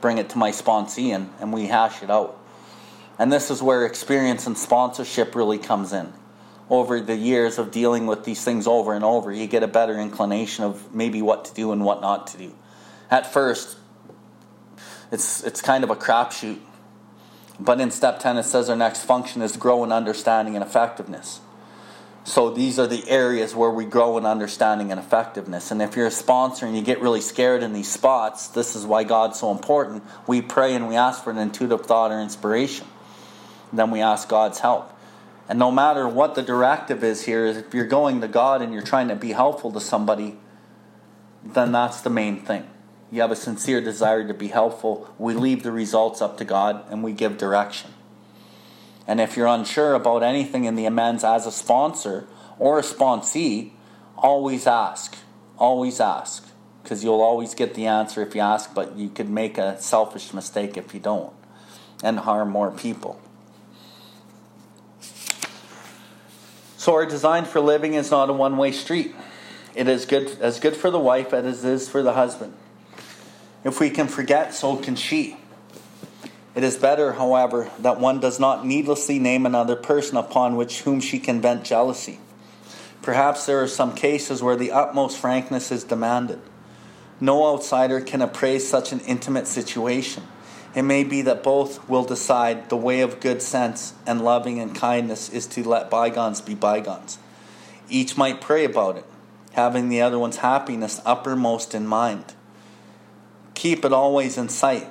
bring 0.00 0.18
it 0.18 0.30
to 0.30 0.38
my 0.38 0.50
sponsee, 0.50 1.14
and, 1.14 1.30
and 1.40 1.52
we 1.52 1.66
hash 1.66 2.02
it 2.02 2.10
out. 2.10 2.38
And 3.18 3.30
this 3.30 3.50
is 3.50 3.62
where 3.62 3.84
experience 3.84 4.46
and 4.46 4.56
sponsorship 4.56 5.34
really 5.34 5.58
comes 5.58 5.92
in. 5.92 6.10
Over 6.70 7.00
the 7.00 7.16
years 7.16 7.58
of 7.58 7.72
dealing 7.72 8.06
with 8.06 8.24
these 8.24 8.42
things 8.42 8.66
over 8.66 8.94
and 8.94 9.04
over, 9.04 9.32
you 9.32 9.46
get 9.46 9.62
a 9.62 9.68
better 9.68 9.98
inclination 9.98 10.64
of 10.64 10.94
maybe 10.94 11.20
what 11.20 11.44
to 11.46 11.54
do 11.54 11.72
and 11.72 11.84
what 11.84 12.00
not 12.00 12.28
to 12.28 12.38
do. 12.38 12.54
At 13.10 13.30
first, 13.30 13.76
it's 15.10 15.42
it's 15.42 15.60
kind 15.60 15.84
of 15.84 15.90
a 15.90 15.96
crapshoot. 15.96 16.58
But 17.58 17.80
in 17.80 17.90
step 17.90 18.20
10 18.20 18.38
it 18.38 18.44
says 18.44 18.70
our 18.70 18.76
next 18.76 19.04
function 19.04 19.42
is 19.42 19.56
grow 19.56 19.84
in 19.84 19.92
understanding 19.92 20.54
and 20.56 20.64
effectiveness. 20.64 21.40
So 22.24 22.50
these 22.50 22.78
are 22.78 22.86
the 22.86 23.08
areas 23.08 23.54
where 23.54 23.70
we 23.70 23.84
grow 23.84 24.16
in 24.18 24.26
understanding 24.26 24.90
and 24.90 25.00
effectiveness. 25.00 25.70
And 25.70 25.82
if 25.82 25.96
you're 25.96 26.06
a 26.06 26.10
sponsor 26.10 26.66
and 26.66 26.76
you 26.76 26.82
get 26.82 27.00
really 27.00 27.20
scared 27.20 27.62
in 27.62 27.72
these 27.72 27.90
spots, 27.90 28.48
this 28.48 28.76
is 28.76 28.86
why 28.86 29.04
God's 29.04 29.38
so 29.40 29.50
important. 29.50 30.04
We 30.26 30.42
pray 30.42 30.74
and 30.74 30.88
we 30.88 30.96
ask 30.96 31.24
for 31.24 31.30
an 31.30 31.38
intuitive 31.38 31.86
thought 31.86 32.12
or 32.12 32.20
inspiration. 32.20 32.86
Then 33.72 33.90
we 33.90 34.00
ask 34.00 34.28
God's 34.28 34.58
help. 34.58 34.92
And 35.50 35.58
no 35.58 35.70
matter 35.70 36.08
what 36.08 36.34
the 36.34 36.42
directive 36.42 37.04
is 37.04 37.26
here, 37.26 37.44
if 37.44 37.74
you're 37.74 37.86
going 37.86 38.22
to 38.22 38.28
God 38.28 38.62
and 38.62 38.72
you're 38.72 38.80
trying 38.82 39.08
to 39.08 39.16
be 39.16 39.32
helpful 39.32 39.70
to 39.72 39.80
somebody, 39.80 40.38
then 41.44 41.72
that's 41.72 42.00
the 42.00 42.08
main 42.08 42.40
thing 42.40 42.66
you 43.10 43.20
have 43.20 43.30
a 43.30 43.36
sincere 43.36 43.80
desire 43.80 44.26
to 44.26 44.34
be 44.34 44.48
helpful, 44.48 45.12
we 45.18 45.34
leave 45.34 45.62
the 45.62 45.72
results 45.72 46.22
up 46.22 46.38
to 46.38 46.44
God 46.44 46.84
and 46.90 47.02
we 47.02 47.12
give 47.12 47.36
direction. 47.36 47.90
And 49.06 49.20
if 49.20 49.36
you're 49.36 49.48
unsure 49.48 49.94
about 49.94 50.22
anything 50.22 50.64
in 50.64 50.76
the 50.76 50.86
amends 50.86 51.24
as 51.24 51.46
a 51.46 51.52
sponsor 51.52 52.28
or 52.58 52.78
a 52.78 52.82
sponsee, 52.82 53.72
always 54.16 54.66
ask. 54.66 55.16
Always 55.58 55.98
ask. 55.98 56.46
Because 56.82 57.02
you'll 57.02 57.20
always 57.20 57.54
get 57.54 57.74
the 57.74 57.86
answer 57.86 58.22
if 58.22 58.34
you 58.34 58.40
ask, 58.40 58.72
but 58.72 58.96
you 58.96 59.08
could 59.08 59.28
make 59.28 59.58
a 59.58 59.80
selfish 59.80 60.32
mistake 60.32 60.76
if 60.76 60.94
you 60.94 61.00
don't 61.00 61.32
and 62.02 62.20
harm 62.20 62.50
more 62.50 62.70
people. 62.70 63.20
So, 66.80 66.94
our 66.94 67.04
design 67.04 67.44
for 67.44 67.60
living 67.60 67.92
is 67.92 68.10
not 68.10 68.30
a 68.30 68.32
one 68.32 68.56
way 68.56 68.72
street. 68.72 69.14
It 69.74 69.86
is 69.86 70.06
good, 70.06 70.38
as 70.40 70.58
good 70.58 70.74
for 70.74 70.88
the 70.88 70.98
wife 70.98 71.34
as 71.34 71.62
it 71.62 71.70
is 71.70 71.90
for 71.90 72.02
the 72.02 72.14
husband. 72.14 72.54
If 73.64 73.80
we 73.80 73.90
can 73.90 74.08
forget, 74.08 74.54
so 74.54 74.76
can 74.76 74.96
she. 74.96 75.36
It 76.54 76.64
is 76.64 76.78
better, 76.78 77.12
however, 77.12 77.70
that 77.80 78.00
one 78.00 78.18
does 78.18 78.40
not 78.40 78.64
needlessly 78.64 79.18
name 79.18 79.44
another 79.44 79.76
person 79.76 80.16
upon 80.16 80.56
which 80.56 80.80
whom 80.80 81.00
she 81.00 81.18
can 81.18 81.42
vent 81.42 81.64
jealousy. 81.64 82.18
Perhaps 83.02 83.44
there 83.44 83.62
are 83.62 83.68
some 83.68 83.94
cases 83.94 84.42
where 84.42 84.56
the 84.56 84.72
utmost 84.72 85.18
frankness 85.18 85.70
is 85.70 85.84
demanded. 85.84 86.40
No 87.20 87.52
outsider 87.52 88.00
can 88.00 88.22
appraise 88.22 88.66
such 88.66 88.90
an 88.90 89.00
intimate 89.00 89.46
situation. 89.46 90.22
It 90.74 90.82
may 90.82 91.04
be 91.04 91.22
that 91.22 91.42
both 91.42 91.88
will 91.88 92.04
decide 92.04 92.68
the 92.68 92.76
way 92.76 93.00
of 93.00 93.20
good 93.20 93.42
sense 93.42 93.94
and 94.06 94.22
loving 94.22 94.60
and 94.60 94.74
kindness 94.74 95.28
is 95.28 95.46
to 95.48 95.68
let 95.68 95.90
bygones 95.90 96.40
be 96.40 96.54
bygones. 96.54 97.18
Each 97.88 98.16
might 98.16 98.40
pray 98.40 98.64
about 98.64 98.96
it, 98.96 99.04
having 99.52 99.88
the 99.88 100.00
other 100.00 100.18
one's 100.18 100.36
happiness 100.36 101.00
uppermost 101.04 101.74
in 101.74 101.86
mind 101.86 102.34
keep 103.60 103.84
it 103.84 103.92
always 103.92 104.38
in 104.38 104.48
sight 104.48 104.90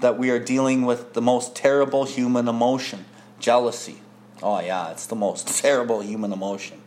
that 0.00 0.18
we 0.18 0.28
are 0.28 0.38
dealing 0.38 0.82
with 0.82 1.14
the 1.14 1.22
most 1.22 1.56
terrible 1.56 2.04
human 2.04 2.48
emotion 2.48 3.06
jealousy. 3.38 3.98
Oh, 4.42 4.60
yeah, 4.60 4.90
it's 4.90 5.06
the 5.06 5.16
most 5.16 5.48
terrible 5.62 6.02
human 6.02 6.30
emotion. 6.30 6.82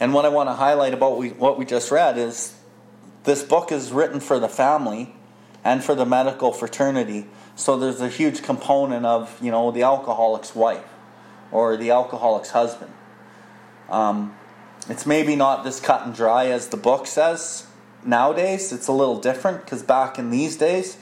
And 0.00 0.12
what 0.12 0.24
I 0.24 0.30
want 0.30 0.48
to 0.48 0.54
highlight 0.54 0.94
about 0.94 1.16
what 1.36 1.58
we 1.58 1.64
just 1.64 1.92
read 1.92 2.18
is 2.18 2.58
this 3.22 3.44
book 3.44 3.70
is 3.70 3.92
written 3.92 4.18
for 4.18 4.40
the 4.40 4.48
family 4.48 5.14
and 5.62 5.84
for 5.84 5.94
the 5.94 6.04
medical 6.04 6.52
fraternity. 6.52 7.26
So 7.58 7.76
there's 7.76 8.00
a 8.00 8.08
huge 8.08 8.42
component 8.42 9.04
of, 9.04 9.36
you 9.42 9.50
know, 9.50 9.72
the 9.72 9.82
alcoholic's 9.82 10.54
wife 10.54 10.86
or 11.50 11.76
the 11.76 11.90
alcoholic's 11.90 12.50
husband. 12.50 12.92
Um, 13.90 14.36
it's 14.88 15.04
maybe 15.04 15.34
not 15.34 15.64
this 15.64 15.80
cut 15.80 16.06
and 16.06 16.14
dry 16.14 16.46
as 16.46 16.68
the 16.68 16.76
book 16.76 17.08
says, 17.08 17.66
nowadays 18.04 18.72
it's 18.72 18.86
a 18.86 18.92
little 18.92 19.18
different 19.18 19.64
because 19.64 19.82
back 19.82 20.18
in 20.18 20.30
these 20.30 20.56
days 20.56 20.98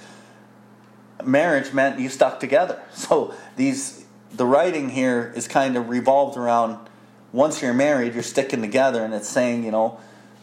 marriage 1.25 1.73
meant 1.73 2.01
you 2.01 2.09
stuck 2.09 2.41
together 2.41 2.81
so 2.93 3.35
these 3.57 4.05
the 4.33 4.47
writing 4.47 4.91
here 4.91 5.33
is 5.37 5.47
kind 5.47 5.77
of 5.77 5.89
revolved 5.89 6.37
around 6.37 6.89
once 7.33 7.61
you're 7.61 7.75
married 7.75 8.15
you're 8.15 8.23
sticking 8.23 8.61
together 8.61 9.05
and 9.05 9.13
it's 9.15 9.29
saying 9.29 9.65
you 9.65 9.71
know 9.71 9.99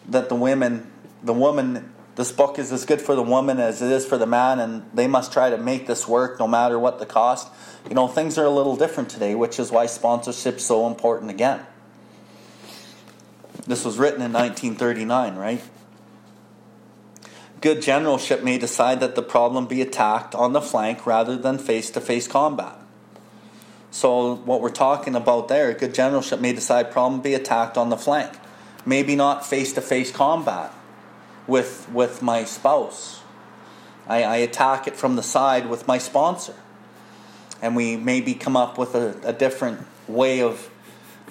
that 0.08 0.30
the 0.30 0.36
women 0.36 0.90
the 1.24 1.34
woman 1.34 1.93
this 2.16 2.32
book 2.32 2.60
is 2.60 2.72
as 2.72 2.86
good 2.86 3.02
for 3.02 3.16
the 3.16 3.24
woman 3.24 3.60
as 3.60 3.82
it 3.82 3.92
is 3.92 4.06
for 4.06 4.18
the 4.18 4.26
man 4.26 4.60
and 4.60 4.86
they 4.94 5.08
must 5.08 5.34
try 5.34 5.50
to 5.50 5.58
make 5.58 5.88
this 5.88 6.08
work 6.08 6.40
no 6.40 6.48
matter 6.48 6.78
what 6.78 7.00
the 7.00 7.06
cost 7.06 7.48
you 7.88 7.96
know 7.96 8.08
things 8.08 8.38
are 8.38 8.46
a 8.46 8.50
little 8.50 8.76
different 8.76 9.10
today 9.10 9.36
which 9.36 9.60
is 9.60 9.72
why 9.72 9.86
sponsorship's 9.86 10.64
so 10.64 10.88
important 10.88 11.32
again 11.32 11.66
this 13.66 13.86
was 13.86 13.98
written 13.98 14.22
in 14.22 14.32
1939 14.32 15.36
right 15.36 15.62
Good 17.64 17.82
generalship 17.82 18.44
may 18.44 18.58
decide 18.58 19.00
that 19.00 19.16
the 19.16 19.22
problem 19.22 19.68
be 19.68 19.82
attacked 19.82 20.36
on 20.36 20.52
the 20.52 20.60
flank 20.60 21.06
rather 21.06 21.38
than 21.38 21.58
face 21.58 21.90
to 21.92 22.02
face 22.02 22.28
combat. 22.28 22.76
So, 23.90 24.36
what 24.36 24.60
we're 24.60 24.70
talking 24.70 25.16
about 25.16 25.48
there, 25.48 25.74
good 25.74 25.94
generalship 25.94 26.42
may 26.42 26.52
decide 26.52 26.92
problem 26.92 27.22
be 27.22 27.34
attacked 27.34 27.78
on 27.78 27.88
the 27.88 27.96
flank. 27.96 28.34
Maybe 28.86 29.16
not 29.16 29.46
face 29.46 29.72
to 29.74 29.82
face 29.82 30.12
combat 30.12 30.74
with, 31.48 31.90
with 31.92 32.22
my 32.22 32.44
spouse. 32.44 33.22
I, 34.08 34.24
I 34.24 34.36
attack 34.38 34.88
it 34.88 34.96
from 34.96 35.16
the 35.16 35.24
side 35.24 35.70
with 35.70 35.88
my 35.88 35.98
sponsor. 35.98 36.56
And 37.62 37.76
we 37.76 37.96
maybe 37.96 38.34
come 38.34 38.58
up 38.58 38.78
with 38.78 38.96
a, 38.96 39.16
a 39.24 39.34
different 39.34 39.86
way 40.08 40.42
of, 40.42 40.70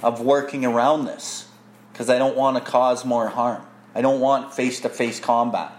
of 0.03 0.21
working 0.21 0.65
around 0.65 1.05
this 1.05 1.49
because 1.93 2.09
I 2.09 2.19
don't 2.19 2.37
want 2.37 2.57
to 2.57 2.63
cause 2.63 3.05
more 3.05 3.29
harm. 3.29 3.67
I 3.95 4.01
don't 4.01 4.21
want 4.21 4.55
face 4.55 4.81
to 4.81 4.89
face 4.89 5.21
combat. 5.21 5.73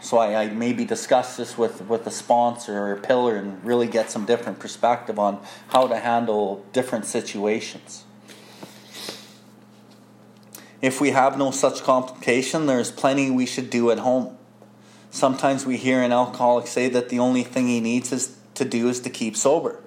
So 0.00 0.18
I, 0.18 0.44
I, 0.44 0.48
maybe 0.48 0.84
discuss 0.84 1.36
this 1.36 1.56
with, 1.56 1.82
with 1.82 2.06
a 2.06 2.10
sponsor 2.10 2.76
or 2.76 2.92
a 2.92 3.00
pillar 3.00 3.36
and 3.36 3.64
really 3.64 3.86
get 3.86 4.10
some 4.10 4.24
different 4.24 4.58
perspective 4.58 5.18
on 5.18 5.40
how 5.68 5.86
to 5.86 5.96
handle 5.96 6.64
different 6.72 7.06
situations. 7.06 8.04
If 10.82 11.00
we 11.00 11.10
have 11.10 11.38
no 11.38 11.52
such 11.52 11.84
complication, 11.84 12.66
there's 12.66 12.90
plenty 12.90 13.30
we 13.30 13.46
should 13.46 13.70
do 13.70 13.92
at 13.92 14.00
home. 14.00 14.36
Sometimes 15.12 15.64
we 15.64 15.76
hear 15.76 16.02
an 16.02 16.10
alcoholic 16.10 16.66
say 16.66 16.88
that 16.88 17.08
the 17.08 17.20
only 17.20 17.44
thing 17.44 17.68
he 17.68 17.80
needs 17.80 18.10
is 18.10 18.36
to 18.54 18.64
do 18.64 18.88
is 18.88 18.98
to 19.00 19.10
keep 19.10 19.36
sober. 19.36 19.80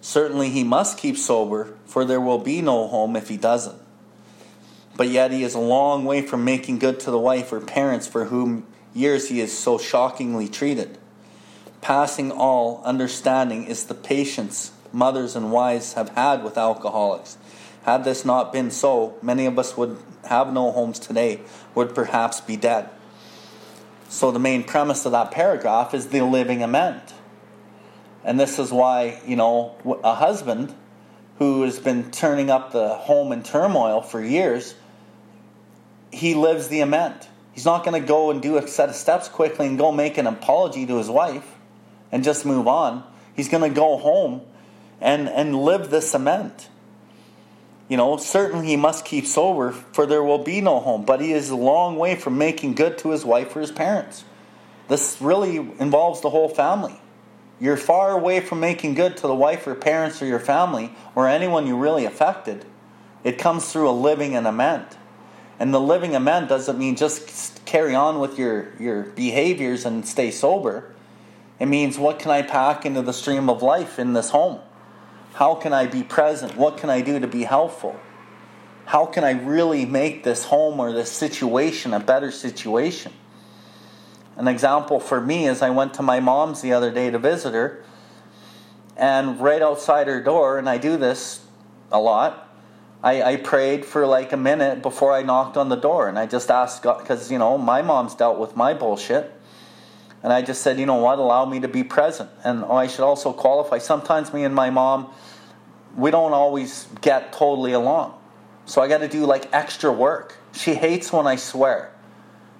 Certainly 0.00 0.50
he 0.50 0.62
must 0.62 0.96
keep 0.96 1.16
sober, 1.16 1.74
for 1.86 2.04
there 2.04 2.20
will 2.20 2.38
be 2.38 2.62
no 2.62 2.86
home 2.86 3.16
if 3.16 3.28
he 3.28 3.36
doesn't. 3.36 3.80
But 4.96 5.08
yet 5.08 5.32
he 5.32 5.42
is 5.42 5.54
a 5.54 5.60
long 5.60 6.04
way 6.04 6.22
from 6.22 6.44
making 6.44 6.78
good 6.78 7.00
to 7.00 7.10
the 7.10 7.18
wife 7.18 7.52
or 7.52 7.60
parents 7.60 8.06
for 8.06 8.26
whom 8.26 8.64
years 8.94 9.28
he 9.28 9.40
is 9.40 9.56
so 9.56 9.76
shockingly 9.76 10.48
treated. 10.48 10.98
Passing 11.80 12.30
all 12.30 12.80
understanding 12.84 13.64
is 13.64 13.86
the 13.86 13.94
patience 13.94 14.70
mothers 14.92 15.34
and 15.34 15.50
wives 15.50 15.94
have 15.94 16.10
had 16.10 16.44
with 16.44 16.58
alcoholics. 16.58 17.38
Had 17.84 18.04
this 18.04 18.24
not 18.24 18.52
been 18.52 18.70
so, 18.70 19.16
many 19.22 19.46
of 19.46 19.58
us 19.58 19.76
would 19.76 19.98
have 20.32 20.50
no 20.52 20.72
homes 20.72 20.98
today, 20.98 21.40
would 21.74 21.94
perhaps 21.94 22.40
be 22.40 22.56
dead. 22.56 22.88
So, 24.08 24.30
the 24.30 24.38
main 24.38 24.64
premise 24.64 25.04
of 25.04 25.12
that 25.12 25.30
paragraph 25.30 25.92
is 25.92 26.08
the 26.08 26.22
living 26.22 26.62
amend. 26.62 27.02
And 28.24 28.40
this 28.40 28.58
is 28.58 28.72
why, 28.72 29.20
you 29.26 29.36
know, 29.36 29.76
a 30.02 30.14
husband 30.14 30.74
who 31.38 31.62
has 31.62 31.78
been 31.78 32.10
turning 32.10 32.50
up 32.50 32.72
the 32.72 32.94
home 32.94 33.32
in 33.32 33.42
turmoil 33.42 34.00
for 34.00 34.22
years, 34.22 34.74
he 36.10 36.34
lives 36.34 36.68
the 36.68 36.80
amend. 36.80 37.26
He's 37.52 37.64
not 37.66 37.84
going 37.84 38.00
to 38.00 38.06
go 38.06 38.30
and 38.30 38.40
do 38.40 38.56
a 38.56 38.66
set 38.66 38.88
of 38.88 38.94
steps 38.94 39.28
quickly 39.28 39.66
and 39.66 39.76
go 39.76 39.92
make 39.92 40.16
an 40.16 40.26
apology 40.26 40.86
to 40.86 40.96
his 40.96 41.10
wife 41.10 41.58
and 42.10 42.24
just 42.24 42.46
move 42.46 42.66
on. 42.66 43.04
He's 43.34 43.48
going 43.48 43.68
to 43.68 43.74
go 43.74 43.98
home 43.98 44.42
and, 45.00 45.28
and 45.28 45.54
live 45.56 45.90
the 45.90 46.00
cement. 46.00 46.68
You 47.92 47.98
know, 47.98 48.16
certainly 48.16 48.68
he 48.68 48.76
must 48.76 49.04
keep 49.04 49.26
sober, 49.26 49.70
for 49.70 50.06
there 50.06 50.22
will 50.24 50.38
be 50.38 50.62
no 50.62 50.80
home. 50.80 51.04
But 51.04 51.20
he 51.20 51.34
is 51.34 51.50
a 51.50 51.56
long 51.56 51.96
way 51.96 52.14
from 52.16 52.38
making 52.38 52.72
good 52.72 52.96
to 52.96 53.10
his 53.10 53.22
wife 53.22 53.54
or 53.54 53.60
his 53.60 53.70
parents. 53.70 54.24
This 54.88 55.18
really 55.20 55.56
involves 55.56 56.22
the 56.22 56.30
whole 56.30 56.48
family. 56.48 56.98
You're 57.60 57.76
far 57.76 58.12
away 58.12 58.40
from 58.40 58.60
making 58.60 58.94
good 58.94 59.18
to 59.18 59.26
the 59.26 59.34
wife 59.34 59.66
or 59.66 59.74
parents 59.74 60.22
or 60.22 60.24
your 60.24 60.40
family 60.40 60.94
or 61.14 61.28
anyone 61.28 61.66
you 61.66 61.76
really 61.76 62.06
affected. 62.06 62.64
It 63.24 63.36
comes 63.36 63.70
through 63.70 63.90
a 63.90 63.92
living 63.92 64.34
and 64.36 64.46
amend. 64.46 64.86
And 65.58 65.74
the 65.74 65.78
living 65.78 66.16
amend 66.16 66.48
doesn't 66.48 66.78
mean 66.78 66.96
just 66.96 67.62
carry 67.66 67.94
on 67.94 68.20
with 68.20 68.38
your, 68.38 68.72
your 68.80 69.02
behaviors 69.02 69.84
and 69.84 70.06
stay 70.06 70.30
sober. 70.30 70.94
It 71.60 71.66
means 71.66 71.98
what 71.98 72.20
can 72.20 72.30
I 72.30 72.40
pack 72.40 72.86
into 72.86 73.02
the 73.02 73.12
stream 73.12 73.50
of 73.50 73.60
life 73.60 73.98
in 73.98 74.14
this 74.14 74.30
home? 74.30 74.60
How 75.42 75.56
can 75.56 75.72
I 75.72 75.88
be 75.88 76.04
present? 76.04 76.56
What 76.56 76.76
can 76.76 76.88
I 76.88 77.00
do 77.00 77.18
to 77.18 77.26
be 77.26 77.42
helpful? 77.42 77.98
How 78.84 79.06
can 79.06 79.24
I 79.24 79.32
really 79.32 79.84
make 79.84 80.22
this 80.22 80.44
home 80.44 80.78
or 80.78 80.92
this 80.92 81.10
situation 81.10 81.92
a 81.92 81.98
better 81.98 82.30
situation? 82.30 83.12
An 84.36 84.46
example 84.46 85.00
for 85.00 85.20
me 85.20 85.48
is 85.48 85.60
I 85.60 85.70
went 85.70 85.94
to 85.94 86.02
my 86.02 86.20
mom's 86.20 86.62
the 86.62 86.72
other 86.72 86.92
day 86.92 87.10
to 87.10 87.18
visit 87.18 87.54
her, 87.54 87.84
and 88.96 89.40
right 89.40 89.60
outside 89.60 90.06
her 90.06 90.22
door, 90.22 90.58
and 90.58 90.68
I 90.68 90.78
do 90.78 90.96
this 90.96 91.44
a 91.90 91.98
lot, 91.98 92.48
I, 93.02 93.22
I 93.32 93.36
prayed 93.36 93.84
for 93.84 94.06
like 94.06 94.32
a 94.32 94.36
minute 94.36 94.80
before 94.80 95.12
I 95.12 95.22
knocked 95.24 95.56
on 95.56 95.70
the 95.70 95.74
door, 95.74 96.08
and 96.08 96.20
I 96.20 96.26
just 96.26 96.52
asked 96.52 96.84
God, 96.84 97.00
because, 97.00 97.32
you 97.32 97.38
know, 97.38 97.58
my 97.58 97.82
mom's 97.82 98.14
dealt 98.14 98.38
with 98.38 98.54
my 98.54 98.74
bullshit. 98.74 99.32
And 100.22 100.32
I 100.32 100.40
just 100.40 100.62
said, 100.62 100.78
you 100.78 100.86
know 100.86 101.02
what, 101.02 101.18
allow 101.18 101.46
me 101.46 101.58
to 101.58 101.66
be 101.66 101.82
present. 101.82 102.30
And 102.44 102.62
oh, 102.62 102.76
I 102.76 102.86
should 102.86 103.00
also 103.00 103.32
qualify. 103.32 103.78
Sometimes 103.78 104.32
me 104.32 104.44
and 104.44 104.54
my 104.54 104.70
mom, 104.70 105.12
we 105.96 106.10
don't 106.10 106.32
always 106.32 106.88
get 107.00 107.32
totally 107.32 107.72
along. 107.72 108.14
So 108.64 108.80
I 108.80 108.88
got 108.88 108.98
to 108.98 109.08
do 109.08 109.26
like 109.26 109.48
extra 109.52 109.92
work. 109.92 110.36
She 110.52 110.74
hates 110.74 111.12
when 111.12 111.26
I 111.26 111.36
swear. 111.36 111.92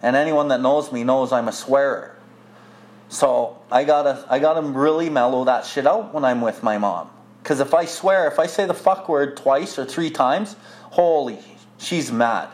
And 0.02 0.16
anyone 0.16 0.48
that 0.48 0.60
knows 0.60 0.92
me 0.92 1.04
knows 1.04 1.32
I'm 1.32 1.48
a 1.48 1.52
swearer. 1.52 2.16
So 3.08 3.58
I 3.70 3.84
gotta 3.84 4.24
I 4.28 4.38
gotta 4.38 4.62
really 4.62 5.10
mellow 5.10 5.44
that 5.44 5.66
shit 5.66 5.86
out 5.86 6.14
when 6.14 6.24
I'm 6.24 6.40
with 6.40 6.62
my 6.62 6.78
mom. 6.78 7.10
Because 7.42 7.60
if 7.60 7.74
I 7.74 7.84
swear, 7.84 8.26
if 8.26 8.38
I 8.38 8.46
say 8.46 8.66
the 8.66 8.74
fuck 8.74 9.08
word 9.08 9.36
twice 9.36 9.78
or 9.78 9.84
three 9.84 10.10
times, 10.10 10.56
holy, 10.90 11.38
she's 11.76 12.10
mad. 12.10 12.48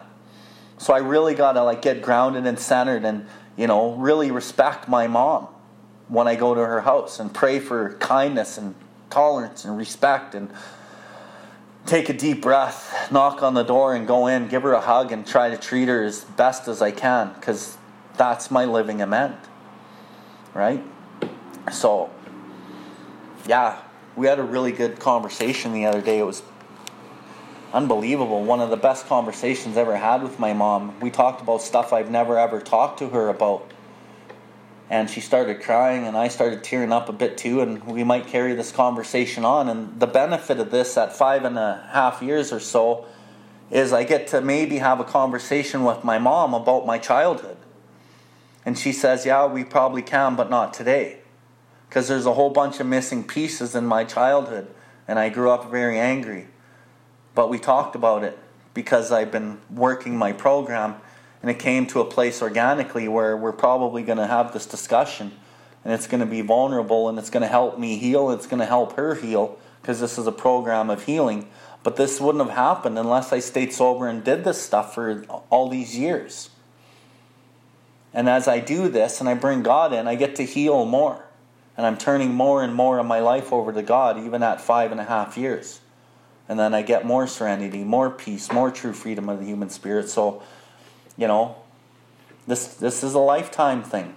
So 0.79 0.93
I 0.93 0.99
really 0.99 1.35
gotta 1.35 1.63
like 1.63 1.81
get 1.81 2.03
grounded 2.03 2.45
and 2.45 2.59
centered 2.59 3.05
and 3.05 3.27
you 3.57 3.67
know 3.67 3.93
really 3.95 4.31
respect 4.31 4.89
my 4.89 5.07
mom 5.07 5.47
when 6.09 6.27
I 6.27 6.35
go 6.35 6.55
to 6.55 6.61
her 6.61 6.81
house 6.81 7.21
and 7.21 7.33
pray 7.33 7.61
for 7.61 7.95
kindness 7.95 8.59
and 8.59 8.75
tolerance 9.11 9.65
and 9.65 9.77
respect 9.77 10.35
and 10.35 10.51
take 11.87 12.09
a 12.09 12.13
deep 12.13 12.43
breath, 12.43 13.11
knock 13.11 13.43
on 13.43 13.55
the 13.55 13.63
door 13.63 13.95
and 13.95 14.07
go 14.07 14.27
in, 14.27 14.49
give 14.49 14.63
her 14.63 14.73
a 14.73 14.81
hug 14.81 15.11
and 15.13 15.27
try 15.27 15.49
to 15.51 15.57
treat 15.57 15.89
her 15.89 16.05
as 16.05 16.25
best 16.25 16.69
as 16.69 16.83
I 16.83 16.91
can 16.91 17.33
because 17.35 17.79
that's 18.17 18.51
my 18.51 18.65
living 18.65 19.01
amend. 19.01 19.37
Right? 20.55 20.85
So, 21.73 22.11
yeah, 23.47 23.81
we 24.17 24.27
had 24.27 24.39
a 24.39 24.43
really 24.43 24.73
good 24.73 24.99
conversation 24.99 25.73
the 25.73 25.87
other 25.87 26.03
day. 26.03 26.19
It 26.19 26.25
was 26.25 26.43
unbelievable. 27.73 28.45
One 28.45 28.61
of 28.61 28.71
the 28.71 28.77
best 28.77 29.07
conversations 29.07 29.77
I 29.77 29.83
ever 29.83 29.97
had 29.97 30.23
with 30.23 30.39
my 30.39 30.53
mom. 30.53 30.99
We 31.01 31.11
talked 31.11 31.41
about 31.41 31.63
stuff 31.63 31.93
I've 31.93 32.11
never 32.11 32.39
ever 32.39 32.61
talked 32.61 32.99
to 33.01 33.09
her 33.09 33.29
about. 33.29 33.73
And 34.91 35.11
she 35.11 35.21
started 35.21 35.61
crying, 35.61 36.07
and 36.07 36.17
I 36.17 36.29
started 36.29 36.65
tearing 36.65 36.93
up 36.93 37.09
a 37.09 37.13
bit 37.13 37.37
too. 37.37 37.61
And 37.61 37.85
we 37.85 38.05
might 38.05 38.27
carry 38.27 38.55
this 38.55 38.73
conversation 38.73 39.45
on. 39.45 39.69
And 39.69 40.01
the 40.01 40.07
benefit 40.07 40.59
of 40.59 40.71
this 40.71 40.97
at 40.97 41.15
five 41.15 41.45
and 41.45 41.59
a 41.59 41.89
half 41.93 42.23
years 42.23 42.53
or 42.53 42.61
so 42.61 43.07
is 43.71 43.93
I 43.93 44.05
get 44.05 44.29
to 44.29 44.41
maybe 44.41 44.79
have 44.79 44.99
a 44.99 45.05
conversation 45.05 45.85
with 45.85 46.05
my 46.05 46.19
mom 46.19 46.55
about 46.55 46.87
my 46.87 46.99
childhood. 46.99 47.59
And 48.65 48.79
she 48.79 48.93
says, 48.93 49.27
Yeah, 49.27 49.47
we 49.47 49.63
probably 49.63 50.03
can, 50.03 50.37
but 50.37 50.49
not 50.49 50.73
today 50.73 51.19
because 51.89 52.09
there's 52.09 52.27
a 52.27 52.35
whole 52.35 52.51
bunch 52.51 52.81
of 52.81 52.87
missing 52.87 53.25
pieces 53.25 53.75
in 53.75 53.87
my 53.87 54.05
childhood 54.05 54.69
and 55.07 55.19
I 55.19 55.31
grew 55.31 55.51
up 55.51 55.71
very 55.71 55.99
angry. 55.99 56.47
But 57.35 57.49
we 57.49 57.59
talked 57.59 57.97
about 57.97 58.25
it 58.25 58.39
because 58.75 59.11
I've 59.11 59.33
been 59.33 59.61
working 59.71 60.17
my 60.17 60.33
program 60.33 60.97
and 61.43 61.51
it 61.51 61.59
came 61.59 61.87
to 61.87 62.01
a 62.01 62.05
place 62.05 62.43
organically 62.43 63.09
where 63.09 63.37
we're 63.37 63.53
probably 63.53 64.03
going 64.03 64.19
to 64.19 64.27
have 64.27 64.53
this 64.53 64.67
discussion 64.67 65.33
and 65.85 65.93
it's 65.93 66.07
going 66.07 66.21
to 66.21 66.27
be 66.27 66.41
vulnerable 66.41 67.09
and 67.09 67.19
it's 67.19 67.31
going 67.31 67.43
to 67.43 67.49
help 67.49 67.79
me 67.79 67.97
heal, 67.97 68.31
it's 68.31 68.47
going 68.47 68.61
to 68.61 68.67
help 68.67 68.95
her 68.97 69.15
heal 69.15 69.59
because 69.81 70.01
this 70.01 70.19
is 70.19 70.27
a 70.27 70.33
program 70.33 70.91
of 70.91 71.05
healing. 71.05 71.49
But 71.83 71.97
this 71.97 72.21
wouldn't 72.21 72.45
have 72.45 72.55
happened 72.55 72.99
unless 72.99 73.33
I 73.33 73.39
stayed 73.39 73.73
sober 73.73 74.09
and 74.09 74.23
did 74.25 74.45
this 74.45 74.61
stuff 74.61 74.95
for 74.95 75.25
all 75.49 75.69
these 75.69 75.97
years. 75.97 76.51
And 78.13 78.29
as 78.29 78.49
I 78.49 78.59
do 78.59 78.89
this 78.89 79.21
and 79.21 79.29
I 79.29 79.35
bring 79.35 79.63
God 79.63 79.93
in, 79.93 80.09
I 80.09 80.15
get 80.15 80.37
to 80.37 80.45
heal 80.45 80.85
more. 80.85 81.25
And 81.77 81.87
I'm 81.87 81.97
turning 81.97 82.35
more 82.35 82.65
and 82.65 82.75
more 82.75 82.99
of 82.99 83.07
my 83.07 83.21
life 83.21 83.53
over 83.53 83.73
to 83.73 83.83
God, 83.83 84.19
even 84.19 84.43
at 84.43 84.61
five 84.61 84.91
and 84.91 85.01
a 85.01 85.05
half 85.05 85.39
years. 85.39 85.81
And 86.49 86.59
then 86.59 86.75
I 86.75 86.83
get 86.83 87.07
more 87.07 87.27
serenity, 87.27 87.85
more 87.85 88.11
peace, 88.11 88.51
more 88.51 88.71
true 88.71 88.93
freedom 88.93 89.29
of 89.29 89.39
the 89.39 89.47
human 89.47 89.71
spirit. 89.71 90.09
So, 90.09 90.43
you 91.19 91.27
know, 91.27 91.57
this 92.47 92.69
this 92.75 93.05
is 93.05 93.13
a 93.13 93.19
lifetime 93.19 93.83
thing. 93.83 94.17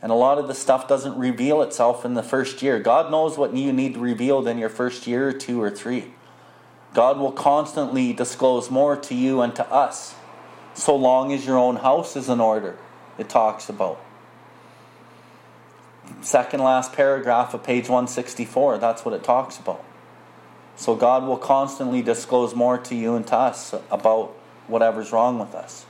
And 0.00 0.12
a 0.12 0.14
lot 0.14 0.38
of 0.38 0.46
the 0.46 0.54
stuff 0.54 0.86
doesn't 0.86 1.18
reveal 1.18 1.60
itself 1.60 2.04
in 2.04 2.14
the 2.14 2.22
first 2.22 2.62
year. 2.62 2.78
God 2.78 3.10
knows 3.10 3.36
what 3.36 3.56
you 3.56 3.72
need 3.72 3.96
revealed 3.96 4.46
in 4.46 4.56
your 4.56 4.68
first 4.68 5.08
year 5.08 5.28
or 5.28 5.32
two 5.32 5.60
or 5.60 5.70
three. 5.70 6.12
God 6.94 7.18
will 7.18 7.32
constantly 7.32 8.12
disclose 8.12 8.70
more 8.70 8.96
to 8.96 9.14
you 9.14 9.40
and 9.40 9.54
to 9.56 9.68
us, 9.72 10.14
so 10.74 10.94
long 10.94 11.32
as 11.32 11.44
your 11.44 11.58
own 11.58 11.76
house 11.76 12.14
is 12.14 12.28
in 12.28 12.40
order, 12.40 12.78
it 13.18 13.28
talks 13.28 13.68
about 13.68 14.00
second 16.20 16.62
last 16.62 16.92
paragraph 16.92 17.52
of 17.54 17.62
page 17.62 17.88
164. 17.88 18.78
That's 18.78 19.04
what 19.04 19.14
it 19.14 19.22
talks 19.22 19.58
about. 19.58 19.84
So 20.76 20.94
God 20.94 21.24
will 21.24 21.36
constantly 21.36 22.02
disclose 22.02 22.54
more 22.54 22.78
to 22.78 22.94
you 22.94 23.16
and 23.16 23.26
to 23.26 23.36
us 23.36 23.74
about 23.90 24.37
whatever's 24.68 25.12
wrong 25.12 25.38
with 25.38 25.54
us. 25.54 25.84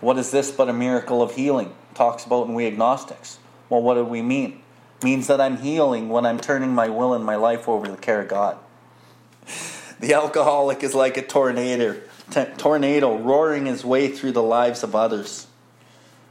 What 0.00 0.18
is 0.18 0.30
this 0.30 0.50
but 0.50 0.68
a 0.68 0.72
miracle 0.72 1.22
of 1.22 1.34
healing? 1.34 1.74
talks 1.96 2.24
about 2.24 2.46
in 2.46 2.54
we 2.54 2.66
agnostics. 2.66 3.38
Well, 3.68 3.82
what 3.82 3.94
do 3.94 4.04
we 4.04 4.22
mean? 4.22 4.62
It 4.98 5.04
means 5.04 5.26
that 5.26 5.40
I'm 5.40 5.56
healing 5.56 6.08
when 6.08 6.26
I'm 6.26 6.38
turning 6.38 6.74
my 6.74 6.88
will 6.88 7.14
and 7.14 7.24
my 7.24 7.36
life 7.36 7.68
over 7.68 7.86
to 7.86 7.92
the 7.92 7.98
care 7.98 8.20
of 8.20 8.28
God. 8.28 8.58
The 9.98 10.12
alcoholic 10.12 10.82
is 10.82 10.94
like 10.94 11.16
a 11.16 11.22
tornado, 11.22 11.98
t- 12.30 12.44
tornado 12.58 13.16
roaring 13.16 13.64
his 13.64 13.82
way 13.82 14.08
through 14.08 14.32
the 14.32 14.42
lives 14.42 14.82
of 14.82 14.94
others. 14.94 15.46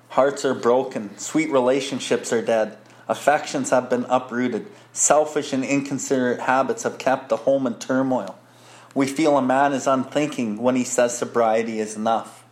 Hearts 0.09 0.45
are 0.45 0.53
broken, 0.53 1.17
sweet 1.17 1.49
relationships 1.49 2.31
are 2.31 2.43
dead, 2.43 2.77
affections 3.07 3.71
have 3.71 3.89
been 3.89 4.05
uprooted, 4.07 4.67
selfish 4.93 5.51
and 5.51 5.65
inconsiderate 5.65 6.41
habits 6.41 6.83
have 6.83 6.99
kept 6.99 7.29
the 7.29 7.37
home 7.37 7.65
in 7.65 7.73
turmoil. 7.79 8.37
We 8.95 9.05
feel 9.07 9.37
a 9.37 9.41
man 9.41 9.73
is 9.73 9.85
unthinking 9.85 10.57
when 10.57 10.75
he 10.75 10.85
says 10.85 11.15
sobriety 11.15 11.79
is 11.79 11.97
enough. 11.97 12.45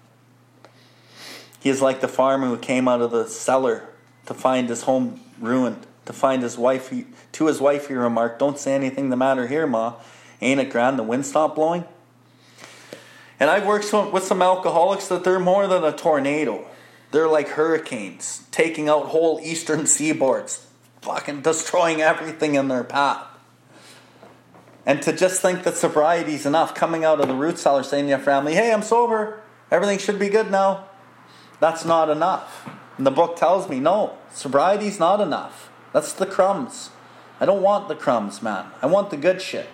He 1.62 1.70
is 1.70 1.82
like 1.82 2.02
the 2.02 2.10
farmer 2.10 2.48
who 2.48 2.58
came 2.58 2.90
out 2.90 3.02
of 3.02 3.12
the 3.12 3.26
cellar 3.26 3.88
to 4.26 4.34
find 4.34 4.68
his 4.68 4.84
home 4.84 5.22
ruined, 5.40 5.88
to 6.06 6.12
find 6.12 6.44
his 6.44 6.58
wife. 6.58 6.90
He, 6.90 7.06
to 7.32 7.48
his 7.48 7.62
wife, 7.62 7.88
he 7.88 7.94
remarked, 7.94 8.40
Don't 8.40 8.60
say 8.60 8.76
anything 8.76 9.10
the 9.10 9.16
matter 9.16 9.48
here, 9.48 9.66
Ma. 9.66 9.96
Ain't 10.42 10.60
it 10.60 10.70
grand 10.70 11.00
the 11.00 11.04
wind 11.04 11.26
stopped 11.26 11.56
blowing? 11.56 11.86
And 13.40 13.50
I've 13.50 13.66
worked 13.66 13.92
with 14.12 14.24
some 14.24 14.42
alcoholics 14.42 15.08
that 15.08 15.24
they're 15.24 15.40
more 15.40 15.68
than 15.68 15.86
a 15.86 15.94
tornado. 15.94 16.68
They're 17.12 17.30
like 17.30 17.50
hurricanes, 17.50 18.44
taking 18.52 18.90
out 18.90 19.08
whole 19.08 19.40
eastern 19.42 19.82
seaboards, 19.84 20.66
fucking 21.02 21.42
destroying 21.42 22.02
everything 22.02 22.56
in 22.56 22.68
their 22.68 22.84
path. 22.84 23.33
And 24.86 25.02
to 25.04 25.14
just 25.14 25.42
think 25.42 25.64
that 25.64 25.78
sobriety 25.78 26.34
is 26.34 26.46
enough, 26.46 26.76
coming 26.76 27.06
out 27.06 27.22
of 27.22 27.28
the 27.28 27.36
root 27.36 27.58
cellar 27.58 27.84
saying 27.84 28.06
to 28.06 28.10
your 28.10 28.20
family, 28.20 28.54
hey, 28.54 28.74
I'm 28.74 28.82
sober, 28.82 29.42
everything 29.72 29.98
should 29.98 30.20
be 30.20 30.30
good 30.30 30.52
now, 30.52 30.86
that's 31.60 31.86
not 31.86 32.10
enough. 32.10 32.70
And 32.98 33.08
the 33.08 33.12
book 33.12 33.38
tells 33.38 33.70
me, 33.70 33.80
no, 33.80 34.18
sobriety 34.34 34.88
is 34.88 35.00
not 35.00 35.22
enough. 35.22 35.70
That's 35.94 36.12
the 36.12 36.26
crumbs. 36.26 36.90
I 37.40 37.46
don't 37.46 37.62
want 37.62 37.88
the 37.88 37.96
crumbs, 37.96 38.42
man. 38.42 38.66
I 38.82 38.88
want 38.88 39.10
the 39.10 39.18
good 39.18 39.42
shit. 39.42 39.70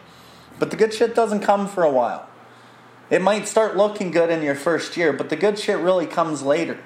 But 0.59 0.71
the 0.71 0.77
good 0.77 0.93
shit 0.93 1.15
doesn't 1.15 1.41
come 1.41 1.67
for 1.67 1.83
a 1.83 1.91
while. 1.91 2.27
It 3.09 3.21
might 3.21 3.47
start 3.47 3.75
looking 3.75 4.11
good 4.11 4.29
in 4.29 4.43
your 4.43 4.55
first 4.55 4.95
year, 4.95 5.11
but 5.11 5.29
the 5.29 5.35
good 5.35 5.57
shit 5.57 5.79
really 5.79 6.05
comes 6.05 6.43
later. 6.43 6.77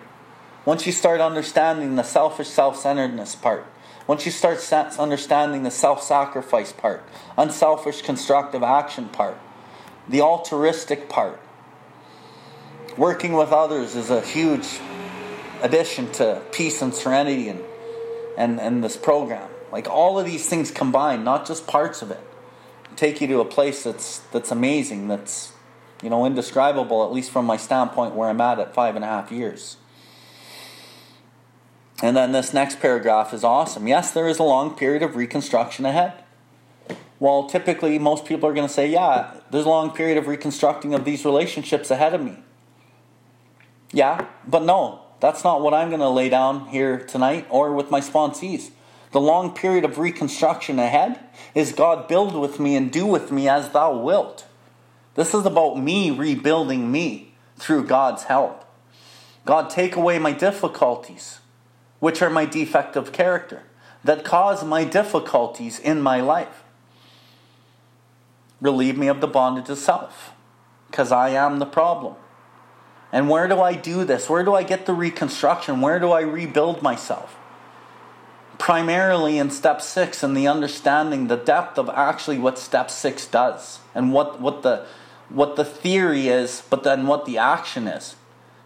Once 0.66 0.86
you 0.86 0.94
start 0.94 1.20
understanding 1.20 1.96
the 1.96 2.04
selfish 2.04 2.48
self 2.48 2.80
centeredness 2.80 3.36
part, 3.36 3.66
once 4.08 4.26
you 4.26 4.32
start 4.32 4.60
understanding 5.00 5.64
the 5.64 5.72
self 5.72 6.04
sacrifice 6.04 6.72
part, 6.74 7.04
unselfish 7.38 8.02
constructive 8.02 8.64
action 8.64 9.08
part, 9.10 9.38
the 10.08 10.22
altruistic 10.22 11.08
part, 11.08 11.40
working 12.98 13.34
with 13.34 13.52
others 13.52 13.96
is 13.96 14.10
a 14.10 14.22
huge 14.22 14.80
addition 15.62 16.12
to 16.12 16.42
peace 16.52 16.82
and 16.82 16.94
serenity 16.94 17.48
and, 17.48 17.64
and, 18.38 18.60
and 18.60 18.84
this 18.84 18.98
program. 18.98 19.50
Like 19.72 19.90
all 19.90 20.20
of 20.20 20.26
these 20.26 20.48
things 20.48 20.70
combined, 20.70 21.24
not 21.24 21.48
just 21.48 21.66
parts 21.66 22.02
of 22.02 22.12
it, 22.12 22.20
take 22.96 23.22
you 23.22 23.28
to 23.28 23.40
a 23.40 23.46
place 23.46 23.84
that's 23.84 24.20
that's 24.32 24.52
amazing, 24.52 25.08
that's 25.08 25.54
you 26.04 26.10
know 26.10 26.26
indescribable, 26.26 27.04
at 27.04 27.12
least 27.12 27.32
from 27.32 27.46
my 27.46 27.58
standpoint 27.58 28.14
where 28.14 28.30
I'm 28.30 28.42
at 28.42 28.60
at 28.60 28.74
five 28.74 28.96
and 28.96 29.04
a 29.04 29.08
half 29.08 29.32
years. 29.32 29.78
And 32.04 32.18
then 32.18 32.34
this 32.34 32.54
next 32.54 32.82
paragraph 32.82 33.34
is 33.34 33.46
awesome. 33.46 33.88
Yes, 33.88 34.12
there 34.12 34.28
is 34.28 34.38
a 34.38 34.44
long 34.44 34.76
period 34.76 35.02
of 35.04 35.16
reconstruction 35.16 35.86
ahead. 35.86 36.12
Well, 37.18 37.48
typically, 37.48 37.98
most 37.98 38.26
people 38.26 38.50
are 38.50 38.54
going 38.54 38.68
to 38.68 38.74
say, 38.74 38.90
yeah, 38.90 39.36
there's 39.50 39.64
a 39.64 39.70
long 39.70 39.90
period 39.92 40.18
of 40.18 40.28
reconstructing 40.28 40.94
of 40.94 41.06
these 41.06 41.24
relationships 41.24 41.90
ahead 41.90 42.14
of 42.14 42.22
me. 42.22 42.40
Yeah, 43.94 44.28
but 44.46 44.64
no, 44.64 45.00
that's 45.22 45.46
not 45.46 45.62
what 45.62 45.74
I'm 45.74 45.88
going 45.88 46.02
to 46.02 46.10
lay 46.10 46.28
down 46.28 46.68
here 46.68 47.00
tonight 47.00 47.48
or 47.50 47.72
with 47.72 47.90
my 47.90 48.02
sponsees. 48.02 48.72
The 49.14 49.22
long 49.22 49.56
period 49.56 49.86
of 49.86 49.98
reconstruction 49.98 50.80
ahead 50.80 51.22
is 51.56 51.72
God 51.72 52.10
build 52.10 52.36
with 52.36 52.60
me 52.60 52.76
and 52.76 52.92
do 52.92 53.06
with 53.06 53.32
me 53.32 53.48
as 53.48 53.70
thou 53.70 53.98
wilt. 53.98 54.46
This 55.16 55.34
is 55.34 55.46
about 55.46 55.80
me 55.80 56.12
rebuilding 56.12 56.92
me 56.92 57.34
through 57.56 57.86
God's 57.86 58.24
help. 58.24 58.66
God, 59.46 59.70
take 59.70 59.96
away 59.96 60.20
my 60.20 60.34
difficulties 60.34 61.40
which 62.04 62.22
are 62.22 62.30
my 62.30 62.44
defect 62.44 62.98
of 62.98 63.14
character, 63.14 63.64
that 64.04 64.26
cause 64.26 64.62
my 64.62 64.84
difficulties 64.84 65.80
in 65.80 66.02
my 66.02 66.20
life. 66.20 66.66
Relieve 68.60 68.98
me 68.98 69.08
of 69.08 69.22
the 69.22 69.28
bondage 69.28 69.70
of 69.70 69.78
self, 69.78 70.34
because 70.92 71.14
I 71.14 71.30
am 71.30 71.60
the 71.60 71.66
problem. 71.66 72.16
And 73.14 73.30
where 73.30 73.48
do 73.48 73.62
I 73.62 73.76
do 73.76 74.04
this? 74.04 74.30
Where 74.30 74.44
do 74.44 74.54
I 74.54 74.64
get 74.64 74.86
the 74.86 74.92
reconstruction? 74.92 75.80
Where 75.80 75.98
do 75.98 76.12
I 76.12 76.20
rebuild 76.20 76.82
myself? 76.82 77.38
Primarily 78.58 79.38
in 79.38 79.50
step 79.50 79.82
six, 79.82 80.24
and 80.24 80.36
the 80.36 80.46
understanding 80.46 81.28
the 81.28 81.38
depth 81.38 81.78
of 81.78 81.88
actually 81.88 82.38
what 82.38 82.60
step 82.60 82.92
six 82.92 83.26
does 83.26 83.80
and 83.96 84.12
what, 84.12 84.42
what, 84.42 84.62
the, 84.62 84.86
what 85.30 85.56
the 85.56 85.64
theory 85.64 86.28
is, 86.28 86.64
but 86.70 86.84
then 86.84 87.08
what 87.08 87.26
the 87.26 87.38
action 87.38 87.88
is. 87.88 88.18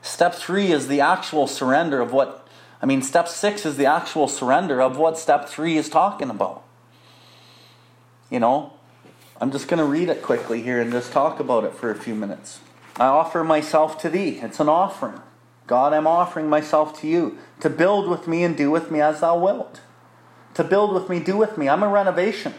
Step 0.02 0.34
three 0.34 0.72
is 0.72 0.88
the 0.88 1.02
actual 1.02 1.46
surrender 1.46 2.02
of 2.02 2.12
what 2.12 2.47
I 2.82 2.86
mean, 2.86 3.02
step 3.02 3.28
six 3.28 3.66
is 3.66 3.78
the 3.78 3.86
actual 3.86 4.28
surrender 4.28 4.82
of 4.82 4.98
what 4.98 5.18
step 5.18 5.50
three 5.50 5.78
is 5.78 5.90
talking 5.90 6.30
about. 6.30 6.64
You 8.30 8.40
know, 8.40 8.74
I'm 9.42 9.52
just 9.52 9.68
going 9.68 9.80
to 9.80 9.86
read 9.86 10.10
it 10.10 10.22
quickly 10.22 10.62
here 10.62 10.80
and 10.80 10.92
just 10.92 11.12
talk 11.12 11.40
about 11.40 11.64
it 11.64 11.74
for 11.74 11.90
a 11.90 11.96
few 11.96 12.14
minutes. 12.14 12.60
I 12.98 13.08
offer 13.08 13.44
myself 13.44 14.00
to 14.02 14.10
thee. 14.10 14.40
It's 14.42 14.60
an 14.60 14.70
offering. 14.70 15.22
God, 15.66 15.94
I'm 15.94 16.08
offering 16.08 16.48
myself 16.48 17.00
to 17.02 17.08
you 17.08 17.38
to 17.60 17.70
build 17.70 18.10
with 18.10 18.28
me 18.28 18.44
and 18.44 18.56
do 18.56 18.72
with 18.72 18.90
me 18.92 19.02
as 19.02 19.22
thou 19.22 19.38
wilt. 19.38 19.82
To 20.54 20.64
build 20.64 20.94
with 20.94 21.10
me, 21.10 21.20
do 21.20 21.38
with 21.38 21.58
me. 21.58 21.68
I'm 21.68 21.84
a 21.84 21.90
renovation. 21.90 22.54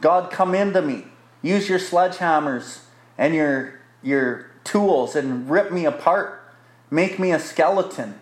God, 0.00 0.30
come 0.30 0.54
into 0.54 0.80
me. 0.80 1.06
Use 1.42 1.68
your 1.68 1.78
sledgehammers 1.78 2.80
and 3.18 3.34
your, 3.34 3.80
your 4.02 4.50
tools 4.64 5.16
and 5.16 5.50
rip 5.50 5.72
me 5.72 5.84
apart. 5.84 6.42
Make 6.90 7.18
me 7.18 7.32
a 7.32 7.38
skeleton 7.38 8.19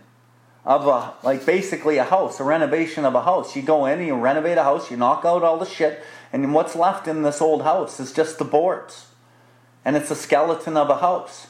of 0.68 0.86
a 0.86 1.14
like 1.22 1.46
basically 1.46 1.96
a 1.96 2.04
house, 2.04 2.38
a 2.38 2.44
renovation 2.44 3.06
of 3.06 3.14
a 3.14 3.22
house. 3.22 3.56
You 3.56 3.62
go 3.62 3.86
in 3.86 3.98
and 3.98 4.06
you 4.06 4.14
renovate 4.14 4.58
a 4.58 4.62
house, 4.62 4.90
you 4.90 4.98
knock 4.98 5.24
out 5.24 5.42
all 5.42 5.58
the 5.58 5.64
shit, 5.64 6.04
and 6.30 6.52
what's 6.52 6.76
left 6.76 7.08
in 7.08 7.22
this 7.22 7.40
old 7.40 7.62
house 7.62 7.98
is 7.98 8.12
just 8.12 8.38
the 8.38 8.44
boards. 8.44 9.06
And 9.82 9.96
it's 9.96 10.10
a 10.10 10.14
skeleton 10.14 10.76
of 10.76 10.90
a 10.90 10.98
house. 10.98 11.46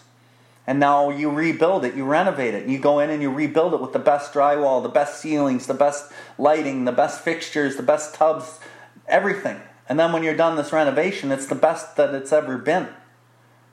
And 0.68 0.78
now 0.78 1.10
you 1.10 1.30
rebuild 1.30 1.84
it, 1.84 1.96
you 1.96 2.04
renovate 2.04 2.54
it, 2.54 2.68
you 2.68 2.78
go 2.78 3.00
in 3.00 3.10
and 3.10 3.20
you 3.20 3.30
rebuild 3.32 3.74
it 3.74 3.80
with 3.80 3.92
the 3.92 3.98
best 3.98 4.32
drywall, 4.32 4.82
the 4.82 4.88
best 4.88 5.20
ceilings, 5.20 5.66
the 5.66 5.74
best 5.74 6.12
lighting, 6.36 6.84
the 6.84 6.92
best 6.92 7.22
fixtures, 7.22 7.74
the 7.76 7.82
best 7.82 8.14
tubs, 8.14 8.60
everything. 9.08 9.60
And 9.88 9.98
then 9.98 10.12
when 10.12 10.22
you're 10.22 10.36
done 10.36 10.56
this 10.56 10.72
renovation, 10.72 11.32
it's 11.32 11.46
the 11.46 11.54
best 11.56 11.96
that 11.96 12.14
it's 12.14 12.32
ever 12.32 12.56
been. 12.56 12.88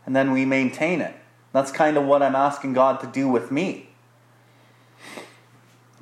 And 0.08 0.16
then 0.16 0.32
we 0.32 0.46
maintain 0.46 1.02
it. 1.02 1.14
That's 1.52 1.72
kind 1.72 1.98
of 1.98 2.06
what 2.06 2.24
I'm 2.24 2.36
asking 2.36 2.74
God 2.74 3.00
to 3.02 3.08
do 3.08 3.28
with 3.28 3.52
me. 3.52 3.90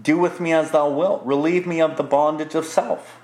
Do 0.04 0.18
with 0.18 0.42
me 0.42 0.52
as 0.52 0.72
thou 0.72 0.90
wilt. 0.90 1.24
Relieve 1.24 1.66
me 1.66 1.82
of 1.82 1.96
the 1.96 2.04
bondage 2.04 2.56
of 2.56 2.66
self. 2.66 3.20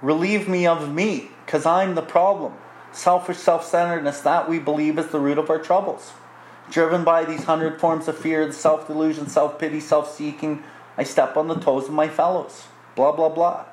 Relieve 0.00 0.48
me 0.48 0.66
of 0.66 0.92
me, 0.92 1.30
because 1.44 1.66
I'm 1.66 1.94
the 1.94 2.02
problem. 2.02 2.54
Selfish 2.90 3.36
self 3.36 3.66
centeredness, 3.66 4.22
that 4.22 4.48
we 4.48 4.58
believe 4.58 4.98
is 4.98 5.08
the 5.08 5.20
root 5.20 5.36
of 5.36 5.50
our 5.50 5.58
troubles. 5.58 6.12
Driven 6.70 7.04
by 7.04 7.24
these 7.24 7.44
hundred 7.44 7.78
forms 7.78 8.08
of 8.08 8.16
fear, 8.16 8.50
self 8.50 8.86
delusion, 8.86 9.28
self 9.28 9.58
pity, 9.58 9.78
self 9.78 10.10
seeking, 10.10 10.64
I 10.96 11.04
step 11.04 11.36
on 11.36 11.48
the 11.48 11.54
toes 11.54 11.84
of 11.84 11.92
my 11.92 12.08
fellows. 12.08 12.64
Blah, 12.96 13.12
blah, 13.12 13.28
blah. 13.28 13.66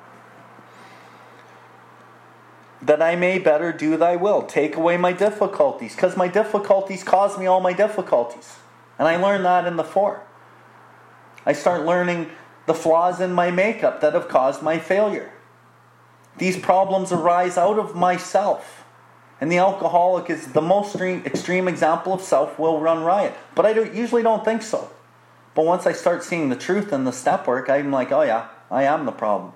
That 2.82 3.00
I 3.00 3.16
may 3.16 3.38
better 3.38 3.72
do 3.72 3.96
thy 3.96 4.16
will. 4.16 4.42
Take 4.42 4.76
away 4.76 4.98
my 4.98 5.12
difficulties, 5.12 5.94
because 5.94 6.16
my 6.16 6.28
difficulties 6.28 7.02
cause 7.02 7.38
me 7.38 7.46
all 7.46 7.60
my 7.60 7.72
difficulties. 7.72 8.56
And 8.98 9.08
I 9.08 9.16
learned 9.16 9.46
that 9.46 9.66
in 9.66 9.76
the 9.76 9.84
four. 9.84 10.27
I 11.48 11.54
start 11.54 11.86
learning 11.86 12.30
the 12.66 12.74
flaws 12.74 13.22
in 13.22 13.32
my 13.32 13.50
makeup 13.50 14.02
that 14.02 14.12
have 14.12 14.28
caused 14.28 14.62
my 14.62 14.78
failure. 14.78 15.32
These 16.36 16.58
problems 16.58 17.10
arise 17.10 17.56
out 17.56 17.78
of 17.78 17.96
myself. 17.96 18.84
And 19.40 19.50
the 19.50 19.56
alcoholic 19.56 20.28
is 20.28 20.52
the 20.52 20.60
most 20.60 20.94
extreme 20.96 21.66
example 21.66 22.12
of 22.12 22.20
self 22.20 22.58
will 22.58 22.80
run 22.80 23.02
riot. 23.02 23.34
But 23.54 23.64
I 23.64 23.72
don't, 23.72 23.94
usually 23.94 24.22
don't 24.22 24.44
think 24.44 24.60
so. 24.60 24.90
But 25.54 25.64
once 25.64 25.86
I 25.86 25.92
start 25.92 26.22
seeing 26.22 26.50
the 26.50 26.54
truth 26.54 26.92
in 26.92 27.04
the 27.04 27.12
step 27.12 27.46
work, 27.46 27.70
I'm 27.70 27.90
like, 27.90 28.12
oh 28.12 28.22
yeah, 28.22 28.48
I 28.70 28.82
am 28.82 29.06
the 29.06 29.12
problem. 29.12 29.54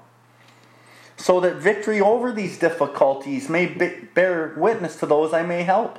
So 1.18 1.40
that 1.40 1.56
victory 1.56 2.00
over 2.00 2.32
these 2.32 2.58
difficulties 2.58 3.50
may 3.50 3.66
bear 3.66 4.54
witness 4.56 4.96
to 5.00 5.06
those 5.06 5.34
I 5.34 5.42
may 5.42 5.64
help. 5.64 5.98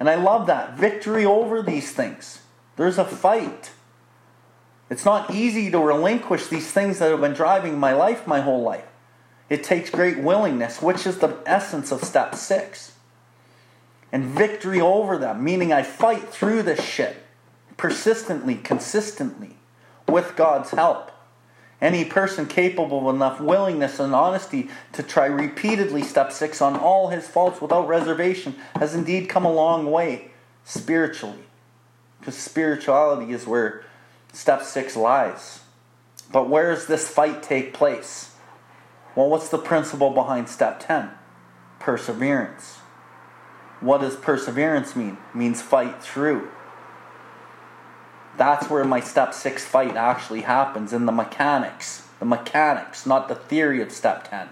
And 0.00 0.08
I 0.08 0.14
love 0.14 0.46
that. 0.46 0.78
Victory 0.78 1.26
over 1.26 1.60
these 1.60 1.92
things. 1.92 2.40
There's 2.76 2.96
a 2.96 3.04
fight. 3.04 3.72
It's 4.88 5.04
not 5.04 5.32
easy 5.32 5.70
to 5.70 5.78
relinquish 5.78 6.46
these 6.46 6.70
things 6.70 6.98
that 6.98 7.10
have 7.10 7.20
been 7.20 7.32
driving 7.32 7.78
my 7.78 7.92
life 7.92 8.26
my 8.26 8.40
whole 8.40 8.62
life. 8.62 8.86
It 9.48 9.64
takes 9.64 9.90
great 9.90 10.18
willingness, 10.18 10.82
which 10.82 11.06
is 11.06 11.18
the 11.18 11.36
essence 11.46 11.92
of 11.92 12.02
step 12.04 12.34
six. 12.34 12.96
And 14.12 14.24
victory 14.24 14.80
over 14.80 15.18
them, 15.18 15.42
meaning 15.42 15.72
I 15.72 15.82
fight 15.82 16.28
through 16.28 16.62
this 16.62 16.82
shit 16.82 17.16
persistently, 17.76 18.54
consistently, 18.54 19.56
with 20.08 20.36
God's 20.36 20.70
help. 20.70 21.10
Any 21.80 22.04
person 22.06 22.46
capable 22.46 23.08
of 23.08 23.14
enough 23.14 23.38
willingness 23.38 24.00
and 24.00 24.14
honesty 24.14 24.70
to 24.92 25.02
try 25.02 25.26
repeatedly 25.26 26.02
step 26.02 26.32
six 26.32 26.62
on 26.62 26.76
all 26.76 27.08
his 27.08 27.28
faults 27.28 27.60
without 27.60 27.86
reservation 27.86 28.54
has 28.76 28.94
indeed 28.94 29.28
come 29.28 29.44
a 29.44 29.52
long 29.52 29.90
way 29.90 30.30
spiritually. 30.64 31.44
Because 32.18 32.36
spirituality 32.36 33.32
is 33.32 33.46
where 33.46 33.84
step 34.36 34.62
six 34.62 34.94
lies. 34.96 35.60
But 36.30 36.48
where 36.48 36.74
does 36.74 36.86
this 36.86 37.08
fight 37.08 37.42
take 37.42 37.72
place? 37.72 38.34
Well, 39.14 39.30
what's 39.30 39.48
the 39.48 39.58
principle 39.58 40.10
behind 40.10 40.48
step 40.50 40.78
10? 40.86 41.10
Perseverance. 41.78 42.76
What 43.80 44.02
does 44.02 44.14
perseverance 44.16 44.94
mean? 44.94 45.16
It 45.30 45.36
means 45.36 45.62
fight 45.62 46.02
through. 46.02 46.50
That's 48.36 48.68
where 48.68 48.84
my 48.84 49.00
step 49.00 49.32
six 49.32 49.64
fight 49.64 49.96
actually 49.96 50.42
happens 50.42 50.92
in 50.92 51.06
the 51.06 51.12
mechanics. 51.12 52.06
The 52.18 52.26
mechanics, 52.26 53.06
not 53.06 53.28
the 53.28 53.34
theory 53.34 53.80
of 53.80 53.90
step 53.90 54.28
10. 54.28 54.50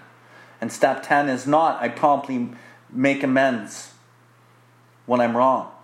And 0.59 0.71
step 0.71 1.03
10 1.03 1.29
is 1.29 1.45
not 1.45 1.81
I 1.81 1.89
promptly 1.89 2.49
make 2.89 3.21
amends 3.21 3.93
when 5.05 5.21
I'm 5.21 5.37
wrong. 5.37 5.74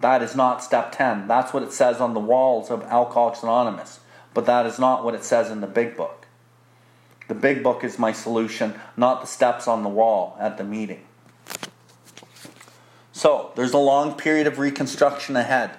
That 0.00 0.22
is 0.22 0.36
not 0.36 0.62
step 0.62 0.92
10. 0.92 1.26
That's 1.26 1.52
what 1.52 1.62
it 1.62 1.72
says 1.72 2.00
on 2.00 2.14
the 2.14 2.20
walls 2.20 2.70
of 2.70 2.82
Alcoholics 2.82 3.42
Anonymous. 3.42 4.00
But 4.34 4.46
that 4.46 4.66
is 4.66 4.78
not 4.78 5.04
what 5.04 5.14
it 5.14 5.24
says 5.24 5.50
in 5.50 5.60
the 5.60 5.66
big 5.66 5.96
book. 5.96 6.26
The 7.28 7.34
big 7.34 7.62
book 7.62 7.82
is 7.82 7.98
my 7.98 8.12
solution, 8.12 8.74
not 8.96 9.20
the 9.20 9.26
steps 9.26 9.66
on 9.66 9.82
the 9.82 9.88
wall 9.88 10.36
at 10.38 10.58
the 10.58 10.64
meeting. 10.64 11.04
So, 13.12 13.50
there's 13.56 13.72
a 13.72 13.78
long 13.78 14.14
period 14.14 14.46
of 14.46 14.58
reconstruction 14.58 15.36
ahead. 15.36 15.70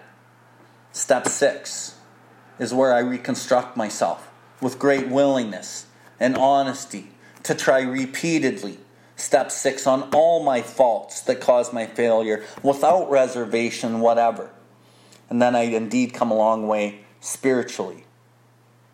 Step 0.91 1.27
six 1.27 1.95
is 2.57 2.73
where 2.73 2.91
I 2.91 2.99
reconstruct 2.99 3.77
myself 3.77 4.29
with 4.59 4.79
great 4.79 5.07
willingness 5.07 5.85
and 6.19 6.35
honesty 6.35 7.11
to 7.43 7.53
try 7.53 7.81
repeatedly. 7.81 8.79
Step 9.17 9.51
six 9.51 9.87
on 9.87 10.03
all 10.13 10.43
my 10.43 10.61
faults 10.61 11.21
that 11.21 11.41
cause 11.41 11.73
my 11.73 11.87
failure 11.87 12.45
without 12.61 13.09
reservation, 13.09 13.99
whatever. 13.99 14.51
And 15.29 15.41
then 15.41 15.55
I 15.55 15.63
indeed 15.63 16.13
come 16.13 16.31
a 16.31 16.35
long 16.35 16.67
way 16.67 16.99
spiritually. 17.19 18.05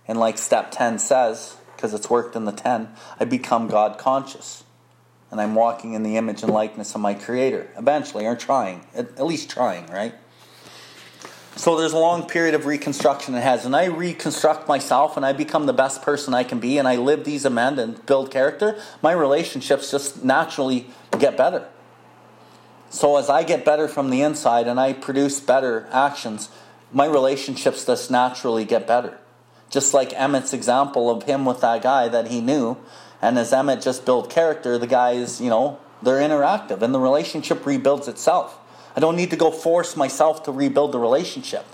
And 0.08 0.18
like 0.18 0.38
step 0.38 0.72
10 0.72 1.00
says, 1.00 1.58
because 1.76 1.94
it's 1.94 2.10
worked 2.10 2.36
in 2.38 2.45
the 2.45 2.54
10, 2.54 2.90
I 3.20 3.26
become 3.26 3.68
God 3.68 3.98
conscious. 3.98 4.64
And 5.30 5.41
I'm 5.41 5.56
walking 5.56 5.94
in 5.94 6.04
the 6.04 6.16
image 6.16 6.41
and 6.41 6.54
likeness 6.54 6.95
of 6.95 7.02
my 7.02 7.14
Creator, 7.16 7.72
eventually, 7.78 8.26
or 8.26 8.36
trying, 8.36 8.86
at 8.95 9.24
least 9.24 9.50
trying, 9.50 9.88
right? 9.88 10.16
So 11.56 11.78
there's 11.78 11.94
a 11.94 11.98
long 11.98 12.28
period 12.28 12.56
of 12.56 12.66
reconstruction 12.66 13.36
it 13.36 13.42
has. 13.42 13.66
And 13.66 13.76
I 13.76 13.86
reconstruct 13.86 14.68
myself 14.68 15.18
and 15.18 15.26
I 15.26 15.34
become 15.34 15.68
the 15.68 15.74
best 15.74 16.02
person 16.02 16.34
I 16.34 16.44
can 16.44 16.60
be 16.60 16.78
and 16.78 16.88
I 16.88 16.96
live 16.96 17.26
these 17.26 17.46
amend 17.46 17.78
and 17.78 18.04
build 18.06 18.32
character, 18.32 18.82
my 19.02 19.12
relationships 19.12 19.92
just 19.92 20.24
naturally 20.24 20.88
get 21.20 21.38
better. 21.38 21.68
So 22.90 23.18
as 23.18 23.30
I 23.30 23.44
get 23.44 23.66
better 23.66 23.88
from 23.88 24.10
the 24.10 24.22
inside 24.22 24.68
and 24.68 24.80
I 24.80 24.94
produce 24.94 25.40
better 25.40 25.88
actions, 25.92 26.50
my 26.92 27.06
relationships 27.06 27.86
just 27.86 28.10
naturally 28.10 28.66
get 28.66 28.88
better. 28.88 29.18
Just 29.70 29.94
like 29.94 30.14
Emmett's 30.14 30.54
example 30.54 31.10
of 31.10 31.24
him 31.24 31.46
with 31.46 31.62
that 31.62 31.82
guy 31.82 32.08
that 32.08 32.28
he 32.28 32.42
knew. 32.42 32.78
And 33.22 33.40
as 33.40 33.54
Emmett 33.54 33.82
just 33.82 34.06
built 34.06 34.30
character, 34.30 34.78
the 34.78 34.88
guys, 34.88 35.40
you 35.42 35.50
know, 35.50 35.80
they're 36.02 36.20
interactive 36.20 36.82
and 36.82 36.94
the 36.94 37.00
relationship 37.00 37.66
rebuilds 37.66 38.08
itself. 38.08 38.60
I 38.95 38.99
don't 38.99 39.15
need 39.15 39.32
to 39.32 39.36
go 39.36 39.52
force 39.52 39.95
myself 39.95 40.44
to 40.44 40.52
rebuild 40.52 40.91
the 40.91 40.99
relationship. 40.99 41.65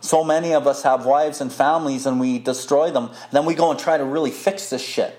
So 0.00 0.22
many 0.22 0.52
of 0.52 0.66
us 0.66 0.82
have 0.82 1.06
wives 1.06 1.40
and 1.40 1.52
families 1.52 2.06
and 2.06 2.20
we 2.20 2.38
destroy 2.38 2.90
them. 2.90 3.10
Then 3.32 3.44
we 3.44 3.54
go 3.54 3.70
and 3.70 3.78
try 3.78 3.96
to 3.98 4.04
really 4.04 4.30
fix 4.30 4.70
this 4.70 4.82
shit. 4.82 5.18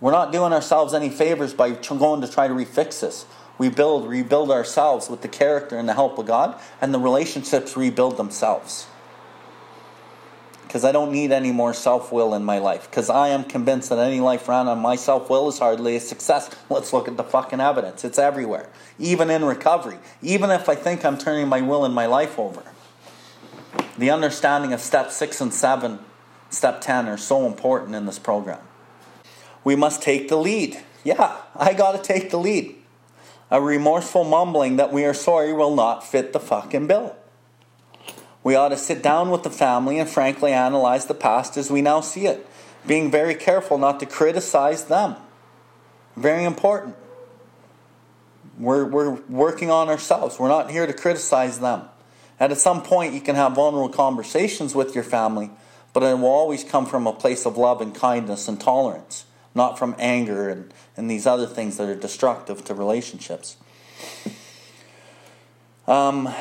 We're 0.00 0.12
not 0.12 0.30
doing 0.30 0.52
ourselves 0.52 0.94
any 0.94 1.10
favors 1.10 1.54
by 1.54 1.70
going 1.70 2.20
to 2.20 2.28
try 2.28 2.48
to 2.48 2.54
refix 2.54 3.00
this. 3.00 3.26
We 3.56 3.68
build, 3.68 4.08
rebuild 4.08 4.50
ourselves 4.50 5.10
with 5.10 5.22
the 5.22 5.28
character 5.28 5.76
and 5.76 5.88
the 5.88 5.94
help 5.94 6.18
of 6.18 6.26
God, 6.26 6.60
and 6.80 6.94
the 6.94 7.00
relationships 7.00 7.76
rebuild 7.76 8.16
themselves. 8.16 8.86
Because 10.68 10.84
I 10.84 10.92
don't 10.92 11.10
need 11.10 11.32
any 11.32 11.50
more 11.50 11.74
self 11.74 12.12
will 12.12 12.34
in 12.34 12.44
my 12.44 12.58
life. 12.58 12.88
Because 12.88 13.10
I 13.10 13.28
am 13.28 13.42
convinced 13.42 13.88
that 13.88 13.98
any 13.98 14.20
life 14.20 14.46
run 14.48 14.68
on 14.68 14.78
my 14.78 14.94
self 14.94 15.28
will 15.28 15.48
is 15.48 15.58
hardly 15.58 15.96
a 15.96 16.00
success. 16.00 16.48
Let's 16.70 16.92
look 16.92 17.08
at 17.08 17.16
the 17.16 17.24
fucking 17.24 17.60
evidence. 17.60 18.04
It's 18.04 18.18
everywhere 18.18 18.68
even 18.98 19.30
in 19.30 19.44
recovery, 19.44 19.98
even 20.22 20.50
if 20.50 20.68
I 20.68 20.74
think 20.74 21.04
I'm 21.04 21.18
turning 21.18 21.48
my 21.48 21.60
will 21.60 21.84
and 21.84 21.94
my 21.94 22.06
life 22.06 22.38
over. 22.38 22.62
The 23.96 24.10
understanding 24.10 24.72
of 24.72 24.80
step 24.80 25.10
six 25.10 25.40
and 25.40 25.52
seven, 25.52 26.00
step 26.50 26.80
10 26.80 27.08
are 27.08 27.16
so 27.16 27.46
important 27.46 27.94
in 27.94 28.06
this 28.06 28.18
program. 28.18 28.60
We 29.64 29.76
must 29.76 30.02
take 30.02 30.28
the 30.28 30.36
lead. 30.36 30.78
Yeah, 31.04 31.36
I 31.54 31.74
gotta 31.74 31.98
take 31.98 32.30
the 32.30 32.38
lead. 32.38 32.76
A 33.50 33.60
remorseful 33.60 34.24
mumbling 34.24 34.76
that 34.76 34.92
we 34.92 35.04
are 35.04 35.14
sorry 35.14 35.52
will 35.52 35.74
not 35.74 36.06
fit 36.06 36.32
the 36.32 36.40
fucking 36.40 36.86
bill. 36.86 37.16
We 38.44 38.54
ought 38.54 38.68
to 38.68 38.76
sit 38.76 39.02
down 39.02 39.30
with 39.30 39.42
the 39.42 39.50
family 39.50 39.98
and 39.98 40.08
frankly 40.08 40.52
analyze 40.52 41.06
the 41.06 41.14
past 41.14 41.56
as 41.56 41.70
we 41.70 41.82
now 41.82 42.00
see 42.00 42.26
it, 42.26 42.46
being 42.86 43.10
very 43.10 43.34
careful 43.34 43.78
not 43.78 44.00
to 44.00 44.06
criticize 44.06 44.84
them. 44.84 45.16
Very 46.16 46.44
important. 46.44 46.96
We're, 48.58 48.84
we're 48.84 49.10
working 49.28 49.70
on 49.70 49.88
ourselves. 49.88 50.38
We're 50.38 50.48
not 50.48 50.70
here 50.70 50.86
to 50.86 50.92
criticize 50.92 51.60
them. 51.60 51.82
And 52.40 52.52
at 52.52 52.58
some 52.58 52.82
point, 52.82 53.14
you 53.14 53.20
can 53.20 53.34
have 53.34 53.54
vulnerable 53.54 53.88
conversations 53.88 54.74
with 54.74 54.94
your 54.94 55.04
family, 55.04 55.50
but 55.92 56.02
it 56.02 56.18
will 56.18 56.26
always 56.26 56.64
come 56.64 56.86
from 56.86 57.06
a 57.06 57.12
place 57.12 57.46
of 57.46 57.56
love 57.56 57.80
and 57.80 57.94
kindness 57.94 58.48
and 58.48 58.60
tolerance, 58.60 59.26
not 59.54 59.78
from 59.78 59.94
anger 59.98 60.48
and, 60.48 60.72
and 60.96 61.10
these 61.10 61.26
other 61.26 61.46
things 61.46 61.76
that 61.76 61.88
are 61.88 61.96
destructive 61.96 62.64
to 62.64 62.74
relationships. 62.74 63.56
Um, 65.86 66.32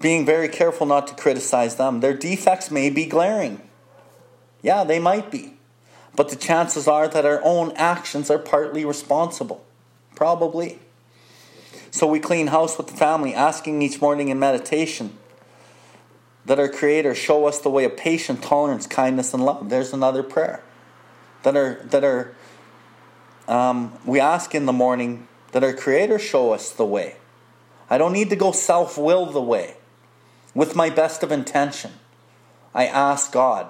being 0.00 0.26
very 0.26 0.48
careful 0.48 0.86
not 0.86 1.06
to 1.08 1.14
criticize 1.14 1.76
them. 1.76 2.00
Their 2.00 2.14
defects 2.14 2.70
may 2.70 2.90
be 2.90 3.06
glaring. 3.06 3.62
Yeah, 4.62 4.84
they 4.84 4.98
might 4.98 5.30
be. 5.30 5.54
But 6.14 6.30
the 6.30 6.36
chances 6.36 6.88
are 6.88 7.08
that 7.08 7.24
our 7.24 7.40
own 7.44 7.72
actions 7.76 8.30
are 8.30 8.38
partly 8.38 8.84
responsible. 8.84 9.64
Probably. 10.14 10.78
So 11.90 12.06
we 12.06 12.20
clean 12.20 12.48
house 12.48 12.76
with 12.76 12.88
the 12.88 12.96
family, 12.96 13.34
asking 13.34 13.80
each 13.82 14.00
morning 14.00 14.28
in 14.28 14.38
meditation 14.38 15.16
that 16.46 16.58
our 16.58 16.68
Creator 16.68 17.14
show 17.14 17.46
us 17.46 17.58
the 17.58 17.70
way 17.70 17.84
of 17.84 17.96
patience, 17.96 18.44
tolerance, 18.44 18.86
kindness, 18.86 19.34
and 19.34 19.44
love. 19.44 19.68
There's 19.68 19.92
another 19.92 20.22
prayer. 20.22 20.62
That 21.42 21.56
are 21.56 21.82
that 21.84 22.04
are 22.04 22.34
um, 23.46 23.92
we 24.04 24.20
ask 24.20 24.54
in 24.54 24.66
the 24.66 24.72
morning 24.72 25.28
that 25.52 25.62
our 25.62 25.72
Creator 25.72 26.18
show 26.18 26.52
us 26.52 26.70
the 26.70 26.84
way. 26.84 27.16
I 27.88 27.98
don't 27.98 28.12
need 28.12 28.30
to 28.30 28.36
go 28.36 28.52
self 28.52 28.98
will 28.98 29.26
the 29.26 29.40
way. 29.40 29.75
With 30.56 30.74
my 30.74 30.88
best 30.88 31.22
of 31.22 31.30
intention, 31.30 31.92
I 32.74 32.86
ask 32.86 33.30
God. 33.30 33.66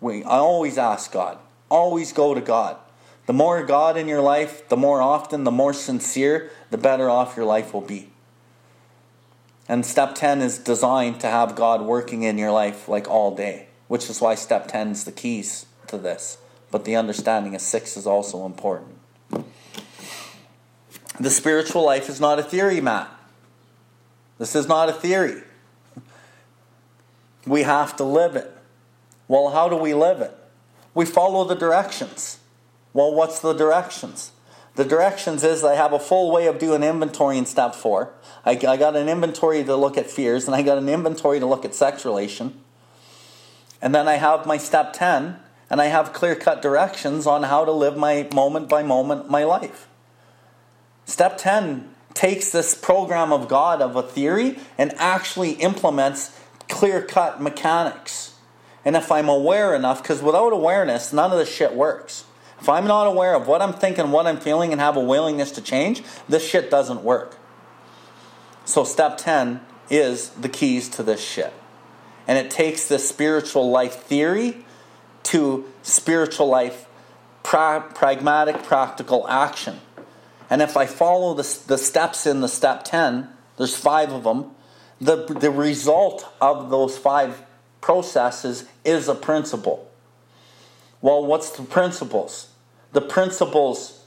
We, 0.00 0.24
I 0.24 0.38
always 0.38 0.76
ask 0.76 1.12
God. 1.12 1.38
Always 1.68 2.12
go 2.12 2.34
to 2.34 2.40
God. 2.40 2.76
The 3.26 3.32
more 3.32 3.62
God 3.62 3.96
in 3.96 4.08
your 4.08 4.20
life, 4.20 4.68
the 4.68 4.76
more 4.76 5.00
often, 5.00 5.44
the 5.44 5.52
more 5.52 5.72
sincere, 5.72 6.50
the 6.70 6.76
better 6.76 7.08
off 7.08 7.36
your 7.36 7.46
life 7.46 7.72
will 7.72 7.82
be. 7.82 8.10
And 9.68 9.86
step 9.86 10.16
10 10.16 10.42
is 10.42 10.58
designed 10.58 11.20
to 11.20 11.28
have 11.28 11.54
God 11.54 11.82
working 11.82 12.24
in 12.24 12.36
your 12.36 12.50
life 12.50 12.88
like 12.88 13.08
all 13.08 13.36
day, 13.36 13.68
which 13.86 14.10
is 14.10 14.20
why 14.20 14.34
step 14.34 14.66
10 14.66 14.88
is 14.88 15.04
the 15.04 15.12
keys 15.12 15.66
to 15.86 15.96
this. 15.96 16.38
But 16.72 16.84
the 16.84 16.96
understanding 16.96 17.54
of 17.54 17.60
6 17.60 17.96
is 17.96 18.08
also 18.08 18.44
important. 18.44 18.98
The 21.20 21.30
spiritual 21.30 21.84
life 21.84 22.08
is 22.08 22.20
not 22.20 22.40
a 22.40 22.42
theory, 22.42 22.80
Matt. 22.80 23.08
This 24.38 24.56
is 24.56 24.66
not 24.66 24.88
a 24.88 24.92
theory. 24.92 25.44
We 27.46 27.62
have 27.62 27.96
to 27.96 28.04
live 28.04 28.36
it. 28.36 28.50
Well, 29.28 29.50
how 29.50 29.68
do 29.68 29.76
we 29.76 29.94
live 29.94 30.20
it? 30.20 30.36
We 30.94 31.04
follow 31.04 31.44
the 31.44 31.54
directions. 31.54 32.38
Well, 32.92 33.12
what's 33.12 33.40
the 33.40 33.52
directions? 33.52 34.32
The 34.76 34.84
directions 34.84 35.44
is 35.44 35.62
I 35.62 35.74
have 35.74 35.92
a 35.92 35.98
full 35.98 36.32
way 36.32 36.46
of 36.46 36.58
doing 36.58 36.82
inventory 36.82 37.38
in 37.38 37.46
step 37.46 37.74
four. 37.74 38.12
I, 38.44 38.52
I 38.52 38.76
got 38.76 38.96
an 38.96 39.08
inventory 39.08 39.62
to 39.64 39.76
look 39.76 39.96
at 39.96 40.10
fears, 40.10 40.46
and 40.46 40.54
I 40.54 40.62
got 40.62 40.78
an 40.78 40.88
inventory 40.88 41.38
to 41.40 41.46
look 41.46 41.64
at 41.64 41.74
sex 41.74 42.04
relation. 42.04 42.60
And 43.80 43.94
then 43.94 44.08
I 44.08 44.14
have 44.14 44.46
my 44.46 44.56
step 44.56 44.92
10, 44.92 45.36
and 45.70 45.80
I 45.80 45.86
have 45.86 46.12
clear 46.12 46.34
cut 46.34 46.62
directions 46.62 47.26
on 47.26 47.44
how 47.44 47.64
to 47.64 47.72
live 47.72 47.96
my 47.96 48.28
moment 48.32 48.68
by 48.68 48.82
moment 48.82 49.30
my 49.30 49.44
life. 49.44 49.88
Step 51.04 51.36
10 51.38 51.90
takes 52.14 52.50
this 52.50 52.74
program 52.74 53.32
of 53.32 53.48
God 53.48 53.82
of 53.82 53.96
a 53.96 54.02
theory 54.02 54.58
and 54.78 54.92
actually 54.96 55.52
implements 55.52 56.40
clear 56.68 57.02
cut 57.02 57.40
mechanics. 57.40 58.34
And 58.84 58.96
if 58.96 59.10
I'm 59.10 59.28
aware 59.28 59.74
enough, 59.74 60.02
because 60.02 60.22
without 60.22 60.52
awareness, 60.52 61.12
none 61.12 61.32
of 61.32 61.38
this 61.38 61.52
shit 61.52 61.74
works. 61.74 62.24
If 62.60 62.68
I'm 62.68 62.86
not 62.86 63.06
aware 63.06 63.34
of 63.34 63.46
what 63.46 63.62
I'm 63.62 63.72
thinking, 63.72 64.10
what 64.10 64.26
I'm 64.26 64.38
feeling, 64.38 64.72
and 64.72 64.80
have 64.80 64.96
a 64.96 65.00
willingness 65.00 65.50
to 65.52 65.60
change, 65.60 66.02
this 66.28 66.46
shit 66.48 66.70
doesn't 66.70 67.02
work. 67.02 67.38
So, 68.64 68.84
step 68.84 69.18
10 69.18 69.60
is 69.90 70.30
the 70.30 70.48
keys 70.48 70.88
to 70.90 71.02
this 71.02 71.22
shit. 71.22 71.52
And 72.26 72.38
it 72.38 72.50
takes 72.50 72.88
the 72.88 72.98
spiritual 72.98 73.70
life 73.70 73.94
theory 73.94 74.64
to 75.24 75.70
spiritual 75.82 76.48
life 76.48 76.86
pra- 77.42 77.90
pragmatic, 77.94 78.62
practical 78.62 79.28
action. 79.28 79.80
And 80.48 80.62
if 80.62 80.76
I 80.76 80.86
follow 80.86 81.34
the, 81.34 81.58
the 81.66 81.78
steps 81.78 82.26
in 82.26 82.40
the 82.40 82.48
step 82.48 82.84
10, 82.84 83.28
there's 83.56 83.76
five 83.76 84.12
of 84.12 84.24
them, 84.24 84.53
the, 85.04 85.26
the 85.26 85.50
result 85.50 86.26
of 86.40 86.70
those 86.70 86.96
five 86.96 87.42
processes 87.82 88.64
is 88.84 89.06
a 89.06 89.14
principle. 89.14 89.90
Well, 91.02 91.26
what's 91.26 91.50
the 91.50 91.62
principles? 91.62 92.48
The 92.92 93.02
principles, 93.02 94.04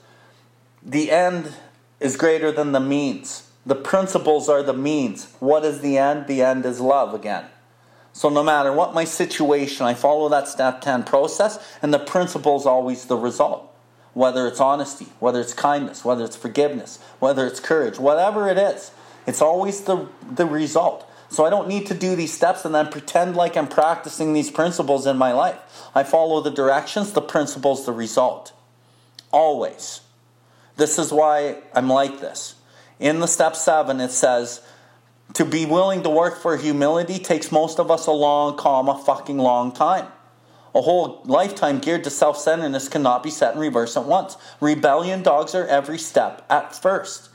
the 0.81 1.11
end 1.11 1.53
is 1.99 2.17
greater 2.17 2.51
than 2.51 2.71
the 2.71 2.79
means. 2.79 3.47
The 3.63 3.75
principles 3.75 4.49
are 4.49 4.63
the 4.63 4.73
means. 4.73 5.31
What 5.39 5.63
is 5.63 5.81
the 5.81 5.99
end? 5.99 6.25
The 6.25 6.41
end 6.41 6.65
is 6.65 6.79
love 6.79 7.13
again. 7.13 7.45
So 8.13 8.29
no 8.29 8.41
matter 8.41 8.73
what 8.73 8.95
my 8.95 9.03
situation, 9.03 9.85
I 9.85 9.93
follow 9.93 10.29
that 10.29 10.47
step 10.47 10.81
10 10.81 11.03
process, 11.03 11.77
and 11.83 11.93
the 11.93 11.99
principle 11.99 12.57
is 12.57 12.65
always 12.65 13.05
the 13.05 13.17
result. 13.17 13.71
Whether 14.13 14.47
it's 14.47 14.59
honesty, 14.59 15.09
whether 15.19 15.39
it's 15.39 15.53
kindness, 15.53 16.03
whether 16.03 16.25
it's 16.25 16.35
forgiveness, 16.35 16.97
whether 17.19 17.45
it's 17.45 17.59
courage, 17.59 17.99
whatever 17.99 18.49
it 18.49 18.57
is, 18.57 18.89
it's 19.27 19.41
always 19.41 19.81
the, 19.81 20.07
the 20.31 20.45
result. 20.45 21.07
So 21.29 21.45
I 21.45 21.49
don't 21.49 21.67
need 21.67 21.87
to 21.87 21.93
do 21.93 22.15
these 22.15 22.33
steps 22.33 22.63
and 22.63 22.73
then 22.73 22.87
pretend 22.87 23.35
like 23.35 23.57
I'm 23.57 23.67
practicing 23.67 24.33
these 24.33 24.49
principles 24.49 25.05
in 25.05 25.17
my 25.17 25.33
life. 25.33 25.59
I 25.93 26.03
follow 26.03 26.41
the 26.41 26.49
directions, 26.49 27.11
the 27.11 27.21
principles, 27.21 27.85
the 27.85 27.91
result. 27.91 28.53
Always. 29.31 30.01
This 30.77 30.97
is 30.97 31.11
why 31.11 31.57
I'm 31.73 31.89
like 31.89 32.21
this. 32.21 32.55
In 32.99 33.19
the 33.19 33.27
step 33.27 33.55
seven, 33.55 33.99
it 33.99 34.11
says, 34.11 34.61
to 35.33 35.43
be 35.43 35.65
willing 35.65 36.03
to 36.03 36.09
work 36.09 36.39
for 36.39 36.55
humility 36.55 37.19
takes 37.19 37.51
most 37.51 37.79
of 37.79 37.91
us 37.91 38.07
a 38.07 38.11
long, 38.11 38.55
comma, 38.55 38.97
fucking 38.97 39.37
long 39.37 39.73
time. 39.73 40.07
A 40.73 40.81
whole 40.81 41.21
lifetime 41.25 41.79
geared 41.79 42.03
to 42.05 42.09
self 42.09 42.37
centeredness 42.37 42.87
cannot 42.87 43.23
be 43.23 43.29
set 43.29 43.55
in 43.55 43.59
reverse 43.59 43.97
at 43.97 44.05
once. 44.05 44.37
Rebellion 44.61 45.23
dogs 45.23 45.53
our 45.53 45.65
every 45.65 45.97
step 45.97 46.45
at 46.49 46.75
first. 46.75 47.29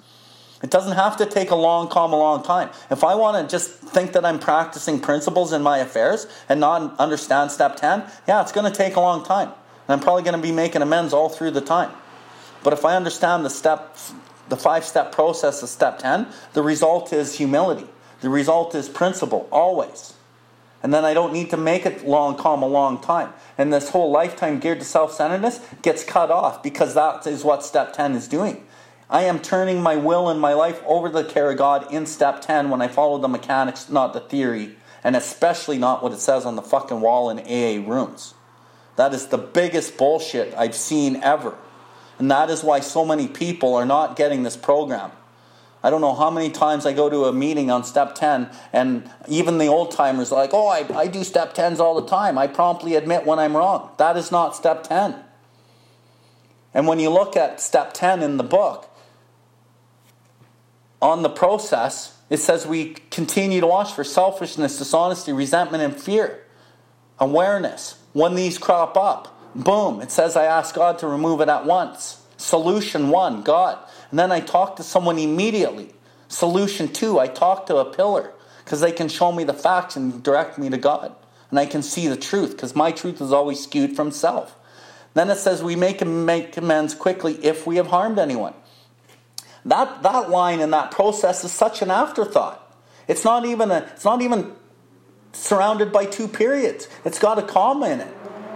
It 0.62 0.70
doesn't 0.70 0.92
have 0.92 1.16
to 1.16 1.26
take 1.26 1.50
a 1.50 1.56
long, 1.56 1.88
calm, 1.88 2.12
a 2.12 2.16
long 2.16 2.42
time. 2.42 2.70
If 2.90 3.02
I 3.02 3.16
want 3.16 3.36
to 3.36 3.50
just 3.50 3.70
think 3.70 4.12
that 4.12 4.24
I'm 4.24 4.38
practicing 4.38 5.00
principles 5.00 5.52
in 5.52 5.62
my 5.62 5.78
affairs 5.78 6.26
and 6.48 6.60
not 6.60 6.98
understand 7.00 7.50
step 7.50 7.76
10, 7.76 8.04
yeah, 8.28 8.40
it's 8.42 8.52
going 8.52 8.70
to 8.70 8.76
take 8.76 8.94
a 8.94 9.00
long 9.00 9.24
time. 9.24 9.48
And 9.48 9.94
I'm 9.94 10.00
probably 10.00 10.22
going 10.22 10.36
to 10.36 10.42
be 10.42 10.52
making 10.52 10.82
amends 10.82 11.12
all 11.12 11.28
through 11.28 11.50
the 11.50 11.60
time. 11.60 11.90
But 12.62 12.72
if 12.72 12.84
I 12.84 12.94
understand 12.94 13.44
the 13.44 13.50
step, 13.50 13.96
the 14.48 14.56
five 14.56 14.84
step 14.84 15.10
process 15.10 15.62
of 15.64 15.68
step 15.68 15.98
10, 15.98 16.28
the 16.52 16.62
result 16.62 17.12
is 17.12 17.36
humility. 17.36 17.86
The 18.20 18.30
result 18.30 18.76
is 18.76 18.88
principle, 18.88 19.48
always. 19.50 20.14
And 20.82 20.94
then 20.94 21.04
I 21.04 21.14
don't 21.14 21.32
need 21.32 21.50
to 21.50 21.56
make 21.56 21.86
it 21.86 22.06
long, 22.06 22.36
calm, 22.36 22.62
a 22.62 22.66
long 22.66 23.00
time. 23.00 23.32
And 23.58 23.72
this 23.72 23.90
whole 23.90 24.10
lifetime 24.10 24.60
geared 24.60 24.78
to 24.78 24.84
self 24.84 25.12
centeredness 25.12 25.60
gets 25.82 26.04
cut 26.04 26.30
off 26.30 26.62
because 26.62 26.94
that 26.94 27.26
is 27.26 27.42
what 27.44 27.64
step 27.64 27.92
10 27.92 28.14
is 28.14 28.28
doing. 28.28 28.64
I 29.12 29.24
am 29.24 29.40
turning 29.40 29.82
my 29.82 29.96
will 29.96 30.30
and 30.30 30.40
my 30.40 30.54
life 30.54 30.82
over 30.86 31.08
to 31.08 31.22
the 31.22 31.24
care 31.24 31.50
of 31.50 31.58
God 31.58 31.92
in 31.92 32.06
step 32.06 32.40
10 32.40 32.70
when 32.70 32.80
I 32.80 32.88
follow 32.88 33.18
the 33.18 33.28
mechanics, 33.28 33.90
not 33.90 34.14
the 34.14 34.20
theory, 34.20 34.74
and 35.04 35.14
especially 35.14 35.76
not 35.76 36.02
what 36.02 36.12
it 36.12 36.18
says 36.18 36.46
on 36.46 36.56
the 36.56 36.62
fucking 36.62 37.02
wall 37.02 37.28
in 37.28 37.38
AA 37.38 37.86
rooms. 37.86 38.32
That 38.96 39.12
is 39.12 39.26
the 39.26 39.36
biggest 39.36 39.98
bullshit 39.98 40.54
I've 40.56 40.74
seen 40.74 41.16
ever. 41.16 41.54
And 42.18 42.30
that 42.30 42.48
is 42.48 42.64
why 42.64 42.80
so 42.80 43.04
many 43.04 43.28
people 43.28 43.74
are 43.74 43.84
not 43.84 44.16
getting 44.16 44.44
this 44.44 44.56
program. 44.56 45.12
I 45.82 45.90
don't 45.90 46.00
know 46.00 46.14
how 46.14 46.30
many 46.30 46.48
times 46.48 46.86
I 46.86 46.94
go 46.94 47.10
to 47.10 47.24
a 47.24 47.34
meeting 47.34 47.70
on 47.70 47.84
step 47.84 48.14
10, 48.14 48.48
and 48.72 49.10
even 49.28 49.58
the 49.58 49.66
old 49.66 49.90
timers 49.90 50.32
are 50.32 50.40
like, 50.40 50.54
oh, 50.54 50.68
I, 50.68 50.86
I 50.96 51.06
do 51.06 51.22
step 51.22 51.54
10s 51.54 51.80
all 51.80 52.00
the 52.00 52.08
time. 52.08 52.38
I 52.38 52.46
promptly 52.46 52.94
admit 52.94 53.26
when 53.26 53.38
I'm 53.38 53.54
wrong. 53.54 53.90
That 53.98 54.16
is 54.16 54.32
not 54.32 54.56
step 54.56 54.84
10. 54.84 55.16
And 56.72 56.86
when 56.86 56.98
you 56.98 57.10
look 57.10 57.36
at 57.36 57.60
step 57.60 57.92
10 57.92 58.22
in 58.22 58.38
the 58.38 58.44
book, 58.44 58.88
on 61.02 61.22
the 61.22 61.28
process, 61.28 62.16
it 62.30 62.38
says 62.38 62.66
we 62.66 62.94
continue 63.10 63.60
to 63.60 63.66
watch 63.66 63.92
for 63.92 64.04
selfishness, 64.04 64.78
dishonesty, 64.78 65.32
resentment, 65.32 65.82
and 65.82 65.94
fear. 65.94 66.44
Awareness. 67.18 68.00
When 68.12 68.36
these 68.36 68.56
crop 68.56 68.96
up, 68.96 69.54
boom, 69.54 70.00
it 70.00 70.10
says 70.10 70.36
I 70.36 70.44
ask 70.44 70.74
God 70.74 70.98
to 71.00 71.08
remove 71.08 71.40
it 71.40 71.48
at 71.48 71.66
once. 71.66 72.22
Solution 72.36 73.10
one, 73.10 73.42
God. 73.42 73.78
And 74.10 74.18
then 74.18 74.32
I 74.32 74.40
talk 74.40 74.76
to 74.76 74.82
someone 74.82 75.18
immediately. 75.18 75.90
Solution 76.28 76.88
two, 76.88 77.18
I 77.18 77.26
talk 77.26 77.66
to 77.66 77.76
a 77.76 77.84
pillar 77.84 78.32
because 78.64 78.80
they 78.80 78.92
can 78.92 79.08
show 79.08 79.32
me 79.32 79.44
the 79.44 79.52
facts 79.52 79.96
and 79.96 80.22
direct 80.22 80.56
me 80.56 80.70
to 80.70 80.78
God. 80.78 81.14
And 81.50 81.58
I 81.58 81.66
can 81.66 81.82
see 81.82 82.08
the 82.08 82.16
truth 82.16 82.52
because 82.52 82.74
my 82.74 82.92
truth 82.92 83.20
is 83.20 83.32
always 83.32 83.60
skewed 83.60 83.94
from 83.94 84.10
self. 84.10 84.56
Then 85.14 85.28
it 85.28 85.36
says 85.36 85.62
we 85.62 85.76
make, 85.76 86.04
make 86.06 86.56
amends 86.56 86.94
quickly 86.94 87.34
if 87.44 87.66
we 87.66 87.76
have 87.76 87.88
harmed 87.88 88.18
anyone. 88.18 88.54
That, 89.64 90.02
that 90.02 90.30
line 90.30 90.60
and 90.60 90.72
that 90.72 90.90
process 90.90 91.44
is 91.44 91.52
such 91.52 91.82
an 91.82 91.90
afterthought. 91.90 92.58
It's 93.08 93.24
not 93.24 93.44
even 93.44 93.70
a, 93.70 93.78
it's 93.94 94.04
not 94.04 94.22
even 94.22 94.52
surrounded 95.32 95.92
by 95.92 96.06
two 96.06 96.28
periods. 96.28 96.88
It's 97.04 97.18
got 97.18 97.38
a 97.38 97.42
comma 97.42 97.88
in 97.88 98.00
it, 98.00 98.14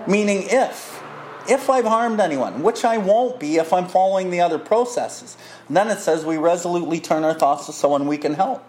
meaning 0.08 0.44
if. 0.48 1.02
If 1.48 1.70
I've 1.70 1.84
harmed 1.84 2.18
anyone, 2.18 2.64
which 2.64 2.84
I 2.84 2.98
won't 2.98 3.38
be 3.38 3.56
if 3.56 3.72
I'm 3.72 3.86
following 3.86 4.30
the 4.30 4.40
other 4.40 4.58
processes. 4.58 5.36
And 5.68 5.76
then 5.76 5.88
it 5.88 5.98
says 5.98 6.24
we 6.24 6.38
resolutely 6.38 6.98
turn 6.98 7.22
our 7.22 7.34
thoughts 7.34 7.66
to 7.66 7.72
someone 7.72 8.08
we 8.08 8.18
can 8.18 8.34
help. 8.34 8.64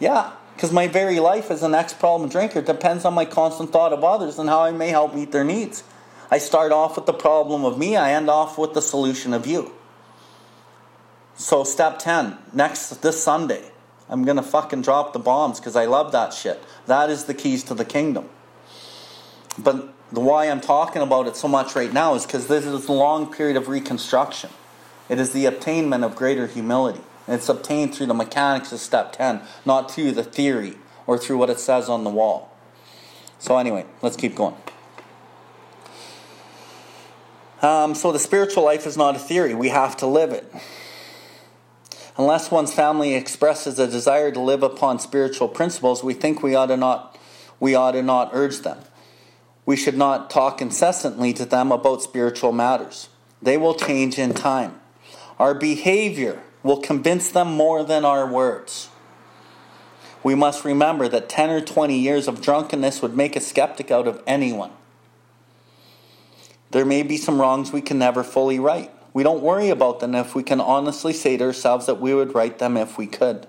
Yeah, 0.00 0.32
because 0.54 0.72
my 0.72 0.88
very 0.88 1.20
life 1.20 1.52
as 1.52 1.62
an 1.62 1.74
ex 1.74 1.92
problem 1.92 2.28
drinker 2.28 2.62
depends 2.62 3.04
on 3.04 3.14
my 3.14 3.24
constant 3.24 3.70
thought 3.70 3.92
of 3.92 4.02
others 4.02 4.38
and 4.40 4.48
how 4.48 4.62
I 4.62 4.72
may 4.72 4.88
help 4.88 5.14
meet 5.14 5.30
their 5.30 5.44
needs. 5.44 5.84
I 6.32 6.38
start 6.38 6.72
off 6.72 6.96
with 6.96 7.06
the 7.06 7.12
problem 7.12 7.64
of 7.64 7.78
me, 7.78 7.96
I 7.96 8.12
end 8.12 8.28
off 8.28 8.58
with 8.58 8.74
the 8.74 8.82
solution 8.82 9.32
of 9.32 9.46
you. 9.46 9.72
So 11.40 11.64
step 11.64 11.98
10, 11.98 12.36
next 12.52 12.90
this 13.00 13.24
Sunday, 13.24 13.64
I'm 14.10 14.24
going 14.24 14.36
to 14.36 14.42
fucking 14.42 14.82
drop 14.82 15.14
the 15.14 15.18
bombs 15.18 15.58
because 15.58 15.74
I 15.74 15.86
love 15.86 16.12
that 16.12 16.34
shit. 16.34 16.62
That 16.84 17.08
is 17.08 17.24
the 17.24 17.32
keys 17.32 17.64
to 17.64 17.74
the 17.74 17.84
kingdom. 17.84 18.28
But 19.58 19.88
the 20.12 20.20
why 20.20 20.50
I'm 20.50 20.60
talking 20.60 21.00
about 21.00 21.26
it 21.26 21.36
so 21.36 21.48
much 21.48 21.74
right 21.74 21.90
now 21.90 22.14
is 22.14 22.26
because 22.26 22.46
this 22.46 22.66
is 22.66 22.86
a 22.86 22.92
long 22.92 23.32
period 23.32 23.56
of 23.56 23.68
reconstruction. 23.68 24.50
It 25.08 25.18
is 25.18 25.32
the 25.32 25.46
attainment 25.46 26.04
of 26.04 26.14
greater 26.14 26.46
humility. 26.46 27.00
It's 27.26 27.48
obtained 27.48 27.94
through 27.94 28.06
the 28.06 28.14
mechanics 28.14 28.70
of 28.72 28.78
step 28.78 29.12
10, 29.12 29.40
not 29.64 29.90
through 29.90 30.12
the 30.12 30.22
theory 30.22 30.76
or 31.06 31.16
through 31.16 31.38
what 31.38 31.48
it 31.48 31.58
says 31.58 31.88
on 31.88 32.04
the 32.04 32.10
wall. 32.10 32.54
So, 33.38 33.56
anyway, 33.56 33.86
let's 34.02 34.16
keep 34.16 34.34
going. 34.34 34.56
Um, 37.62 37.94
so, 37.94 38.12
the 38.12 38.18
spiritual 38.18 38.62
life 38.62 38.86
is 38.86 38.98
not 38.98 39.16
a 39.16 39.18
theory, 39.18 39.54
we 39.54 39.70
have 39.70 39.96
to 39.96 40.06
live 40.06 40.32
it. 40.32 40.52
Unless 42.20 42.50
one's 42.50 42.74
family 42.74 43.14
expresses 43.14 43.78
a 43.78 43.86
desire 43.86 44.30
to 44.30 44.40
live 44.40 44.62
upon 44.62 44.98
spiritual 44.98 45.48
principles, 45.48 46.04
we 46.04 46.12
think 46.12 46.42
we 46.42 46.54
ought 46.54 46.66
to 46.66 46.76
not 46.76 47.16
we 47.58 47.74
ought 47.74 47.92
to 47.92 48.02
not 48.02 48.28
urge 48.34 48.58
them. 48.58 48.76
We 49.64 49.74
should 49.74 49.96
not 49.96 50.28
talk 50.28 50.60
incessantly 50.60 51.32
to 51.32 51.46
them 51.46 51.72
about 51.72 52.02
spiritual 52.02 52.52
matters. 52.52 53.08
They 53.40 53.56
will 53.56 53.72
change 53.72 54.18
in 54.18 54.34
time. 54.34 54.78
Our 55.38 55.54
behavior 55.54 56.42
will 56.62 56.82
convince 56.82 57.30
them 57.30 57.54
more 57.54 57.84
than 57.84 58.04
our 58.04 58.30
words. 58.30 58.90
We 60.22 60.34
must 60.34 60.62
remember 60.62 61.08
that 61.08 61.30
10 61.30 61.48
or 61.48 61.62
20 61.62 61.98
years 61.98 62.28
of 62.28 62.42
drunkenness 62.42 63.00
would 63.00 63.16
make 63.16 63.34
a 63.34 63.40
skeptic 63.40 63.90
out 63.90 64.06
of 64.06 64.22
anyone. 64.26 64.72
There 66.70 66.84
may 66.84 67.02
be 67.02 67.16
some 67.16 67.40
wrongs 67.40 67.72
we 67.72 67.80
can 67.80 67.98
never 67.98 68.22
fully 68.22 68.58
right. 68.58 68.90
We 69.12 69.22
don't 69.22 69.42
worry 69.42 69.70
about 69.70 70.00
them 70.00 70.14
if 70.14 70.34
we 70.34 70.42
can 70.42 70.60
honestly 70.60 71.12
say 71.12 71.36
to 71.36 71.44
ourselves 71.44 71.86
that 71.86 72.00
we 72.00 72.14
would 72.14 72.34
right 72.34 72.56
them 72.56 72.76
if 72.76 72.96
we 72.96 73.06
could. 73.06 73.46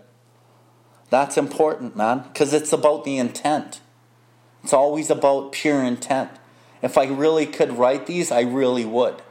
That's 1.09 1.37
important, 1.37 1.95
man, 1.95 2.23
because 2.23 2.53
it's 2.53 2.73
about 2.73 3.03
the 3.03 3.17
intent. 3.17 3.81
It's 4.63 4.73
always 4.73 5.09
about 5.09 5.51
pure 5.51 5.83
intent. 5.83 6.31
If 6.81 6.97
I 6.97 7.05
really 7.05 7.45
could 7.45 7.77
right 7.77 8.05
these, 8.05 8.31
I 8.31 8.41
really 8.41 8.85
would. 8.85 9.21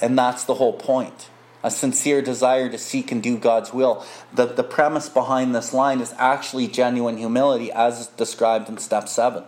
And 0.00 0.18
that's 0.18 0.44
the 0.44 0.54
whole 0.54 0.74
point 0.74 1.30
a 1.64 1.70
sincere 1.70 2.22
desire 2.22 2.68
to 2.68 2.78
seek 2.78 3.10
and 3.10 3.20
do 3.20 3.36
God's 3.36 3.72
will. 3.72 4.04
The, 4.32 4.46
the 4.46 4.62
premise 4.62 5.08
behind 5.08 5.52
this 5.52 5.74
line 5.74 6.00
is 6.00 6.14
actually 6.16 6.68
genuine 6.68 7.16
humility, 7.16 7.72
as 7.72 8.06
described 8.06 8.68
in 8.68 8.78
step 8.78 9.08
7. 9.08 9.42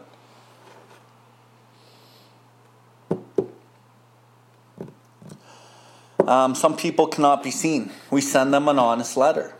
Um, 6.28 6.54
some 6.54 6.76
people 6.76 7.06
cannot 7.06 7.42
be 7.42 7.50
seen. 7.50 7.90
We 8.10 8.20
send 8.20 8.52
them 8.52 8.68
an 8.68 8.78
honest 8.78 9.16
letter. 9.16 9.54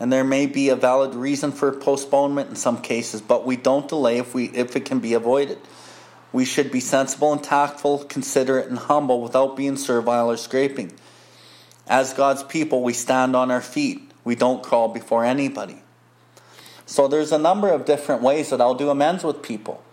And 0.00 0.10
there 0.10 0.24
may 0.24 0.46
be 0.46 0.70
a 0.70 0.74
valid 0.74 1.14
reason 1.14 1.52
for 1.52 1.70
postponement 1.70 2.48
in 2.48 2.56
some 2.56 2.80
cases, 2.80 3.20
but 3.20 3.44
we 3.44 3.56
don't 3.56 3.86
delay 3.86 4.16
if, 4.16 4.34
we, 4.34 4.46
if 4.46 4.74
it 4.74 4.86
can 4.86 5.00
be 5.00 5.12
avoided. 5.12 5.58
We 6.32 6.46
should 6.46 6.72
be 6.72 6.80
sensible 6.80 7.30
and 7.30 7.44
tactful, 7.44 8.04
considerate 8.04 8.68
and 8.68 8.78
humble 8.78 9.20
without 9.20 9.54
being 9.54 9.76
servile 9.76 10.30
or 10.30 10.38
scraping. 10.38 10.94
As 11.86 12.14
God's 12.14 12.42
people, 12.42 12.82
we 12.82 12.94
stand 12.94 13.36
on 13.36 13.50
our 13.50 13.60
feet. 13.60 14.10
We 14.24 14.34
don't 14.34 14.62
crawl 14.62 14.88
before 14.88 15.26
anybody. 15.26 15.82
So 16.86 17.06
there's 17.06 17.32
a 17.32 17.38
number 17.38 17.70
of 17.70 17.84
different 17.84 18.22
ways 18.22 18.48
that 18.48 18.62
I'll 18.62 18.74
do 18.74 18.88
amends 18.88 19.24
with 19.24 19.42
people. 19.42 19.84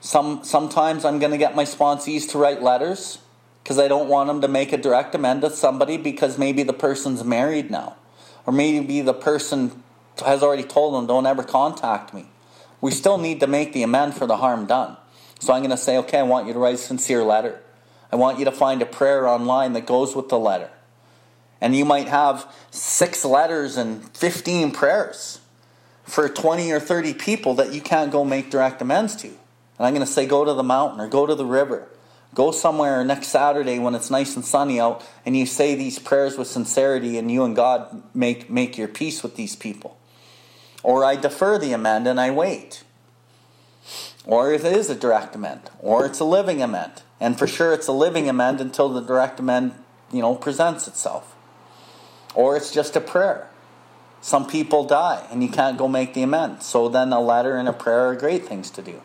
Some 0.00 0.44
sometimes 0.44 1.04
I'm 1.04 1.18
going 1.18 1.32
to 1.32 1.38
get 1.38 1.56
my 1.56 1.64
sponsees 1.64 2.30
to 2.30 2.38
write 2.38 2.62
letters 2.62 3.18
because 3.62 3.78
I 3.78 3.88
don't 3.88 4.08
want 4.08 4.28
them 4.28 4.40
to 4.40 4.48
make 4.48 4.72
a 4.72 4.76
direct 4.76 5.14
amend 5.14 5.42
to 5.42 5.50
somebody 5.50 5.96
because 5.96 6.38
maybe 6.38 6.62
the 6.62 6.72
person's 6.72 7.24
married 7.24 7.70
now, 7.70 7.96
or 8.46 8.52
maybe 8.52 9.00
the 9.00 9.14
person 9.14 9.82
has 10.24 10.42
already 10.42 10.64
told 10.64 10.94
them 10.94 11.06
don't 11.06 11.26
ever 11.26 11.42
contact 11.42 12.12
me. 12.12 12.26
We 12.80 12.90
still 12.90 13.18
need 13.18 13.40
to 13.40 13.46
make 13.46 13.72
the 13.72 13.82
amend 13.82 14.14
for 14.14 14.26
the 14.26 14.38
harm 14.38 14.66
done. 14.66 14.96
So 15.38 15.52
I'm 15.52 15.60
going 15.60 15.70
to 15.70 15.76
say, 15.76 15.96
okay, 15.98 16.18
I 16.18 16.22
want 16.22 16.46
you 16.46 16.52
to 16.52 16.58
write 16.58 16.74
a 16.74 16.78
sincere 16.78 17.22
letter. 17.22 17.60
I 18.12 18.16
want 18.16 18.38
you 18.38 18.44
to 18.46 18.52
find 18.52 18.82
a 18.82 18.86
prayer 18.86 19.28
online 19.28 19.72
that 19.74 19.86
goes 19.86 20.16
with 20.16 20.28
the 20.28 20.38
letter. 20.38 20.70
And 21.60 21.76
you 21.76 21.84
might 21.84 22.08
have 22.08 22.52
six 22.70 23.24
letters 23.24 23.76
and 23.76 24.04
15 24.16 24.72
prayers 24.72 25.40
for 26.04 26.28
20 26.28 26.72
or 26.72 26.80
30 26.80 27.14
people 27.14 27.54
that 27.54 27.72
you 27.72 27.80
can't 27.80 28.10
go 28.10 28.24
make 28.24 28.50
direct 28.50 28.82
amends 28.82 29.14
to. 29.16 29.28
And 29.28 29.86
I'm 29.86 29.94
going 29.94 30.06
to 30.06 30.12
say, 30.12 30.26
go 30.26 30.44
to 30.44 30.54
the 30.54 30.62
mountain 30.62 31.00
or 31.00 31.08
go 31.08 31.26
to 31.26 31.34
the 31.34 31.44
river. 31.44 31.88
Go 32.34 32.52
somewhere 32.52 33.04
next 33.04 33.28
Saturday 33.28 33.78
when 33.78 33.94
it's 33.94 34.10
nice 34.10 34.36
and 34.36 34.44
sunny 34.44 34.78
out 34.78 35.04
and 35.26 35.36
you 35.36 35.46
say 35.46 35.74
these 35.74 35.98
prayers 35.98 36.38
with 36.38 36.46
sincerity 36.46 37.18
and 37.18 37.30
you 37.30 37.44
and 37.44 37.56
God 37.56 38.02
make, 38.14 38.48
make 38.48 38.78
your 38.78 38.88
peace 38.88 39.22
with 39.22 39.34
these 39.34 39.56
people. 39.56 39.98
Or 40.82 41.04
I 41.04 41.16
defer 41.16 41.58
the 41.58 41.72
amend 41.72 42.06
and 42.06 42.20
I 42.20 42.30
wait. 42.30 42.84
Or 44.24 44.52
it 44.52 44.64
is 44.64 44.88
a 44.90 44.94
direct 44.94 45.34
amend. 45.34 45.62
Or 45.80 46.06
it's 46.06 46.20
a 46.20 46.24
living 46.24 46.62
amend. 46.62 47.02
And 47.18 47.38
for 47.38 47.46
sure 47.48 47.72
it's 47.72 47.88
a 47.88 47.92
living 47.92 48.28
amend 48.28 48.60
until 48.60 48.88
the 48.88 49.00
direct 49.00 49.40
amend, 49.40 49.74
you 50.12 50.22
know, 50.22 50.36
presents 50.36 50.86
itself. 50.86 51.34
Or 52.34 52.56
it's 52.56 52.70
just 52.70 52.94
a 52.94 53.00
prayer. 53.00 53.50
Some 54.20 54.46
people 54.46 54.84
die 54.84 55.26
and 55.32 55.42
you 55.42 55.48
can't 55.48 55.76
go 55.76 55.88
make 55.88 56.14
the 56.14 56.22
amend. 56.22 56.62
So 56.62 56.88
then 56.88 57.12
a 57.12 57.20
letter 57.20 57.56
and 57.56 57.68
a 57.68 57.72
prayer 57.72 58.10
are 58.10 58.14
great 58.14 58.46
things 58.46 58.70
to 58.70 58.82
do. 58.82 59.02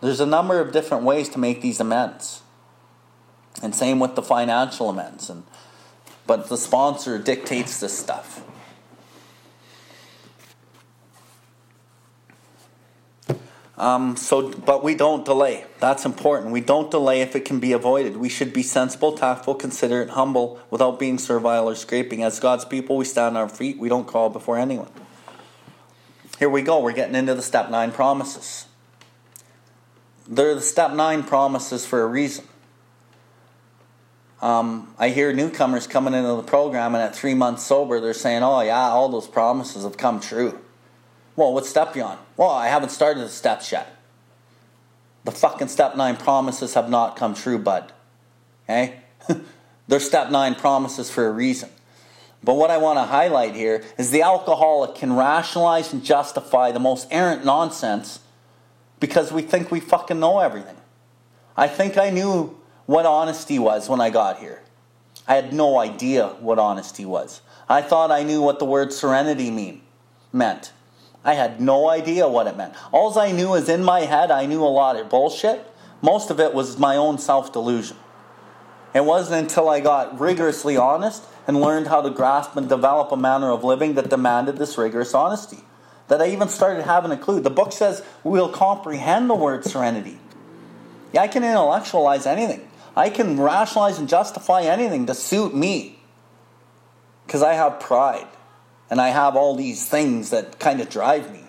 There's 0.00 0.20
a 0.20 0.26
number 0.26 0.60
of 0.60 0.72
different 0.72 1.04
ways 1.04 1.28
to 1.30 1.38
make 1.38 1.60
these 1.60 1.80
amends. 1.80 2.42
And 3.62 3.74
same 3.74 3.98
with 3.98 4.14
the 4.14 4.22
financial 4.22 4.88
amends. 4.88 5.28
And, 5.28 5.42
but 6.26 6.48
the 6.48 6.56
sponsor 6.56 7.18
dictates 7.18 7.80
this 7.80 7.98
stuff. 7.98 8.44
Um, 13.76 14.16
so, 14.16 14.50
but 14.50 14.82
we 14.82 14.96
don't 14.96 15.24
delay. 15.24 15.64
That's 15.78 16.04
important. 16.04 16.50
We 16.50 16.60
don't 16.60 16.90
delay 16.90 17.20
if 17.20 17.36
it 17.36 17.44
can 17.44 17.60
be 17.60 17.72
avoided. 17.72 18.16
We 18.16 18.28
should 18.28 18.52
be 18.52 18.62
sensible, 18.62 19.12
tactful, 19.12 19.54
considerate, 19.54 20.10
humble, 20.10 20.60
without 20.68 20.98
being 20.98 21.16
servile 21.16 21.68
or 21.68 21.76
scraping. 21.76 22.24
As 22.24 22.40
God's 22.40 22.64
people, 22.64 22.96
we 22.96 23.04
stand 23.04 23.36
on 23.36 23.42
our 23.42 23.48
feet. 23.48 23.78
We 23.78 23.88
don't 23.88 24.06
call 24.06 24.30
before 24.30 24.58
anyone. 24.58 24.90
Here 26.40 26.48
we 26.48 26.62
go. 26.62 26.80
We're 26.80 26.92
getting 26.92 27.14
into 27.14 27.34
the 27.34 27.42
step 27.42 27.70
nine 27.70 27.92
promises. 27.92 28.67
They're 30.28 30.54
the 30.54 30.60
step 30.60 30.92
nine 30.92 31.22
promises 31.22 31.86
for 31.86 32.02
a 32.02 32.06
reason. 32.06 32.44
Um, 34.40 34.94
I 34.98 35.08
hear 35.08 35.32
newcomers 35.32 35.86
coming 35.86 36.14
into 36.14 36.36
the 36.36 36.42
program, 36.42 36.94
and 36.94 37.02
at 37.02 37.16
three 37.16 37.34
months 37.34 37.64
sober, 37.64 37.98
they're 37.98 38.14
saying, 38.14 38.42
"Oh 38.42 38.60
yeah, 38.60 38.90
all 38.90 39.08
those 39.08 39.26
promises 39.26 39.84
have 39.84 39.96
come 39.96 40.20
true." 40.20 40.60
Well, 41.34 41.54
what 41.54 41.66
step 41.66 41.96
you 41.96 42.02
on? 42.02 42.18
Well, 42.36 42.50
I 42.50 42.68
haven't 42.68 42.90
started 42.90 43.24
the 43.24 43.28
steps 43.28 43.72
yet. 43.72 43.96
The 45.24 45.30
fucking 45.30 45.68
step 45.68 45.96
nine 45.96 46.16
promises 46.16 46.74
have 46.74 46.90
not 46.90 47.16
come 47.16 47.34
true, 47.34 47.58
bud. 47.58 47.92
Okay? 48.64 48.96
They're 49.88 50.00
step 50.00 50.30
nine 50.30 50.54
promises 50.54 51.10
for 51.10 51.26
a 51.26 51.30
reason. 51.30 51.70
But 52.42 52.54
what 52.54 52.70
I 52.70 52.78
want 52.78 52.98
to 52.98 53.04
highlight 53.04 53.54
here 53.54 53.84
is 53.96 54.10
the 54.10 54.22
alcoholic 54.22 54.94
can 54.94 55.14
rationalize 55.14 55.92
and 55.92 56.04
justify 56.04 56.72
the 56.72 56.80
most 56.80 57.08
errant 57.10 57.44
nonsense 57.44 58.20
because 59.00 59.32
we 59.32 59.42
think 59.42 59.70
we 59.70 59.80
fucking 59.80 60.18
know 60.18 60.40
everything. 60.40 60.76
I 61.56 61.68
think 61.68 61.96
I 61.96 62.10
knew 62.10 62.56
what 62.86 63.06
honesty 63.06 63.58
was 63.58 63.88
when 63.88 64.00
I 64.00 64.10
got 64.10 64.38
here. 64.38 64.62
I 65.26 65.34
had 65.34 65.52
no 65.52 65.78
idea 65.78 66.28
what 66.40 66.58
honesty 66.58 67.04
was. 67.04 67.42
I 67.68 67.82
thought 67.82 68.10
I 68.10 68.22
knew 68.22 68.40
what 68.40 68.58
the 68.58 68.64
word 68.64 68.92
serenity 68.92 69.50
mean 69.50 69.82
meant. 70.32 70.72
I 71.24 71.34
had 71.34 71.60
no 71.60 71.88
idea 71.88 72.28
what 72.28 72.46
it 72.46 72.56
meant. 72.56 72.74
All 72.92 73.18
I 73.18 73.32
knew 73.32 73.54
is 73.54 73.68
in 73.68 73.84
my 73.84 74.00
head, 74.00 74.30
I 74.30 74.46
knew 74.46 74.62
a 74.62 74.66
lot 74.68 74.96
of 74.96 75.10
bullshit. 75.10 75.66
Most 76.00 76.30
of 76.30 76.40
it 76.40 76.54
was 76.54 76.78
my 76.78 76.96
own 76.96 77.18
self 77.18 77.52
delusion. 77.52 77.96
It 78.94 79.04
wasn't 79.04 79.42
until 79.42 79.68
I 79.68 79.80
got 79.80 80.18
rigorously 80.18 80.76
honest 80.76 81.24
and 81.46 81.60
learned 81.60 81.88
how 81.88 82.00
to 82.00 82.10
grasp 82.10 82.56
and 82.56 82.68
develop 82.68 83.12
a 83.12 83.16
manner 83.16 83.50
of 83.50 83.64
living 83.64 83.94
that 83.94 84.08
demanded 84.08 84.56
this 84.56 84.78
rigorous 84.78 85.12
honesty 85.12 85.58
that 86.08 86.20
I 86.20 86.28
even 86.28 86.48
started 86.48 86.84
having 86.84 87.10
a 87.10 87.16
clue. 87.16 87.40
The 87.40 87.50
book 87.50 87.72
says 87.72 88.02
we'll 88.24 88.48
comprehend 88.48 89.30
the 89.30 89.34
word 89.34 89.64
serenity. 89.64 90.18
Yeah, 91.12 91.22
I 91.22 91.28
can 91.28 91.44
intellectualize 91.44 92.26
anything, 92.26 92.68
I 92.96 93.10
can 93.10 93.40
rationalize 93.40 93.98
and 93.98 94.08
justify 94.08 94.62
anything 94.62 95.06
to 95.06 95.14
suit 95.14 95.54
me 95.54 95.98
because 97.26 97.42
I 97.42 97.54
have 97.54 97.80
pride 97.80 98.26
and 98.90 99.00
I 99.00 99.10
have 99.10 99.36
all 99.36 99.54
these 99.54 99.86
things 99.86 100.30
that 100.30 100.58
kind 100.58 100.80
of 100.80 100.88
drive 100.88 101.30
me. 101.30 101.44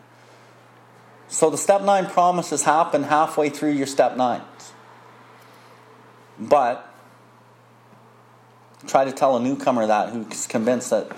So 1.30 1.49
the 1.49 1.57
step 1.57 1.84
nine 1.84 2.07
promises 2.07 2.64
happen 2.64 3.03
halfway 3.03 3.49
through 3.49 3.72
your 3.72 3.88
step 3.88 4.18
nines. 4.18 4.73
But 6.40 6.86
try 8.88 9.06
to 9.06 9.11
tell 9.11 9.38
a 9.38 9.40
newcomer 9.40 9.86
that 9.88 10.10
who's 10.10 10.48
convinced 10.48 10.90
that, 10.90 11.11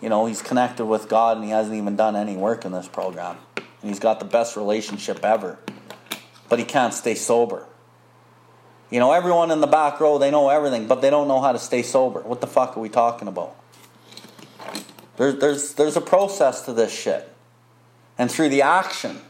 you 0.00 0.08
know, 0.08 0.26
he's 0.26 0.42
connected 0.42 0.86
with 0.86 1.08
God 1.08 1.36
and 1.36 1.44
he 1.44 1.50
hasn't 1.50 1.76
even 1.76 1.96
done 1.96 2.16
any 2.16 2.36
work 2.36 2.64
in 2.64 2.72
this 2.72 2.88
program. 2.88 3.36
And 3.56 3.90
he's 3.90 3.98
got 3.98 4.18
the 4.18 4.24
best 4.24 4.56
relationship 4.56 5.24
ever. 5.24 5.58
But 6.48 6.58
he 6.58 6.64
can't 6.64 6.94
stay 6.94 7.14
sober. 7.14 7.66
You 8.90 9.00
know, 9.00 9.12
everyone 9.12 9.50
in 9.50 9.60
the 9.60 9.66
back 9.66 10.00
row, 10.00 10.18
they 10.18 10.30
know 10.30 10.48
everything, 10.48 10.86
but 10.86 11.02
they 11.02 11.10
don't 11.10 11.28
know 11.28 11.40
how 11.40 11.52
to 11.52 11.58
stay 11.58 11.82
sober. 11.82 12.20
What 12.20 12.40
the 12.40 12.46
fuck 12.46 12.76
are 12.76 12.80
we 12.80 12.88
talking 12.88 13.28
about? 13.28 13.54
There's, 15.16 15.36
there's, 15.36 15.74
there's 15.74 15.96
a 15.96 16.00
process 16.00 16.62
to 16.62 16.72
this 16.72 16.92
shit. 16.92 17.30
And 18.16 18.30
through 18.30 18.48
the 18.48 18.62
action, 18.62 19.20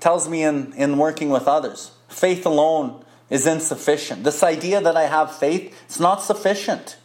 tells 0.00 0.28
me 0.28 0.42
in, 0.42 0.72
in 0.74 0.98
working 0.98 1.30
with 1.30 1.46
others, 1.46 1.92
faith 2.08 2.44
alone 2.44 3.04
is 3.30 3.46
insufficient. 3.46 4.24
This 4.24 4.42
idea 4.42 4.80
that 4.80 4.96
I 4.96 5.04
have 5.04 5.34
faith, 5.34 5.74
it's 5.86 6.00
not 6.00 6.22
sufficient. 6.22 6.96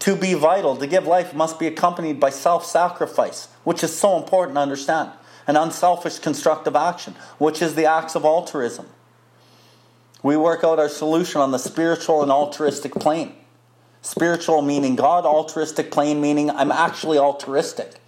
To 0.00 0.16
be 0.16 0.34
vital, 0.34 0.76
to 0.76 0.86
give 0.86 1.06
life, 1.06 1.34
must 1.34 1.58
be 1.58 1.66
accompanied 1.66 2.20
by 2.20 2.30
self 2.30 2.66
sacrifice, 2.66 3.48
which 3.64 3.82
is 3.84 3.96
so 3.96 4.16
important 4.16 4.56
to 4.56 4.60
understand. 4.60 5.10
An 5.46 5.56
unselfish 5.56 6.18
constructive 6.18 6.74
action, 6.74 7.14
which 7.38 7.60
is 7.62 7.74
the 7.74 7.86
acts 7.86 8.14
of 8.14 8.24
altruism. 8.24 8.86
We 10.22 10.36
work 10.38 10.64
out 10.64 10.78
our 10.78 10.88
solution 10.88 11.40
on 11.42 11.50
the 11.50 11.58
spiritual 11.58 12.22
and 12.22 12.32
altruistic 12.32 12.94
plane. 12.94 13.34
Spiritual 14.00 14.62
meaning 14.62 14.96
God, 14.96 15.26
altruistic 15.26 15.90
plane 15.90 16.20
meaning 16.20 16.50
I'm 16.50 16.72
actually 16.72 17.18
altruistic. 17.18 18.00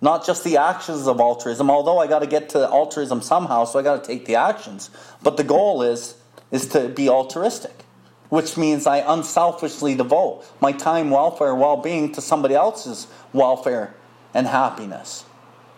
Not 0.00 0.26
just 0.26 0.44
the 0.44 0.56
actions 0.56 1.06
of 1.06 1.20
altruism, 1.20 1.70
although 1.70 1.98
I 1.98 2.06
got 2.06 2.20
to 2.20 2.26
get 2.26 2.48
to 2.50 2.68
altruism 2.68 3.20
somehow, 3.20 3.64
so 3.64 3.78
I 3.78 3.82
got 3.82 4.02
to 4.02 4.06
take 4.06 4.26
the 4.26 4.36
actions. 4.36 4.90
But 5.22 5.36
the 5.36 5.44
goal 5.44 5.82
is 5.82 6.16
is 6.50 6.66
to 6.68 6.88
be 6.88 7.08
altruistic, 7.08 7.84
which 8.30 8.56
means 8.56 8.86
I 8.86 8.98
unselfishly 8.98 9.94
devote 9.94 10.44
my 10.60 10.72
time, 10.72 11.10
welfare, 11.10 11.54
well-being 11.54 12.12
to 12.12 12.22
somebody 12.22 12.54
else's 12.54 13.06
welfare 13.32 13.94
and 14.32 14.46
happiness. 14.46 15.24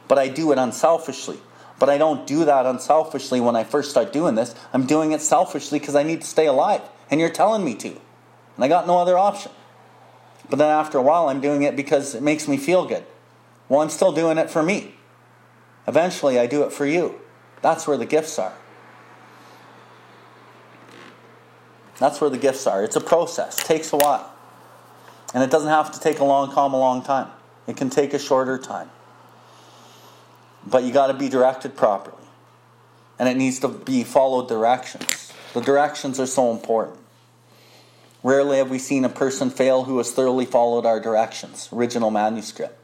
But 0.07 0.19
I 0.19 0.29
do 0.29 0.53
it 0.53 0.59
unselfishly. 0.59 1.39
But 1.79 1.89
I 1.89 1.99
don't 1.99 2.27
do 2.29 2.45
that 2.45 2.65
unselfishly 2.65 3.41
when 3.41 3.57
I 3.57 3.65
first 3.65 3.91
start 3.91 4.12
doing 4.12 4.37
this. 4.37 4.55
I'm 4.73 4.87
doing 4.87 5.11
it 5.11 5.20
selfishly 5.20 5.81
because 5.81 5.97
I 5.97 6.05
need 6.05 6.20
to 6.20 6.27
stay 6.27 6.47
alive, 6.47 6.83
and 7.11 7.19
you're 7.19 7.29
telling 7.29 7.65
me 7.65 7.74
to. 7.77 7.89
And 7.89 8.65
I 8.65 8.69
got 8.69 8.87
no 8.87 8.99
other 8.99 9.19
option. 9.19 9.51
But 10.49 10.61
then 10.61 10.69
after 10.69 10.99
a 10.99 11.03
while, 11.03 11.29
I'm 11.29 11.41
doing 11.41 11.62
it 11.62 11.74
because 11.74 12.15
it 12.15 12.23
makes 12.23 12.47
me 12.47 12.57
feel 12.57 12.87
good. 12.87 13.05
Well, 13.69 13.81
I'm 13.81 13.89
still 13.89 14.12
doing 14.12 14.39
it 14.39 14.51
for 14.51 14.62
me. 14.62 14.95
Eventually, 15.89 16.39
I 16.39 16.47
do 16.47 16.62
it 16.62 16.73
for 16.73 16.87
you. 16.87 17.20
That's 17.62 17.89
where 17.89 17.97
the 17.97 18.07
gifts 18.07 18.39
are. 18.39 18.53
That's 22.03 22.20
where 22.20 22.31
the 22.31 22.39
gifts 22.39 22.66
are. 22.66 22.83
It's 22.83 22.97
a 22.97 23.01
process, 23.01 23.61
it 23.61 23.65
takes 23.65 23.93
a 23.93 23.97
while. 23.97 24.29
And 25.35 25.43
it 25.43 25.51
doesn't 25.51 25.69
have 25.69 25.93
to 25.93 26.01
take 26.01 26.19
a 26.19 26.24
long, 26.24 26.51
calm, 26.51 26.74
a 26.74 26.79
long 26.79 27.03
time. 27.03 27.31
It 27.66 27.77
can 27.77 27.91
take 27.91 28.12
a 28.12 28.19
shorter 28.19 28.59
time. 28.59 28.91
But 30.66 30.83
you 30.83 30.93
got 30.93 31.07
to 31.07 31.15
be 31.15 31.29
directed 31.29 31.77
properly. 31.77 32.24
And 33.19 33.29
it 33.29 33.37
needs 33.37 33.61
to 33.61 33.69
be 33.69 34.03
followed 34.03 34.49
directions. 34.49 35.33
The 35.55 35.61
directions 35.61 36.19
are 36.19 36.27
so 36.27 36.51
important. 36.51 36.99
Rarely 38.24 38.59
have 38.59 38.70
we 38.70 38.79
seen 38.79 39.05
a 39.05 39.09
person 39.09 39.49
fail 39.49 39.85
who 39.85 39.99
has 39.99 40.11
thoroughly 40.11 40.45
followed 40.45 40.85
our 40.85 40.99
directions. 40.99 41.69
Original 41.73 42.11
manuscript. 42.11 42.79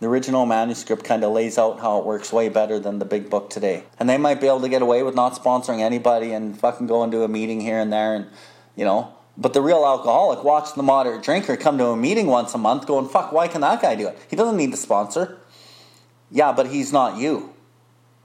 The 0.00 0.06
original 0.06 0.44
manuscript 0.44 1.04
kind 1.04 1.24
of 1.24 1.32
lays 1.32 1.56
out 1.56 1.80
how 1.80 1.98
it 1.98 2.04
works 2.04 2.32
way 2.32 2.48
better 2.48 2.78
than 2.78 2.98
the 2.98 3.04
big 3.04 3.30
book 3.30 3.48
today. 3.48 3.84
And 3.98 4.08
they 4.08 4.18
might 4.18 4.40
be 4.40 4.46
able 4.48 4.60
to 4.60 4.68
get 4.68 4.82
away 4.82 5.02
with 5.02 5.14
not 5.14 5.34
sponsoring 5.34 5.80
anybody 5.80 6.32
and 6.32 6.58
fucking 6.58 6.86
go 6.86 7.04
into 7.04 7.22
a 7.22 7.28
meeting 7.28 7.60
here 7.60 7.78
and 7.78 7.92
there 7.92 8.14
and, 8.14 8.26
you 8.76 8.84
know. 8.84 9.14
But 9.36 9.52
the 9.52 9.62
real 9.62 9.84
alcoholic, 9.84 10.44
watch 10.44 10.74
the 10.74 10.82
moderate 10.82 11.22
drinker 11.22 11.56
come 11.56 11.78
to 11.78 11.86
a 11.86 11.96
meeting 11.96 12.26
once 12.26 12.54
a 12.54 12.58
month 12.58 12.86
going, 12.86 13.08
fuck, 13.08 13.32
why 13.32 13.48
can 13.48 13.60
that 13.62 13.82
guy 13.82 13.94
do 13.94 14.08
it? 14.08 14.18
He 14.28 14.36
doesn't 14.36 14.56
need 14.56 14.70
to 14.72 14.76
sponsor. 14.76 15.38
Yeah, 16.30 16.52
but 16.52 16.68
he's 16.68 16.92
not 16.92 17.18
you. 17.18 17.54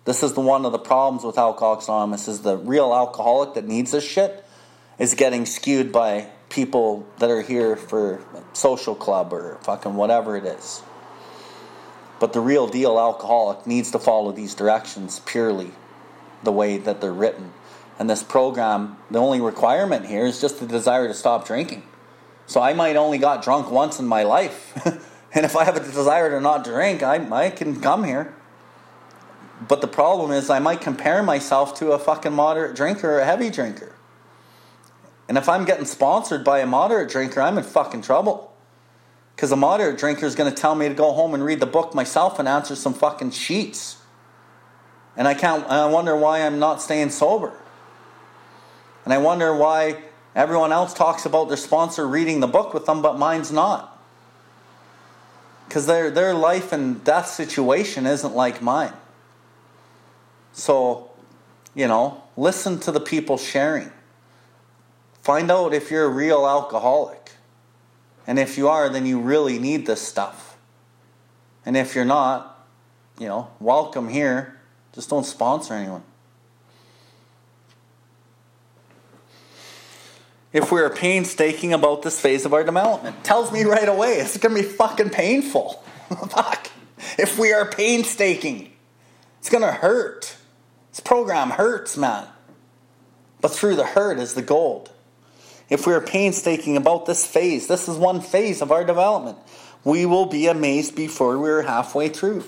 This 0.06 0.24
is 0.24 0.34
the 0.34 0.42
one 0.42 0.66
of 0.66 0.72
the 0.72 0.80
problems 0.80 1.24
with 1.24 1.38
Alcoholics 1.38 1.88
Anonymous 1.88 2.28
is 2.28 2.42
the 2.42 2.58
real 2.58 2.94
alcoholic 2.94 3.54
that 3.54 3.68
needs 3.68 3.92
this 3.92 4.04
shit 4.04 4.44
is 4.98 5.14
getting 5.14 5.46
skewed 5.46 5.92
by 5.92 6.28
people 6.50 7.08
that 7.20 7.30
are 7.30 7.42
here 7.42 7.76
for 7.76 8.22
social 8.54 8.96
club 8.96 9.32
or 9.32 9.60
fucking 9.62 9.94
whatever 9.94 10.36
it 10.36 10.46
is. 10.46 10.82
But 12.20 12.34
the 12.34 12.42
real 12.42 12.68
deal 12.68 13.00
alcoholic 13.00 13.66
needs 13.66 13.92
to 13.92 14.00
follow 14.00 14.32
these 14.32 14.54
directions 14.54 15.20
purely 15.26 15.72
the 16.44 16.52
way 16.52 16.78
that 16.78 17.02
they're 17.02 17.14
written. 17.14 17.54
And 17.98 18.10
this 18.10 18.24
program, 18.24 18.98
the 19.12 19.20
only 19.20 19.42
requirement 19.42 20.06
here 20.06 20.26
is 20.26 20.40
just 20.40 20.60
the 20.60 20.66
desire 20.66 21.08
to 21.08 21.14
stop 21.14 21.46
drinking. 21.46 21.84
So 22.46 22.62
I 22.62 22.74
might 22.74 22.96
only 22.96 23.18
got 23.18 23.44
drunk 23.44 23.70
once 23.70 24.00
in 24.00 24.08
my 24.08 24.24
life. 24.24 24.74
and 25.34 25.46
if 25.46 25.56
I 25.56 25.66
have 25.66 25.76
a 25.76 25.82
desire 25.82 26.30
to 26.30 26.42
not 26.42 26.64
drink, 26.64 27.04
I, 27.04 27.18
I 27.32 27.50
can 27.50 27.80
come 27.82 28.04
here. 28.06 28.34
But 29.68 29.82
the 29.82 29.88
problem 29.88 30.32
is, 30.32 30.50
I 30.50 30.60
might 30.60 30.80
compare 30.80 31.22
myself 31.22 31.78
to 31.80 31.92
a 31.92 32.00
fucking 32.00 32.34
moderate 32.34 32.76
drinker 32.76 33.16
or 33.16 33.20
a 33.20 33.26
heavy 33.26 33.50
drinker. 33.50 33.94
And 35.28 35.38
if 35.38 35.50
I'm 35.50 35.66
getting 35.66 35.86
sponsored 35.86 36.44
by 36.44 36.60
a 36.60 36.66
moderate 36.66 37.12
drinker, 37.12 37.42
I'm 37.42 37.58
in 37.58 37.64
fucking 37.64 38.02
trouble. 38.02 38.49
Because 39.40 39.54
a 39.54 39.56
moderate 39.56 39.98
drinker 39.98 40.26
is 40.26 40.36
going 40.36 40.54
to 40.54 40.62
tell 40.62 40.76
me 40.76 40.90
to 40.90 40.94
go 40.94 41.14
home 41.14 41.34
and 41.34 41.42
read 41.42 41.62
the 41.62 41.66
book 41.66 41.96
myself 41.96 42.40
and 42.40 42.48
answer 42.50 42.76
some 42.76 42.94
fucking 42.94 43.32
sheets. 43.32 43.96
And 45.16 45.30
I 45.30 45.34
can't, 45.34 45.66
I 45.68 45.86
wonder 45.86 46.14
why 46.14 46.42
I'm 46.42 46.60
not 46.60 46.82
staying 46.82 47.12
sober. 47.12 47.54
And 49.06 49.14
I 49.14 49.18
wonder 49.18 49.56
why 49.56 50.04
everyone 50.36 50.74
else 50.74 50.94
talks 50.94 51.26
about 51.26 51.48
their 51.48 51.56
sponsor 51.56 52.06
reading 52.06 52.42
the 52.42 52.48
book 52.48 52.74
with 52.74 52.86
them, 52.86 53.02
but 53.02 53.18
mine's 53.18 53.50
not. 53.50 53.98
Because 55.70 55.86
their, 55.86 56.12
their 56.12 56.34
life 56.34 56.74
and 56.74 57.02
death 57.06 57.30
situation 57.30 58.06
isn't 58.06 58.36
like 58.36 58.62
mine. 58.62 58.92
So, 60.52 61.12
you 61.74 61.88
know, 61.88 62.26
listen 62.36 62.78
to 62.82 62.92
the 62.92 63.00
people 63.00 63.38
sharing. 63.38 63.90
Find 65.22 65.50
out 65.50 65.74
if 65.74 65.90
you're 65.90 66.04
a 66.04 66.10
real 66.10 66.46
alcoholic. 66.46 67.19
And 68.30 68.38
if 68.38 68.60
you 68.60 68.68
are, 68.68 68.90
then 68.90 69.08
you 69.08 69.20
really 69.20 69.58
need 69.58 69.88
this 69.88 70.00
stuff. 70.00 70.56
And 71.66 71.76
if 71.76 71.96
you're 71.96 72.06
not, 72.06 72.64
you 73.18 73.28
know, 73.28 73.50
welcome 73.60 74.08
here. 74.08 74.56
Just 74.94 75.10
don't 75.10 75.26
sponsor 75.26 75.74
anyone. 75.74 76.04
If 80.54 80.72
we 80.72 80.80
are 80.80 80.92
painstaking 80.92 81.74
about 81.74 82.04
this 82.04 82.22
phase 82.22 82.46
of 82.46 82.54
our 82.54 82.64
development, 82.64 83.24
tells 83.24 83.52
me 83.52 83.64
right 83.64 83.90
away 83.90 84.18
it's 84.18 84.38
going 84.38 84.56
to 84.56 84.62
be 84.62 84.68
fucking 84.76 85.10
painful. 85.10 85.84
Fuck. 86.30 86.70
If 87.18 87.40
we 87.40 87.52
are 87.52 87.66
painstaking, 87.66 88.72
it's 89.40 89.50
going 89.50 89.64
to 89.64 89.72
hurt. 89.72 90.38
This 90.92 91.00
program 91.00 91.50
hurts, 91.50 91.98
man. 91.98 92.28
But 93.42 93.50
through 93.56 93.76
the 93.76 93.86
hurt 93.86 94.20
is 94.20 94.36
the 94.36 94.44
gold. 94.44 94.92
If 95.70 95.86
we 95.86 95.94
are 95.94 96.02
painstaking 96.02 96.78
about 96.78 97.06
this 97.06 97.26
phase, 97.26 97.68
this 97.68 97.88
is 97.88 97.96
one 97.96 98.22
phase 98.22 98.62
of 98.62 98.72
our 98.72 98.84
development, 98.84 99.38
we 99.84 100.06
will 100.06 100.26
be 100.26 100.48
amazed 100.48 100.96
before 100.96 101.38
we 101.38 101.50
are 101.50 101.62
halfway 101.62 102.10
through. 102.10 102.44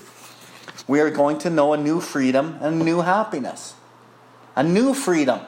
We 0.88 1.00
are 1.00 1.10
going 1.10 1.38
to 1.38 1.50
know 1.50 1.72
a 1.72 1.76
new 1.76 2.00
freedom 2.00 2.58
and 2.60 2.82
a 2.82 2.84
new 2.84 3.00
happiness. 3.00 3.74
A 4.56 4.62
new 4.62 4.92
freedom, 4.92 5.40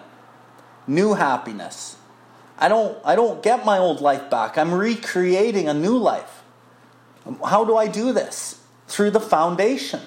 new 0.87 1.15
happiness. 1.15 1.97
I 2.57 2.69
don't, 2.69 2.97
I 3.05 3.17
don't 3.17 3.43
get 3.43 3.65
my 3.65 3.79
old 3.79 4.01
life 4.01 4.31
back. 4.31 4.57
I'm 4.57 4.73
recreating 4.73 5.69
a 5.69 5.75
new 5.75 5.99
life. 5.99 6.43
How 7.45 7.65
do 7.65 7.77
I 7.77 7.89
do 7.89 8.13
this? 8.13 8.61
Through 8.87 9.11
the 9.11 9.21
foundation. 9.21 10.01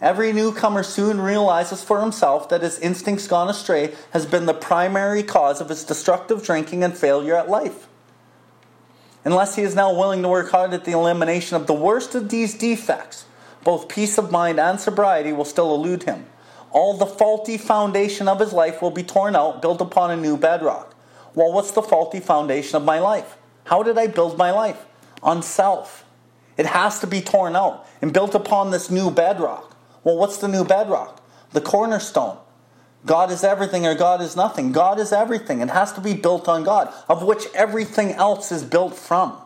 Every 0.00 0.32
newcomer 0.32 0.82
soon 0.82 1.20
realizes 1.20 1.82
for 1.82 2.00
himself 2.00 2.48
that 2.48 2.62
his 2.62 2.78
instincts 2.78 3.26
gone 3.26 3.48
astray 3.48 3.94
has 4.12 4.26
been 4.26 4.46
the 4.46 4.54
primary 4.54 5.22
cause 5.22 5.60
of 5.60 5.68
his 5.68 5.84
destructive 5.84 6.44
drinking 6.44 6.82
and 6.82 6.96
failure 6.96 7.36
at 7.36 7.48
life. 7.48 7.88
Unless 9.24 9.56
he 9.56 9.62
is 9.62 9.74
now 9.74 9.94
willing 9.94 10.22
to 10.22 10.28
work 10.28 10.50
hard 10.50 10.74
at 10.74 10.84
the 10.84 10.92
elimination 10.92 11.56
of 11.56 11.66
the 11.66 11.72
worst 11.72 12.14
of 12.14 12.28
these 12.28 12.54
defects, 12.54 13.24
both 13.62 13.88
peace 13.88 14.18
of 14.18 14.30
mind 14.30 14.60
and 14.60 14.78
sobriety 14.78 15.32
will 15.32 15.46
still 15.46 15.74
elude 15.74 16.02
him. 16.02 16.26
All 16.70 16.96
the 16.96 17.06
faulty 17.06 17.56
foundation 17.56 18.28
of 18.28 18.40
his 18.40 18.52
life 18.52 18.82
will 18.82 18.90
be 18.90 19.02
torn 19.02 19.34
out, 19.34 19.62
built 19.62 19.80
upon 19.80 20.10
a 20.10 20.16
new 20.16 20.36
bedrock. 20.36 20.94
Well, 21.34 21.52
what's 21.52 21.70
the 21.70 21.82
faulty 21.82 22.20
foundation 22.20 22.76
of 22.76 22.84
my 22.84 22.98
life? 22.98 23.38
How 23.64 23.82
did 23.82 23.96
I 23.96 24.08
build 24.08 24.36
my 24.36 24.50
life? 24.50 24.84
On 25.22 25.42
self. 25.42 26.04
It 26.56 26.66
has 26.66 27.00
to 27.00 27.06
be 27.06 27.20
torn 27.20 27.56
out 27.56 27.86
and 28.02 28.12
built 28.12 28.34
upon 28.34 28.70
this 28.70 28.90
new 28.90 29.10
bedrock. 29.10 29.73
Well, 30.04 30.16
what's 30.16 30.36
the 30.36 30.48
new 30.48 30.64
bedrock? 30.64 31.22
The 31.52 31.60
cornerstone. 31.60 32.38
God 33.06 33.30
is 33.30 33.44
everything 33.44 33.86
or 33.86 33.94
God 33.94 34.20
is 34.22 34.36
nothing. 34.36 34.72
God 34.72 34.98
is 34.98 35.12
everything. 35.12 35.60
It 35.60 35.70
has 35.70 35.92
to 35.94 36.00
be 36.00 36.14
built 36.14 36.48
on 36.48 36.64
God, 36.64 36.92
of 37.08 37.22
which 37.22 37.46
everything 37.54 38.12
else 38.12 38.52
is 38.52 38.62
built 38.62 38.94
from. 38.94 39.36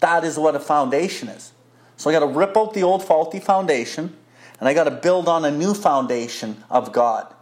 That 0.00 0.24
is 0.24 0.38
what 0.38 0.54
a 0.54 0.60
foundation 0.60 1.28
is. 1.28 1.52
So 1.96 2.10
I 2.10 2.12
got 2.12 2.20
to 2.20 2.26
rip 2.26 2.56
out 2.56 2.74
the 2.74 2.82
old 2.82 3.04
faulty 3.04 3.40
foundation 3.40 4.16
and 4.58 4.68
I 4.68 4.74
got 4.74 4.84
to 4.84 4.90
build 4.92 5.28
on 5.28 5.44
a 5.44 5.50
new 5.50 5.74
foundation 5.74 6.62
of 6.70 6.92
God. 6.92 7.32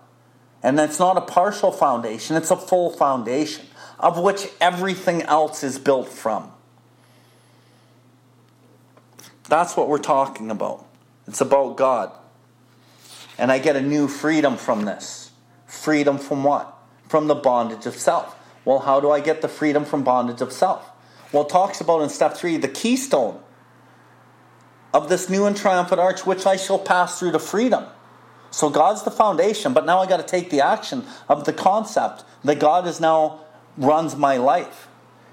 And 0.62 0.78
that's 0.78 0.98
not 0.98 1.16
a 1.16 1.22
partial 1.22 1.72
foundation, 1.72 2.36
it's 2.36 2.50
a 2.50 2.56
full 2.56 2.90
foundation 2.90 3.66
of 3.98 4.18
which 4.18 4.48
everything 4.60 5.22
else 5.22 5.62
is 5.62 5.78
built 5.78 6.08
from. 6.08 6.50
That's 9.48 9.76
what 9.76 9.88
we're 9.88 9.98
talking 9.98 10.50
about. 10.50 10.86
It's 11.26 11.40
about 11.40 11.76
God. 11.76 12.12
And 13.38 13.50
I 13.50 13.58
get 13.58 13.76
a 13.76 13.80
new 13.80 14.08
freedom 14.08 14.56
from 14.56 14.84
this. 14.84 15.30
Freedom 15.66 16.18
from 16.18 16.44
what? 16.44 16.76
From 17.08 17.26
the 17.26 17.34
bondage 17.34 17.86
of 17.86 17.96
self. 17.96 18.36
Well, 18.64 18.80
how 18.80 19.00
do 19.00 19.10
I 19.10 19.20
get 19.20 19.40
the 19.40 19.48
freedom 19.48 19.84
from 19.84 20.04
bondage 20.04 20.40
of 20.40 20.52
self? 20.52 20.88
Well, 21.32 21.44
talks 21.44 21.80
about 21.80 22.02
in 22.02 22.08
step 22.08 22.36
three 22.36 22.56
the 22.56 22.68
keystone 22.68 23.40
of 24.92 25.08
this 25.08 25.30
new 25.30 25.46
and 25.46 25.56
triumphant 25.56 26.00
arch, 26.00 26.26
which 26.26 26.46
I 26.46 26.56
shall 26.56 26.78
pass 26.78 27.18
through 27.18 27.32
to 27.32 27.38
freedom. 27.38 27.84
So 28.50 28.68
God's 28.68 29.04
the 29.04 29.10
foundation, 29.10 29.72
but 29.72 29.86
now 29.86 30.00
I 30.00 30.06
got 30.06 30.16
to 30.16 30.26
take 30.26 30.50
the 30.50 30.60
action 30.60 31.04
of 31.28 31.44
the 31.44 31.52
concept 31.52 32.24
that 32.44 32.58
God 32.58 32.86
is 32.86 33.00
now 33.00 33.40
runs 33.76 34.16
my 34.16 34.36
life. 34.36 34.88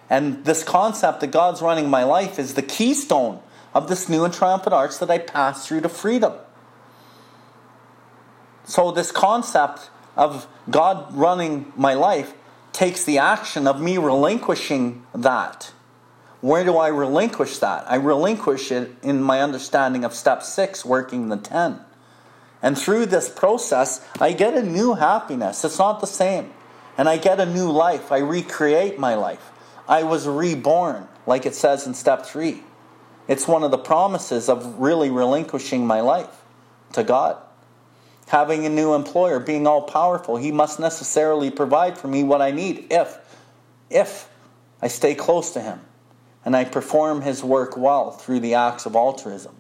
And 0.10 0.46
this 0.46 0.64
concept 0.64 1.22
that 1.22 1.32
God's 1.32 1.62
running 1.62 1.90
my 1.90 2.04
life 2.04 2.38
is 2.38 2.54
the 2.54 2.62
keystone 2.62 3.42
of 3.78 3.88
this 3.88 4.10
new 4.10 4.26
and 4.26 4.34
triumphant 4.34 4.74
arch 4.74 4.98
that 4.98 5.12
I 5.12 5.20
pass 5.20 5.68
through 5.68 5.82
to 5.82 5.90
freedom. 5.90 6.34
So, 8.66 8.90
this 8.90 9.12
concept 9.12 9.92
of 10.16 10.48
God 10.68 11.14
running 11.16 11.72
my 11.76 11.94
life 11.94 12.34
takes 12.74 13.04
the 13.04 13.20
action 13.20 13.68
of 13.68 13.80
me 13.80 14.00
relinquishing 14.00 15.06
that. 15.14 15.72
Where 16.42 16.64
do 16.64 16.76
I 16.78 16.88
relinquish 16.88 17.60
that? 17.60 17.86
I 17.88 17.98
relinquish 17.98 18.72
it 18.72 18.96
in 19.04 19.22
my 19.22 19.42
understanding 19.42 20.04
of 20.04 20.16
step 20.16 20.42
six, 20.42 20.84
working 20.84 21.30
the 21.30 21.38
10. 21.38 21.80
And 22.64 22.76
through 22.76 23.06
this 23.06 23.30
process, 23.30 24.04
I 24.20 24.32
get 24.32 24.56
a 24.56 24.64
new 24.64 24.96
happiness. 24.96 25.64
It's 25.64 25.78
not 25.78 26.02
the 26.02 26.08
same. 26.08 26.52
And 26.98 27.08
I 27.08 27.18
get 27.18 27.40
a 27.40 27.46
new 27.46 27.70
life. 27.70 28.12
I 28.12 28.18
recreate 28.18 28.98
my 28.98 29.14
life. 29.14 29.52
I 29.88 30.02
was 30.02 30.28
reborn, 30.28 31.08
like 31.28 31.46
it 31.46 31.54
says 31.54 31.86
in 31.86 31.94
step 31.94 32.26
three. 32.26 32.64
It's 33.28 33.48
one 33.48 33.64
of 33.64 33.72
the 33.72 33.78
promises 33.78 34.50
of 34.50 34.80
really 34.80 35.10
relinquishing 35.10 35.86
my 35.86 36.02
life 36.02 36.44
to 36.94 37.04
God. 37.04 37.38
Having 38.28 38.66
a 38.66 38.70
new 38.70 38.94
employer, 38.94 39.40
being 39.40 39.68
all 39.68 39.82
powerful, 39.82 40.38
he 40.38 40.52
must 40.52 40.80
necessarily 40.80 41.50
provide 41.50 41.98
for 41.98 42.08
me 42.08 42.24
what 42.24 42.42
I 42.42 42.52
need 42.52 42.88
if 42.92 43.18
if 43.90 44.30
I 44.82 44.90
stay 44.90 45.16
close 45.16 45.52
to 45.52 45.62
him 45.62 45.80
and 46.44 46.56
I 46.56 46.66
perform 46.66 47.22
his 47.22 47.44
work 47.44 47.78
well 47.78 48.12
through 48.12 48.42
the 48.42 48.56
acts 48.56 48.86
of 48.86 48.96
altruism. 48.96 49.56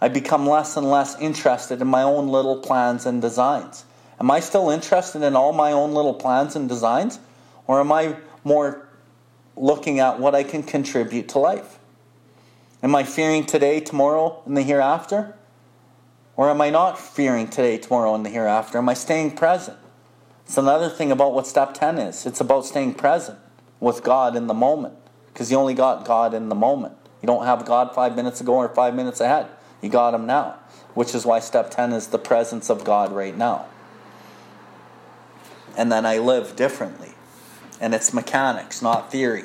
I 0.00 0.08
become 0.08 0.46
less 0.46 0.76
and 0.76 0.90
less 0.90 1.18
interested 1.20 1.80
in 1.80 1.88
my 1.88 2.02
own 2.02 2.28
little 2.28 2.58
plans 2.58 3.06
and 3.06 3.20
designs. 3.20 3.84
Am 4.20 4.30
I 4.30 4.40
still 4.40 4.70
interested 4.70 5.22
in 5.22 5.36
all 5.36 5.52
my 5.52 5.72
own 5.72 5.92
little 5.92 6.14
plans 6.14 6.56
and 6.56 6.68
designs? 6.68 7.18
Or 7.66 7.80
am 7.80 7.92
I 7.92 8.16
more 8.44 8.86
looking 9.56 10.00
at 10.00 10.20
what 10.20 10.34
I 10.34 10.42
can 10.42 10.62
contribute 10.62 11.30
to 11.30 11.38
life? 11.38 11.75
Am 12.82 12.94
I 12.94 13.04
fearing 13.04 13.46
today, 13.46 13.80
tomorrow, 13.80 14.42
and 14.46 14.56
the 14.56 14.62
hereafter? 14.62 15.34
Or 16.36 16.50
am 16.50 16.60
I 16.60 16.70
not 16.70 16.98
fearing 16.98 17.48
today, 17.48 17.78
tomorrow, 17.78 18.14
and 18.14 18.24
the 18.24 18.30
hereafter? 18.30 18.78
Am 18.78 18.88
I 18.88 18.94
staying 18.94 19.32
present? 19.32 19.78
It's 20.44 20.58
another 20.58 20.88
thing 20.88 21.10
about 21.10 21.32
what 21.32 21.46
step 21.46 21.74
10 21.74 21.98
is. 21.98 22.26
It's 22.26 22.40
about 22.40 22.66
staying 22.66 22.94
present 22.94 23.38
with 23.80 24.02
God 24.02 24.36
in 24.36 24.46
the 24.46 24.54
moment. 24.54 24.94
Because 25.32 25.50
you 25.50 25.56
only 25.56 25.74
got 25.74 26.04
God 26.04 26.34
in 26.34 26.48
the 26.48 26.54
moment. 26.54 26.94
You 27.22 27.26
don't 27.26 27.46
have 27.46 27.64
God 27.64 27.94
five 27.94 28.14
minutes 28.14 28.40
ago 28.40 28.54
or 28.54 28.68
five 28.68 28.94
minutes 28.94 29.20
ahead. 29.20 29.48
You 29.82 29.88
got 29.88 30.14
Him 30.14 30.26
now. 30.26 30.56
Which 30.94 31.14
is 31.14 31.26
why 31.26 31.40
step 31.40 31.70
10 31.70 31.92
is 31.92 32.08
the 32.08 32.18
presence 32.18 32.70
of 32.70 32.84
God 32.84 33.12
right 33.12 33.36
now. 33.36 33.66
And 35.76 35.90
then 35.90 36.06
I 36.06 36.18
live 36.18 36.56
differently. 36.56 37.12
And 37.80 37.94
it's 37.94 38.14
mechanics, 38.14 38.80
not 38.80 39.10
theory. 39.10 39.44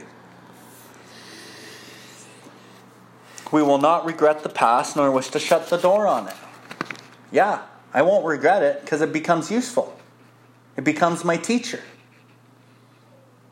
We 3.51 3.61
will 3.61 3.77
not 3.77 4.05
regret 4.05 4.43
the 4.43 4.49
past 4.49 4.95
nor 4.95 5.11
wish 5.11 5.29
to 5.29 5.39
shut 5.39 5.67
the 5.67 5.77
door 5.77 6.07
on 6.07 6.27
it. 6.27 6.35
Yeah, 7.31 7.63
I 7.93 8.01
won't 8.01 8.25
regret 8.25 8.63
it 8.63 8.81
because 8.81 9.01
it 9.01 9.11
becomes 9.11 9.51
useful. 9.51 9.97
It 10.77 10.83
becomes 10.83 11.23
my 11.23 11.37
teacher. 11.37 11.81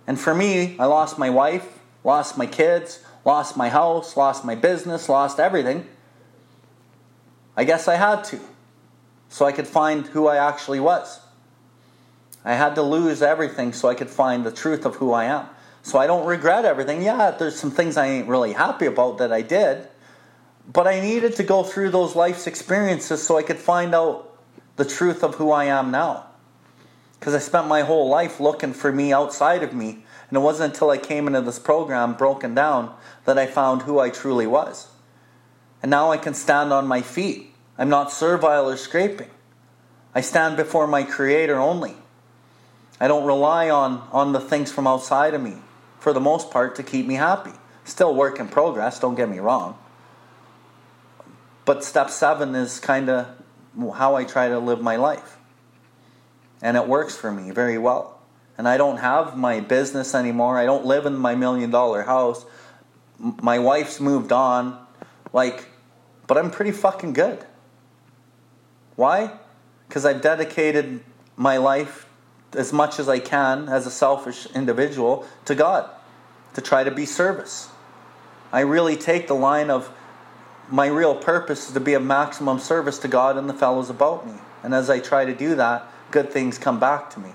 And 0.07 0.19
for 0.19 0.33
me, 0.33 0.77
I 0.79 0.85
lost 0.85 1.19
my 1.19 1.29
wife, 1.29 1.79
lost 2.03 2.37
my 2.37 2.45
kids, 2.45 3.03
lost 3.25 3.57
my 3.57 3.69
house, 3.69 4.15
lost 4.15 4.45
my 4.45 4.55
business, 4.55 5.09
lost 5.09 5.39
everything. 5.39 5.85
I 7.55 7.63
guess 7.65 7.87
I 7.87 7.95
had 7.95 8.23
to. 8.25 8.39
So 9.27 9.45
I 9.45 9.51
could 9.51 9.67
find 9.67 10.07
who 10.07 10.27
I 10.27 10.37
actually 10.37 10.79
was. 10.79 11.19
I 12.43 12.55
had 12.55 12.75
to 12.75 12.81
lose 12.81 13.21
everything 13.21 13.73
so 13.73 13.89
I 13.89 13.95
could 13.95 14.09
find 14.09 14.45
the 14.45 14.51
truth 14.51 14.85
of 14.85 14.95
who 14.95 15.11
I 15.11 15.25
am. 15.25 15.45
So 15.81 15.97
I 15.97 16.07
don't 16.07 16.25
regret 16.25 16.65
everything. 16.65 17.01
Yeah, 17.01 17.31
there's 17.31 17.59
some 17.59 17.71
things 17.71 17.97
I 17.97 18.07
ain't 18.07 18.27
really 18.27 18.53
happy 18.53 18.85
about 18.85 19.17
that 19.19 19.31
I 19.31 19.41
did. 19.41 19.87
But 20.71 20.87
I 20.87 20.99
needed 20.99 21.35
to 21.37 21.43
go 21.43 21.63
through 21.63 21.89
those 21.89 22.15
life's 22.15 22.47
experiences 22.47 23.23
so 23.23 23.37
I 23.37 23.43
could 23.43 23.57
find 23.57 23.95
out 23.95 24.37
the 24.75 24.85
truth 24.85 25.23
of 25.23 25.35
who 25.35 25.51
I 25.51 25.65
am 25.65 25.91
now. 25.91 26.27
Because 27.19 27.33
I 27.33 27.39
spent 27.39 27.67
my 27.67 27.81
whole 27.81 28.07
life 28.07 28.39
looking 28.39 28.73
for 28.73 28.91
me 28.91 29.11
outside 29.11 29.63
of 29.63 29.73
me. 29.73 30.03
And 30.29 30.37
it 30.37 30.41
wasn't 30.41 30.73
until 30.73 30.91
I 30.91 30.97
came 30.97 31.27
into 31.27 31.41
this 31.41 31.59
program 31.59 32.13
broken 32.13 32.53
down 32.53 32.95
that 33.25 33.37
I 33.37 33.47
found 33.47 33.81
who 33.81 33.99
I 33.99 34.09
truly 34.09 34.47
was. 34.47 34.87
And 35.81 35.89
now 35.89 36.11
I 36.11 36.17
can 36.17 36.33
stand 36.33 36.71
on 36.71 36.87
my 36.87 37.01
feet. 37.01 37.53
I'm 37.77 37.89
not 37.89 38.11
servile 38.11 38.69
or 38.69 38.77
scraping. 38.77 39.29
I 40.13 40.21
stand 40.21 40.57
before 40.57 40.87
my 40.87 41.03
Creator 41.03 41.57
only. 41.57 41.95
I 42.99 43.07
don't 43.07 43.25
rely 43.25 43.69
on, 43.69 44.07
on 44.11 44.33
the 44.33 44.39
things 44.39 44.71
from 44.71 44.85
outside 44.85 45.33
of 45.33 45.41
me, 45.41 45.55
for 45.99 46.13
the 46.13 46.19
most 46.19 46.51
part, 46.51 46.75
to 46.75 46.83
keep 46.83 47.05
me 47.05 47.15
happy. 47.15 47.51
Still 47.83 48.15
work 48.15 48.39
in 48.39 48.47
progress, 48.47 48.99
don't 48.99 49.15
get 49.15 49.29
me 49.29 49.39
wrong. 49.39 49.77
But 51.65 51.83
step 51.83 52.09
seven 52.09 52.55
is 52.55 52.79
kind 52.79 53.09
of 53.09 53.27
how 53.95 54.15
I 54.15 54.23
try 54.23 54.49
to 54.49 54.59
live 54.59 54.81
my 54.81 54.95
life. 54.95 55.37
And 56.61 56.75
it 56.75 56.87
works 56.87 57.15
for 57.15 57.31
me 57.31 57.51
very 57.51 57.77
well. 57.77 58.19
And 58.57 58.67
I 58.67 58.75
don't 58.75 58.97
have 58.97 59.37
my 59.37 59.59
business 59.61 60.13
anymore. 60.13 60.57
I 60.57 60.65
don't 60.65 60.85
live 60.85 61.05
in 61.05 61.15
my 61.15 61.35
million 61.35 61.69
dollar 61.69 62.03
house. 62.03 62.45
My 63.19 63.59
wife's 63.59 63.99
moved 63.99 64.31
on. 64.31 64.77
Like, 65.31 65.65
but 66.27 66.37
I'm 66.37 66.51
pretty 66.51 66.71
fucking 66.71 67.13
good. 67.13 67.45
Why? 68.95 69.31
Because 69.87 70.05
I've 70.05 70.21
dedicated 70.21 71.01
my 71.37 71.57
life 71.57 72.08
as 72.53 72.73
much 72.73 72.99
as 72.99 73.07
I 73.07 73.19
can 73.19 73.69
as 73.69 73.85
a 73.85 73.91
selfish 73.91 74.47
individual 74.55 75.25
to 75.45 75.55
God 75.55 75.89
to 76.53 76.61
try 76.61 76.83
to 76.83 76.91
be 76.91 77.05
service. 77.05 77.69
I 78.51 78.61
really 78.61 78.95
take 78.95 79.27
the 79.27 79.35
line 79.35 79.69
of 79.69 79.91
my 80.69 80.87
real 80.87 81.15
purpose 81.15 81.67
is 81.67 81.73
to 81.73 81.79
be 81.79 81.93
of 81.93 82.03
maximum 82.03 82.59
service 82.59 82.99
to 82.99 83.07
God 83.07 83.37
and 83.37 83.49
the 83.49 83.53
fellows 83.53 83.89
about 83.89 84.27
me. 84.27 84.33
And 84.63 84.73
as 84.73 84.89
I 84.89 84.99
try 84.99 85.25
to 85.25 85.33
do 85.33 85.55
that, 85.55 85.87
good 86.11 86.31
things 86.31 86.57
come 86.57 86.79
back 86.79 87.09
to 87.11 87.19
me. 87.19 87.29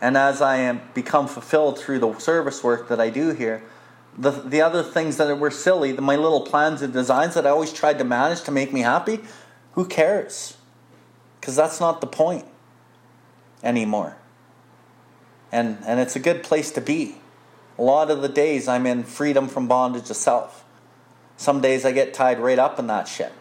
And 0.00 0.16
as 0.16 0.42
I 0.42 0.56
am 0.56 0.82
become 0.94 1.28
fulfilled 1.28 1.78
through 1.78 2.00
the 2.00 2.18
service 2.18 2.64
work 2.64 2.88
that 2.88 3.00
I 3.00 3.10
do 3.10 3.30
here, 3.30 3.62
the, 4.18 4.30
the 4.30 4.60
other 4.60 4.82
things 4.82 5.16
that 5.16 5.38
were 5.38 5.50
silly, 5.50 5.92
the, 5.92 6.02
my 6.02 6.16
little 6.16 6.42
plans 6.42 6.82
and 6.82 6.92
designs 6.92 7.34
that 7.34 7.46
I 7.46 7.50
always 7.50 7.72
tried 7.72 7.98
to 7.98 8.04
manage 8.04 8.42
to 8.42 8.50
make 8.50 8.72
me 8.72 8.80
happy, 8.80 9.20
who 9.72 9.86
cares? 9.86 10.56
Because 11.40 11.56
that's 11.56 11.80
not 11.80 12.00
the 12.00 12.06
point 12.06 12.44
anymore 13.62 14.16
and 15.52 15.78
and 15.86 16.00
it's 16.00 16.16
a 16.16 16.20
good 16.20 16.42
place 16.42 16.72
to 16.72 16.80
be. 16.80 17.16
A 17.78 17.82
lot 17.82 18.10
of 18.10 18.22
the 18.22 18.28
days 18.28 18.66
I'm 18.66 18.86
in 18.86 19.04
freedom 19.04 19.48
from 19.48 19.68
bondage 19.68 20.10
of 20.10 20.16
self. 20.16 20.64
Some 21.36 21.60
days 21.60 21.84
I 21.84 21.92
get 21.92 22.14
tied 22.14 22.40
right 22.40 22.58
up 22.58 22.78
in 22.78 22.86
that 22.88 23.08
shit. 23.08 23.32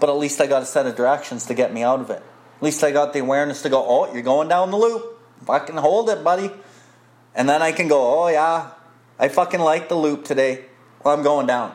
But 0.00 0.08
at 0.08 0.16
least 0.16 0.40
I 0.40 0.46
got 0.46 0.62
a 0.62 0.66
set 0.66 0.86
of 0.86 0.96
directions 0.96 1.46
to 1.46 1.54
get 1.54 1.72
me 1.72 1.82
out 1.82 2.00
of 2.00 2.10
it. 2.10 2.22
At 2.56 2.62
least 2.62 2.82
I 2.82 2.90
got 2.90 3.12
the 3.12 3.20
awareness 3.20 3.62
to 3.62 3.68
go, 3.68 3.84
oh, 3.86 4.12
you're 4.12 4.22
going 4.22 4.48
down 4.48 4.70
the 4.70 4.76
loop. 4.76 5.18
Fucking 5.44 5.76
hold 5.76 6.10
it, 6.10 6.24
buddy. 6.24 6.50
And 7.34 7.48
then 7.48 7.62
I 7.62 7.72
can 7.72 7.88
go, 7.88 8.24
oh 8.24 8.28
yeah, 8.28 8.70
I 9.18 9.28
fucking 9.28 9.60
like 9.60 9.88
the 9.88 9.94
loop 9.94 10.24
today. 10.24 10.64
Well, 11.04 11.14
I'm 11.14 11.22
going 11.22 11.46
down. 11.46 11.74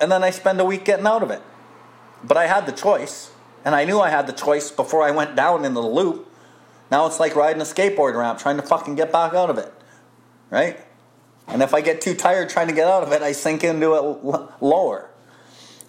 And 0.00 0.10
then 0.10 0.22
I 0.22 0.30
spend 0.30 0.60
a 0.60 0.64
week 0.64 0.84
getting 0.84 1.06
out 1.06 1.22
of 1.22 1.30
it. 1.30 1.42
But 2.22 2.36
I 2.36 2.46
had 2.46 2.66
the 2.66 2.72
choice. 2.72 3.32
And 3.64 3.74
I 3.74 3.84
knew 3.84 4.00
I 4.00 4.10
had 4.10 4.26
the 4.26 4.32
choice 4.32 4.70
before 4.70 5.02
I 5.02 5.10
went 5.10 5.36
down 5.36 5.64
into 5.64 5.80
the 5.80 5.86
loop. 5.86 6.29
Now 6.90 7.06
it's 7.06 7.20
like 7.20 7.36
riding 7.36 7.62
a 7.62 7.64
skateboard 7.64 8.14
ramp, 8.14 8.38
trying 8.38 8.56
to 8.56 8.62
fucking 8.62 8.96
get 8.96 9.12
back 9.12 9.32
out 9.32 9.50
of 9.50 9.58
it. 9.58 9.72
Right? 10.50 10.80
And 11.46 11.62
if 11.62 11.74
I 11.74 11.80
get 11.80 12.00
too 12.00 12.14
tired 12.14 12.48
trying 12.48 12.68
to 12.68 12.74
get 12.74 12.86
out 12.86 13.02
of 13.02 13.12
it, 13.12 13.22
I 13.22 13.32
sink 13.32 13.64
into 13.64 13.94
it 13.94 13.98
l- 13.98 14.52
lower. 14.60 15.10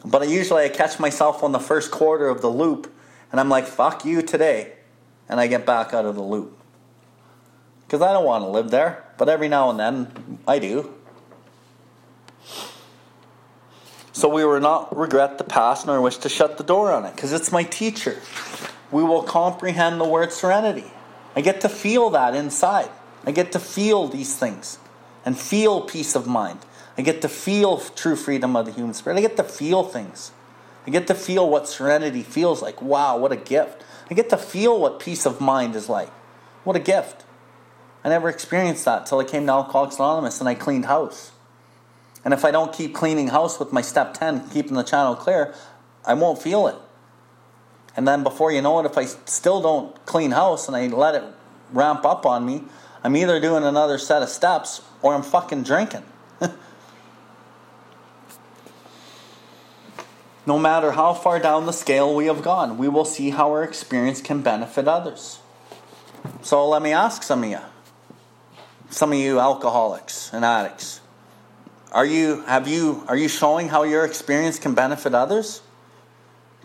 But 0.04 0.24
I 0.24 0.26
usually 0.26 0.64
I 0.64 0.70
catch 0.70 1.00
myself 1.00 1.44
on 1.44 1.52
the 1.52 1.60
first 1.60 1.92
quarter 1.92 2.28
of 2.28 2.42
the 2.42 2.50
loop 2.50 2.92
and 3.32 3.40
I'm 3.40 3.50
like, 3.50 3.66
fuck 3.66 4.06
you 4.06 4.22
today. 4.22 4.74
And 5.30 5.40
I 5.40 5.48
get 5.48 5.66
back 5.66 5.94
out 5.94 6.06
of 6.06 6.16
the 6.16 6.24
loop. 6.24 6.58
Because 7.86 8.02
I 8.02 8.12
don't 8.12 8.26
want 8.26 8.44
to 8.44 8.50
live 8.50 8.72
there. 8.72 9.06
But 9.18 9.30
every 9.30 9.48
now 9.48 9.70
and 9.70 9.80
then, 9.80 10.40
I 10.48 10.60
do. 10.60 10.94
So 14.14 14.28
we 14.28 14.44
will 14.44 14.60
not 14.60 14.96
regret 14.96 15.38
the 15.38 15.44
past 15.44 15.86
nor 15.86 16.02
wish 16.02 16.18
to 16.18 16.30
shut 16.30 16.58
the 16.58 16.64
door 16.64 16.92
on 16.92 17.06
it. 17.06 17.16
Because 17.16 17.32
it's 17.32 17.52
my 17.52 17.64
teacher 17.64 18.22
we 18.92 19.04
will 19.04 19.24
comprehend 19.24 20.00
the 20.00 20.08
word 20.08 20.32
serenity. 20.32 20.92
I 21.36 21.42
get 21.42 21.62
to 21.62 21.70
feel 21.70 22.10
that 22.12 22.36
inside. 22.36 22.90
I 23.26 23.32
get 23.32 23.52
to 23.54 23.60
feel 23.60 24.08
these 24.08 24.36
things 24.36 24.80
and 25.26 25.38
feel 25.38 25.82
peace 25.82 26.16
of 26.16 26.28
mind. 26.28 26.60
I 26.98 27.02
get 27.04 27.22
to 27.22 27.30
feel 27.30 27.80
true 27.80 28.16
freedom 28.16 28.56
of 28.56 28.66
the 28.66 28.72
human 28.72 28.94
spirit. 28.94 29.18
I 29.18 29.22
get 29.22 29.38
to 29.38 29.44
feel 29.44 29.84
things. 29.84 30.32
I 30.86 30.90
get 30.90 31.08
to 31.08 31.16
feel 31.16 31.50
what 31.50 31.68
serenity 31.68 32.24
feels 32.24 32.62
like. 32.62 32.82
Wow, 32.82 33.18
what 33.18 33.32
a 33.32 33.38
gift. 33.38 33.84
I 34.10 34.14
get 34.14 34.30
to 34.30 34.38
feel 34.38 34.80
what 34.80 35.00
peace 35.00 35.26
of 35.26 35.40
mind 35.40 35.76
is 35.76 35.88
like. 35.88 36.10
What 36.64 36.76
a 36.76 36.80
gift. 36.80 37.24
I 38.04 38.10
never 38.10 38.30
experienced 38.30 38.86
that 38.86 39.06
till 39.06 39.20
I 39.20 39.24
came 39.24 39.46
to 39.46 39.52
Alcoholics 39.52 39.98
Anonymous 39.98 40.40
and 40.40 40.50
I 40.50 40.56
cleaned 40.56 40.86
house. 40.86 41.32
And 42.26 42.34
if 42.34 42.44
I 42.44 42.52
don't 42.52 42.74
keep 42.74 42.94
cleaning 42.94 43.30
house 43.30 43.60
with 43.60 43.72
my 43.72 43.82
step 43.82 44.14
10, 44.16 44.50
keeping 44.50 44.74
the 44.74 44.84
channel 44.84 45.16
clear, 45.16 45.54
I 46.06 46.16
won't 46.16 46.42
feel 46.42 46.68
it. 46.68 46.76
And 47.96 48.08
then 48.08 48.24
before 48.24 48.52
you 48.52 48.62
know 48.62 48.80
it, 48.80 48.86
if 48.86 48.98
I 48.98 49.06
still 49.06 49.62
don't 49.62 50.06
clean 50.06 50.32
house 50.32 50.68
and 50.68 50.76
I 50.76 50.88
let 50.88 51.16
it 51.16 51.24
ramp 51.72 52.06
up 52.06 52.26
on 52.26 52.46
me, 52.46 52.64
I'm 53.04 53.16
either 53.16 53.40
doing 53.40 53.64
another 53.64 53.98
set 53.98 54.22
of 54.22 54.30
steps 54.30 54.82
or 55.02 55.14
I'm 55.14 55.24
fucking 55.24 55.64
drinking. 55.64 56.04
no 60.46 60.58
matter 60.60 60.92
how 60.92 61.14
far 61.14 61.40
down 61.40 61.66
the 61.66 61.74
scale 61.74 62.16
we 62.16 62.28
have 62.28 62.42
gone, 62.42 62.78
we 62.78 62.88
will 62.88 63.06
see 63.06 63.32
how 63.32 63.50
our 63.50 63.64
experience 63.64 64.22
can 64.22 64.42
benefit 64.42 64.88
others. 64.88 65.40
So 66.42 66.68
let 66.68 66.82
me 66.82 66.92
ask 66.92 67.24
some 67.24 67.44
of 67.44 67.50
you, 67.50 67.60
some 68.90 69.12
of 69.12 69.18
you 69.18 69.40
alcoholics 69.40 70.32
and 70.34 70.46
addicts, 70.46 71.02
are 71.92 72.06
you 72.06 72.42
have 72.44 72.68
you 72.68 73.04
are 73.08 73.18
you 73.18 73.28
showing 73.28 73.68
how 73.68 73.84
your 73.84 74.06
experience 74.06 74.58
can 74.60 74.74
benefit 74.74 75.14
others? 75.14 75.62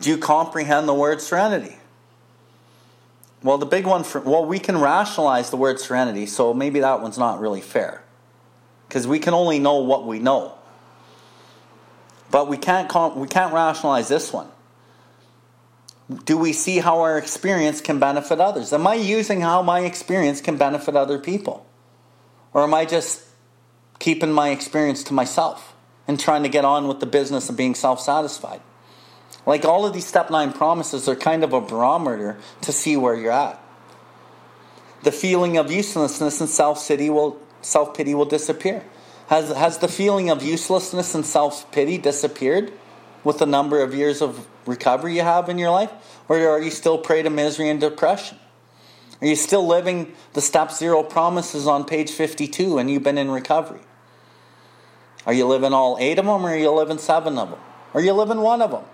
Do 0.00 0.10
you 0.10 0.18
comprehend 0.18 0.88
the 0.88 0.94
word 0.94 1.20
serenity? 1.20 1.76
Well, 3.42 3.58
the 3.58 3.66
big 3.66 3.86
one 3.86 4.04
for, 4.04 4.20
well, 4.20 4.44
we 4.44 4.58
can 4.58 4.78
rationalize 4.78 5.50
the 5.50 5.56
word 5.56 5.78
serenity, 5.78 6.26
so 6.26 6.52
maybe 6.52 6.80
that 6.80 7.00
one's 7.00 7.18
not 7.18 7.40
really 7.40 7.60
fair. 7.60 8.02
Because 8.88 9.06
we 9.06 9.18
can 9.18 9.34
only 9.34 9.58
know 9.58 9.76
what 9.76 10.06
we 10.06 10.18
know. 10.18 10.54
But 12.30 12.48
we 12.48 12.56
can't, 12.56 13.16
we 13.16 13.28
can't 13.28 13.52
rationalize 13.52 14.08
this 14.08 14.32
one. 14.32 14.48
Do 16.24 16.38
we 16.38 16.52
see 16.52 16.78
how 16.78 17.00
our 17.00 17.18
experience 17.18 17.80
can 17.80 17.98
benefit 17.98 18.40
others? 18.40 18.72
Am 18.72 18.86
I 18.86 18.94
using 18.94 19.40
how 19.40 19.62
my 19.62 19.80
experience 19.80 20.40
can 20.40 20.56
benefit 20.56 20.94
other 20.94 21.18
people? 21.18 21.66
Or 22.52 22.62
am 22.62 22.74
I 22.74 22.84
just 22.84 23.24
keeping 23.98 24.30
my 24.30 24.50
experience 24.50 25.02
to 25.04 25.14
myself 25.14 25.74
and 26.06 26.18
trying 26.18 26.44
to 26.44 26.48
get 26.48 26.64
on 26.64 26.86
with 26.86 27.00
the 27.00 27.06
business 27.06 27.48
of 27.48 27.56
being 27.56 27.74
self 27.74 28.00
satisfied? 28.00 28.60
Like 29.46 29.64
all 29.64 29.86
of 29.86 29.94
these 29.94 30.06
step 30.06 30.28
nine 30.28 30.52
promises 30.52 31.08
are 31.08 31.14
kind 31.14 31.44
of 31.44 31.52
a 31.52 31.60
barometer 31.60 32.36
to 32.62 32.72
see 32.72 32.96
where 32.96 33.14
you're 33.14 33.32
at. 33.32 33.62
The 35.04 35.12
feeling 35.12 35.56
of 35.56 35.70
uselessness 35.70 36.40
and 36.40 36.50
self 36.50 36.86
pity 36.86 37.08
will 37.08 37.40
self 37.62 37.96
pity 37.96 38.14
will 38.14 38.24
disappear. 38.24 38.84
Has 39.28 39.50
has 39.50 39.78
the 39.78 39.88
feeling 39.88 40.30
of 40.30 40.42
uselessness 40.42 41.14
and 41.14 41.24
self 41.24 41.70
pity 41.70 41.96
disappeared 41.96 42.72
with 43.22 43.38
the 43.38 43.46
number 43.46 43.82
of 43.82 43.94
years 43.94 44.20
of 44.20 44.46
recovery 44.66 45.14
you 45.16 45.22
have 45.22 45.48
in 45.48 45.58
your 45.58 45.70
life, 45.70 45.92
or 46.28 46.36
are 46.48 46.60
you 46.60 46.70
still 46.70 46.98
prey 46.98 47.22
to 47.22 47.30
misery 47.30 47.68
and 47.68 47.80
depression? 47.80 48.38
Are 49.20 49.26
you 49.26 49.36
still 49.36 49.66
living 49.66 50.12
the 50.34 50.40
step 50.40 50.70
zero 50.72 51.02
promises 51.02 51.66
on 51.66 51.84
page 51.84 52.10
52 52.10 52.78
and 52.78 52.90
you've 52.90 53.02
been 53.02 53.16
in 53.16 53.30
recovery? 53.30 53.80
Are 55.24 55.32
you 55.32 55.46
living 55.46 55.72
all 55.72 55.96
eight 55.98 56.18
of 56.18 56.26
them 56.26 56.44
or 56.44 56.50
are 56.50 56.56
you 56.56 56.70
living 56.70 56.98
seven 56.98 57.38
of 57.38 57.50
them? 57.50 57.58
Are 57.94 58.00
you 58.00 58.12
living 58.12 58.40
one 58.40 58.60
of 58.60 58.70
them? 58.72 58.84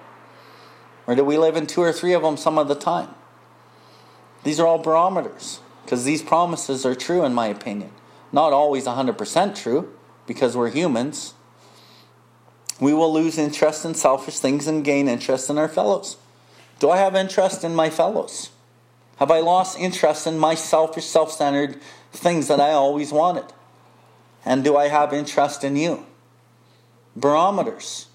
Or 1.13 1.15
do 1.15 1.25
we 1.25 1.37
live 1.37 1.57
in 1.57 1.67
two 1.67 1.83
or 1.83 1.93
three 1.93 2.15
of 2.15 2.23
them 2.23 2.39
some 2.39 2.57
of 2.57 2.69
the 2.69 2.75
time? 2.75 3.11
These 4.45 4.59
are 4.59 4.67
all 4.67 4.79
barometers 4.79 5.61
because 5.85 6.05
these 6.05 6.23
promises 6.23 6.87
are 6.87 6.95
true, 6.95 7.23
in 7.23 7.35
my 7.35 7.49
opinion. 7.49 7.91
Not 8.33 8.55
always 8.55 8.87
100% 8.87 9.55
true 9.55 9.95
because 10.27 10.57
we're 10.57 10.71
humans. 10.71 11.35
We 12.81 12.95
will 12.95 13.13
lose 13.13 13.37
interest 13.37 13.85
in 13.85 13.93
selfish 13.93 14.39
things 14.39 14.67
and 14.67 14.83
gain 14.83 15.07
interest 15.07 15.51
in 15.51 15.59
our 15.59 15.69
fellows. 15.69 16.17
Do 16.79 16.89
I 16.89 16.97
have 16.97 17.15
interest 17.15 17.63
in 17.63 17.75
my 17.75 17.91
fellows? 17.91 18.49
Have 19.17 19.31
I 19.31 19.41
lost 19.41 19.79
interest 19.79 20.27
in 20.27 20.39
my 20.39 20.55
selfish, 20.55 21.05
self 21.05 21.31
centered 21.31 21.79
things 22.11 22.49
that 22.49 22.59
I 22.59 22.71
always 22.71 23.13
wanted? 23.13 23.53
And 24.47 24.65
do 24.65 24.79
I 24.79 24.89
have 24.89 25.13
interest 25.13 25.63
in 25.63 25.77
you? 25.77 26.07
Barometers. 27.15 28.07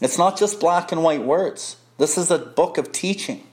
It's 0.00 0.16
not 0.16 0.38
just 0.38 0.58
black 0.58 0.90
and 0.90 1.04
white 1.04 1.22
words. 1.22 1.76
This 1.98 2.16
is 2.16 2.30
a 2.30 2.38
book 2.38 2.78
of 2.78 2.92
teaching. 2.92 3.44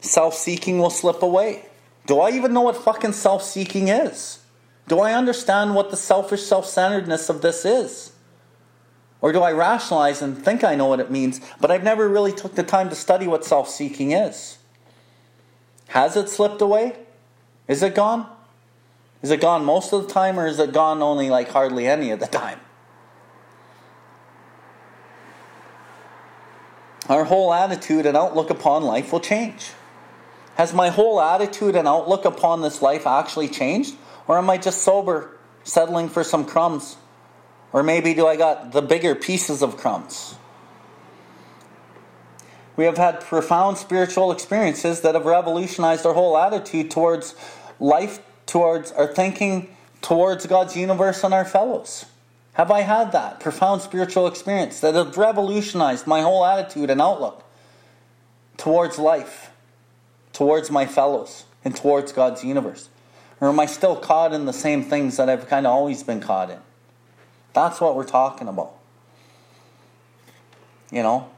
Self 0.00 0.34
seeking 0.34 0.78
will 0.78 0.90
slip 0.90 1.22
away. 1.22 1.66
Do 2.06 2.20
I 2.20 2.30
even 2.30 2.54
know 2.54 2.62
what 2.62 2.76
fucking 2.76 3.12
self 3.12 3.42
seeking 3.44 3.88
is? 3.88 4.40
Do 4.88 5.00
I 5.00 5.12
understand 5.12 5.74
what 5.74 5.90
the 5.90 5.96
selfish 5.96 6.42
self 6.42 6.66
centeredness 6.66 7.28
of 7.28 7.42
this 7.42 7.64
is? 7.64 8.12
Or 9.20 9.32
do 9.32 9.42
I 9.42 9.52
rationalize 9.52 10.22
and 10.22 10.42
think 10.42 10.62
I 10.62 10.74
know 10.74 10.86
what 10.86 11.00
it 11.00 11.10
means, 11.10 11.40
but 11.60 11.70
I've 11.70 11.82
never 11.82 12.08
really 12.08 12.32
took 12.32 12.54
the 12.54 12.62
time 12.62 12.88
to 12.88 12.94
study 12.94 13.26
what 13.26 13.44
self-seeking 13.44 14.12
is? 14.12 14.58
Has 15.88 16.16
it 16.16 16.28
slipped 16.28 16.62
away? 16.62 16.96
Is 17.66 17.82
it 17.82 17.94
gone? 17.94 18.28
Is 19.20 19.32
it 19.32 19.40
gone 19.40 19.64
most 19.64 19.92
of 19.92 20.06
the 20.06 20.12
time 20.12 20.38
or 20.38 20.46
is 20.46 20.60
it 20.60 20.72
gone 20.72 21.02
only 21.02 21.30
like 21.30 21.48
hardly 21.48 21.88
any 21.88 22.10
of 22.10 22.20
the 22.20 22.26
time? 22.26 22.60
Our 27.08 27.24
whole 27.24 27.54
attitude 27.54 28.04
and 28.04 28.16
outlook 28.16 28.50
upon 28.50 28.82
life 28.82 29.12
will 29.12 29.20
change. 29.20 29.70
Has 30.56 30.74
my 30.74 30.90
whole 30.90 31.20
attitude 31.20 31.76
and 31.76 31.88
outlook 31.88 32.24
upon 32.24 32.62
this 32.62 32.82
life 32.82 33.06
actually 33.06 33.48
changed? 33.48 33.94
Or 34.26 34.36
am 34.36 34.50
I 34.50 34.58
just 34.58 34.82
sober, 34.82 35.38
settling 35.64 36.08
for 36.08 36.22
some 36.22 36.44
crumbs? 36.44 36.96
Or 37.72 37.82
maybe 37.82 38.12
do 38.12 38.26
I 38.26 38.36
got 38.36 38.72
the 38.72 38.82
bigger 38.82 39.14
pieces 39.14 39.62
of 39.62 39.76
crumbs? 39.76 40.34
We 42.76 42.84
have 42.84 42.96
had 42.96 43.20
profound 43.20 43.78
spiritual 43.78 44.30
experiences 44.30 45.00
that 45.00 45.14
have 45.14 45.24
revolutionized 45.24 46.04
our 46.04 46.14
whole 46.14 46.36
attitude 46.36 46.90
towards 46.90 47.34
life, 47.80 48.20
towards 48.46 48.92
our 48.92 49.06
thinking, 49.06 49.74
towards 50.02 50.46
God's 50.46 50.76
universe 50.76 51.24
and 51.24 51.32
our 51.32 51.44
fellows. 51.44 52.06
Have 52.58 52.72
I 52.72 52.80
had 52.80 53.12
that 53.12 53.38
profound 53.38 53.82
spiritual 53.82 54.26
experience 54.26 54.80
that 54.80 54.96
has 54.96 55.16
revolutionized 55.16 56.08
my 56.08 56.22
whole 56.22 56.44
attitude 56.44 56.90
and 56.90 57.00
outlook 57.00 57.44
towards 58.56 58.98
life, 58.98 59.52
towards 60.32 60.68
my 60.68 60.84
fellows, 60.84 61.44
and 61.64 61.76
towards 61.76 62.10
God's 62.10 62.42
universe? 62.42 62.88
Or 63.40 63.48
am 63.48 63.60
I 63.60 63.66
still 63.66 63.94
caught 63.94 64.32
in 64.32 64.46
the 64.46 64.52
same 64.52 64.82
things 64.82 65.16
that 65.18 65.30
I've 65.30 65.46
kind 65.46 65.68
of 65.68 65.72
always 65.72 66.02
been 66.02 66.20
caught 66.20 66.50
in? 66.50 66.58
That's 67.52 67.80
what 67.80 67.94
we're 67.94 68.02
talking 68.02 68.48
about. 68.48 68.74
You 70.90 71.04
know? 71.04 71.30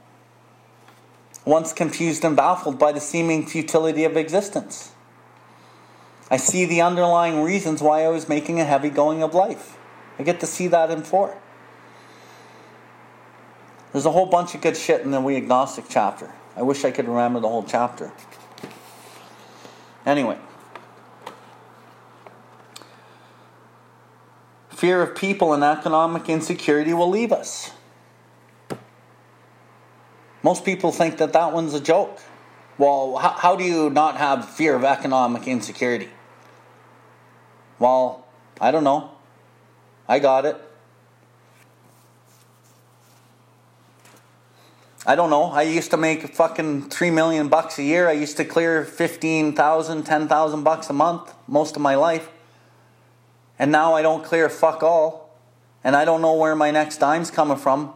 Once 1.45 1.71
confused 1.71 2.25
and 2.25 2.35
baffled 2.35 2.79
by 2.79 2.91
the 2.91 2.99
seeming 2.99 3.45
futility 3.45 4.05
of 4.05 4.17
existence. 4.17 4.91
I 6.31 6.37
see 6.37 6.65
the 6.65 6.81
underlying 6.81 7.43
reasons 7.43 7.79
why 7.79 8.05
I 8.05 8.07
was 8.07 8.27
making 8.27 8.59
a 8.59 8.65
heavy 8.65 8.89
going 8.89 9.21
of 9.21 9.35
life. 9.35 9.77
I 10.21 10.23
get 10.23 10.39
to 10.41 10.45
see 10.45 10.67
that 10.67 10.91
in 10.91 11.01
four. 11.01 11.35
There's 13.91 14.05
a 14.05 14.11
whole 14.11 14.27
bunch 14.27 14.53
of 14.53 14.61
good 14.61 14.77
shit 14.77 15.01
in 15.01 15.09
the 15.09 15.19
We 15.19 15.35
Agnostic 15.35 15.85
chapter. 15.89 16.31
I 16.55 16.61
wish 16.61 16.85
I 16.85 16.91
could 16.91 17.07
remember 17.07 17.39
the 17.39 17.49
whole 17.49 17.63
chapter. 17.63 18.11
Anyway. 20.05 20.37
Fear 24.69 25.01
of 25.01 25.15
people 25.15 25.53
and 25.53 25.63
economic 25.63 26.29
insecurity 26.29 26.93
will 26.93 27.09
leave 27.09 27.31
us. 27.31 27.71
Most 30.43 30.63
people 30.63 30.91
think 30.91 31.17
that 31.17 31.33
that 31.33 31.51
one's 31.51 31.73
a 31.73 31.81
joke. 31.81 32.19
Well, 32.77 33.17
how, 33.17 33.29
how 33.29 33.55
do 33.55 33.63
you 33.63 33.89
not 33.89 34.17
have 34.17 34.47
fear 34.47 34.75
of 34.75 34.83
economic 34.83 35.47
insecurity? 35.47 36.09
Well, 37.79 38.27
I 38.59 38.69
don't 38.69 38.83
know. 38.83 39.09
I 40.07 40.19
got 40.19 40.45
it. 40.45 40.57
I 45.05 45.15
don't 45.15 45.31
know. 45.31 45.45
I 45.45 45.63
used 45.63 45.89
to 45.91 45.97
make 45.97 46.35
fucking 46.35 46.89
3 46.89 47.09
million 47.09 47.47
bucks 47.47 47.79
a 47.79 47.83
year. 47.83 48.07
I 48.07 48.11
used 48.11 48.37
to 48.37 48.45
clear 48.45 48.85
15,000, 48.85 50.03
10,000 50.03 50.63
bucks 50.63 50.89
a 50.89 50.93
month 50.93 51.33
most 51.47 51.75
of 51.75 51.81
my 51.81 51.95
life. 51.95 52.29
And 53.57 53.71
now 53.71 53.95
I 53.95 54.03
don't 54.03 54.23
clear 54.23 54.47
fuck 54.47 54.83
all. 54.83 55.39
And 55.83 55.95
I 55.95 56.05
don't 56.05 56.21
know 56.21 56.35
where 56.35 56.55
my 56.55 56.69
next 56.69 56.97
dime's 56.97 57.31
coming 57.31 57.57
from. 57.57 57.93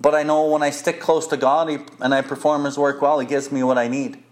But 0.00 0.14
I 0.14 0.22
know 0.22 0.46
when 0.46 0.62
I 0.62 0.70
stick 0.70 1.00
close 1.00 1.26
to 1.26 1.36
God 1.36 1.68
and 2.00 2.14
I 2.14 2.22
perform 2.22 2.64
His 2.64 2.78
work 2.78 3.02
well, 3.02 3.18
He 3.18 3.26
gives 3.26 3.52
me 3.52 3.62
what 3.62 3.76
I 3.76 3.88
need. 3.88 4.22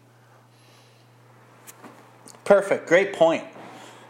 Perfect. 2.45 2.89
Great 2.89 3.12
point. 3.12 3.45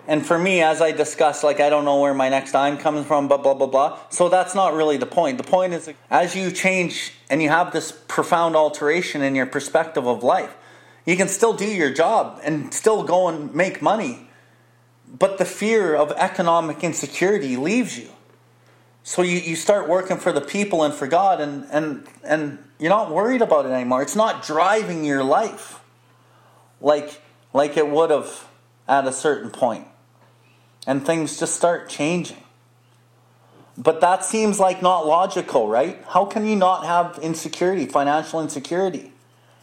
And 0.08 0.26
for 0.26 0.38
me, 0.38 0.62
as 0.62 0.82
I 0.82 0.90
discussed, 0.90 1.44
like 1.44 1.60
I 1.60 1.68
don't 1.68 1.84
know 1.84 2.00
where 2.00 2.14
my 2.14 2.28
next 2.28 2.50
dime 2.50 2.78
comes 2.78 3.06
from, 3.06 3.28
blah, 3.28 3.36
blah, 3.36 3.54
blah, 3.54 3.68
blah. 3.68 3.98
So 4.08 4.28
that's 4.28 4.56
not 4.56 4.74
really 4.74 4.96
the 4.96 5.06
point. 5.06 5.38
The 5.38 5.44
point 5.44 5.72
is 5.74 5.88
as 6.10 6.34
you 6.34 6.50
change 6.50 7.12
and 7.30 7.40
you 7.40 7.50
have 7.50 7.72
this 7.72 7.92
profound 8.08 8.56
alteration 8.56 9.22
in 9.22 9.36
your 9.36 9.46
perspective 9.46 10.08
of 10.08 10.24
life, 10.24 10.56
you 11.06 11.16
can 11.16 11.28
still 11.28 11.52
do 11.52 11.66
your 11.66 11.92
job 11.92 12.40
and 12.42 12.74
still 12.74 13.04
go 13.04 13.28
and 13.28 13.54
make 13.54 13.80
money 13.80 14.28
but 15.16 15.38
the 15.38 15.44
fear 15.44 15.94
of 15.94 16.12
economic 16.12 16.84
insecurity 16.84 17.56
leaves 17.56 17.98
you. 17.98 18.08
So 19.02 19.22
you, 19.22 19.38
you 19.38 19.56
start 19.56 19.88
working 19.88 20.18
for 20.18 20.32
the 20.32 20.40
people 20.40 20.82
and 20.82 20.92
for 20.92 21.06
God, 21.06 21.40
and, 21.40 21.66
and, 21.70 22.06
and 22.24 22.58
you're 22.78 22.90
not 22.90 23.10
worried 23.10 23.40
about 23.40 23.64
it 23.64 23.70
anymore. 23.70 24.02
It's 24.02 24.16
not 24.16 24.44
driving 24.44 25.04
your 25.04 25.24
life 25.24 25.80
like, 26.80 27.22
like 27.54 27.76
it 27.76 27.88
would 27.88 28.10
have 28.10 28.48
at 28.86 29.06
a 29.06 29.12
certain 29.12 29.50
point. 29.50 29.86
And 30.88 31.04
things 31.04 31.38
just 31.38 31.54
start 31.54 31.90
changing. 31.90 32.42
But 33.76 34.00
that 34.00 34.24
seems 34.24 34.58
like 34.58 34.80
not 34.80 35.06
logical, 35.06 35.68
right? 35.68 36.02
How 36.08 36.24
can 36.24 36.46
you 36.46 36.56
not 36.56 36.86
have 36.86 37.18
insecurity, 37.22 37.84
financial 37.84 38.40
insecurity? 38.40 39.12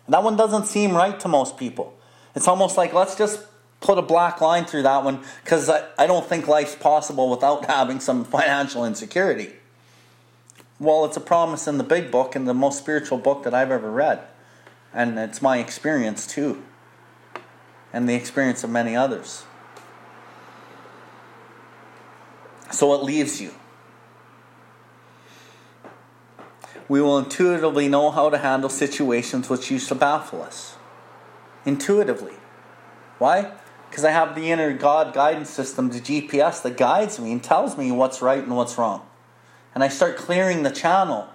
That 0.08 0.24
one 0.24 0.36
doesn't 0.36 0.68
seem 0.68 0.94
right 0.94 1.20
to 1.22 1.28
most 1.28 1.58
people. 1.58 1.98
It's 2.36 2.48
almost 2.48 2.78
like 2.78 2.94
let's 2.94 3.16
just 3.16 3.42
put 3.82 3.98
a 3.98 4.04
black 4.04 4.40
line 4.40 4.66
through 4.66 4.84
that 4.84 5.04
one 5.04 5.24
because 5.44 5.68
I, 5.68 5.88
I 5.98 6.06
don't 6.06 6.28
think 6.28 6.48
life's 6.48 6.76
possible 6.76 7.30
without 7.32 7.66
having 7.70 8.00
some 8.00 8.24
financial 8.24 8.86
insecurity. 8.86 9.54
Well, 10.80 11.06
it's 11.06 11.18
a 11.18 11.22
promise 11.22 11.68
in 11.68 11.80
the 11.80 11.84
big 11.84 12.12
book 12.12 12.36
and 12.36 12.48
the 12.48 12.54
most 12.54 12.78
spiritual 12.78 13.18
book 13.18 13.44
that 13.46 13.54
I've 13.56 13.72
ever 13.72 13.90
read. 13.90 14.22
And 14.94 15.18
it's 15.18 15.42
my 15.42 15.58
experience 15.58 16.28
too, 16.28 16.64
and 17.92 18.08
the 18.08 18.14
experience 18.14 18.64
of 18.64 18.70
many 18.70 18.96
others. 18.96 19.44
So 22.72 22.94
it 22.94 23.04
leaves 23.04 23.42
you. 23.42 23.54
We 26.88 27.02
will 27.02 27.18
intuitively 27.18 27.88
know 27.88 28.12
how 28.12 28.30
to 28.30 28.38
handle 28.38 28.70
situations 28.70 29.50
which 29.50 29.72
used 29.72 29.88
to 29.90 29.96
baffle 29.96 30.42
us. 30.44 30.76
Intuitively. 31.66 32.34
Why? 33.18 33.52
because 33.90 34.04
I 34.04 34.12
have 34.12 34.36
the 34.36 34.52
inner 34.52 34.74
God 34.74 35.14
guidance 35.14 35.50
system, 35.50 35.90
the 35.90 36.02
GPS 36.02 36.62
that 36.64 36.76
guides 36.76 37.18
me 37.20 37.32
and 37.32 37.42
tells 37.42 37.78
me 37.78 37.92
what's 37.92 38.22
right 38.22 38.44
and 38.44 38.56
what's 38.56 38.78
wrong. 38.78 39.08
And 39.74 39.84
I 39.84 39.88
start 39.88 40.18
clearing 40.18 40.64
the 40.64 40.72
channel 40.72 41.28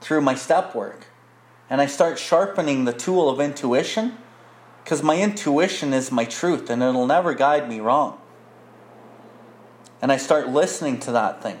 through 0.00 0.22
my 0.22 0.34
step 0.34 0.74
work. 0.74 1.06
And 1.68 1.80
I 1.80 1.86
start 1.86 2.18
sharpening 2.18 2.84
the 2.84 2.92
tool 2.92 3.28
of 3.28 3.40
intuition 3.40 4.16
because 4.82 5.02
my 5.02 5.20
intuition 5.20 5.92
is 5.92 6.10
my 6.10 6.24
truth 6.24 6.70
and 6.70 6.82
it'll 6.82 7.06
never 7.06 7.34
guide 7.34 7.68
me 7.68 7.80
wrong. 7.80 8.19
And 10.02 10.10
I 10.10 10.16
start 10.16 10.48
listening 10.48 10.98
to 11.00 11.12
that 11.12 11.42
thing. 11.42 11.58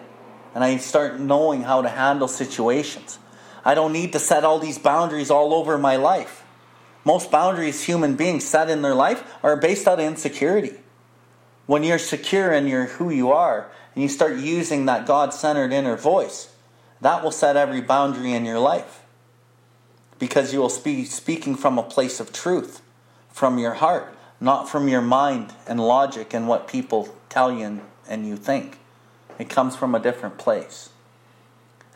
And 0.54 0.64
I 0.64 0.78
start 0.78 1.20
knowing 1.20 1.62
how 1.62 1.82
to 1.82 1.88
handle 1.88 2.28
situations. 2.28 3.18
I 3.64 3.74
don't 3.74 3.92
need 3.92 4.12
to 4.14 4.18
set 4.18 4.44
all 4.44 4.58
these 4.58 4.78
boundaries 4.78 5.30
all 5.30 5.54
over 5.54 5.78
my 5.78 5.96
life. 5.96 6.44
Most 7.04 7.30
boundaries 7.30 7.84
human 7.84 8.16
beings 8.16 8.44
set 8.44 8.68
in 8.68 8.82
their 8.82 8.94
life 8.94 9.22
are 9.42 9.56
based 9.56 9.86
of 9.86 10.00
insecurity. 10.00 10.74
When 11.66 11.82
you're 11.82 11.98
secure 11.98 12.50
and 12.50 12.68
you're 12.68 12.86
who 12.86 13.10
you 13.10 13.30
are 13.30 13.70
and 13.94 14.02
you 14.02 14.08
start 14.08 14.36
using 14.36 14.86
that 14.86 15.06
God-centered 15.06 15.72
inner 15.72 15.96
voice, 15.96 16.52
that 17.00 17.22
will 17.22 17.30
set 17.30 17.56
every 17.56 17.80
boundary 17.80 18.32
in 18.32 18.44
your 18.44 18.58
life. 18.58 19.02
Because 20.18 20.52
you 20.52 20.60
will 20.60 20.72
be 20.82 21.04
speaking 21.04 21.54
from 21.54 21.78
a 21.78 21.82
place 21.82 22.20
of 22.20 22.32
truth, 22.32 22.82
from 23.28 23.58
your 23.58 23.74
heart, 23.74 24.14
not 24.40 24.68
from 24.68 24.88
your 24.88 25.00
mind 25.00 25.54
and 25.66 25.80
logic 25.80 26.34
and 26.34 26.48
what 26.48 26.68
people 26.68 27.08
tell 27.28 27.52
you 27.52 27.64
and, 27.64 27.80
and 28.10 28.26
you 28.26 28.36
think. 28.36 28.78
It 29.38 29.48
comes 29.48 29.74
from 29.74 29.94
a 29.94 30.00
different 30.00 30.36
place. 30.36 30.90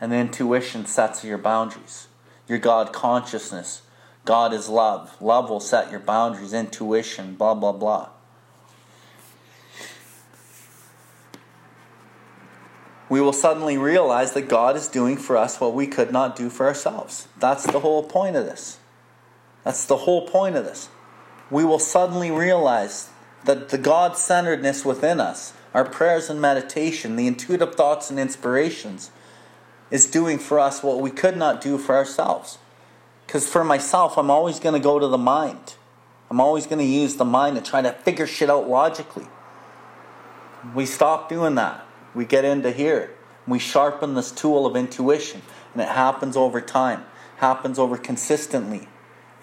And 0.01 0.11
the 0.11 0.15
intuition 0.15 0.87
sets 0.87 1.23
your 1.23 1.37
boundaries. 1.37 2.07
Your 2.47 2.57
God 2.57 2.91
consciousness 2.91 3.83
God 4.23 4.53
is 4.53 4.67
love. 4.67 5.21
Love 5.21 5.51
will 5.51 5.59
set 5.59 5.91
your 5.91 5.99
boundaries, 5.99 6.51
intuition, 6.51 7.35
blah, 7.35 7.53
blah, 7.53 7.71
blah. 7.71 8.09
we 13.09 13.21
will 13.21 13.33
suddenly 13.33 13.77
realize 13.77 14.33
that 14.33 14.49
God 14.49 14.75
is 14.75 14.87
doing 14.87 15.17
for 15.17 15.37
us 15.37 15.59
what 15.59 15.73
we 15.73 15.87
could 15.87 16.11
not 16.11 16.35
do 16.35 16.49
for 16.49 16.65
ourselves. 16.65 17.27
That's 17.37 17.65
the 17.65 17.79
whole 17.79 18.03
point 18.03 18.35
of 18.35 18.45
this. 18.45 18.79
That's 19.63 19.85
the 19.85 19.97
whole 19.97 20.27
point 20.27 20.55
of 20.55 20.65
this. 20.65 20.89
We 21.51 21.63
will 21.63 21.79
suddenly 21.79 22.31
realize 22.31 23.09
that 23.43 23.69
the 23.69 23.77
God 23.77 24.17
centeredness 24.17 24.83
within 24.83 25.19
us, 25.19 25.53
our 25.75 25.83
prayers 25.83 26.29
and 26.29 26.39
meditation, 26.39 27.17
the 27.17 27.27
intuitive 27.27 27.75
thoughts 27.75 28.09
and 28.09 28.17
inspirations, 28.17 29.11
is 29.91 30.05
doing 30.05 30.39
for 30.39 30.57
us 30.57 30.81
what 30.81 31.01
we 31.01 31.11
could 31.11 31.35
not 31.35 31.59
do 31.59 31.77
for 31.77 31.95
ourselves. 31.95 32.57
Because 33.27 33.49
for 33.49 33.61
myself, 33.61 34.17
I'm 34.17 34.31
always 34.31 34.57
going 34.61 34.71
to 34.73 34.79
go 34.79 34.99
to 34.99 35.07
the 35.07 35.17
mind. 35.17 35.75
I'm 36.31 36.39
always 36.39 36.65
going 36.65 36.79
to 36.79 36.85
use 36.85 37.17
the 37.17 37.25
mind 37.25 37.57
to 37.57 37.61
try 37.61 37.81
to 37.81 37.91
figure 37.91 38.25
shit 38.25 38.49
out 38.49 38.69
logically. 38.69 39.27
We 40.73 40.85
stop 40.85 41.27
doing 41.27 41.55
that. 41.55 41.85
We 42.13 42.23
get 42.23 42.45
into 42.45 42.71
here. 42.71 43.13
We 43.45 43.59
sharpen 43.59 44.13
this 44.13 44.31
tool 44.31 44.65
of 44.65 44.77
intuition, 44.77 45.41
and 45.73 45.81
it 45.81 45.89
happens 45.89 46.37
over 46.37 46.61
time, 46.61 47.03
happens 47.37 47.77
over 47.77 47.97
consistently 47.97 48.87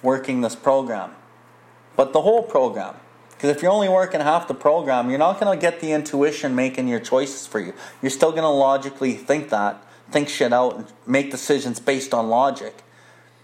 working 0.01 0.41
this 0.41 0.57
program. 0.57 1.15
But 1.95 2.15
the 2.15 2.23
whole 2.23 2.43
program. 2.43 2.95
Because 3.43 3.57
if 3.57 3.61
you're 3.61 3.73
only 3.73 3.89
working 3.89 4.21
half 4.21 4.47
the 4.47 4.55
program, 4.55 5.11
you're 5.11 5.19
not 5.19 5.41
going 5.41 5.53
to 5.53 5.61
get 5.61 5.81
the 5.81 5.91
intuition 5.91 6.55
making 6.55 6.87
your 6.87 7.01
choices 7.01 7.45
for 7.45 7.59
you. 7.59 7.75
You're 8.01 8.13
still 8.13 8.31
going 8.31 8.45
to 8.45 8.49
logically 8.49 9.15
think 9.15 9.49
that, 9.49 9.85
think 10.13 10.29
shit 10.29 10.53
out, 10.53 10.77
and 10.77 10.87
make 11.09 11.33
decisions 11.33 11.81
based 11.81 12.15
on 12.15 12.29
logic. 12.29 12.85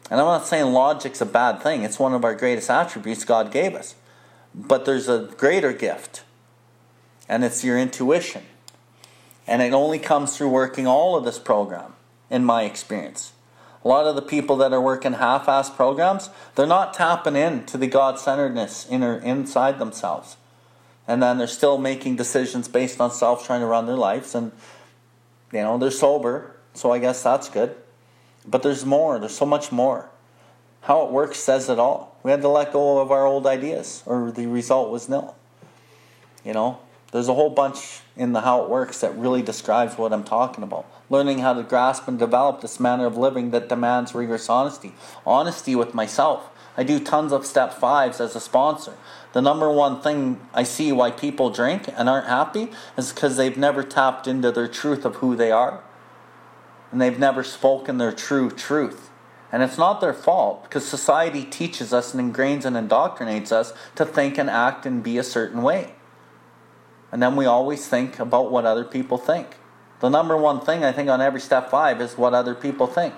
And 0.08 0.20
I'm 0.20 0.26
not 0.26 0.46
saying 0.46 0.72
logic's 0.72 1.20
a 1.20 1.26
bad 1.26 1.60
thing, 1.64 1.82
it's 1.82 1.98
one 1.98 2.14
of 2.14 2.24
our 2.24 2.36
greatest 2.36 2.70
attributes 2.70 3.24
God 3.24 3.50
gave 3.50 3.74
us. 3.74 3.96
But 4.54 4.84
there's 4.84 5.08
a 5.08 5.34
greater 5.36 5.72
gift, 5.72 6.22
and 7.28 7.42
it's 7.42 7.64
your 7.64 7.76
intuition. 7.76 8.42
And 9.48 9.62
it 9.62 9.72
only 9.72 9.98
comes 9.98 10.36
through 10.36 10.50
working 10.50 10.86
all 10.86 11.16
of 11.16 11.24
this 11.24 11.40
program, 11.40 11.94
in 12.30 12.44
my 12.44 12.62
experience. 12.62 13.32
A 13.84 13.88
lot 13.88 14.06
of 14.06 14.16
the 14.16 14.22
people 14.22 14.56
that 14.56 14.72
are 14.72 14.80
working 14.80 15.14
half 15.14 15.46
assed 15.46 15.76
programs, 15.76 16.30
they're 16.54 16.66
not 16.66 16.94
tapping 16.94 17.36
into 17.36 17.78
the 17.78 17.86
God 17.86 18.18
centeredness 18.18 18.86
inside 18.88 19.78
themselves. 19.78 20.36
And 21.06 21.22
then 21.22 21.38
they're 21.38 21.46
still 21.46 21.78
making 21.78 22.16
decisions 22.16 22.68
based 22.68 23.00
on 23.00 23.10
self, 23.10 23.46
trying 23.46 23.60
to 23.60 23.66
run 23.66 23.86
their 23.86 23.96
lives. 23.96 24.34
And, 24.34 24.52
you 25.52 25.60
know, 25.60 25.78
they're 25.78 25.90
sober, 25.90 26.56
so 26.74 26.90
I 26.90 26.98
guess 26.98 27.22
that's 27.22 27.48
good. 27.48 27.74
But 28.46 28.62
there's 28.62 28.84
more, 28.84 29.18
there's 29.18 29.36
so 29.36 29.46
much 29.46 29.72
more. 29.72 30.10
How 30.82 31.06
it 31.06 31.12
works 31.12 31.38
says 31.38 31.68
it 31.68 31.78
all. 31.78 32.18
We 32.22 32.30
had 32.30 32.42
to 32.42 32.48
let 32.48 32.72
go 32.72 33.00
of 33.00 33.10
our 33.10 33.26
old 33.26 33.46
ideas, 33.46 34.02
or 34.06 34.30
the 34.30 34.46
result 34.46 34.90
was 34.90 35.08
nil. 35.08 35.34
You 36.44 36.52
know, 36.52 36.78
there's 37.12 37.28
a 37.28 37.34
whole 37.34 37.50
bunch 37.50 38.00
in 38.16 38.32
the 38.32 38.42
how 38.42 38.62
it 38.62 38.68
works 38.68 39.00
that 39.00 39.16
really 39.16 39.42
describes 39.42 39.96
what 39.96 40.12
I'm 40.12 40.24
talking 40.24 40.62
about. 40.62 40.86
Learning 41.08 41.38
how 41.38 41.54
to 41.54 41.62
grasp 41.62 42.06
and 42.06 42.18
develop 42.18 42.60
this 42.60 42.78
manner 42.78 43.06
of 43.06 43.16
living 43.16 43.50
that 43.50 43.68
demands 43.68 44.14
rigorous 44.14 44.48
honesty. 44.48 44.94
Honesty 45.26 45.74
with 45.74 45.94
myself. 45.94 46.50
I 46.76 46.84
do 46.84 47.00
tons 47.00 47.32
of 47.32 47.46
step 47.46 47.72
fives 47.72 48.20
as 48.20 48.36
a 48.36 48.40
sponsor. 48.40 48.94
The 49.32 49.42
number 49.42 49.72
one 49.72 50.00
thing 50.00 50.40
I 50.52 50.62
see 50.62 50.92
why 50.92 51.10
people 51.10 51.50
drink 51.50 51.88
and 51.96 52.08
aren't 52.08 52.28
happy 52.28 52.70
is 52.96 53.12
because 53.12 53.36
they've 53.36 53.56
never 53.56 53.82
tapped 53.82 54.26
into 54.26 54.52
their 54.52 54.68
truth 54.68 55.04
of 55.04 55.16
who 55.16 55.34
they 55.34 55.50
are 55.50 55.82
and 56.90 57.00
they've 57.00 57.18
never 57.18 57.42
spoken 57.42 57.98
their 57.98 58.12
true 58.12 58.50
truth. 58.50 59.10
And 59.50 59.62
it's 59.62 59.78
not 59.78 60.00
their 60.00 60.14
fault 60.14 60.64
because 60.64 60.86
society 60.86 61.44
teaches 61.44 61.92
us 61.92 62.14
and 62.14 62.34
ingrains 62.34 62.64
and 62.64 62.76
indoctrinates 62.76 63.50
us 63.50 63.72
to 63.96 64.04
think 64.04 64.38
and 64.38 64.50
act 64.50 64.84
and 64.84 65.02
be 65.02 65.18
a 65.18 65.22
certain 65.22 65.62
way. 65.62 65.94
And 67.10 67.22
then 67.22 67.36
we 67.36 67.46
always 67.46 67.86
think 67.86 68.18
about 68.18 68.50
what 68.50 68.64
other 68.64 68.84
people 68.84 69.18
think. 69.18 69.56
The 70.00 70.08
number 70.08 70.36
one 70.36 70.60
thing 70.60 70.84
I 70.84 70.92
think 70.92 71.08
on 71.08 71.20
every 71.20 71.40
step 71.40 71.70
five 71.70 72.00
is 72.00 72.16
what 72.16 72.34
other 72.34 72.54
people 72.54 72.86
think. 72.86 73.14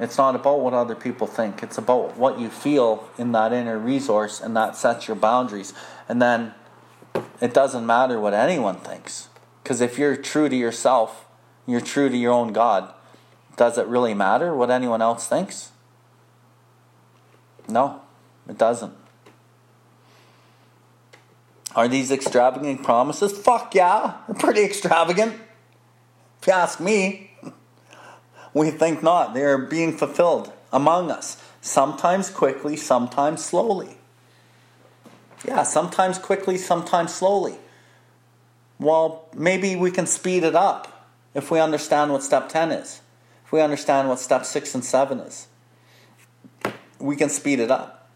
It's 0.00 0.16
not 0.16 0.34
about 0.34 0.60
what 0.60 0.74
other 0.74 0.94
people 0.94 1.26
think, 1.26 1.62
it's 1.62 1.76
about 1.76 2.16
what 2.16 2.38
you 2.38 2.48
feel 2.48 3.08
in 3.18 3.32
that 3.32 3.52
inner 3.52 3.78
resource, 3.78 4.40
and 4.40 4.56
that 4.56 4.76
sets 4.76 5.08
your 5.08 5.16
boundaries. 5.16 5.74
And 6.08 6.22
then 6.22 6.54
it 7.40 7.52
doesn't 7.52 7.84
matter 7.84 8.20
what 8.20 8.32
anyone 8.32 8.76
thinks. 8.76 9.28
Because 9.62 9.80
if 9.80 9.98
you're 9.98 10.16
true 10.16 10.48
to 10.48 10.56
yourself, 10.56 11.26
you're 11.66 11.80
true 11.80 12.08
to 12.08 12.16
your 12.16 12.32
own 12.32 12.52
God, 12.52 12.92
does 13.56 13.76
it 13.76 13.86
really 13.86 14.14
matter 14.14 14.54
what 14.54 14.70
anyone 14.70 15.02
else 15.02 15.26
thinks? 15.26 15.72
No, 17.68 18.00
it 18.48 18.56
doesn't. 18.56 18.94
Are 21.78 21.86
these 21.86 22.10
extravagant 22.10 22.82
promises? 22.82 23.38
Fuck 23.38 23.72
yeah, 23.72 24.16
they're 24.26 24.34
pretty 24.34 24.64
extravagant. 24.64 25.32
If 26.40 26.48
you 26.48 26.52
ask 26.52 26.80
me, 26.80 27.30
we 28.52 28.72
think 28.72 29.00
not. 29.00 29.32
They 29.32 29.44
are 29.44 29.58
being 29.58 29.96
fulfilled 29.96 30.52
among 30.72 31.12
us, 31.12 31.40
sometimes 31.60 32.30
quickly, 32.30 32.74
sometimes 32.76 33.44
slowly. 33.44 33.96
Yeah, 35.46 35.62
sometimes 35.62 36.18
quickly, 36.18 36.58
sometimes 36.58 37.14
slowly. 37.14 37.58
Well, 38.80 39.28
maybe 39.32 39.76
we 39.76 39.92
can 39.92 40.06
speed 40.08 40.42
it 40.42 40.56
up 40.56 41.08
if 41.32 41.48
we 41.48 41.60
understand 41.60 42.10
what 42.10 42.24
step 42.24 42.48
10 42.48 42.72
is, 42.72 43.02
if 43.46 43.52
we 43.52 43.60
understand 43.60 44.08
what 44.08 44.18
step 44.18 44.44
6 44.44 44.74
and 44.74 44.84
7 44.84 45.20
is, 45.20 45.46
we 46.98 47.14
can 47.14 47.28
speed 47.28 47.60
it 47.60 47.70
up. 47.70 48.10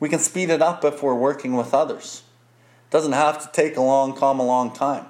We 0.00 0.10
can 0.10 0.18
speed 0.18 0.50
it 0.50 0.60
up 0.60 0.84
if 0.84 1.02
we're 1.02 1.14
working 1.14 1.56
with 1.56 1.72
others. 1.72 2.24
Doesn't 2.90 3.12
have 3.12 3.40
to 3.42 3.52
take 3.52 3.76
a 3.76 3.80
long, 3.80 4.16
come 4.16 4.40
a 4.40 4.44
long 4.44 4.72
time. 4.72 5.06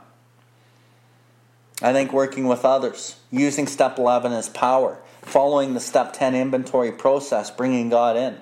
I 1.82 1.92
think 1.92 2.12
working 2.12 2.46
with 2.46 2.64
others, 2.64 3.16
using 3.30 3.66
step 3.66 3.98
11 3.98 4.32
as 4.32 4.50
power, 4.50 4.98
following 5.22 5.72
the 5.72 5.80
step 5.80 6.12
10 6.12 6.34
inventory 6.34 6.92
process, 6.92 7.50
bringing 7.50 7.88
God 7.88 8.16
in. 8.16 8.36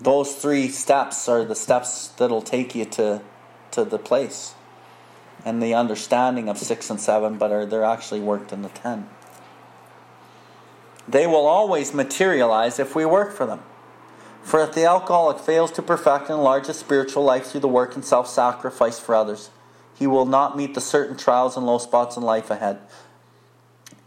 Those 0.00 0.34
three 0.34 0.68
steps 0.68 1.28
are 1.28 1.44
the 1.44 1.54
steps 1.54 2.08
that'll 2.08 2.42
take 2.42 2.74
you 2.74 2.86
to, 2.86 3.22
to 3.70 3.84
the 3.84 3.98
place 3.98 4.54
and 5.44 5.62
the 5.62 5.74
understanding 5.74 6.48
of 6.48 6.58
6 6.58 6.90
and 6.90 7.00
7, 7.00 7.38
but 7.38 7.52
are 7.52 7.64
they're 7.64 7.84
actually 7.84 8.20
worked 8.20 8.52
in 8.52 8.62
the 8.62 8.68
10. 8.68 9.08
They 11.08 11.26
will 11.26 11.46
always 11.46 11.94
materialize 11.94 12.78
if 12.78 12.94
we 12.94 13.04
work 13.04 13.32
for 13.32 13.46
them. 13.46 13.62
For 14.42 14.60
if 14.62 14.72
the 14.72 14.84
alcoholic 14.84 15.38
fails 15.38 15.70
to 15.72 15.82
perfect 15.82 16.28
and 16.28 16.38
enlarge 16.38 16.66
his 16.66 16.78
spiritual 16.78 17.22
life 17.22 17.46
through 17.46 17.60
the 17.60 17.68
work 17.68 17.94
and 17.94 18.04
self 18.04 18.28
sacrifice 18.28 18.98
for 18.98 19.14
others, 19.14 19.50
he 19.96 20.06
will 20.06 20.26
not 20.26 20.56
meet 20.56 20.74
the 20.74 20.80
certain 20.80 21.16
trials 21.16 21.56
and 21.56 21.66
low 21.66 21.78
spots 21.78 22.16
in 22.16 22.22
life 22.22 22.50
ahead. 22.50 22.78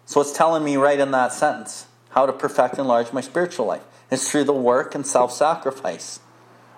So 0.05 0.21
it's 0.21 0.35
telling 0.35 0.63
me 0.63 0.75
right 0.75 0.99
in 0.99 1.11
that 1.11 1.33
sentence 1.33 1.85
how 2.09 2.25
to 2.25 2.33
perfect 2.33 2.73
and 2.73 2.81
enlarge 2.81 3.13
my 3.13 3.21
spiritual 3.21 3.65
life. 3.65 3.83
It's 4.11 4.29
through 4.29 4.43
the 4.45 4.53
work 4.53 4.95
and 4.95 5.05
self 5.05 5.31
sacrifice. 5.31 6.19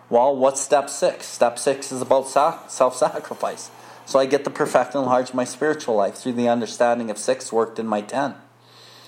Well, 0.09 0.35
what's 0.35 0.61
step 0.61 0.89
six? 0.89 1.25
Step 1.25 1.57
six 1.57 1.91
is 1.91 2.01
about 2.01 2.29
self 2.29 2.95
sacrifice. 2.95 3.71
So 4.05 4.19
I 4.19 4.27
get 4.27 4.43
to 4.43 4.51
perfect 4.51 4.93
and 4.93 5.03
enlarge 5.03 5.33
my 5.33 5.45
spiritual 5.45 5.95
life 5.95 6.15
through 6.15 6.33
the 6.33 6.47
understanding 6.47 7.09
of 7.09 7.17
six 7.17 7.51
worked 7.51 7.79
in 7.79 7.87
my 7.87 8.01
ten. 8.01 8.35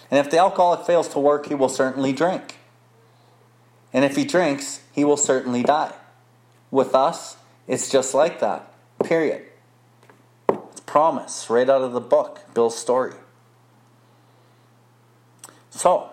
And 0.10 0.19
if 0.26 0.32
the 0.32 0.40
alcoholic 0.40 0.86
fails 0.88 1.07
to 1.10 1.19
work, 1.19 1.48
he 1.48 1.56
will 1.56 1.69
certainly 1.69 2.14
drink. 2.14 2.57
And 3.93 4.03
if 4.03 4.15
he 4.15 4.26
drinks, 4.26 4.81
he 4.91 5.05
will 5.05 5.18
certainly 5.18 5.64
die. 5.64 5.93
With 6.72 6.93
us, 6.93 7.38
it's 7.68 7.89
just 7.89 8.14
like 8.14 8.39
that. 8.39 8.72
Period. 9.03 9.45
It's 10.49 10.81
promise 10.81 11.49
right 11.49 11.69
out 11.69 11.81
of 11.81 11.93
the 11.93 12.01
book, 12.01 12.41
Bill's 12.53 12.77
story. 12.77 13.14
So, 15.69 16.09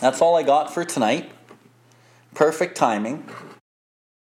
that's 0.00 0.20
all 0.20 0.36
I 0.36 0.42
got 0.42 0.72
for 0.72 0.84
tonight. 0.84 1.30
Perfect 2.34 2.76
timing. 2.76 3.28